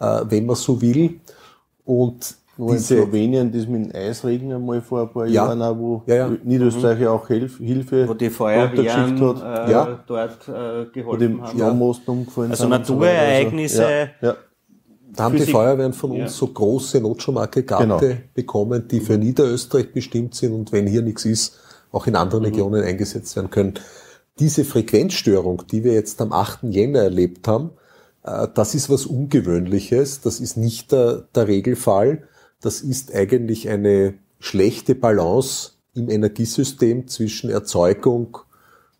äh, 0.00 0.22
wenn 0.28 0.46
man 0.46 0.56
so 0.56 0.80
will. 0.80 1.20
Und 1.84 2.36
Wo 2.58 2.68
in 2.68 2.76
diese, 2.76 2.96
Slowenien 2.96 3.50
das 3.50 3.66
mit 3.66 3.86
dem 3.86 3.92
Eisregen 3.94 4.52
einmal 4.52 4.82
vor 4.82 5.02
ein 5.02 5.10
paar 5.12 5.26
Ja. 5.26 5.46
Jahren 5.46 5.62
auch, 5.62 5.78
wo 5.78 6.02
Ja, 6.06 6.14
ja. 6.14 6.30
Niederösterreich 6.44 7.00
ja 7.00 7.10
auch 7.10 7.26
Hilf, 7.26 7.56
Hilfe 7.58 8.06
Wo 8.08 8.14
die 8.14 8.28
Feuerwehren 8.30 9.20
hat, 9.20 9.68
äh, 9.68 9.70
Ja. 9.72 9.98
dort 10.06 10.48
äh, 10.48 10.52
wo 10.52 10.84
die 10.84 10.92
geholfen 10.92 11.42
haben. 11.42 11.58
Strommasten 11.58 12.12
umgefallen 12.14 12.50
Also. 12.50 12.68
Naturereignisse, 12.68 13.86
Also, 13.86 13.94
ja, 14.20 14.28
ja. 14.28 14.36
da 15.14 15.24
haben 15.24 15.36
die 15.36 15.42
Feuerwehren 15.46 15.92
von 15.94 16.10
uns 16.10 16.20
Ja. 16.20 16.28
so 16.28 16.46
große 16.48 17.00
Notstromaggregate 17.00 17.82
Genau. 17.84 18.00
bekommen, 18.34 18.86
die 18.86 19.00
für 19.00 19.16
Niederösterreich 19.16 19.92
bestimmt 19.92 20.34
sind 20.34 20.52
und 20.52 20.72
wenn 20.72 20.86
hier 20.86 21.02
nichts 21.02 21.24
ist, 21.24 21.58
auch 21.90 22.06
in 22.06 22.12
Mhm. 22.12 22.18
anderen 22.18 22.44
Regionen 22.44 22.84
eingesetzt 22.84 23.34
werden 23.36 23.50
können. 23.50 23.74
Diese 24.38 24.64
Frequenzstörung, 24.64 25.62
die 25.70 25.84
wir 25.84 25.92
jetzt 25.94 26.20
am 26.20 26.32
8. 26.32 26.70
Jänner 26.70 27.00
erlebt 27.00 27.48
haben, 27.48 27.70
äh, 28.24 28.46
das 28.54 28.74
ist 28.74 28.88
was 28.90 29.06
Ungewöhnliches. 29.06 30.20
Das 30.20 30.38
ist 30.40 30.56
nicht 30.56 30.92
der, 30.92 31.24
der 31.34 31.48
Regelfall. 31.48 32.24
Das 32.62 32.80
ist 32.80 33.14
eigentlich 33.14 33.68
eine 33.68 34.14
schlechte 34.38 34.94
Balance 34.94 35.72
im 35.94 36.08
Energiesystem 36.08 37.06
zwischen 37.08 37.50
Erzeugung 37.50 38.38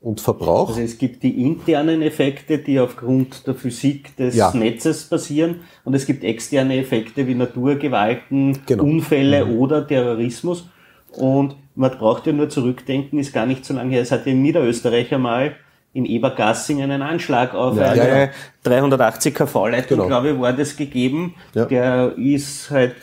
und 0.00 0.20
Verbrauch. 0.20 0.70
Also 0.70 0.80
es 0.80 0.98
gibt 0.98 1.22
die 1.22 1.42
internen 1.42 2.02
Effekte, 2.02 2.58
die 2.58 2.80
aufgrund 2.80 3.46
der 3.46 3.54
Physik 3.54 4.16
des 4.16 4.34
Ja. 4.34 4.52
Netzes 4.52 5.04
passieren 5.04 5.60
und 5.84 5.94
es 5.94 6.06
gibt 6.06 6.24
externe 6.24 6.76
Effekte 6.76 7.26
wie 7.28 7.36
Naturgewalten, 7.36 8.58
Genau. 8.66 8.84
Unfälle 8.84 9.46
oder 9.46 9.86
Terrorismus. 9.86 10.68
Und 11.16 11.56
man 11.74 11.90
braucht 11.92 12.26
ja 12.26 12.32
nur 12.32 12.48
zurückdenken, 12.48 13.18
ist 13.18 13.32
gar 13.32 13.46
nicht 13.46 13.64
so 13.64 13.74
lange 13.74 13.92
her. 13.92 14.02
Es 14.02 14.10
hat 14.10 14.26
ja 14.26 14.32
in 14.32 14.42
Niederösterreich 14.42 15.14
einmal 15.14 15.54
in 15.94 16.06
Ebergassing 16.06 16.80
einen 16.82 17.02
Anschlag 17.02 17.54
auf 17.54 17.76
Ja, 17.76 17.90
eine 17.90 18.08
ja, 18.08 18.18
ja. 18.24 18.28
380 18.64 19.34
kV-Leitung, 19.34 19.98
Genau. 19.98 20.06
glaube 20.08 20.30
ich, 20.30 20.40
war 20.40 20.52
das 20.52 20.76
gegeben. 20.76 21.34
Der 21.54 22.14
ist 22.16 22.70
halt 22.70 22.94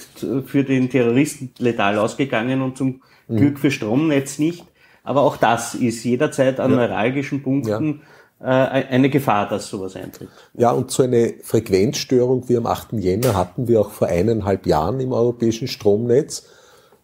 für 0.45 0.63
den 0.63 0.89
Terroristen 0.89 1.51
letal 1.59 1.97
ausgegangen 1.99 2.61
und 2.61 2.77
zum 2.77 3.01
Mhm. 3.27 3.37
Glück 3.37 3.59
für 3.59 3.69
Stromnetz 3.69 4.39
nicht. 4.39 4.65
Aber 5.03 5.21
auch 5.21 5.37
das 5.37 5.75
ist 5.75 6.03
jederzeit 6.03 6.59
an 6.59 6.71
neuralgischen 6.71 7.43
Punkten 7.43 8.01
äh, 8.41 8.45
eine 8.45 9.09
Gefahr, 9.09 9.47
dass 9.47 9.69
sowas 9.69 9.95
eintritt. 9.95 10.29
Ja, 10.55 10.71
und 10.71 10.89
so 10.89 11.03
eine 11.03 11.35
Frequenzstörung 11.43 12.49
wie 12.49 12.57
am 12.57 12.65
8. 12.65 12.93
Jänner 12.93 13.35
hatten 13.35 13.67
wir 13.67 13.81
auch 13.81 13.91
vor 13.91 14.07
eineinhalb 14.07 14.65
Jahren 14.65 14.99
im 14.99 15.11
europäischen 15.13 15.67
Stromnetz. 15.67 16.47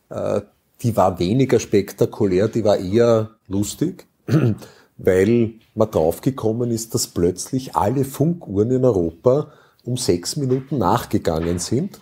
Äh, 0.09 0.41
Die 0.81 0.95
war 0.97 1.19
weniger 1.19 1.59
spektakulär, 1.59 2.47
die 2.47 2.63
war 2.63 2.77
eher 2.77 3.29
lustig, 3.47 4.05
weil 4.97 5.51
man 5.75 5.91
draufgekommen 5.91 6.71
ist, 6.71 6.95
dass 6.95 7.07
plötzlich 7.07 7.75
alle 7.75 8.05
Funkuhren 8.05 8.71
in 8.71 8.85
Europa 8.85 9.51
um 9.83 9.97
sechs 9.97 10.35
Minuten 10.35 10.77
nachgegangen 10.77 11.59
sind. 11.59 11.99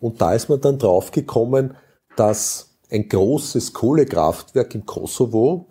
Und 0.00 0.20
da 0.20 0.34
ist 0.34 0.48
man 0.48 0.60
dann 0.60 0.78
draufgekommen, 0.78 1.74
dass 2.16 2.70
ein 2.90 3.08
großes 3.08 3.72
Kohlekraftwerk 3.72 4.74
im 4.74 4.86
Kosovo 4.86 5.68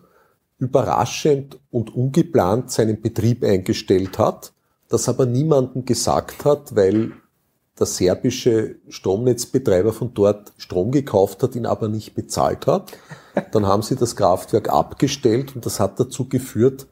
überraschend 0.59 1.59
und 1.71 1.93
ungeplant 1.95 2.71
seinen 2.71 3.01
Betrieb 3.01 3.43
eingestellt 3.43 4.19
hat, 4.19 4.53
das 4.87 5.09
aber 5.09 5.25
niemandem 5.25 5.85
gesagt 5.85 6.45
hat, 6.45 6.75
weil 6.75 7.13
der 7.79 7.85
serbische 7.85 8.75
Stromnetzbetreiber 8.89 9.93
von 9.93 10.13
dort 10.13 10.53
Strom 10.57 10.91
gekauft 10.91 11.41
hat, 11.43 11.55
ihn 11.55 11.65
aber 11.65 11.87
nicht 11.87 12.13
bezahlt 12.13 12.67
hat. 12.67 12.91
Dann 13.51 13.65
haben 13.65 13.83
sie 13.83 13.95
das 13.95 14.15
Kraftwerk 14.17 14.69
abgestellt 14.69 15.55
und 15.55 15.65
das 15.65 15.79
hat 15.79 15.99
dazu 15.99 16.27
geführt, 16.27 16.87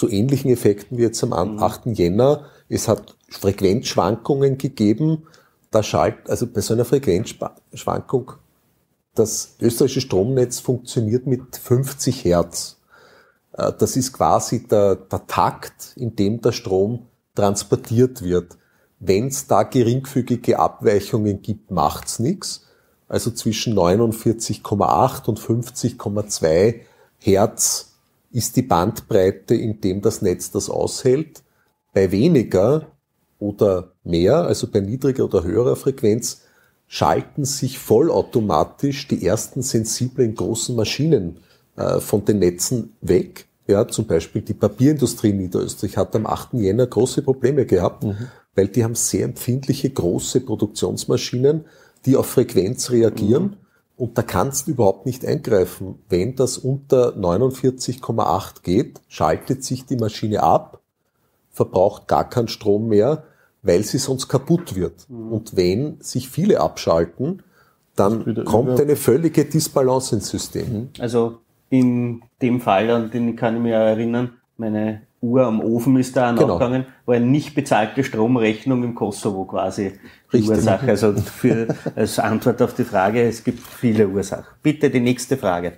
zu 0.00 0.08
ähnlichen 0.08 0.50
Effekten 0.50 0.96
wie 0.96 1.02
jetzt 1.02 1.22
am 1.22 1.58
8. 1.58 1.84
Mhm. 1.84 1.92
Jänner. 1.92 2.46
Es 2.70 2.88
hat 2.88 3.16
Frequenzschwankungen 3.28 4.56
gegeben. 4.56 5.26
Da 5.70 5.82
schalt, 5.82 6.30
also 6.30 6.46
bei 6.46 6.62
so 6.62 6.72
einer 6.72 6.86
Frequenzschwankung, 6.86 8.32
das 9.14 9.56
österreichische 9.60 10.00
Stromnetz 10.00 10.58
funktioniert 10.58 11.26
mit 11.26 11.54
50 11.54 12.24
Hertz. 12.24 12.78
Äh, 13.52 13.72
das 13.78 13.96
ist 13.96 14.14
quasi 14.14 14.66
der, 14.66 14.96
der 14.96 15.26
Takt, 15.26 15.92
in 15.96 16.16
dem 16.16 16.40
der 16.40 16.52
Strom 16.52 17.06
transportiert 17.34 18.22
wird. 18.22 18.56
Wenn 19.00 19.26
es 19.26 19.48
da 19.48 19.64
geringfügige 19.64 20.58
Abweichungen 20.58 21.42
gibt, 21.42 21.70
macht's 21.70 22.18
nichts. 22.20 22.66
Also 23.06 23.30
zwischen 23.32 23.74
49,8 23.74 25.26
und 25.26 25.38
50,2 25.38 26.80
Hertz 27.18 27.89
ist 28.30 28.56
die 28.56 28.62
Bandbreite, 28.62 29.54
in 29.54 29.80
dem 29.80 30.00
das 30.00 30.22
Netz 30.22 30.50
das 30.50 30.70
aushält. 30.70 31.42
Bei 31.92 32.12
weniger 32.12 32.86
oder 33.38 33.92
mehr, 34.04 34.44
also 34.44 34.68
bei 34.68 34.80
niedriger 34.80 35.24
oder 35.24 35.42
höherer 35.42 35.76
Frequenz, 35.76 36.42
schalten 36.86 37.44
sich 37.44 37.78
vollautomatisch 37.78 39.08
die 39.08 39.24
ersten 39.24 39.62
sensiblen 39.62 40.34
großen 40.34 40.74
Maschinen 40.74 41.38
äh, 41.76 42.00
von 42.00 42.24
den 42.24 42.40
Netzen 42.40 42.96
weg. 43.00 43.46
Ja, 43.66 43.86
zum 43.86 44.06
Beispiel 44.06 44.42
die 44.42 44.54
Papierindustrie 44.54 45.30
in 45.30 45.38
Niederösterreich 45.38 45.96
hat 45.96 46.16
am 46.16 46.26
8. 46.26 46.54
Jänner 46.54 46.88
große 46.88 47.22
Probleme 47.22 47.64
gehabt, 47.64 48.02
mhm. 48.02 48.16
weil 48.56 48.66
die 48.66 48.82
haben 48.82 48.96
sehr 48.96 49.24
empfindliche 49.24 49.90
große 49.90 50.40
Produktionsmaschinen, 50.40 51.64
die 52.04 52.16
auf 52.16 52.26
Frequenz 52.26 52.90
reagieren. 52.90 53.42
Mhm. 53.42 53.56
Und 54.00 54.16
da 54.16 54.22
kannst 54.22 54.66
du 54.66 54.70
überhaupt 54.70 55.04
nicht 55.04 55.26
eingreifen. 55.26 55.96
Wenn 56.08 56.34
das 56.34 56.56
unter 56.56 57.14
49,8 57.18 58.62
geht, 58.62 58.98
schaltet 59.08 59.62
sich 59.62 59.84
die 59.84 59.96
Maschine 59.96 60.42
ab, 60.42 60.80
verbraucht 61.50 62.08
gar 62.08 62.26
keinen 62.26 62.48
Strom 62.48 62.88
mehr, 62.88 63.24
weil 63.60 63.82
sie 63.82 63.98
sonst 63.98 64.28
kaputt 64.28 64.74
wird. 64.74 65.04
Mhm. 65.10 65.32
Und 65.32 65.54
wenn 65.54 66.00
sich 66.00 66.30
viele 66.30 66.60
abschalten, 66.60 67.42
dann 67.94 68.46
kommt 68.46 68.80
eine 68.80 68.96
völlige 68.96 69.44
Disbalance 69.44 70.14
ins 70.14 70.30
System. 70.30 70.72
Mhm. 70.72 70.88
Also 70.98 71.36
in 71.68 72.22
dem 72.40 72.62
Fall, 72.62 72.88
an 72.88 73.10
den 73.10 73.36
kann 73.36 73.56
ich 73.56 73.62
mich 73.62 73.72
erinnern, 73.72 74.30
meine 74.56 75.02
Uhr 75.22 75.44
am 75.44 75.60
Ofen 75.60 75.98
ist 75.98 76.16
da 76.16 76.30
genau. 76.30 76.46
nachgegangen, 76.46 76.86
war 77.04 77.14
eine 77.14 77.26
nicht 77.26 77.54
bezahlte 77.54 78.02
Stromrechnung 78.04 78.82
im 78.82 78.94
Kosovo 78.94 79.44
quasi 79.44 79.92
die 80.32 80.36
Richtig. 80.38 80.56
Ursache. 80.56 80.88
Also 80.88 81.12
für, 81.14 81.74
als 81.94 82.18
Antwort 82.18 82.62
auf 82.62 82.74
die 82.74 82.84
Frage, 82.84 83.22
es 83.22 83.44
gibt 83.44 83.60
viele 83.60 84.08
Ursachen. 84.08 84.46
Bitte 84.62 84.88
die 84.88 85.00
nächste 85.00 85.36
Frage. 85.36 85.74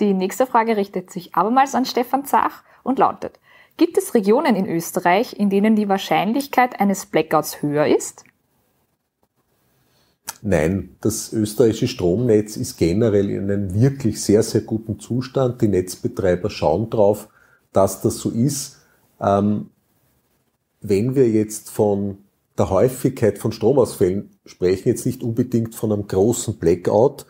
Die 0.00 0.14
nächste 0.14 0.46
Frage 0.46 0.76
richtet 0.76 1.10
sich 1.10 1.34
abermals 1.34 1.74
an 1.74 1.84
Stefan 1.84 2.24
Zach 2.24 2.64
und 2.82 2.98
lautet, 2.98 3.38
gibt 3.76 3.98
es 3.98 4.14
Regionen 4.14 4.56
in 4.56 4.66
Österreich, 4.66 5.38
in 5.38 5.50
denen 5.50 5.76
die 5.76 5.88
Wahrscheinlichkeit 5.88 6.80
eines 6.80 7.06
Blackouts 7.06 7.62
höher 7.62 7.86
ist? 7.86 8.24
Nein, 10.42 10.96
das 11.00 11.32
österreichische 11.32 11.88
Stromnetz 11.88 12.56
ist 12.56 12.76
generell 12.76 13.30
in 13.30 13.50
einem 13.50 13.74
wirklich 13.74 14.22
sehr, 14.22 14.42
sehr 14.42 14.62
guten 14.62 14.98
Zustand. 14.98 15.62
Die 15.62 15.68
Netzbetreiber 15.68 16.50
schauen 16.50 16.90
drauf, 16.90 17.28
dass 17.74 18.00
das 18.00 18.16
so 18.16 18.30
ist. 18.30 18.78
Ähm, 19.20 19.68
wenn 20.80 21.14
wir 21.14 21.28
jetzt 21.28 21.68
von 21.70 22.18
der 22.56 22.70
Häufigkeit 22.70 23.38
von 23.38 23.52
Stromausfällen 23.52 24.30
sprechen, 24.46 24.88
jetzt 24.88 25.04
nicht 25.04 25.22
unbedingt 25.22 25.74
von 25.74 25.92
einem 25.92 26.06
großen 26.06 26.56
Blackout, 26.56 27.26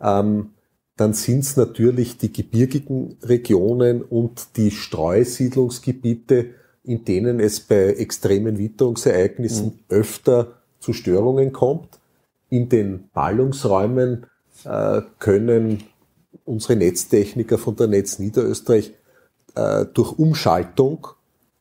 ähm, 0.00 0.50
dann 0.96 1.12
sind 1.12 1.40
es 1.40 1.56
natürlich 1.56 2.16
die 2.16 2.32
gebirgigen 2.32 3.16
Regionen 3.22 4.02
und 4.02 4.56
die 4.56 4.70
Streusiedlungsgebiete, 4.70 6.50
in 6.84 7.04
denen 7.04 7.40
es 7.40 7.60
bei 7.60 7.94
extremen 7.94 8.58
Witterungsereignissen 8.58 9.66
mhm. 9.66 9.78
öfter 9.88 10.54
zu 10.80 10.92
Störungen 10.92 11.52
kommt 11.52 11.98
in 12.52 12.68
den 12.68 13.08
Ballungsräumen 13.14 14.26
äh, 14.64 15.00
können 15.18 15.84
unsere 16.44 16.76
Netztechniker 16.76 17.56
von 17.56 17.76
der 17.76 17.86
Netz 17.86 18.18
Niederösterreich 18.18 18.92
äh, 19.54 19.86
durch 19.92 20.18
Umschaltung 20.18 21.08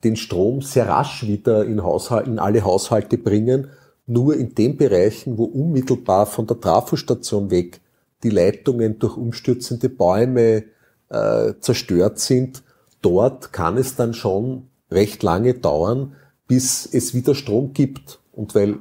den 0.04 0.16
Strom 0.16 0.62
sehr 0.62 0.88
rasch 0.88 1.28
wieder 1.28 1.66
in, 1.66 1.84
Haushalt, 1.84 2.28
in 2.28 2.40
alle 2.40 2.64
Haushalte 2.64 3.18
bringen. 3.18 3.70
Nur 4.08 4.36
in 4.36 4.56
den 4.56 4.78
Bereichen, 4.78 5.38
wo 5.38 5.46
unmittelbar 5.46 6.26
von 6.26 6.48
der 6.48 6.60
Trafostation 6.60 7.52
weg 7.52 7.82
die 8.24 8.30
Leitungen 8.30 9.00
durch 9.00 9.16
umstürzende 9.18 9.90
Bäume 9.90 10.64
äh, 11.10 11.54
zerstört 11.60 12.20
sind, 12.20 12.64
dort 13.02 13.54
kann 13.54 13.78
es 13.78 13.96
dann 13.96 14.14
schon 14.14 14.68
recht 14.90 15.24
lange 15.24 15.54
dauern, 15.54 16.16
bis 16.48 16.88
es 16.92 17.14
wieder 17.14 17.36
Strom 17.36 17.74
gibt. 17.74 18.20
Und 18.32 18.56
weil 18.56 18.80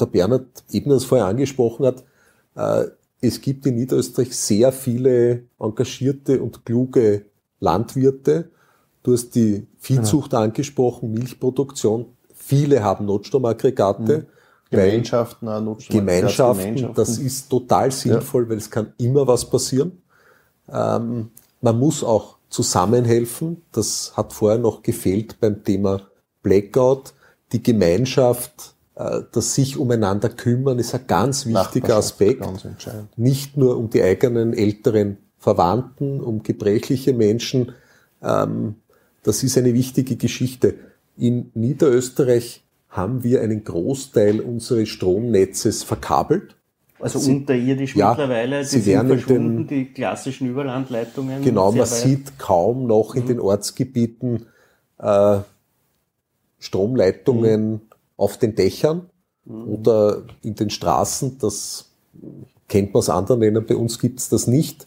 der 0.00 0.06
Bernhard 0.06 0.46
eben 0.70 0.90
das 0.90 1.04
vorher 1.04 1.26
angesprochen 1.26 1.86
hat, 1.86 2.04
äh, 2.54 2.90
es 3.20 3.40
gibt 3.40 3.66
in 3.66 3.76
Niederösterreich 3.76 4.36
sehr 4.36 4.72
viele 4.72 5.44
engagierte 5.58 6.42
und 6.42 6.64
kluge 6.64 7.26
Landwirte. 7.60 8.50
Du 9.02 9.12
hast 9.12 9.34
die 9.34 9.66
Viehzucht 9.78 10.32
ja. 10.32 10.40
angesprochen, 10.40 11.12
Milchproduktion. 11.12 12.06
Viele 12.34 12.82
haben 12.82 13.06
Notstromaggregate. 13.06 14.18
Mhm. 14.18 14.26
Gemeinschaften, 14.68 15.48
auch 15.48 15.60
Notstrom 15.60 16.00
Gemeinschaften, 16.00 16.64
Gemeinschaften, 16.64 16.96
das 16.96 17.18
ist 17.18 17.48
total 17.48 17.92
sinnvoll, 17.92 18.44
ja. 18.44 18.48
weil 18.50 18.56
es 18.56 18.68
kann 18.68 18.92
immer 18.98 19.26
was 19.26 19.48
passieren. 19.48 20.02
Ähm, 20.68 21.30
man 21.60 21.78
muss 21.78 22.02
auch 22.02 22.38
zusammenhelfen. 22.48 23.62
Das 23.70 24.12
hat 24.16 24.32
vorher 24.32 24.58
noch 24.58 24.82
gefehlt 24.82 25.38
beim 25.40 25.62
Thema 25.62 26.02
Blackout. 26.42 27.14
Die 27.52 27.62
Gemeinschaft 27.62 28.76
äh, 28.96 29.22
das 29.30 29.54
sich 29.54 29.76
umeinander 29.76 30.28
kümmern 30.28 30.78
ist 30.78 30.94
ein 30.94 31.06
ganz 31.06 31.46
wichtiger 31.46 31.96
Aspekt. 31.96 32.40
Ganz 32.40 32.64
Nicht 33.16 33.56
nur 33.56 33.76
um 33.76 33.90
die 33.90 34.02
eigenen 34.02 34.52
älteren 34.52 35.18
Verwandten, 35.38 36.20
um 36.20 36.42
gebrechliche 36.42 37.12
Menschen. 37.12 37.72
Ähm, 38.22 38.76
das 39.22 39.42
ist 39.42 39.58
eine 39.58 39.74
wichtige 39.74 40.16
Geschichte. 40.16 40.74
In 41.16 41.50
Niederösterreich 41.54 42.62
haben 42.88 43.22
wir 43.22 43.42
einen 43.42 43.64
Großteil 43.64 44.40
unseres 44.40 44.88
Stromnetzes 44.88 45.82
verkabelt. 45.82 46.56
Also 46.98 47.18
Sie, 47.18 47.34
unterirdisch 47.34 47.94
ja, 47.94 48.10
mittlerweile, 48.10 48.60
die 48.60 48.66
Sie 48.66 48.86
werden 48.86 49.08
verschwunden, 49.08 49.66
den, 49.66 49.68
die 49.68 49.92
klassischen 49.92 50.48
Überlandleitungen. 50.48 51.42
Genau, 51.42 51.70
man 51.70 51.80
weit. 51.80 51.88
sieht 51.88 52.38
kaum 52.38 52.86
noch 52.86 53.14
mhm. 53.14 53.20
in 53.20 53.26
den 53.26 53.40
Ortsgebieten 53.40 54.46
äh, 54.98 55.38
Stromleitungen 56.58 57.72
mhm 57.72 57.80
auf 58.16 58.38
den 58.38 58.54
Dächern 58.54 59.10
mhm. 59.44 59.68
oder 59.68 60.22
in 60.42 60.54
den 60.54 60.70
Straßen. 60.70 61.38
Das 61.38 61.90
kennt 62.68 62.94
man 62.94 62.98
aus 62.98 63.10
anderen 63.10 63.40
Ländern. 63.40 63.66
Bei 63.66 63.76
uns 63.76 63.98
gibt 63.98 64.20
es 64.20 64.28
das 64.28 64.46
nicht. 64.46 64.86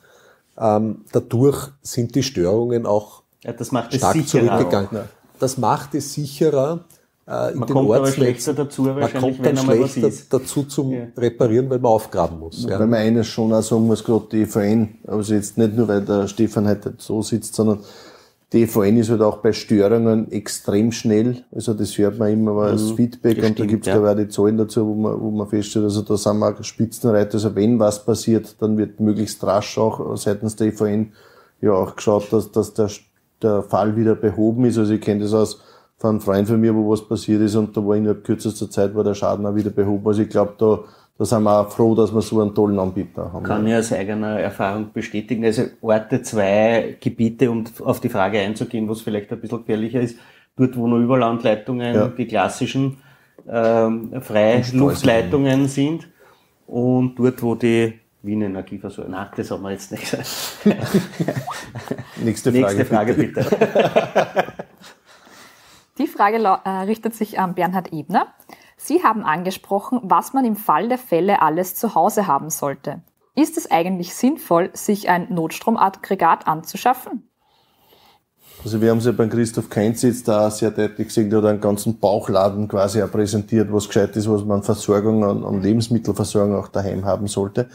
Ähm, 0.59 1.05
dadurch 1.11 1.69
sind 1.81 2.15
die 2.15 2.23
Störungen 2.23 2.85
auch 2.85 3.23
ja, 3.43 3.53
stark 3.53 4.27
zurückgegangen. 4.27 4.89
Auch, 4.89 5.39
Das 5.39 5.57
macht 5.57 5.95
es 5.95 6.13
sicherer. 6.13 6.81
Äh, 7.27 7.53
in 7.53 7.59
man 7.59 7.67
den 7.67 7.73
kommt 7.73 7.91
aber 7.91 8.11
schlechter 8.11 8.53
dazu 8.53 8.85
wahrscheinlich, 8.85 9.13
man 9.13 9.21
kommt 9.21 9.45
dann 9.45 9.57
schlechter 9.57 10.11
dazu 10.29 10.63
zum 10.63 10.91
ja. 10.91 11.07
Reparieren, 11.15 11.69
weil 11.69 11.79
man 11.79 11.91
aufgraben 11.91 12.39
muss. 12.39 12.65
Ja. 12.67 12.79
Weil 12.79 12.87
man 12.87 12.99
eines 12.99 13.27
schon 13.27 13.53
auch 13.53 13.61
sagen 13.61 13.87
muss, 13.87 14.03
gerade 14.03 14.25
die 14.31 14.45
VN, 14.45 14.95
also 15.07 15.33
jetzt 15.33 15.57
nicht 15.57 15.75
nur, 15.75 15.87
weil 15.87 16.01
der 16.01 16.27
Stefan 16.27 16.67
heute 16.67 16.95
so 16.97 17.21
sitzt, 17.21 17.55
sondern 17.55 17.79
die 18.51 18.63
EVN 18.63 18.97
ist 18.97 19.11
halt 19.11 19.21
auch 19.21 19.37
bei 19.37 19.53
Störungen 19.53 20.31
extrem 20.31 20.91
schnell. 20.91 21.43
Also 21.53 21.75
das 21.75 21.95
hört 21.97 22.17
man 22.17 22.33
immer 22.33 22.53
mal 22.53 22.71
als 22.71 22.91
mhm, 22.91 22.95
Feedback 22.95 23.37
und 23.37 23.43
stimmt, 23.43 23.59
da 23.59 23.65
gibt's 23.65 23.87
ja. 23.87 23.99
da 23.99 24.11
auch 24.11 24.15
die 24.15 24.27
Zahlen 24.27 24.57
dazu, 24.57 24.87
wo 24.87 24.95
man, 24.95 25.21
wo 25.21 25.29
man 25.29 25.47
feststellt, 25.47 25.85
also 25.85 26.01
da 26.01 26.17
sind 26.17 26.39
wir 26.39 26.63
Spitzenreiter. 26.63 27.35
Also 27.35 27.55
wenn 27.55 27.77
was 27.77 28.03
passiert, 28.03 28.55
dann 28.59 28.77
wird 28.77 28.99
möglichst 28.99 29.43
rasch 29.43 29.77
auch 29.77 30.17
seitens 30.17 30.55
der 30.55 30.67
EVN 30.67 31.13
ja 31.61 31.73
auch 31.73 31.95
geschaut, 31.95 32.33
dass, 32.33 32.51
dass 32.51 32.73
der, 32.73 32.89
der 33.43 33.61
Fall 33.61 33.95
wieder 33.95 34.15
behoben 34.15 34.65
ist. 34.65 34.79
Also 34.79 34.93
ich 34.93 35.01
kenne 35.01 35.21
das 35.21 35.33
aus 35.33 35.61
von 35.97 36.11
einem 36.11 36.21
Freund 36.21 36.47
von 36.47 36.59
mir, 36.59 36.73
wo 36.73 36.89
was 36.89 37.07
passiert 37.07 37.41
ist 37.41 37.55
und 37.55 37.75
da 37.75 37.85
war 37.85 37.95
innerhalb 37.95 38.23
kürzester 38.23 38.69
Zeit 38.69 38.95
war 38.95 39.03
der 39.03 39.13
Schaden 39.13 39.45
auch 39.45 39.55
wieder 39.55 39.69
behoben. 39.69 40.07
Also 40.07 40.21
ich 40.21 40.29
glaube, 40.29 40.53
da 40.57 40.79
da 41.19 41.25
sind 41.25 41.43
wir 41.43 41.59
auch 41.59 41.69
froh, 41.69 41.93
dass 41.95 42.13
wir 42.13 42.21
so 42.21 42.39
einen 42.41 42.55
tollen 42.55 42.79
Anbieter 42.79 43.33
haben. 43.33 43.43
Kann 43.43 43.67
ich 43.67 43.75
aus 43.75 43.91
eigener 43.91 44.39
Erfahrung 44.39 44.93
bestätigen. 44.93 45.43
Also 45.43 45.63
Orte, 45.81 46.21
zwei 46.21 46.95
Gebiete, 46.97 47.51
um 47.51 47.65
auf 47.83 47.99
die 47.99 48.07
Frage 48.07 48.39
einzugehen, 48.39 48.87
was 48.87 49.01
vielleicht 49.01 49.29
ein 49.33 49.41
bisschen 49.41 49.59
gefährlicher 49.59 49.99
ist, 49.99 50.17
dort 50.55 50.77
wo 50.77 50.87
nur 50.87 50.99
Überlandleitungen, 50.99 51.93
ja. 51.93 52.07
die 52.07 52.25
klassischen 52.25 52.99
ähm, 53.49 54.13
Freiluftleitungen 54.21 55.67
sind 55.67 56.07
und 56.67 57.19
dort 57.19 57.43
wo 57.43 57.53
die 57.55 57.99
Wien 58.21 58.41
Energieversorgung, 58.41 59.11
nein, 59.11 59.27
das 59.35 59.51
haben 59.51 59.63
wir 59.63 59.71
jetzt 59.71 59.91
nicht 59.91 60.17
Nächste 62.23 62.53
Frage, 62.53 62.75
Nächste 62.75 62.85
Frage 62.85 63.13
bitte. 63.13 63.43
bitte. 63.43 64.45
Die 65.97 66.07
Frage 66.07 66.37
äh, 66.37 66.69
richtet 66.83 67.13
sich 67.13 67.37
an 67.39 67.55
Bernhard 67.55 67.91
Ebner. 67.91 68.27
Sie 68.81 69.03
haben 69.03 69.23
angesprochen, 69.23 69.99
was 70.03 70.31
man 70.31 70.45
im 70.45 70.55
Fall 70.55 70.87
der 70.87 70.97
Fälle 70.97 71.41
alles 71.41 71.75
zu 71.75 71.95
Hause 71.95 72.27
haben 72.27 72.49
sollte. 72.49 73.01
Ist 73.35 73.57
es 73.57 73.69
eigentlich 73.69 74.15
sinnvoll, 74.15 74.69
sich 74.71 75.09
ein 75.09 75.27
Notstromaggregat 75.33 76.47
anzuschaffen? 76.47 77.29
Also 78.63 78.81
wir 78.81 78.91
haben 78.91 78.99
es 78.99 79.05
ja 79.05 79.11
beim 79.11 79.29
Christoph 79.29 79.69
Keinz 79.69 80.01
jetzt 80.03 80.29
da 80.29 80.49
sehr 80.49 80.71
deutlich 80.71 81.09
gesehen, 81.09 81.29
der 81.29 81.39
hat 81.39 81.45
einen 81.49 81.61
ganzen 81.61 81.99
Bauchladen 81.99 82.69
quasi 82.69 83.03
auch 83.03 83.11
präsentiert, 83.11 83.71
was 83.71 83.87
gescheit 83.87 84.15
ist, 84.15 84.29
was 84.29 84.45
man 84.45 84.63
Versorgung 84.63 85.25
an 85.25 85.61
Lebensmittelversorgung 85.61 86.55
auch 86.55 86.69
daheim 86.69 87.03
haben 87.03 87.27
sollte. 87.27 87.69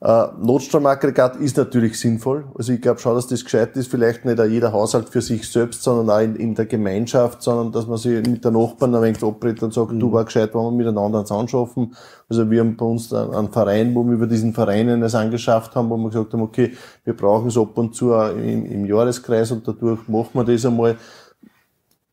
Äh, 0.00 0.28
Notstromaggregat 0.38 1.36
ist 1.36 1.56
natürlich 1.56 1.98
sinnvoll. 1.98 2.44
Also 2.54 2.72
ich 2.72 2.80
glaube 2.80 3.00
schon, 3.00 3.16
dass 3.16 3.26
das 3.26 3.42
gescheit 3.42 3.76
ist, 3.76 3.90
vielleicht 3.90 4.24
nicht 4.24 4.38
jeder 4.38 4.72
Haushalt 4.72 5.08
für 5.08 5.20
sich 5.20 5.48
selbst, 5.50 5.82
sondern 5.82 6.08
auch 6.08 6.22
in, 6.22 6.36
in 6.36 6.54
der 6.54 6.66
Gemeinschaft, 6.66 7.42
sondern 7.42 7.72
dass 7.72 7.88
man 7.88 7.98
sich 7.98 8.24
mit 8.24 8.44
der 8.44 8.52
Nachbarn 8.52 8.94
ein 8.94 9.02
wenig 9.02 9.24
abredet 9.24 9.60
und 9.64 9.74
sagt, 9.74 9.90
mhm. 9.90 9.98
du 9.98 10.12
war 10.12 10.24
gescheit, 10.24 10.54
wollen 10.54 10.78
wir 10.78 10.84
miteinander 10.84 11.18
ans 11.18 11.32
anschaffen. 11.32 11.96
Also 12.28 12.48
wir 12.48 12.60
haben 12.60 12.76
bei 12.76 12.84
uns 12.84 13.12
einen 13.12 13.50
Verein, 13.50 13.92
wo 13.96 14.04
wir 14.04 14.12
über 14.12 14.28
diesen 14.28 14.54
Verein 14.54 15.00
das 15.00 15.16
angeschafft 15.16 15.74
haben, 15.74 15.90
wo 15.90 15.96
wir 15.96 16.10
gesagt 16.10 16.32
haben, 16.32 16.42
okay, 16.42 16.74
wir 17.04 17.16
brauchen 17.16 17.48
es 17.48 17.58
ab 17.58 17.76
und 17.76 17.96
zu 17.96 18.12
im, 18.12 18.66
im 18.66 18.86
Jahreskreis 18.86 19.50
und 19.50 19.66
dadurch 19.66 20.06
machen 20.06 20.30
wir 20.34 20.44
das 20.44 20.64
einmal. 20.64 20.96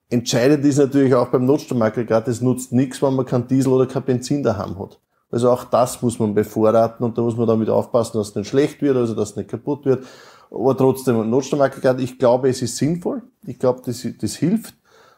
Entscheidend 0.09 0.65
ist 0.65 0.77
natürlich 0.77 1.13
auch 1.13 1.27
beim 1.27 1.45
Notstromaggregat, 1.45 2.27
es 2.29 2.41
nutzt 2.41 2.71
nichts, 2.71 3.01
wenn 3.03 3.13
man 3.13 3.25
kein 3.25 3.47
Diesel 3.47 3.73
oder 3.73 3.85
kein 3.85 4.03
Benzin 4.03 4.41
daheim 4.41 4.79
hat. 4.79 4.99
Also 5.35 5.51
auch 5.51 5.65
das 5.65 6.01
muss 6.01 6.17
man 6.17 6.33
bevorraten 6.33 7.05
und 7.05 7.17
da 7.17 7.21
muss 7.21 7.35
man 7.35 7.45
damit 7.45 7.69
aufpassen, 7.69 8.17
dass 8.17 8.29
es 8.29 8.35
nicht 8.35 8.47
schlecht 8.47 8.81
wird, 8.81 8.95
also 8.95 9.13
dass 9.13 9.31
es 9.31 9.35
nicht 9.35 9.49
kaputt 9.49 9.83
wird. 9.83 10.05
Aber 10.49 10.77
trotzdem, 10.77 11.19
ein 11.19 11.29
Notstromaggregat, 11.29 11.99
ich 11.99 12.17
glaube, 12.17 12.47
es 12.47 12.61
ist 12.61 12.77
sinnvoll. 12.77 13.21
Ich 13.45 13.59
glaube, 13.59 13.81
das, 13.85 14.07
das 14.21 14.35
hilft, 14.35 14.75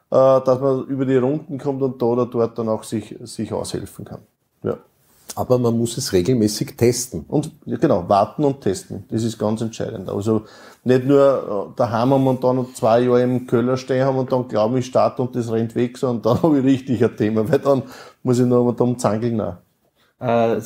äh, 0.09 0.41
dass 0.41 0.59
man 0.59 0.85
über 0.85 1.05
die 1.05 1.17
Runden 1.17 1.59
kommt 1.59 1.83
und 1.83 2.01
da 2.01 2.07
oder 2.07 2.25
dort 2.25 2.57
dann 2.57 2.67
auch 2.67 2.81
sich, 2.81 3.15
sich 3.25 3.53
aushelfen 3.53 4.05
kann. 4.05 4.21
Ja. 4.63 4.79
Aber 5.35 5.59
man 5.59 5.77
muss 5.77 5.95
es 5.97 6.11
regelmäßig 6.11 6.75
testen. 6.75 7.23
Und 7.27 7.51
genau, 7.67 8.09
warten 8.09 8.43
und 8.43 8.61
testen. 8.61 9.05
Das 9.11 9.21
ist 9.21 9.37
ganz 9.37 9.61
entscheidend. 9.61 10.09
Also 10.09 10.45
nicht 10.83 11.05
nur 11.05 11.69
äh, 11.69 11.77
daheim 11.77 12.09
haben 12.09 12.25
und 12.25 12.43
dann 12.43 12.73
zwei 12.73 13.01
Jahre 13.01 13.21
im 13.21 13.45
Köller 13.45 13.77
stehen 13.77 14.03
haben 14.03 14.17
und 14.17 14.31
dann 14.31 14.47
glauben 14.47 14.77
ich 14.77 14.87
starte 14.87 15.21
und 15.21 15.35
das 15.35 15.51
rennt 15.51 15.75
weg, 15.75 15.95
sondern 15.95 16.23
dann 16.23 16.41
habe 16.41 16.57
ich 16.57 16.65
richtig 16.65 17.03
ein 17.03 17.15
Thema, 17.15 17.47
weil 17.47 17.59
dann 17.59 17.83
muss 18.23 18.39
ich 18.39 18.47
noch 18.47 18.65
mal 18.65 18.73
drum 18.73 18.97
zangeln. 18.97 19.39
Auch. 19.39 19.57
Äh, 20.19 20.61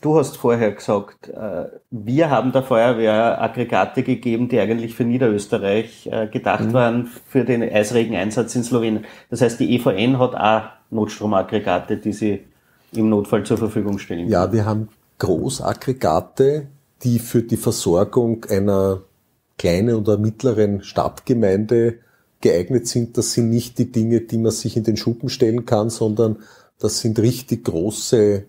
du 0.00 0.18
hast 0.18 0.36
vorher 0.36 0.72
gesagt, 0.72 1.28
äh, 1.28 1.66
wir 1.90 2.30
haben 2.30 2.50
der 2.50 2.64
Feuerwehr 2.64 3.40
Aggregate 3.40 4.02
gegeben, 4.02 4.48
die 4.48 4.58
eigentlich 4.58 4.94
für 4.94 5.04
Niederösterreich 5.04 6.08
äh, 6.10 6.26
gedacht 6.26 6.64
mhm. 6.64 6.72
waren, 6.72 7.10
für 7.28 7.44
den 7.44 7.62
Eisregeneinsatz 7.62 8.56
in 8.56 8.64
Slowenien. 8.64 9.04
Das 9.30 9.42
heißt, 9.42 9.60
die 9.60 9.76
EVN 9.76 10.18
hat 10.18 10.34
auch 10.34 10.70
Notstromaggregate, 10.90 11.98
die 11.98 12.12
sie 12.12 12.44
im 12.92 13.08
Notfall 13.08 13.44
zur 13.44 13.58
Verfügung 13.58 13.98
stellen. 13.98 14.28
Ja, 14.28 14.52
wir 14.52 14.64
haben 14.64 14.88
Großaggregate, 15.18 16.66
die 17.02 17.18
für 17.20 17.42
die 17.42 17.56
Versorgung 17.56 18.44
einer 18.48 19.02
kleinen 19.56 19.96
oder 19.96 20.18
mittleren 20.18 20.82
Stadtgemeinde 20.82 21.98
geeignet 22.40 22.88
sind. 22.88 23.16
Das 23.16 23.32
sind 23.32 23.50
nicht 23.50 23.78
die 23.78 23.90
Dinge, 23.90 24.20
die 24.20 24.38
man 24.38 24.52
sich 24.52 24.76
in 24.76 24.84
den 24.84 24.96
Schuppen 24.96 25.28
stellen 25.28 25.64
kann, 25.64 25.90
sondern 25.90 26.38
das 26.78 27.00
sind 27.00 27.18
richtig 27.18 27.64
große 27.64 28.44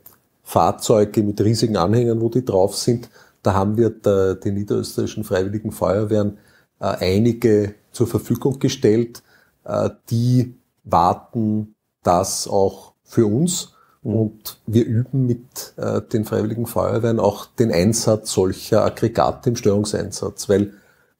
Fahrzeuge 0.48 1.24
mit 1.24 1.42
riesigen 1.42 1.76
Anhängern, 1.76 2.22
wo 2.22 2.30
die 2.30 2.46
drauf 2.46 2.78
sind. 2.78 3.10
Da 3.44 3.54
haben 3.54 3.76
wir 3.76 3.90
der, 3.90 4.36
die 4.36 4.52
niederösterreichischen 4.52 5.26
Freiwilligen 5.26 5.74
Feuerwehren 5.74 6.38
äh, 6.80 6.86
einige 6.86 7.76
zur 7.92 8.08
Verfügung 8.08 8.58
gestellt. 8.58 9.24
Äh, 9.66 9.90
die 10.10 10.56
warten 10.86 11.76
das 12.02 12.48
auch 12.48 12.94
für 13.04 13.26
uns. 13.26 13.74
Mhm. 14.04 14.16
Und 14.16 14.62
wir 14.66 14.86
üben 14.86 15.28
mit 15.28 15.74
äh, 15.76 16.02
den 16.02 16.24
Freiwilligen 16.24 16.66
Feuerwehren 16.66 17.20
auch 17.20 17.48
den 17.48 17.70
Einsatz 17.70 18.32
solcher 18.32 18.86
Aggregate 18.86 19.50
im 19.50 19.58
Steuerungseinsatz, 19.58 20.48
weil 20.48 20.72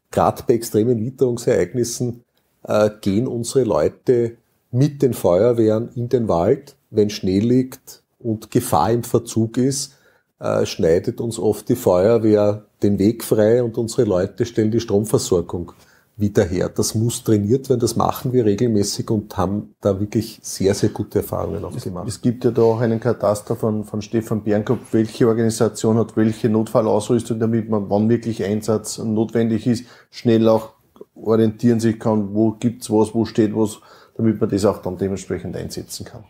gerade 0.10 0.44
bei 0.48 0.54
extremen 0.54 1.04
Witterungsereignissen 1.04 2.24
äh, 2.64 2.90
gehen 3.02 3.28
unsere 3.28 3.66
Leute 3.66 4.38
mit 4.72 5.02
den 5.02 5.14
Feuerwehren 5.14 5.90
in 5.96 6.08
den 6.08 6.30
Wald, 6.30 6.78
wenn 6.92 7.10
Schnee 7.10 7.42
liegt, 7.42 8.04
und 8.28 8.52
Gefahr 8.52 8.92
im 8.92 9.04
Verzug 9.04 9.58
ist, 9.58 9.94
äh, 10.40 10.66
schneidet 10.66 11.22
uns 11.22 11.40
oft 11.40 11.68
die 11.70 11.76
Feuerwehr 11.76 12.66
den 12.84 13.00
Weg 13.00 13.24
frei 13.24 13.64
und 13.64 13.78
unsere 13.78 14.04
Leute 14.04 14.46
stellen 14.46 14.70
die 14.70 14.80
Stromversorgung 14.80 15.72
wieder 16.16 16.44
her. 16.44 16.70
Das 16.70 16.96
muss 16.96 17.24
trainiert 17.24 17.70
werden, 17.70 17.80
das 17.80 17.96
machen 17.96 18.34
wir 18.34 18.46
regelmäßig 18.46 19.10
und 19.10 19.38
haben 19.38 19.76
da 19.82 20.00
wirklich 20.00 20.40
sehr, 20.42 20.74
sehr 20.74 20.90
gute 20.90 21.20
Erfahrungen 21.20 21.64
auch 21.64 21.80
gemacht. 21.80 22.08
Es 22.08 22.22
gibt 22.22 22.44
ja 22.44 22.52
da 22.52 22.64
auch 22.64 22.80
einen 22.80 23.00
Kataster 23.00 23.56
von, 23.56 23.84
von 23.84 24.02
Stefan 24.02 24.44
Bernkopf, 24.44 24.92
welche 24.92 25.28
Organisation 25.28 25.98
hat 25.98 26.18
welche 26.18 26.50
Notfallausrüstung, 26.50 27.40
damit 27.40 27.70
man, 27.70 27.90
wann 27.90 28.10
wirklich 28.10 28.44
Einsatz 28.44 28.98
notwendig 28.98 29.68
ist, 29.68 29.86
schnell 30.10 30.48
auch 30.50 30.74
orientieren 31.16 31.80
sich 31.80 32.00
kann, 32.00 32.34
wo 32.34 32.52
gibt's 32.52 32.90
was, 32.90 33.14
wo 33.14 33.26
steht 33.26 33.56
was, 33.56 33.80
damit 34.16 34.42
man 34.42 34.50
das 34.50 34.66
auch 34.66 34.82
dann 34.82 34.98
dementsprechend 34.98 35.56
einsetzen 35.56 36.06
kann. 36.06 36.24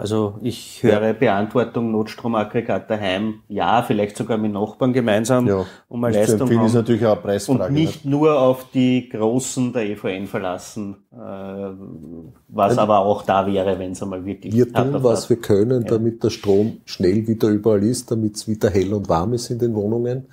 Also 0.00 0.38
ich 0.40 0.82
höre. 0.82 1.12
Beantwortung 1.12 1.92
Notstromaggregat 1.92 2.88
daheim, 2.88 3.40
ja, 3.48 3.82
vielleicht 3.82 4.16
sogar 4.16 4.38
mit 4.38 4.50
Nachbarn 4.50 4.94
gemeinsam, 4.94 5.46
ja. 5.46 5.66
um 5.88 6.02
eine 6.02 6.16
Leistung 6.16 6.48
zu 6.48 6.56
haben. 6.56 6.64
ist 6.64 6.72
natürlich 6.72 7.04
auch 7.04 7.12
eine 7.12 7.20
Preisfrage. 7.20 7.64
Und 7.64 7.72
nicht 7.74 8.06
ne? 8.06 8.10
nur 8.12 8.40
auf 8.40 8.64
die 8.72 9.10
Großen 9.10 9.74
der 9.74 9.90
EVN 9.90 10.26
verlassen, 10.26 10.96
äh, 11.12 11.16
was 12.48 12.78
aber 12.78 13.00
auch 13.00 13.24
da 13.24 13.46
wäre, 13.46 13.78
wenn 13.78 13.92
es 13.92 14.02
einmal 14.02 14.24
wirklich... 14.24 14.54
Wir 14.54 14.72
tun, 14.72 14.96
was 15.02 15.28
wir 15.28 15.36
können, 15.36 15.84
damit 15.84 16.24
der 16.24 16.30
Strom 16.30 16.78
schnell 16.86 17.26
wieder 17.26 17.48
überall 17.48 17.82
ist, 17.82 18.10
damit 18.10 18.36
es 18.36 18.48
wieder 18.48 18.70
hell 18.70 18.94
und 18.94 19.06
warm 19.10 19.34
ist 19.34 19.50
in 19.50 19.58
den 19.58 19.74
Wohnungen. 19.74 20.28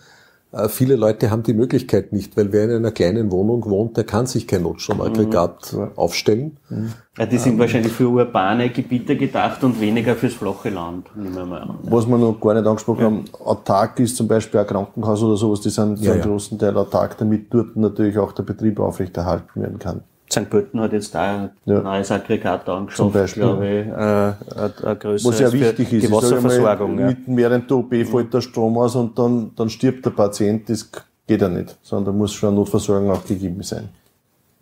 Äh, 0.51 0.69
viele 0.69 0.95
Leute 0.95 1.29
haben 1.29 1.43
die 1.43 1.53
Möglichkeit 1.53 2.13
nicht, 2.13 2.37
weil 2.37 2.51
wer 2.53 2.65
in 2.65 2.71
einer 2.71 2.91
kleinen 2.91 3.31
Wohnung 3.31 3.65
wohnt, 3.65 3.97
der 3.97 4.05
kann 4.05 4.27
sich 4.27 4.47
kein 4.47 4.63
Notstromaggregat 4.63 5.73
mhm. 5.73 5.91
aufstellen. 5.95 6.57
Mhm. 6.69 6.93
Ja, 7.17 7.25
die 7.25 7.37
sind 7.37 7.53
ähm, 7.53 7.59
wahrscheinlich 7.59 7.91
für 7.91 8.07
urbane 8.07 8.69
Gebiete 8.69 9.17
gedacht 9.17 9.63
und 9.63 9.81
weniger 9.81 10.15
fürs 10.15 10.35
flache 10.35 10.69
Land, 10.69 11.07
nehmen 11.15 11.35
wir 11.35 11.45
mal 11.45 11.61
an. 11.61 11.79
Was 11.83 12.07
wir 12.07 12.17
noch 12.17 12.39
gar 12.39 12.53
nicht 12.53 12.65
angesprochen 12.65 12.99
ja. 12.99 13.05
haben, 13.07 13.25
autark 13.43 13.99
ist 13.99 14.15
zum 14.15 14.27
Beispiel 14.27 14.59
ein 14.61 14.67
Krankenhaus 14.67 15.21
oder 15.21 15.35
sowas, 15.35 15.61
die 15.61 15.69
sind 15.69 15.99
ja, 15.99 16.05
zu 16.05 16.11
einem 16.13 16.21
großen 16.21 16.57
Teil 16.57 16.77
autark, 16.77 17.17
damit 17.17 17.53
dort 17.53 17.75
natürlich 17.75 18.17
auch 18.17 18.31
der 18.31 18.43
Betrieb 18.43 18.79
aufrechterhalten 18.79 19.61
werden 19.61 19.79
kann. 19.79 20.03
St. 20.31 20.49
Pölten 20.49 20.79
hat 20.81 20.91
jetzt 20.91 21.15
da 21.15 21.21
ein 21.21 21.49
ja. 21.65 21.81
neues 21.81 22.11
Aggregat 22.11 22.67
angeschafft, 22.67 23.13
Beispiel, 23.13 23.43
glaube 23.43 23.67
ich, 23.67 23.87
äh, 23.87 24.87
ein 24.87 24.99
größeres 24.99 25.25
Was 25.25 25.39
ja 25.39 25.53
wichtig 25.53 25.93
ist, 25.93 26.07
die 26.07 26.11
Wasserversorgung. 26.11 26.95
Mal, 26.95 27.01
ja. 27.01 27.07
Mitten 27.07 27.37
während 27.37 27.69
der 27.69 27.77
OP 27.77 27.93
fällt 28.05 28.33
der 28.33 28.41
Strom 28.41 28.77
aus 28.77 28.95
und 28.95 29.17
dann, 29.17 29.51
dann 29.55 29.69
stirbt 29.69 30.05
der 30.05 30.11
Patient, 30.11 30.69
das 30.69 30.91
geht 31.27 31.41
ja 31.41 31.47
nicht, 31.47 31.77
sondern 31.81 32.13
da 32.13 32.17
muss 32.17 32.33
schon 32.33 32.49
eine 32.49 32.57
Notversorgung 32.57 33.11
auch 33.11 33.25
gegeben 33.25 33.63
sein. 33.63 33.89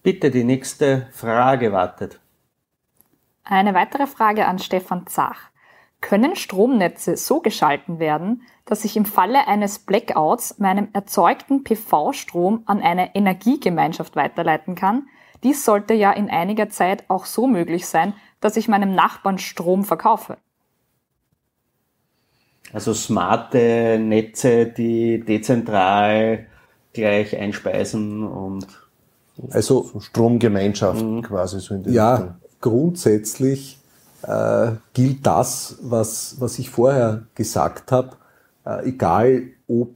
Bitte, 0.04 0.30
die 0.30 0.44
nächste 0.44 1.08
Frage 1.12 1.72
wartet. 1.72 2.20
Eine 3.44 3.74
weitere 3.74 4.06
Frage 4.06 4.46
an 4.46 4.60
Stefan 4.60 5.08
Zach. 5.08 5.50
Können 6.02 6.36
Stromnetze 6.36 7.18
so 7.18 7.40
geschalten 7.40 7.98
werden, 7.98 8.44
dass 8.66 8.86
ich 8.86 8.98
im 8.98 9.06
Falle 9.06 9.48
eines 9.48 9.80
Blackouts 9.80 10.60
meinem 10.60 10.90
erzeugten 10.94 11.64
PV-Strom 11.64 12.64
an 12.66 12.82
eine 12.82 13.16
Energiegemeinschaft 13.16 14.16
weiterleiten 14.16 14.76
kann, 14.76 15.08
dies 15.46 15.64
sollte 15.64 15.94
ja 15.94 16.12
in 16.12 16.30
einiger 16.30 16.70
Zeit 16.70 17.06
auch 17.08 17.26
so 17.26 17.48
möglich 17.48 17.86
sein, 17.86 18.14
dass 18.42 18.58
ich 18.58 18.68
meinem 18.68 18.94
Nachbarn 18.94 19.38
Strom 19.38 19.86
verkaufe. 19.86 20.38
Also 22.74 22.94
smarte 22.94 23.98
Netze, 24.02 24.66
die 24.66 25.24
dezentral 25.24 26.48
gleich 26.94 27.38
einspeisen 27.38 28.28
und 28.28 28.68
also 29.52 29.92
Stromgemeinschaften 30.00 31.18
mhm. 31.18 31.22
quasi 31.22 31.60
so 31.60 31.76
in 31.76 31.84
den 31.84 31.94
Ja, 31.94 32.16
Richtung. 32.16 32.36
grundsätzlich 32.62 33.78
äh, 34.24 34.72
gilt 34.94 35.26
das, 35.26 35.78
was, 35.82 36.38
was 36.40 36.58
ich 36.58 36.70
vorher 36.70 37.28
gesagt 37.36 37.92
habe, 37.92 38.16
äh, 38.66 38.90
egal 38.90 39.44
ob 39.68 39.94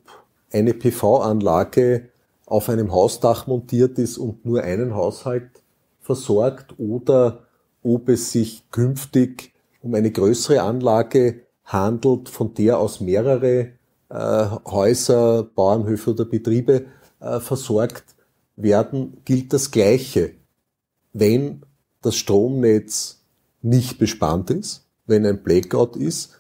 eine 0.52 0.74
PV-Anlage 0.74 2.10
auf 2.50 2.68
einem 2.68 2.92
Hausdach 2.92 3.48
montiert 3.48 4.00
ist 4.00 4.18
und 4.18 4.46
nur 4.46 4.64
einen 4.64 4.96
Haushalt 4.96 5.62
versorgt 6.02 6.74
oder 6.80 7.46
ob 7.84 8.10
es 8.10 8.32
sich 8.32 8.70
künftig 8.72 9.54
um 9.82 9.94
eine 9.94 10.12
größere 10.12 10.62
Anlage 10.64 11.42
handelt, 11.64 12.28
von 12.28 12.54
der 12.56 12.80
aus 12.80 13.00
mehrere 13.00 13.70
äh, 14.10 14.46
Häuser, 14.66 15.44
Bauernhöfe 15.44 16.12
oder 16.12 16.26
Betriebe 16.26 16.86
äh, 17.20 17.40
versorgt 17.40 18.16
werden, 18.56 19.22
gilt 19.24 19.54
das 19.54 19.70
Gleiche. 19.70 20.32
Wenn 21.14 21.62
das 22.02 22.16
Stromnetz 22.16 23.22
nicht 23.62 24.00
bespannt 24.00 24.50
ist, 24.50 24.88
wenn 25.06 25.26
ein 25.26 25.44
Blackout 25.44 25.96
ist, 25.96 26.34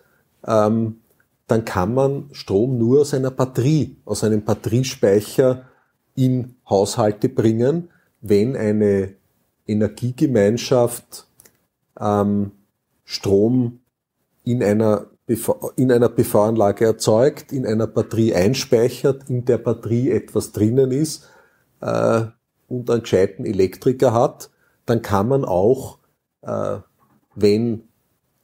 ähm, 0.45 1.01
dann 1.45 1.65
kann 1.65 1.93
man 1.93 2.29
Strom 2.31 2.77
nur 2.79 3.01
aus 3.01 3.13
einer 3.13 3.31
Batterie, 3.31 3.97
aus 4.05 4.23
einem 4.23 4.43
Batteriespeicher 4.43 5.68
in 6.19 6.55
Haushalte 6.69 7.29
bringen, 7.29 7.89
wenn 8.19 8.57
eine 8.57 9.15
Energiegemeinschaft 9.65 11.27
ähm, 11.97 12.51
Strom 13.05 13.79
in 14.43 14.61
einer, 14.61 15.05
in 15.77 15.91
einer 15.93 16.09
PV-Anlage 16.09 16.83
erzeugt, 16.83 17.53
in 17.53 17.65
einer 17.65 17.87
Batterie 17.87 18.35
einspeichert, 18.35 19.29
in 19.29 19.45
der 19.45 19.59
Batterie 19.59 20.11
etwas 20.11 20.51
drinnen 20.51 20.91
ist 20.91 21.29
äh, 21.79 22.23
und 22.67 22.89
einen 22.89 23.01
gescheiten 23.01 23.45
Elektriker 23.45 24.11
hat, 24.11 24.49
dann 24.85 25.01
kann 25.01 25.29
man 25.29 25.45
auch, 25.45 25.99
äh, 26.41 26.79
wenn 27.33 27.83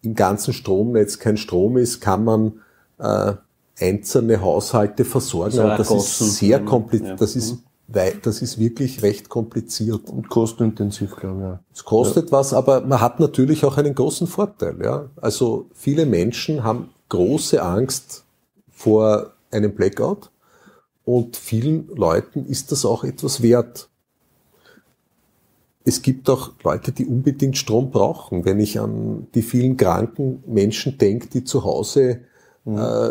im 0.01 0.13
ganzen 0.15 0.53
Stromnetz 0.53 1.19
kein 1.19 1.35
Strom 1.35 1.75
ist, 1.75 1.99
kann 1.99 2.23
man 2.23 2.61
äh, 2.99 3.33
einzelne 3.79 4.41
Haushalte 4.41 5.05
versorgen. 5.05 5.51
So 5.51 5.61
Aber 5.63 5.77
das 5.77 5.87
Kosten. 5.87 6.25
ist 6.25 6.35
sehr 6.37 6.59
Mhm. 6.61 6.65
kompliziert. 6.65 7.09
Ja. 7.11 7.15
Das 7.17 7.35
ist 7.35 7.57
wei- 7.87 8.15
das 8.21 8.41
ist 8.41 8.57
wirklich 8.59 9.01
recht 9.03 9.29
kompliziert. 9.29 10.09
Und 10.09 10.29
kostenintensiv, 10.29 11.15
glaube 11.15 11.35
ich. 11.37 11.43
Ja. 11.43 11.59
Es 11.73 11.83
kostet 11.83 12.31
was, 12.31 12.53
aber 12.53 12.81
man 12.81 13.01
hat 13.01 13.19
natürlich 13.19 13.63
auch 13.65 13.77
einen 13.77 13.93
großen 13.93 14.27
Vorteil. 14.27 14.77
Ja? 14.83 15.09
Also 15.17 15.67
viele 15.73 16.05
Menschen 16.05 16.63
haben 16.63 16.89
große 17.09 17.61
Angst 17.61 18.23
vor 18.71 19.33
einem 19.51 19.75
Blackout 19.75 20.31
und 21.03 21.35
vielen 21.37 21.87
Leuten 21.89 22.45
ist 22.45 22.71
das 22.71 22.85
auch 22.85 23.03
etwas 23.03 23.41
wert. 23.41 23.89
Es 25.87 26.01
gibt 26.01 26.29
auch 26.31 26.51
Leute, 26.63 26.91
die 26.91 27.05
unbedingt 27.05 27.57
Strom 27.57 27.91
brauchen. 27.91 28.43
Wenn 28.43 28.59
ich 28.59 28.79
an 28.79 29.27
die 29.35 29.43
vielen 29.43 29.77
kranken 29.77 30.43
Menschen 30.47 30.97
denke, 30.97 31.27
die 31.27 31.43
zu 31.43 31.63
Hause 31.63 32.21
äh, 32.65 33.09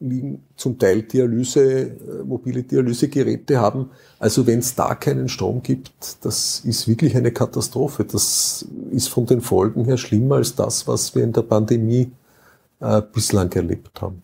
liegen, 0.00 0.42
zum 0.56 0.78
Teil 0.78 1.02
Dialyse, 1.02 1.62
äh, 1.62 1.94
mobile 2.24 2.62
Dialysegeräte 2.62 3.60
haben. 3.60 3.90
Also 4.18 4.46
wenn 4.46 4.60
es 4.60 4.74
da 4.74 4.94
keinen 4.94 5.28
Strom 5.28 5.62
gibt, 5.62 6.24
das 6.24 6.60
ist 6.60 6.88
wirklich 6.88 7.16
eine 7.16 7.32
Katastrophe. 7.32 8.04
Das 8.04 8.66
ist 8.90 9.08
von 9.08 9.26
den 9.26 9.40
Folgen 9.40 9.84
her 9.84 9.98
schlimmer 9.98 10.36
als 10.36 10.54
das, 10.54 10.88
was 10.88 11.14
wir 11.14 11.22
in 11.22 11.32
der 11.32 11.42
Pandemie 11.42 12.10
äh, 12.80 13.02
bislang 13.12 13.52
erlebt 13.52 14.00
haben. 14.00 14.22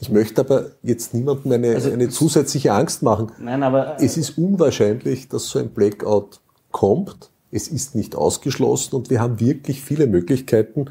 Ich 0.00 0.10
möchte 0.10 0.40
aber 0.42 0.66
jetzt 0.82 1.12
niemandem 1.12 1.50
eine, 1.50 1.74
Also 1.74 1.90
eine 1.90 2.08
zusätzliche 2.08 2.72
Angst 2.72 3.02
machen. 3.02 3.32
Nein, 3.38 3.64
aber 3.64 3.96
Es 4.00 4.16
ist 4.16 4.38
unwahrscheinlich, 4.38 5.28
dass 5.28 5.48
so 5.48 5.58
ein 5.58 5.70
Blackout 5.70 6.40
kommt. 6.70 7.30
Es 7.50 7.66
ist 7.66 7.96
nicht 7.96 8.14
ausgeschlossen 8.14 8.94
und 8.94 9.10
wir 9.10 9.20
haben 9.20 9.40
wirklich 9.40 9.80
viele 9.82 10.06
Möglichkeiten, 10.06 10.86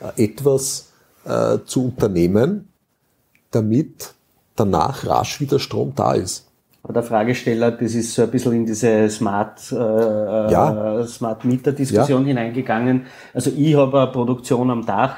äh, 0.00 0.24
etwas 0.24 0.92
äh, 1.24 1.58
zu 1.64 1.86
unternehmen, 1.86 2.68
damit 3.54 4.14
danach 4.56 5.06
rasch 5.06 5.40
wieder 5.40 5.58
Strom 5.58 5.92
da 5.94 6.12
ist. 6.14 6.48
Der 6.86 7.02
Fragesteller, 7.02 7.70
das 7.70 7.94
ist 7.94 8.14
so 8.14 8.22
ein 8.22 8.30
bisschen 8.30 8.52
in 8.52 8.66
diese 8.66 9.08
Smart, 9.08 9.72
äh, 9.72 9.76
Ja. 9.76 11.00
äh, 11.00 11.06
Smart 11.06 11.44
Meter 11.46 11.72
Diskussion 11.72 12.26
hineingegangen. 12.26 13.06
Also 13.32 13.50
ich 13.56 13.74
habe 13.74 14.02
eine 14.02 14.12
Produktion 14.12 14.70
am 14.70 14.84
Dach, 14.84 15.16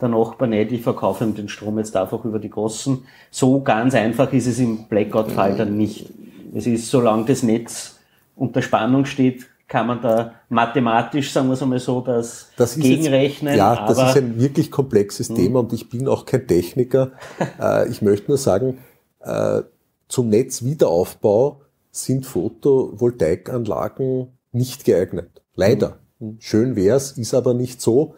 der 0.00 0.08
Nachbar 0.08 0.46
nicht, 0.46 0.70
ich 0.70 0.82
verkaufe 0.82 1.24
ihm 1.24 1.34
den 1.34 1.48
Strom 1.48 1.78
jetzt 1.78 1.96
einfach 1.96 2.24
über 2.24 2.38
die 2.38 2.50
Großen. 2.50 3.04
So 3.32 3.60
ganz 3.62 3.94
einfach 3.96 4.32
ist 4.32 4.46
es 4.46 4.60
im 4.60 4.84
Blackout-Fall 4.86 5.56
dann 5.56 5.76
nicht. 5.76 6.06
Es 6.54 6.68
ist, 6.68 6.88
solange 6.88 7.24
das 7.24 7.42
Netz 7.42 7.98
unter 8.36 8.62
Spannung 8.62 9.04
steht, 9.04 9.46
kann 9.68 9.86
man 9.86 10.00
da 10.00 10.34
mathematisch, 10.48 11.30
sagen 11.30 11.48
wir 11.48 11.52
es 11.52 11.62
einmal 11.62 11.78
so, 11.78 12.00
das, 12.00 12.48
Das 12.56 12.74
gegenrechnen. 12.74 13.52
Jetzt, 13.52 13.58
ja, 13.58 13.86
das 13.86 13.98
ist 13.98 14.16
ein 14.16 14.40
wirklich 14.40 14.70
komplexes 14.70 15.28
Thema 15.28 15.60
und 15.60 15.74
ich 15.74 15.90
bin 15.90 16.08
auch 16.08 16.24
kein 16.24 16.46
Techniker. 16.46 17.12
äh, 17.60 17.88
ich 17.88 18.00
möchte 18.00 18.28
nur 18.28 18.38
sagen, 18.38 18.78
äh, 19.20 19.60
zum 20.08 20.30
Netzwiederaufbau 20.30 21.60
sind 21.90 22.24
Photovoltaikanlagen 22.24 24.28
nicht 24.52 24.84
geeignet. 24.84 25.42
Leider. 25.54 25.98
Schön 26.38 26.74
wär's, 26.74 27.12
ist 27.12 27.34
aber 27.34 27.52
nicht 27.52 27.82
so. 27.82 28.14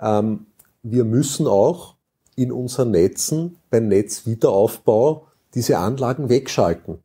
Ähm, 0.00 0.46
wir 0.82 1.04
müssen 1.04 1.46
auch 1.46 1.96
in 2.34 2.50
unseren 2.50 2.90
Netzen 2.90 3.58
beim 3.70 3.88
Netzwiederaufbau 3.88 5.26
diese 5.54 5.78
Anlagen 5.78 6.30
wegschalten. 6.30 6.98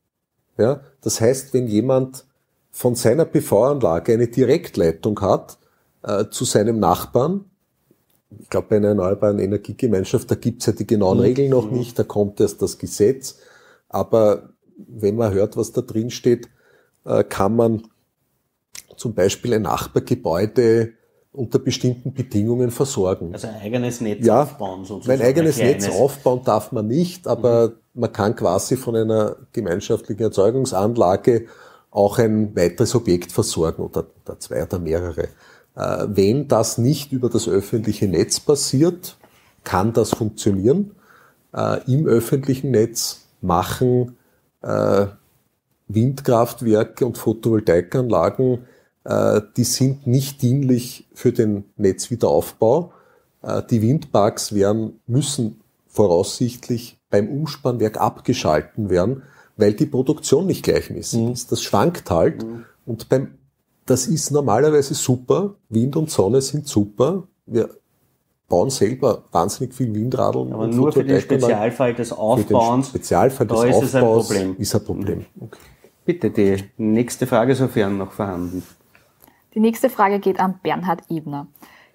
Ja, 0.58 0.82
das 1.02 1.22
heißt, 1.22 1.54
wenn 1.54 1.68
jemand 1.68 2.26
von 2.72 2.96
seiner 2.96 3.26
PV-Anlage 3.26 4.14
eine 4.14 4.28
Direktleitung 4.28 5.20
hat 5.22 5.58
äh, 6.04 6.26
zu 6.30 6.46
seinem 6.46 6.80
Nachbarn, 6.80 7.46
ich 8.40 8.50
glaube 8.50 8.68
bei 8.70 8.76
einer 8.78 8.90
erneuerbaren 8.90 9.40
Energiegemeinschaft, 9.40 10.30
da 10.30 10.36
gibt's 10.36 10.68
ja 10.68 10.74
die 10.74 10.86
genauen 10.86 11.20
Regeln 11.20 11.50
noch 11.50 11.72
nicht, 11.72 11.98
da 11.98 12.04
kommt 12.04 12.40
erst 12.40 12.62
das 12.62 12.78
Gesetz, 12.78 13.38
aber 13.90 14.50
wenn 14.78 15.16
man 15.16 15.34
hört, 15.34 15.58
was 15.58 15.72
da 15.72 15.82
drin 15.82 16.10
steht, 16.10 16.48
äh, 17.06 17.24
kann 17.24 17.56
man 17.56 17.84
zum 18.96 19.14
Beispiel 19.14 19.54
ein 19.54 19.64
Nachbargebäude 19.64 20.94
unter 21.32 21.60
bestimmten 21.60 22.14
Bedingungen 22.14 22.72
versorgen. 22.72 23.34
also 23.34 23.48
ein 23.48 23.62
eigenes 23.62 24.02
Netz 24.02 24.26
Ja, 24.26 24.44
aufbauen 24.44 24.84
sozusagen. 24.84 25.20
Mein 25.20 25.28
eigenes 25.28 25.60
ein 25.60 25.68
Netz 25.68 25.90
aufbauen 25.90 26.42
darf 26.44 26.72
man 26.72 26.88
nicht, 26.88 27.28
aber 27.28 27.74
man 27.94 28.12
kann 28.12 28.36
quasi 28.36 28.78
von 28.78 28.96
einer 28.96 29.38
gemeinschaftlichen 29.54 30.24
Erzeugungsanlage 30.24 31.46
auch 31.92 32.20
ein 32.20 32.56
weiteres 32.56 32.96
Objekt 32.96 33.32
versorgen 33.32 33.84
oder, 33.84 34.06
oder 34.26 34.40
zwei 34.40 34.64
oder 34.64 34.80
mehrere. 34.80 35.30
Äh, 35.76 36.08
wenn 36.08 36.48
das 36.48 36.78
nicht 36.78 37.12
über 37.12 37.30
das 37.30 37.48
öffentliche 37.48 38.08
Netz 38.08 38.40
passiert, 38.40 39.18
kann 39.64 39.94
das 39.94 40.12
funktionieren. 40.12 40.92
Äh, 41.54 41.92
Im 41.92 42.06
öffentlichen 42.06 42.72
Netz 42.72 43.26
machen 43.42 44.18
äh, 44.62 45.08
Windkraftwerke 45.88 47.06
und 47.06 47.18
Photovoltaikanlagen, 47.18 48.60
äh, 49.04 49.42
die 49.58 49.64
sind 49.64 50.06
nicht 50.06 50.42
dienlich 50.42 51.08
für 51.14 51.32
den 51.32 51.66
Netzwiederaufbau. 51.78 52.94
Äh, 53.42 53.64
die 53.70 53.82
Windparks 53.82 54.54
werden, 54.54 55.00
müssen 55.08 55.62
voraussichtlich 55.88 57.00
beim 57.10 57.28
Umspannwerk 57.28 58.00
abgeschalten 58.00 58.90
werden, 58.90 59.24
weil 59.60 59.74
die 59.74 59.86
Produktion 59.86 60.48
nicht 60.48 60.64
gleichmäßig 60.64 61.30
ist. 61.30 61.52
Das 61.52 61.62
schwankt 61.62 62.10
halt. 62.10 62.46
Und 62.86 63.10
beim, 63.10 63.38
das 63.86 64.08
ist 64.08 64.32
normalerweise 64.32 64.94
super. 64.94 65.56
Wind 65.68 65.96
und 65.98 66.10
Sonne 66.10 66.42
sind 66.42 66.68
super. 66.68 67.24
Wir 67.46 67.70
bauen 68.48 68.70
selber 68.70 69.26
wahnsinnig 69.32 69.76
viel 69.76 69.94
Windradeln. 69.94 70.54
Aber 70.54 70.64
und 70.64 70.76
nur 70.76 70.92
für 70.94 71.04
den. 71.04 71.20
Spezialfall 71.20 71.94
des 71.94 72.10
Für 72.10 72.16
den 72.16 72.22
Aufbauens. 72.22 72.88
Spezialfall 72.88 73.48
des 73.48 73.60
ist 73.60 73.96
ein 73.96 74.04
Aufbaus 74.04 74.28
Problem. 74.28 74.56
ist 74.58 74.76
ein 74.76 74.84
Problem. 74.84 75.26
Bitte, 76.06 76.32
die 76.32 76.64
nächste 76.78 77.28
Frage, 77.28 77.54
sofern 77.54 77.98
noch 77.98 78.14
vorhanden. 78.14 78.64
Die 79.54 79.60
nächste 79.60 79.90
Frage 79.90 80.20
geht 80.20 80.40
an 80.40 80.60
Bernhard 80.64 81.02
Ebner. 81.10 81.48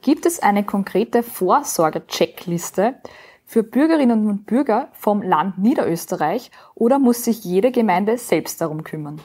Gibt 0.02 0.26
es 0.26 0.38
eine 0.38 0.64
konkrete 0.64 1.22
Vorsorge-Checkliste 1.22 2.96
für 3.44 3.62
Bürgerinnen 3.62 4.28
und 4.28 4.46
Bürger 4.46 4.88
vom 4.92 5.22
Land 5.22 5.58
Niederösterreich 5.58 6.50
oder 6.74 6.98
muss 6.98 7.24
sich 7.24 7.44
jede 7.44 7.70
Gemeinde 7.70 8.18
selbst 8.18 8.60
darum 8.60 8.84
kümmern? 8.84 9.20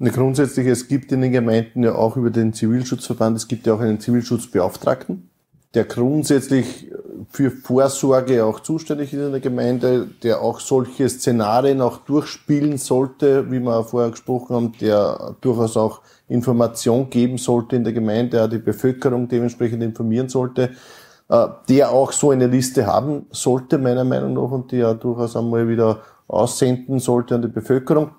Grundsätzlich, 0.00 0.66
es 0.66 0.88
gibt 0.88 1.12
in 1.12 1.20
den 1.20 1.32
Gemeinden 1.32 1.82
ja 1.82 1.94
auch 1.94 2.16
über 2.16 2.30
den 2.30 2.54
Zivilschutzverband, 2.54 3.36
es 3.36 3.48
gibt 3.48 3.66
ja 3.66 3.74
auch 3.74 3.80
einen 3.80 4.00
Zivilschutzbeauftragten, 4.00 5.28
der 5.74 5.84
grundsätzlich 5.84 6.90
für 7.28 7.50
Vorsorge 7.50 8.44
auch 8.44 8.60
zuständig 8.60 9.12
ist 9.12 9.20
in 9.20 9.30
der 9.30 9.40
Gemeinde, 9.40 10.08
der 10.22 10.40
auch 10.40 10.58
solche 10.58 11.06
Szenarien 11.08 11.82
auch 11.82 11.98
durchspielen 11.98 12.78
sollte, 12.78 13.50
wie 13.50 13.60
wir 13.60 13.84
vorher 13.84 14.10
gesprochen 14.10 14.56
haben, 14.56 14.72
der 14.80 15.36
durchaus 15.42 15.76
auch 15.76 16.00
Information 16.28 17.10
geben 17.10 17.36
sollte 17.36 17.76
in 17.76 17.84
der 17.84 17.92
Gemeinde, 17.92 18.42
auch 18.42 18.48
die 18.48 18.58
Bevölkerung 18.58 19.28
dementsprechend 19.28 19.82
informieren 19.82 20.30
sollte, 20.30 20.70
äh, 21.30 21.46
der 21.68 21.92
auch 21.92 22.10
so 22.12 22.30
eine 22.30 22.48
Liste 22.48 22.86
haben 22.86 23.26
sollte, 23.30 23.78
meiner 23.78 24.04
Meinung 24.04 24.34
nach, 24.34 24.50
und 24.50 24.72
die 24.72 24.78
ja 24.78 24.94
durchaus 24.94 25.36
einmal 25.36 25.68
wieder 25.68 26.00
aussenden 26.26 26.98
sollte 26.98 27.36
an 27.36 27.42
die 27.42 27.48
Bevölkerung. 27.48 28.10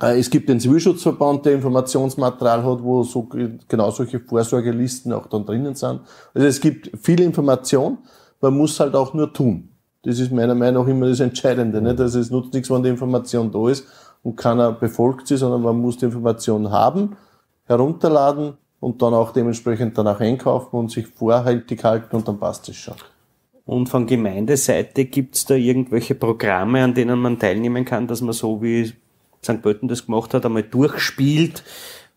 Äh, 0.00 0.18
Es 0.18 0.30
gibt 0.30 0.48
den 0.48 0.58
Zivilschutzverband, 0.58 1.44
der 1.44 1.52
Informationsmaterial 1.54 2.64
hat, 2.64 2.82
wo 2.82 3.02
so, 3.02 3.28
genau 3.68 3.90
solche 3.90 4.20
Vorsorgelisten 4.20 5.12
auch 5.12 5.26
dann 5.26 5.44
drinnen 5.44 5.74
sind. 5.74 6.00
Also 6.34 6.46
es 6.46 6.60
gibt 6.60 6.90
viel 6.98 7.20
Information, 7.20 7.98
man 8.40 8.56
muss 8.56 8.80
halt 8.80 8.94
auch 8.94 9.12
nur 9.12 9.32
tun. 9.32 9.68
Das 10.02 10.18
ist 10.18 10.32
meiner 10.32 10.54
Meinung 10.54 10.84
nach 10.84 10.90
immer 10.90 11.08
das 11.08 11.20
Entscheidende. 11.20 11.82
Nicht? 11.82 12.00
Also 12.00 12.20
es 12.20 12.30
nutzt 12.30 12.54
nichts, 12.54 12.70
wenn 12.70 12.82
die 12.82 12.88
Information 12.88 13.50
da 13.50 13.68
ist 13.68 13.86
und 14.22 14.36
keiner 14.36 14.72
befolgt 14.72 15.26
sie, 15.26 15.36
sondern 15.36 15.62
man 15.62 15.76
muss 15.76 15.98
die 15.98 16.06
Information 16.06 16.70
haben, 16.70 17.16
herunterladen 17.64 18.54
und 18.80 19.02
dann 19.02 19.14
auch 19.14 19.32
dementsprechend 19.32 19.96
danach 19.96 20.20
einkaufen 20.20 20.76
und 20.76 20.90
sich 20.90 21.06
vorhaltig 21.06 21.84
halten 21.84 22.16
und 22.16 22.28
dann 22.28 22.38
passt 22.38 22.68
es 22.68 22.76
schon. 22.76 22.94
Und 23.64 23.88
von 23.88 24.06
Gemeindeseite 24.06 25.06
gibt's 25.06 25.44
da 25.44 25.54
irgendwelche 25.54 26.14
Programme, 26.14 26.82
an 26.84 26.94
denen 26.94 27.18
man 27.18 27.38
teilnehmen 27.38 27.84
kann, 27.84 28.06
dass 28.06 28.20
man 28.20 28.32
so 28.32 28.62
wie 28.62 28.92
St. 29.42 29.60
Pölten 29.60 29.88
das 29.88 30.06
gemacht 30.06 30.34
hat, 30.34 30.46
einmal 30.46 30.62
durchspielt? 30.62 31.64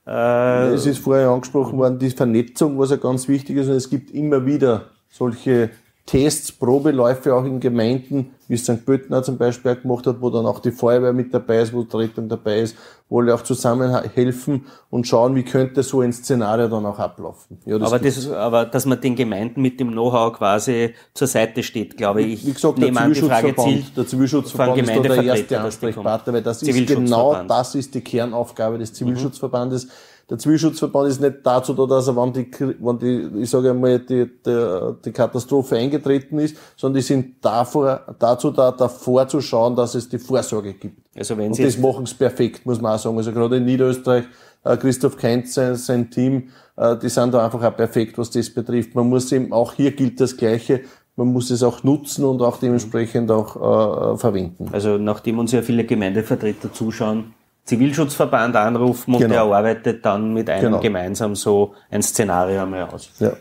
Äh, 0.05 0.73
Es 0.73 0.85
ist 0.85 0.99
vorher 0.99 1.29
angesprochen 1.29 1.77
worden, 1.77 1.97
die 1.99 2.11
Vernetzung, 2.11 2.77
was 2.77 2.91
ja 2.91 2.97
ganz 2.97 3.27
wichtig 3.27 3.57
ist. 3.57 3.67
Und 3.67 3.75
es 3.75 3.89
gibt 3.89 4.11
immer 4.11 4.45
wieder 4.45 4.89
solche 5.09 5.71
Tests, 6.09 6.51
Probeläufe 6.51 7.35
auch 7.35 7.45
in 7.45 7.59
Gemeinden, 7.59 8.31
wie 8.47 8.57
St. 8.57 8.83
Pöltener 8.83 9.21
zum 9.21 9.37
Beispiel 9.37 9.73
auch 9.73 9.79
gemacht 9.79 10.07
hat, 10.07 10.19
wo 10.21 10.31
dann 10.31 10.47
auch 10.47 10.57
die 10.57 10.71
Feuerwehr 10.71 11.13
mit 11.13 11.31
dabei 11.31 11.61
ist, 11.61 11.71
wo 11.71 11.83
die 11.83 11.97
Rettung 11.97 12.27
dabei 12.27 12.61
ist, 12.61 12.75
wo 13.09 13.19
alle 13.19 13.35
auch 13.35 13.43
zusammen 13.43 13.95
helfen 14.15 14.65
und 14.89 15.05
schauen, 15.05 15.35
wie 15.35 15.43
könnte 15.43 15.83
so 15.83 16.01
ein 16.01 16.11
Szenario 16.11 16.67
dann 16.67 16.83
auch 16.87 16.97
ablaufen. 16.97 17.59
Ja, 17.63 17.77
das 17.77 17.93
aber, 17.93 18.03
das, 18.03 18.27
aber 18.27 18.65
dass 18.65 18.87
man 18.87 18.99
den 18.99 19.15
Gemeinden 19.15 19.61
mit 19.61 19.79
dem 19.79 19.91
Know-how 19.91 20.33
quasi 20.33 20.95
zur 21.13 21.27
Seite 21.27 21.61
steht, 21.61 21.95
glaube 21.95 22.23
ich. 22.23 22.43
Wie 22.43 22.53
gesagt, 22.53 22.81
der 22.81 22.91
Zivilschutzverband, 22.91 23.95
der 23.95 24.07
Zivilschutzverband 24.07 24.81
ist 24.81 24.89
da 24.89 24.99
der 25.01 25.23
erste 25.23 25.61
Ansprechpartner, 25.61 26.33
weil 26.33 26.41
das 26.41 26.63
ist 26.63 26.87
genau 26.87 27.43
das 27.43 27.75
ist 27.75 27.93
die 27.93 28.01
Kernaufgabe 28.01 28.79
des 28.79 28.93
Zivilschutzverbandes. 28.93 29.85
Mhm 29.85 29.91
der 30.29 30.37
Zivilschutzverband 30.37 31.09
ist 31.09 31.21
nicht 31.21 31.37
dazu 31.43 31.73
da, 31.73 31.85
dass 31.85 32.07
er, 32.07 32.15
wenn 32.15 32.33
die, 32.33 32.47
wenn 32.79 32.99
die 32.99 33.41
ich 33.41 33.49
sage 33.49 33.71
einmal, 33.71 33.99
die, 33.99 34.29
die, 34.45 34.93
die 35.03 35.11
Katastrophe 35.11 35.77
eingetreten 35.77 36.37
ist, 36.39 36.55
sondern 36.77 36.97
die 36.97 37.01
sind 37.01 37.43
davor, 37.43 38.15
dazu 38.19 38.51
da, 38.51 38.71
davor 38.71 39.27
zu 39.27 39.41
schauen, 39.41 39.75
dass 39.75 39.95
es 39.95 40.07
die 40.07 40.19
Vorsorge 40.19 40.73
gibt. 40.73 40.99
Also 41.17 41.35
wenn 41.37 41.53
Sie 41.53 41.63
Und 41.63 41.67
das 41.67 41.77
machen 41.79 42.05
sie 42.05 42.15
perfekt, 42.15 42.65
muss 42.65 42.79
man 42.79 42.95
auch 42.95 42.99
sagen. 42.99 43.17
Also 43.17 43.31
gerade 43.31 43.57
in 43.57 43.65
Niederösterreich, 43.65 44.25
äh, 44.63 44.77
Christoph 44.77 45.17
Kent, 45.17 45.49
sein, 45.49 45.75
sein 45.75 46.11
Team, 46.11 46.49
äh, 46.75 46.95
die 46.97 47.09
sind 47.09 47.33
da 47.33 47.43
einfach 47.43 47.63
auch 47.63 47.75
perfekt, 47.75 48.17
was 48.19 48.29
das 48.29 48.51
betrifft. 48.51 48.93
Man 48.93 49.09
muss 49.09 49.31
eben, 49.31 49.51
auch 49.51 49.73
hier 49.73 49.91
gilt 49.91 50.21
das 50.21 50.37
Gleiche, 50.37 50.81
man 51.15 51.33
muss 51.33 51.49
es 51.49 51.63
auch 51.63 51.83
nutzen 51.83 52.23
und 52.23 52.41
auch 52.41 52.57
dementsprechend 52.57 53.31
auch 53.31 54.13
äh, 54.13 54.17
verwenden. 54.17 54.69
Also 54.71 54.97
nachdem 54.97 55.39
uns 55.39 55.51
ja 55.51 55.63
viele 55.63 55.85
Gemeindevertreter 55.85 56.71
zuschauen, 56.71 57.33
Zivilschutzverband 57.69 58.55
anrufen 58.55 59.13
und 59.13 59.21
genau. 59.21 59.47
der 59.47 59.57
arbeitet 59.57 60.03
dann 60.03 60.33
mit 60.33 60.49
einem 60.49 60.63
genau. 60.63 60.79
gemeinsam 60.79 61.35
so 61.35 61.75
ein 61.91 62.01
Szenario 62.01 62.63
einmal 62.63 62.89
aus. 62.89 63.11
Ja. 63.19 63.33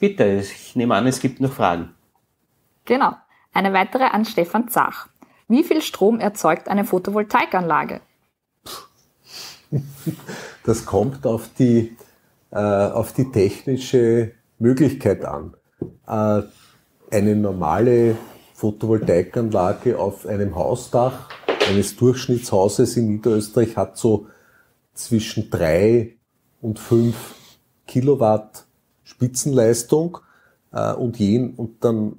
Bitte, 0.00 0.24
ich 0.24 0.74
nehme 0.74 0.96
an, 0.96 1.06
es 1.06 1.20
gibt 1.20 1.40
noch 1.40 1.52
Fragen. 1.52 1.94
Genau. 2.84 3.12
Eine 3.52 3.72
weitere 3.72 4.02
an 4.02 4.24
Stefan 4.24 4.68
Zach. 4.68 5.08
Wie 5.46 5.62
viel 5.62 5.82
Strom 5.82 6.18
erzeugt 6.18 6.68
eine 6.68 6.84
Photovoltaikanlage? 6.84 8.00
Das 10.64 10.84
kommt 10.84 11.24
auf 11.24 11.48
die, 11.56 11.96
äh, 12.50 12.58
auf 12.58 13.12
die 13.12 13.30
technische 13.30 14.32
Möglichkeit 14.58 15.24
an. 15.24 15.54
Äh, 16.08 16.42
eine 17.14 17.36
normale 17.36 18.16
Photovoltaikanlage 18.54 19.96
auf 19.96 20.26
einem 20.26 20.56
Hausdach 20.56 21.28
eines 21.68 21.96
Durchschnittshauses 21.96 22.96
in 22.96 23.08
Niederösterreich 23.08 23.76
hat 23.76 23.96
so 23.98 24.26
zwischen 24.94 25.50
drei 25.50 26.16
und 26.60 26.78
fünf 26.78 27.34
Kilowatt 27.86 28.66
Spitzenleistung 29.04 30.18
äh, 30.72 30.92
und, 30.92 31.18
jen, 31.18 31.54
und 31.54 31.84
dann 31.84 32.16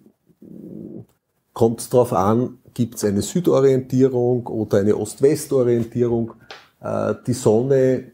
kommt 1.54 1.82
es 1.82 1.90
darauf 1.90 2.14
an, 2.14 2.60
gibt 2.74 2.96
es 2.96 3.04
eine 3.04 3.22
Südorientierung 3.22 4.48
oder 4.48 4.80
eine 4.80 4.96
Ost-West-Orientierung. 4.96 6.34
Äh, 6.82 7.16
die 7.26 7.34
Sonne, 7.34 8.12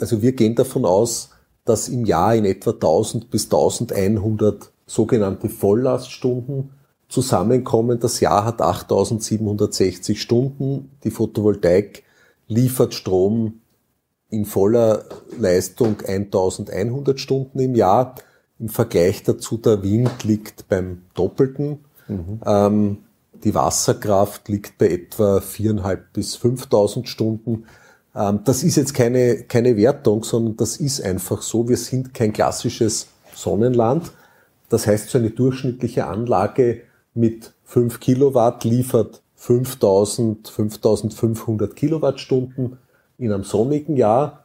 also 0.00 0.22
wir 0.22 0.32
gehen 0.32 0.54
davon 0.54 0.84
aus, 0.84 1.30
dass 1.64 1.88
im 1.88 2.06
Jahr 2.06 2.34
in 2.34 2.46
etwa 2.46 2.70
1000 2.70 3.30
bis 3.30 3.44
1100 3.44 4.72
sogenannte 4.86 5.48
Volllaststunden 5.50 6.70
zusammenkommen. 7.08 7.98
Das 8.00 8.20
Jahr 8.20 8.44
hat 8.44 8.60
8760 8.60 10.20
Stunden. 10.20 10.90
Die 11.04 11.10
Photovoltaik 11.10 12.02
liefert 12.46 12.94
Strom 12.94 13.60
in 14.30 14.44
voller 14.44 15.04
Leistung 15.38 15.96
1100 16.06 17.18
Stunden 17.18 17.58
im 17.60 17.74
Jahr. 17.74 18.14
Im 18.58 18.68
Vergleich 18.68 19.22
dazu 19.22 19.56
der 19.56 19.82
Wind 19.82 20.24
liegt 20.24 20.68
beim 20.68 21.02
Doppelten. 21.14 21.78
Mhm. 22.08 22.40
Ähm, 22.44 22.98
die 23.44 23.54
Wasserkraft 23.54 24.48
liegt 24.48 24.78
bei 24.78 24.88
etwa 24.88 25.38
4.500 25.38 25.98
bis 26.12 26.36
5.000 26.36 27.06
Stunden. 27.06 27.64
Ähm, 28.14 28.40
das 28.44 28.64
ist 28.64 28.76
jetzt 28.76 28.94
keine, 28.94 29.44
keine 29.44 29.76
Wertung, 29.76 30.24
sondern 30.24 30.56
das 30.56 30.76
ist 30.76 31.00
einfach 31.00 31.40
so. 31.40 31.68
Wir 31.68 31.76
sind 31.76 32.12
kein 32.12 32.32
klassisches 32.32 33.06
Sonnenland. 33.34 34.10
Das 34.68 34.86
heißt, 34.86 35.08
so 35.08 35.18
eine 35.18 35.30
durchschnittliche 35.30 36.06
Anlage 36.06 36.82
mit 37.14 37.52
5 37.64 38.00
Kilowatt 38.00 38.64
liefert 38.64 39.22
5000, 39.36 40.48
5500 40.48 41.76
Kilowattstunden 41.76 42.78
in 43.18 43.32
einem 43.32 43.44
sonnigen 43.44 43.96
Jahr. 43.96 44.44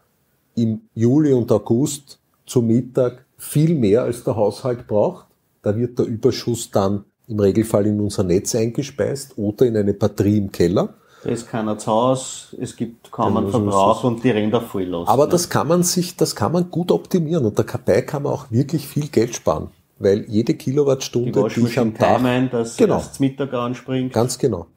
Im 0.55 0.81
Juli 0.93 1.33
und 1.33 1.51
August 1.51 2.19
zum 2.45 2.67
Mittag 2.67 3.25
viel 3.37 3.75
mehr 3.75 4.03
als 4.03 4.23
der 4.23 4.35
Haushalt 4.35 4.87
braucht. 4.87 5.25
Da 5.63 5.75
wird 5.75 5.97
der 5.97 6.05
Überschuss 6.05 6.69
dann 6.69 7.05
im 7.27 7.39
Regelfall 7.39 7.87
in 7.87 7.99
unser 7.99 8.23
Netz 8.23 8.53
eingespeist 8.53 9.37
oder 9.37 9.65
in 9.65 9.77
eine 9.77 9.93
Batterie 9.93 10.37
im 10.37 10.51
Keller. 10.51 10.93
Da 11.23 11.29
ist 11.29 11.47
keiner 11.47 11.77
zu 11.77 11.89
Hause, 11.89 12.57
es 12.59 12.75
gibt 12.75 13.09
kaum 13.09 13.37
einen 13.37 13.49
Verbrauch 13.49 14.03
und 14.03 14.23
die 14.23 14.29
Ränder 14.29 14.59
voll 14.59 14.83
lassen. 14.83 15.07
Aber 15.07 15.25
ne? 15.25 15.31
das 15.31 15.49
kann 15.49 15.69
man 15.69 15.81
sich, 15.83 16.17
das 16.17 16.35
kann 16.35 16.51
man 16.51 16.69
gut 16.69 16.91
optimieren 16.91 17.45
und 17.45 17.57
dabei 17.57 18.01
kann 18.01 18.23
man 18.23 18.33
auch 18.33 18.51
wirklich 18.51 18.87
viel 18.87 19.07
Geld 19.07 19.33
sparen 19.33 19.69
weil 19.99 20.25
jede 20.29 20.53
Kilowattstunde, 20.53 21.47
die, 21.49 21.61
die 21.61 21.67
ich 21.67 21.79
am 21.79 21.93
Tag... 21.93 22.17
Timen, 22.17 22.49
dass 22.49 22.77
genau, 22.77 22.97
das 22.97 23.19
Mittag 23.19 23.53
anspringt. 23.53 24.13
Ganz 24.13 24.37
genau. 24.37 24.67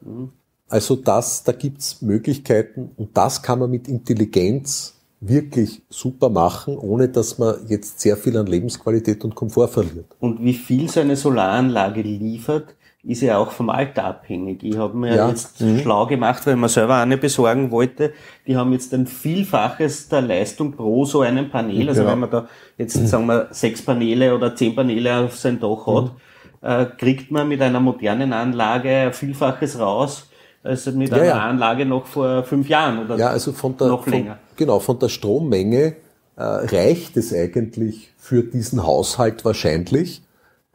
Mhm. 0.00 0.30
Also 0.68 0.96
das, 0.96 1.44
da 1.44 1.52
gibt's 1.52 2.02
Möglichkeiten 2.02 2.90
und 2.96 3.16
das 3.16 3.42
kann 3.42 3.60
man 3.60 3.70
mit 3.70 3.88
Intelligenz 3.88 4.94
wirklich 5.20 5.82
super 5.88 6.28
machen, 6.28 6.76
ohne 6.76 7.08
dass 7.08 7.38
man 7.38 7.56
jetzt 7.68 8.00
sehr 8.00 8.16
viel 8.16 8.36
an 8.36 8.46
Lebensqualität 8.46 9.24
und 9.24 9.34
Komfort 9.34 9.68
verliert. 9.68 10.06
Und 10.20 10.42
wie 10.44 10.54
viel 10.54 10.88
so 10.88 11.00
eine 11.00 11.16
Solaranlage 11.16 12.02
liefert, 12.02 12.75
ist 13.06 13.22
ja 13.22 13.38
auch 13.38 13.52
vom 13.52 13.70
Alter 13.70 14.04
abhängig. 14.04 14.62
Ich 14.62 14.76
habe 14.76 14.96
mir 14.96 15.14
ja. 15.14 15.28
jetzt 15.28 15.60
mhm. 15.60 15.80
schlau 15.80 16.06
gemacht, 16.06 16.46
weil 16.46 16.56
man 16.56 16.68
selber 16.68 16.96
eine 16.96 17.16
besorgen 17.16 17.70
wollte. 17.70 18.12
Die 18.46 18.56
haben 18.56 18.72
jetzt 18.72 18.92
ein 18.92 19.06
Vielfaches 19.06 20.08
der 20.08 20.22
Leistung 20.22 20.72
pro 20.72 21.04
so 21.04 21.20
einem 21.20 21.48
Panel. 21.50 21.88
Also 21.88 22.02
ja. 22.02 22.08
wenn 22.08 22.18
man 22.18 22.30
da 22.30 22.48
jetzt, 22.76 22.96
mhm. 22.96 23.06
sagen 23.06 23.26
wir, 23.26 23.48
sechs 23.50 23.82
Paneele 23.82 24.34
oder 24.34 24.54
zehn 24.54 24.74
Paneele 24.74 25.18
auf 25.18 25.36
sein 25.36 25.60
Dach 25.60 25.86
hat, 25.86 26.04
mhm. 26.04 26.68
äh, 26.68 26.86
kriegt 26.98 27.30
man 27.30 27.48
mit 27.48 27.62
einer 27.62 27.80
modernen 27.80 28.32
Anlage 28.32 28.90
ein 28.90 29.12
Vielfaches 29.12 29.78
raus 29.78 30.28
als 30.64 30.86
mit 30.86 31.10
ja, 31.10 31.18
einer 31.18 31.42
Anlage 31.42 31.86
noch 31.86 32.06
vor 32.06 32.42
fünf 32.42 32.68
Jahren 32.68 33.04
oder 33.04 33.16
ja, 33.16 33.28
also 33.28 33.52
von 33.52 33.76
der, 33.76 33.86
noch 33.86 34.06
länger. 34.06 34.32
Von, 34.32 34.56
genau, 34.56 34.80
von 34.80 34.98
der 34.98 35.08
Strommenge 35.08 35.94
äh, 36.36 36.42
reicht 36.42 37.16
es 37.16 37.32
eigentlich 37.32 38.10
für 38.18 38.42
diesen 38.42 38.82
Haushalt 38.82 39.44
wahrscheinlich 39.44 40.22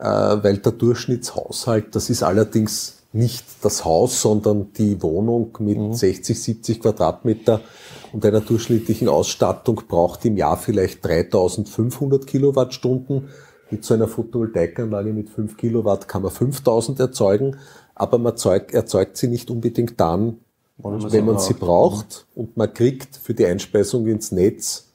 weil 0.03 0.57
der 0.57 0.71
Durchschnittshaushalt, 0.71 1.95
das 1.95 2.09
ist 2.09 2.23
allerdings 2.23 2.97
nicht 3.13 3.45
das 3.61 3.85
Haus, 3.85 4.21
sondern 4.21 4.73
die 4.73 5.01
Wohnung 5.03 5.55
mit 5.59 5.77
mhm. 5.77 5.93
60, 5.93 6.41
70 6.41 6.79
Quadratmeter 6.79 7.61
und 8.13 8.25
einer 8.25 8.41
durchschnittlichen 8.41 9.09
Ausstattung 9.09 9.83
braucht 9.87 10.25
im 10.25 10.37
Jahr 10.37 10.57
vielleicht 10.57 11.05
3500 11.05 12.25
Kilowattstunden. 12.25 13.29
Mit 13.69 13.85
so 13.85 13.93
einer 13.93 14.07
Photovoltaikanlage 14.07 15.13
mit 15.13 15.29
5 15.29 15.55
Kilowatt 15.55 16.07
kann 16.07 16.23
man 16.23 16.31
5000 16.31 16.99
erzeugen, 16.99 17.57
aber 17.95 18.17
man 18.17 18.33
erzeugt, 18.33 18.73
erzeugt 18.73 19.17
sie 19.17 19.27
nicht 19.27 19.49
unbedingt 19.49 19.99
dann, 19.99 20.39
wenn 20.77 21.25
man 21.25 21.39
sie 21.39 21.53
braucht 21.53 22.25
und 22.33 22.57
man 22.57 22.73
kriegt 22.73 23.15
für 23.15 23.33
die 23.33 23.45
Einspeisung 23.45 24.07
ins 24.07 24.31
Netz 24.31 24.90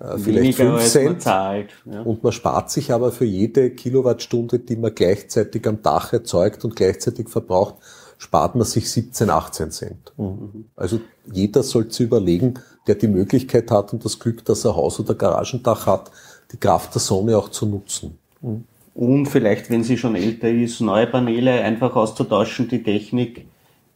äh, 0.00 0.18
vielleicht 0.18 0.56
5 0.56 0.84
Cent. 0.84 1.22
Zahlt, 1.22 1.70
ja. 1.84 2.00
Und 2.02 2.22
man 2.22 2.32
spart 2.32 2.70
sich 2.70 2.92
aber 2.92 3.12
für 3.12 3.26
jede 3.26 3.70
Kilowattstunde, 3.70 4.58
die 4.58 4.76
man 4.76 4.94
gleichzeitig 4.94 5.66
am 5.68 5.82
Dach 5.82 6.12
erzeugt 6.12 6.64
und 6.64 6.74
gleichzeitig 6.74 7.28
verbraucht, 7.28 7.76
spart 8.18 8.54
man 8.54 8.64
sich 8.64 8.90
17, 8.90 9.30
18 9.30 9.70
Cent. 9.70 10.12
Mhm. 10.16 10.66
Also 10.76 11.00
jeder 11.30 11.62
sollte 11.62 12.02
überlegen, 12.02 12.54
der 12.86 12.94
die 12.94 13.08
Möglichkeit 13.08 13.70
hat 13.70 13.92
und 13.92 14.04
das 14.04 14.18
Glück, 14.18 14.44
dass 14.44 14.64
er 14.64 14.74
Haus- 14.74 14.98
oder 15.00 15.14
Garagendach 15.14 15.86
hat, 15.86 16.10
die 16.52 16.56
Kraft 16.56 16.94
der 16.94 17.00
Sonne 17.00 17.36
auch 17.36 17.50
zu 17.50 17.66
nutzen. 17.66 18.18
Mhm. 18.40 18.64
Und 18.94 19.26
vielleicht, 19.26 19.70
wenn 19.70 19.84
sie 19.84 19.96
schon 19.96 20.16
älter 20.16 20.50
ist, 20.50 20.80
neue 20.80 21.06
Paneele 21.06 21.52
einfach 21.52 21.94
auszutauschen, 21.94 22.68
die 22.68 22.82
Technik. 22.82 23.46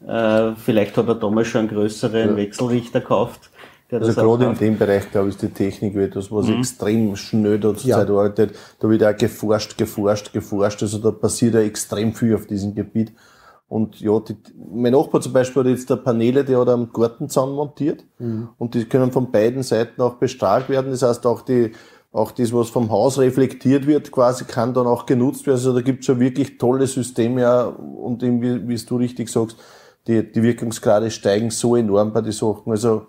Äh, 0.06 0.52
vielleicht 0.55 0.97
hat 0.97 1.09
er 1.09 1.14
damals 1.14 1.48
schon 1.48 1.60
einen 1.60 1.68
größeren 1.68 2.31
ja. 2.31 2.36
Wechselrichter 2.36 3.01
gekauft 3.01 3.51
also 3.94 4.12
gerade 4.12 4.46
in 4.46 4.54
dem 4.54 4.78
Bereich, 4.78 5.10
glaube 5.10 5.28
ich, 5.28 5.34
ist 5.34 5.42
die 5.42 5.48
Technik 5.48 5.96
etwas, 5.96 6.30
was 6.30 6.46
mhm. 6.46 6.58
extrem 6.58 7.16
schnell 7.16 7.58
da 7.58 7.74
zur 7.74 7.88
ja. 7.88 7.98
Zeit 7.98 8.10
arbeitet. 8.10 8.56
Da 8.80 8.88
wird 8.88 9.04
auch 9.04 9.16
geforscht, 9.16 9.76
geforscht, 9.76 10.32
geforscht. 10.32 10.82
Also 10.82 10.98
da 10.98 11.10
passiert 11.10 11.54
ja 11.54 11.60
extrem 11.60 12.12
viel 12.14 12.34
auf 12.34 12.46
diesem 12.46 12.74
Gebiet. 12.74 13.12
Und 13.68 14.00
ja, 14.00 14.20
die, 14.20 14.36
mein 14.72 14.92
Nachbar 14.92 15.20
zum 15.20 15.32
Beispiel 15.32 15.64
hat 15.64 15.70
jetzt 15.70 15.90
da 15.90 15.96
Paneele, 15.96 16.44
die 16.44 16.54
hat 16.54 16.68
am 16.68 16.92
Gartenzaun 16.92 17.54
montiert. 17.54 18.04
Mhm. 18.18 18.48
Und 18.58 18.74
die 18.74 18.84
können 18.84 19.10
von 19.10 19.30
beiden 19.30 19.62
Seiten 19.62 20.00
auch 20.00 20.14
bestrahlt 20.14 20.68
werden. 20.68 20.90
Das 20.90 21.02
heißt 21.02 21.26
auch 21.26 21.42
die, 21.42 21.72
auch 22.12 22.30
das, 22.30 22.52
was 22.52 22.70
vom 22.70 22.90
Haus 22.90 23.18
reflektiert 23.18 23.86
wird, 23.86 24.12
quasi 24.12 24.44
kann 24.44 24.74
dann 24.74 24.86
auch 24.86 25.06
genutzt 25.06 25.46
werden. 25.46 25.56
Also 25.56 25.74
da 25.74 25.80
gibt 25.80 26.00
es 26.00 26.06
schon 26.06 26.20
wirklich 26.20 26.58
tolle 26.58 26.86
Systeme 26.86 27.40
ja, 27.40 27.64
und 27.64 28.22
eben, 28.22 28.40
wie, 28.40 28.68
wie 28.68 28.76
du 28.76 28.96
richtig 28.96 29.28
sagst, 29.28 29.56
die, 30.06 30.30
die 30.30 30.42
Wirkungsgrade 30.42 31.10
steigen 31.10 31.50
so 31.50 31.74
enorm 31.74 32.12
bei 32.12 32.20
den 32.20 32.32
Sachen. 32.32 32.70
Also 32.70 33.06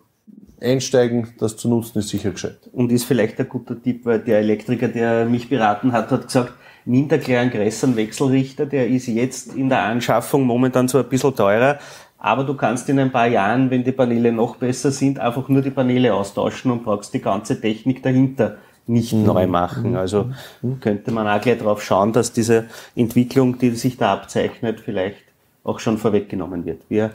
einsteigen, 0.66 1.30
das 1.40 1.56
zu 1.58 1.70
nutzen, 1.70 2.00
ist 2.00 2.10
sicher 2.10 2.32
gescheit. 2.32 2.58
Und 2.74 2.92
ist 2.92 3.06
vielleicht 3.06 3.40
ein 3.40 3.48
guter 3.48 3.82
Tipp, 3.82 4.06
weil 4.06 4.20
der 4.20 4.40
Elektriker, 4.40 4.88
der 4.88 5.26
mich 5.26 5.50
beraten 5.50 5.92
hat, 5.92 6.12
hat 6.12 6.28
gesagt, 6.28 6.54
minder 6.86 7.18
kleinen 7.18 7.52
größeren 7.52 7.96
Wechselrichter, 7.96 8.66
der 8.66 8.88
ist 8.88 9.08
jetzt 9.08 9.56
in 9.56 9.70
der 9.70 9.84
Anschaffung 9.84 10.44
momentan 10.44 10.88
so 10.88 10.98
ein 10.98 11.10
bisschen 11.10 11.36
teurer, 11.36 11.80
aber 12.18 12.44
du 12.44 12.56
kannst 12.56 12.90
in 12.90 13.00
ein 13.00 13.12
paar 13.12 13.28
Jahren, 13.28 13.70
wenn 13.70 13.84
die 13.84 13.92
Paneele 13.92 14.32
noch 14.32 14.56
besser 14.56 14.92
sind, 14.92 15.20
einfach 15.20 15.48
nur 15.48 15.62
die 15.62 15.72
Paneele 15.72 16.14
austauschen 16.14 16.72
und 16.72 16.84
brauchst 16.84 17.14
die 17.14 17.22
ganze 17.22 17.60
Technik 17.60 18.02
dahinter 18.02 18.58
nicht 18.88 19.14
mhm. 19.14 19.26
neu 19.26 19.48
machen. 19.48 19.92
Mhm. 19.92 19.98
Also 19.98 20.32
mhm. 20.62 20.80
könnte 20.80 21.12
man 21.12 21.28
auch 21.28 21.42
gleich 21.42 21.60
darauf 21.60 21.84
schauen, 21.84 22.14
dass 22.14 22.34
diese 22.34 22.66
Entwicklung, 22.96 23.58
die 23.58 23.72
sich 23.72 23.98
da 23.98 24.14
abzeichnet, 24.14 24.80
vielleicht 24.80 25.18
auch 25.64 25.80
schon 25.80 25.98
vorweggenommen 25.98 26.66
wird. 26.66 26.82
Wir 26.90 27.12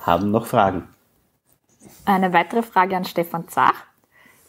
haben 0.00 0.30
noch 0.30 0.46
Fragen. 0.46 0.84
Eine 2.06 2.34
weitere 2.34 2.62
Frage 2.62 2.96
an 2.96 3.06
Stefan 3.06 3.48
Zach. 3.48 3.84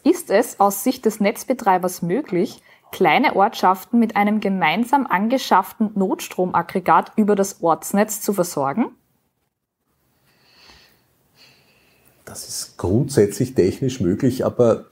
Ist 0.04 0.30
es 0.30 0.60
aus 0.60 0.84
Sicht 0.84 1.06
des 1.06 1.20
Netzbetreibers 1.20 2.02
möglich, 2.02 2.62
kleine 2.92 3.34
Ortschaften 3.34 3.98
mit 3.98 4.14
einem 4.14 4.40
gemeinsam 4.40 5.06
angeschafften 5.06 5.90
Notstromaggregat 5.94 7.12
über 7.16 7.34
das 7.34 7.62
Ortsnetz 7.62 8.20
zu 8.20 8.34
versorgen? 8.34 8.86
Das 12.26 12.46
ist 12.46 12.76
grundsätzlich 12.76 13.54
technisch 13.54 14.00
möglich, 14.00 14.44
aber 14.44 14.86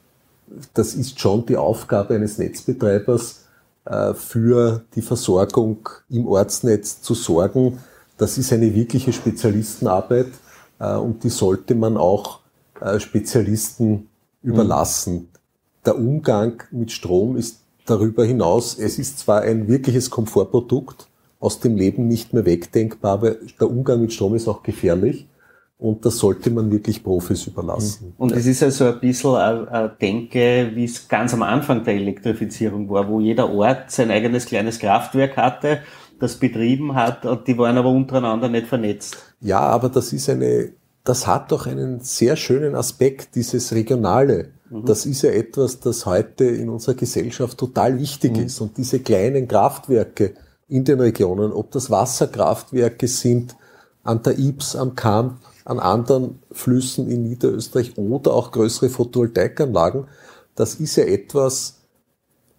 das 0.72 0.94
ist 0.94 1.20
schon 1.20 1.44
die 1.44 1.56
Aufgabe 1.56 2.14
eines 2.14 2.38
Netzbetreibers, 2.38 3.46
äh, 3.84 4.14
für 4.14 4.84
die 4.94 5.02
Versorgung 5.02 5.88
im 6.08 6.26
Ortsnetz 6.26 7.02
zu 7.02 7.12
sorgen. 7.12 7.78
Das 8.16 8.38
ist 8.38 8.52
eine 8.54 8.74
wirkliche 8.74 9.12
Spezialistenarbeit 9.12 10.28
äh, 10.78 10.94
und 10.94 11.24
die 11.24 11.30
sollte 11.30 11.74
man 11.74 11.98
auch 11.98 12.43
Spezialisten 12.98 14.08
überlassen. 14.42 15.14
Mhm. 15.14 15.28
Der 15.86 15.98
Umgang 15.98 16.62
mit 16.70 16.92
Strom 16.92 17.36
ist 17.36 17.60
darüber 17.86 18.24
hinaus, 18.24 18.78
es 18.78 18.98
ist 18.98 19.18
zwar 19.18 19.42
ein 19.42 19.68
wirkliches 19.68 20.10
Komfortprodukt, 20.10 21.06
aus 21.40 21.60
dem 21.60 21.76
Leben 21.76 22.08
nicht 22.08 22.32
mehr 22.32 22.46
wegdenkbar, 22.46 23.12
aber 23.12 23.30
der 23.60 23.68
Umgang 23.68 24.00
mit 24.00 24.12
Strom 24.14 24.34
ist 24.34 24.48
auch 24.48 24.62
gefährlich. 24.62 25.26
Und 25.76 26.06
das 26.06 26.18
sollte 26.18 26.50
man 26.50 26.70
wirklich 26.70 27.02
Profis 27.02 27.46
überlassen. 27.46 28.14
Und 28.16 28.32
es 28.32 28.46
ist 28.46 28.60
ja 28.60 28.70
so 28.70 28.86
ein 28.86 29.00
bisschen 29.00 29.34
eine 29.34 29.94
Denke, 30.00 30.70
wie 30.72 30.84
es 30.84 31.08
ganz 31.08 31.34
am 31.34 31.42
Anfang 31.42 31.84
der 31.84 31.94
Elektrifizierung 31.94 32.88
war, 32.88 33.06
wo 33.08 33.20
jeder 33.20 33.52
Ort 33.52 33.90
sein 33.90 34.10
eigenes 34.10 34.46
kleines 34.46 34.78
Kraftwerk 34.78 35.36
hatte, 35.36 35.80
das 36.20 36.36
betrieben 36.36 36.94
hat, 36.94 37.26
und 37.26 37.46
die 37.46 37.58
waren 37.58 37.76
aber 37.76 37.90
untereinander 37.90 38.48
nicht 38.48 38.68
vernetzt. 38.68 39.34
Ja, 39.40 39.60
aber 39.60 39.88
das 39.88 40.12
ist 40.12 40.30
eine, 40.30 40.70
das 41.04 41.26
hat 41.26 41.52
doch 41.52 41.66
einen 41.66 42.00
sehr 42.00 42.34
schönen 42.34 42.74
Aspekt, 42.74 43.34
dieses 43.34 43.72
Regionale. 43.72 44.52
Mhm. 44.70 44.86
Das 44.86 45.04
ist 45.04 45.22
ja 45.22 45.30
etwas, 45.30 45.78
das 45.80 46.06
heute 46.06 46.46
in 46.46 46.70
unserer 46.70 46.94
Gesellschaft 46.94 47.58
total 47.58 47.98
wichtig 47.98 48.36
mhm. 48.36 48.44
ist. 48.44 48.60
Und 48.60 48.78
diese 48.78 49.00
kleinen 49.00 49.46
Kraftwerke 49.46 50.34
in 50.66 50.84
den 50.84 51.00
Regionen, 51.00 51.52
ob 51.52 51.70
das 51.70 51.90
Wasserkraftwerke 51.90 53.06
sind, 53.06 53.54
an 54.02 54.22
der 54.22 54.38
Ibs, 54.38 54.76
am 54.76 54.94
Kamp, 54.94 55.40
an 55.66 55.78
anderen 55.78 56.40
Flüssen 56.50 57.10
in 57.10 57.22
Niederösterreich 57.22 57.96
oder 57.98 58.32
auch 58.32 58.50
größere 58.50 58.88
Photovoltaikanlagen. 58.88 60.06
Das 60.54 60.74
ist 60.74 60.96
ja 60.96 61.04
etwas, 61.04 61.80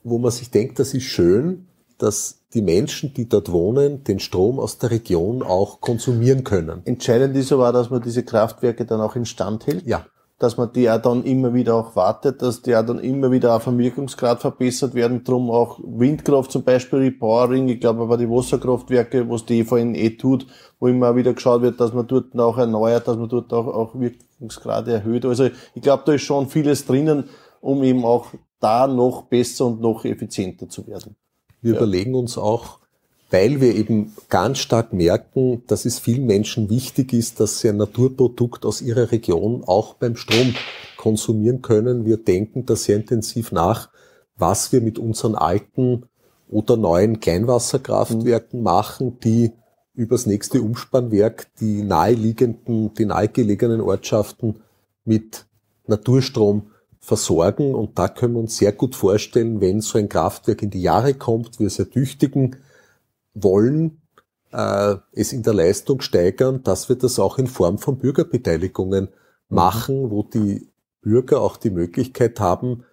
wo 0.04 0.18
man 0.18 0.32
sich 0.32 0.52
denkt, 0.52 0.80
das 0.80 0.94
ist 0.94 1.04
schön, 1.04 1.66
dass 1.98 2.42
die 2.54 2.62
Menschen, 2.62 3.14
die 3.14 3.28
dort 3.28 3.52
wohnen, 3.52 4.04
den 4.04 4.20
Strom 4.20 4.60
aus 4.60 4.78
der 4.78 4.92
Region 4.92 5.44
auch 5.44 5.82
konsumieren 5.82 6.44
können. 6.44 6.82
Entscheidend 6.86 7.36
ist 7.36 7.52
aber, 7.52 7.72
dass 7.72 7.90
man 7.90 8.02
diese 8.02 8.24
Kraftwerke 8.24 8.86
dann 8.86 9.02
auch 9.02 9.16
instand 9.16 9.68
hält. 9.68 9.86
Ja 9.86 10.06
dass 10.38 10.58
man 10.58 10.74
die 10.74 10.90
auch 10.90 11.02
dann 11.02 11.24
immer 11.24 11.54
wieder 11.54 11.76
auch 11.76 11.96
wartet, 11.96 12.42
dass 12.42 12.62
die 12.62 12.76
auch 12.76 12.86
dann 12.86 13.00
immer 13.00 13.32
wieder 13.32 13.56
auf 13.56 13.64
dem 13.64 13.78
Wirkungsgrad 13.78 14.42
verbessert 14.42 14.94
werden. 14.94 15.24
Drum 15.24 15.50
auch 15.50 15.80
Windkraft 15.82 16.52
zum 16.52 16.64
Beispiel, 16.64 17.00
Repowering, 17.00 17.70
ich 17.70 17.80
glaube 17.80 18.02
aber 18.02 18.18
die 18.18 18.30
Wasserkraftwerke, 18.30 19.30
was 19.30 19.46
die 19.46 19.60
EVN 19.60 19.96
eh 19.96 20.12
tut, 20.12 20.46
wo 20.80 20.88
immer 20.88 21.16
wieder 21.16 21.34
geschaut 21.34 21.62
wird, 21.62 21.80
dass 21.80 21.94
man 21.94 22.08
dort 22.08 22.38
auch 22.38 22.58
erneuert, 22.58 23.08
dass 23.08 23.16
man 23.16 23.30
dort 23.30 23.54
auch, 23.54 23.68
auch 23.68 23.96
Wirkungsgrade 23.96 24.92
erhöht. 24.92 25.26
Also 25.26 25.50
ich 25.74 25.82
glaube, 25.82 26.04
da 26.06 26.14
ist 26.14 26.24
schon 26.24 26.50
vieles 26.50 26.86
drinnen, 26.86 27.30
um 27.62 27.82
eben 27.84 28.04
auch 28.04 28.28
da 28.60 28.88
noch 28.88 29.24
besser 29.24 29.68
und 29.68 29.80
noch 29.80 30.04
effizienter 30.04 30.68
zu 30.68 30.86
werden. 30.86 31.16
Wir 31.66 31.74
ja. 31.74 31.80
überlegen 31.80 32.14
uns 32.14 32.38
auch, 32.38 32.78
weil 33.32 33.60
wir 33.60 33.74
eben 33.74 34.14
ganz 34.30 34.60
stark 34.60 34.94
merken, 34.94 35.64
dass 35.66 35.86
es 35.86 35.98
vielen 35.98 36.28
Menschen 36.28 36.70
wichtig 36.70 37.12
ist, 37.12 37.40
dass 37.40 37.60
sie 37.60 37.70
ein 37.70 37.78
Naturprodukt 37.78 38.68
aus 38.68 38.84
ihrer 38.84 39.12
Region 39.12 39.64
auch 39.66 39.96
beim 39.96 40.16
Strom 40.16 40.54
konsumieren 40.96 41.64
können. 41.64 42.06
Wir 42.06 42.18
denken 42.18 42.68
da 42.68 42.76
sehr 42.76 42.98
intensiv 42.98 43.52
nach, 43.52 43.90
was 44.38 44.74
wir 44.74 44.82
mit 44.82 45.00
unseren 45.00 45.34
alten 45.34 46.04
oder 46.50 46.78
neuen 46.78 47.20
Kleinwasserkraftwerken 47.20 48.62
machen, 48.62 49.20
die 49.22 49.52
übers 49.96 50.28
nächste 50.28 50.62
Umspannwerk 50.62 51.48
die 51.60 51.82
naheliegenden, 51.82 52.94
die 52.94 53.06
nahegelegenen 53.06 53.82
Ortschaften 53.82 54.62
mit 55.04 55.48
Naturstrom 55.88 56.68
versorgen. 57.06 57.76
Und 57.76 57.98
da 57.98 58.08
können 58.08 58.34
wir 58.34 58.42
uns 58.42 58.58
sehr 58.58 58.72
gut 58.72 58.96
vorstellen, 58.96 59.62
wenn 59.62 59.82
so 59.82 59.98
ein 59.98 60.10
Kraftwerk 60.10 60.62
in 60.62 60.72
die 60.72 60.82
Jahre 60.82 61.14
kommt, 61.14 61.60
wir 61.60 61.68
es 61.68 61.80
ertüchtigen, 61.80 62.58
wollen 63.34 64.02
äh, 64.52 64.96
es 65.12 65.34
in 65.34 65.44
der 65.44 65.54
Leistung 65.54 66.02
steigern, 66.02 66.64
dass 66.64 66.90
wir 66.90 66.96
das 66.96 67.20
auch 67.20 67.38
in 67.38 67.48
Form 67.48 67.78
von 67.78 67.98
Bürgerbeteiligungen 67.98 69.06
mhm. 69.06 69.56
machen, 69.56 70.10
wo 70.10 70.24
die 70.24 70.70
Bürger 71.02 71.42
auch 71.42 71.58
die 71.58 71.70
Möglichkeit 71.70 72.40
haben, 72.40 72.84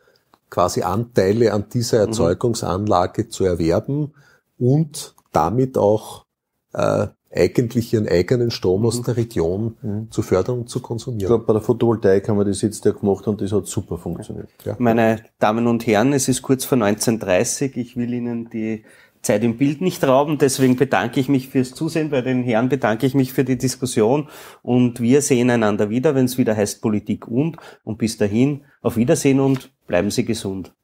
quasi 0.50 0.82
Anteile 0.82 1.54
an 1.54 1.66
dieser 1.72 2.02
mhm. 2.02 2.08
Erzeugungsanlage 2.08 3.28
zu 3.28 3.44
erwerben 3.44 4.12
und 4.58 5.14
damit 5.32 5.78
auch 5.78 6.26
äh, 6.74 7.06
eigentlich 7.34 7.92
ihren 7.92 8.08
eigenen 8.08 8.50
Strom 8.50 8.84
aus 8.84 8.98
mhm. 8.98 9.04
der 9.04 9.16
Region 9.16 9.76
mhm. 9.82 10.10
zu 10.10 10.22
fördern 10.22 10.60
und 10.60 10.68
zu 10.68 10.80
konsumieren. 10.80 11.20
Ich 11.20 11.26
glaube, 11.26 11.44
bei 11.44 11.52
der 11.52 11.62
Photovoltaik 11.62 12.28
haben 12.28 12.38
wir 12.38 12.44
das 12.44 12.62
jetzt 12.62 12.84
ja 12.84 12.92
gemacht 12.92 13.26
und 13.26 13.40
das 13.40 13.52
hat 13.52 13.66
super 13.66 13.96
funktioniert. 13.96 14.48
Ja. 14.64 14.76
Meine 14.78 15.22
Damen 15.38 15.66
und 15.66 15.86
Herren, 15.86 16.12
es 16.12 16.28
ist 16.28 16.42
kurz 16.42 16.64
vor 16.64 16.78
19.30 16.78 17.76
Ich 17.76 17.96
will 17.96 18.12
Ihnen 18.12 18.50
die 18.50 18.84
Zeit 19.22 19.44
im 19.44 19.56
Bild 19.56 19.80
nicht 19.80 20.04
rauben. 20.04 20.36
Deswegen 20.38 20.76
bedanke 20.76 21.20
ich 21.20 21.28
mich 21.28 21.48
fürs 21.48 21.74
Zusehen. 21.74 22.10
Bei 22.10 22.20
den 22.20 22.42
Herren 22.42 22.68
bedanke 22.68 23.06
ich 23.06 23.14
mich 23.14 23.32
für 23.32 23.44
die 23.44 23.56
Diskussion 23.56 24.28
und 24.62 25.00
wir 25.00 25.22
sehen 25.22 25.48
einander 25.48 25.90
wieder, 25.90 26.14
wenn 26.14 26.26
es 26.26 26.38
wieder 26.38 26.56
heißt 26.56 26.82
Politik 26.82 27.28
und. 27.28 27.56
Und 27.84 27.98
bis 27.98 28.18
dahin 28.18 28.64
auf 28.82 28.96
Wiedersehen 28.96 29.40
und 29.40 29.72
bleiben 29.86 30.10
Sie 30.10 30.24
gesund. 30.24 30.74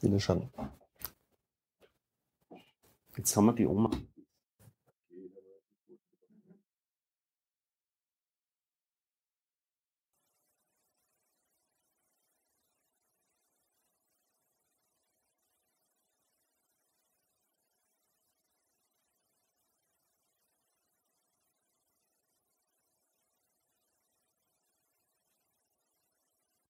Wiederschauen. 0.00 0.48
Jetzt 3.16 3.36
haben 3.36 3.46
wir 3.46 3.52
die 3.52 3.66
Oma. 3.66 3.90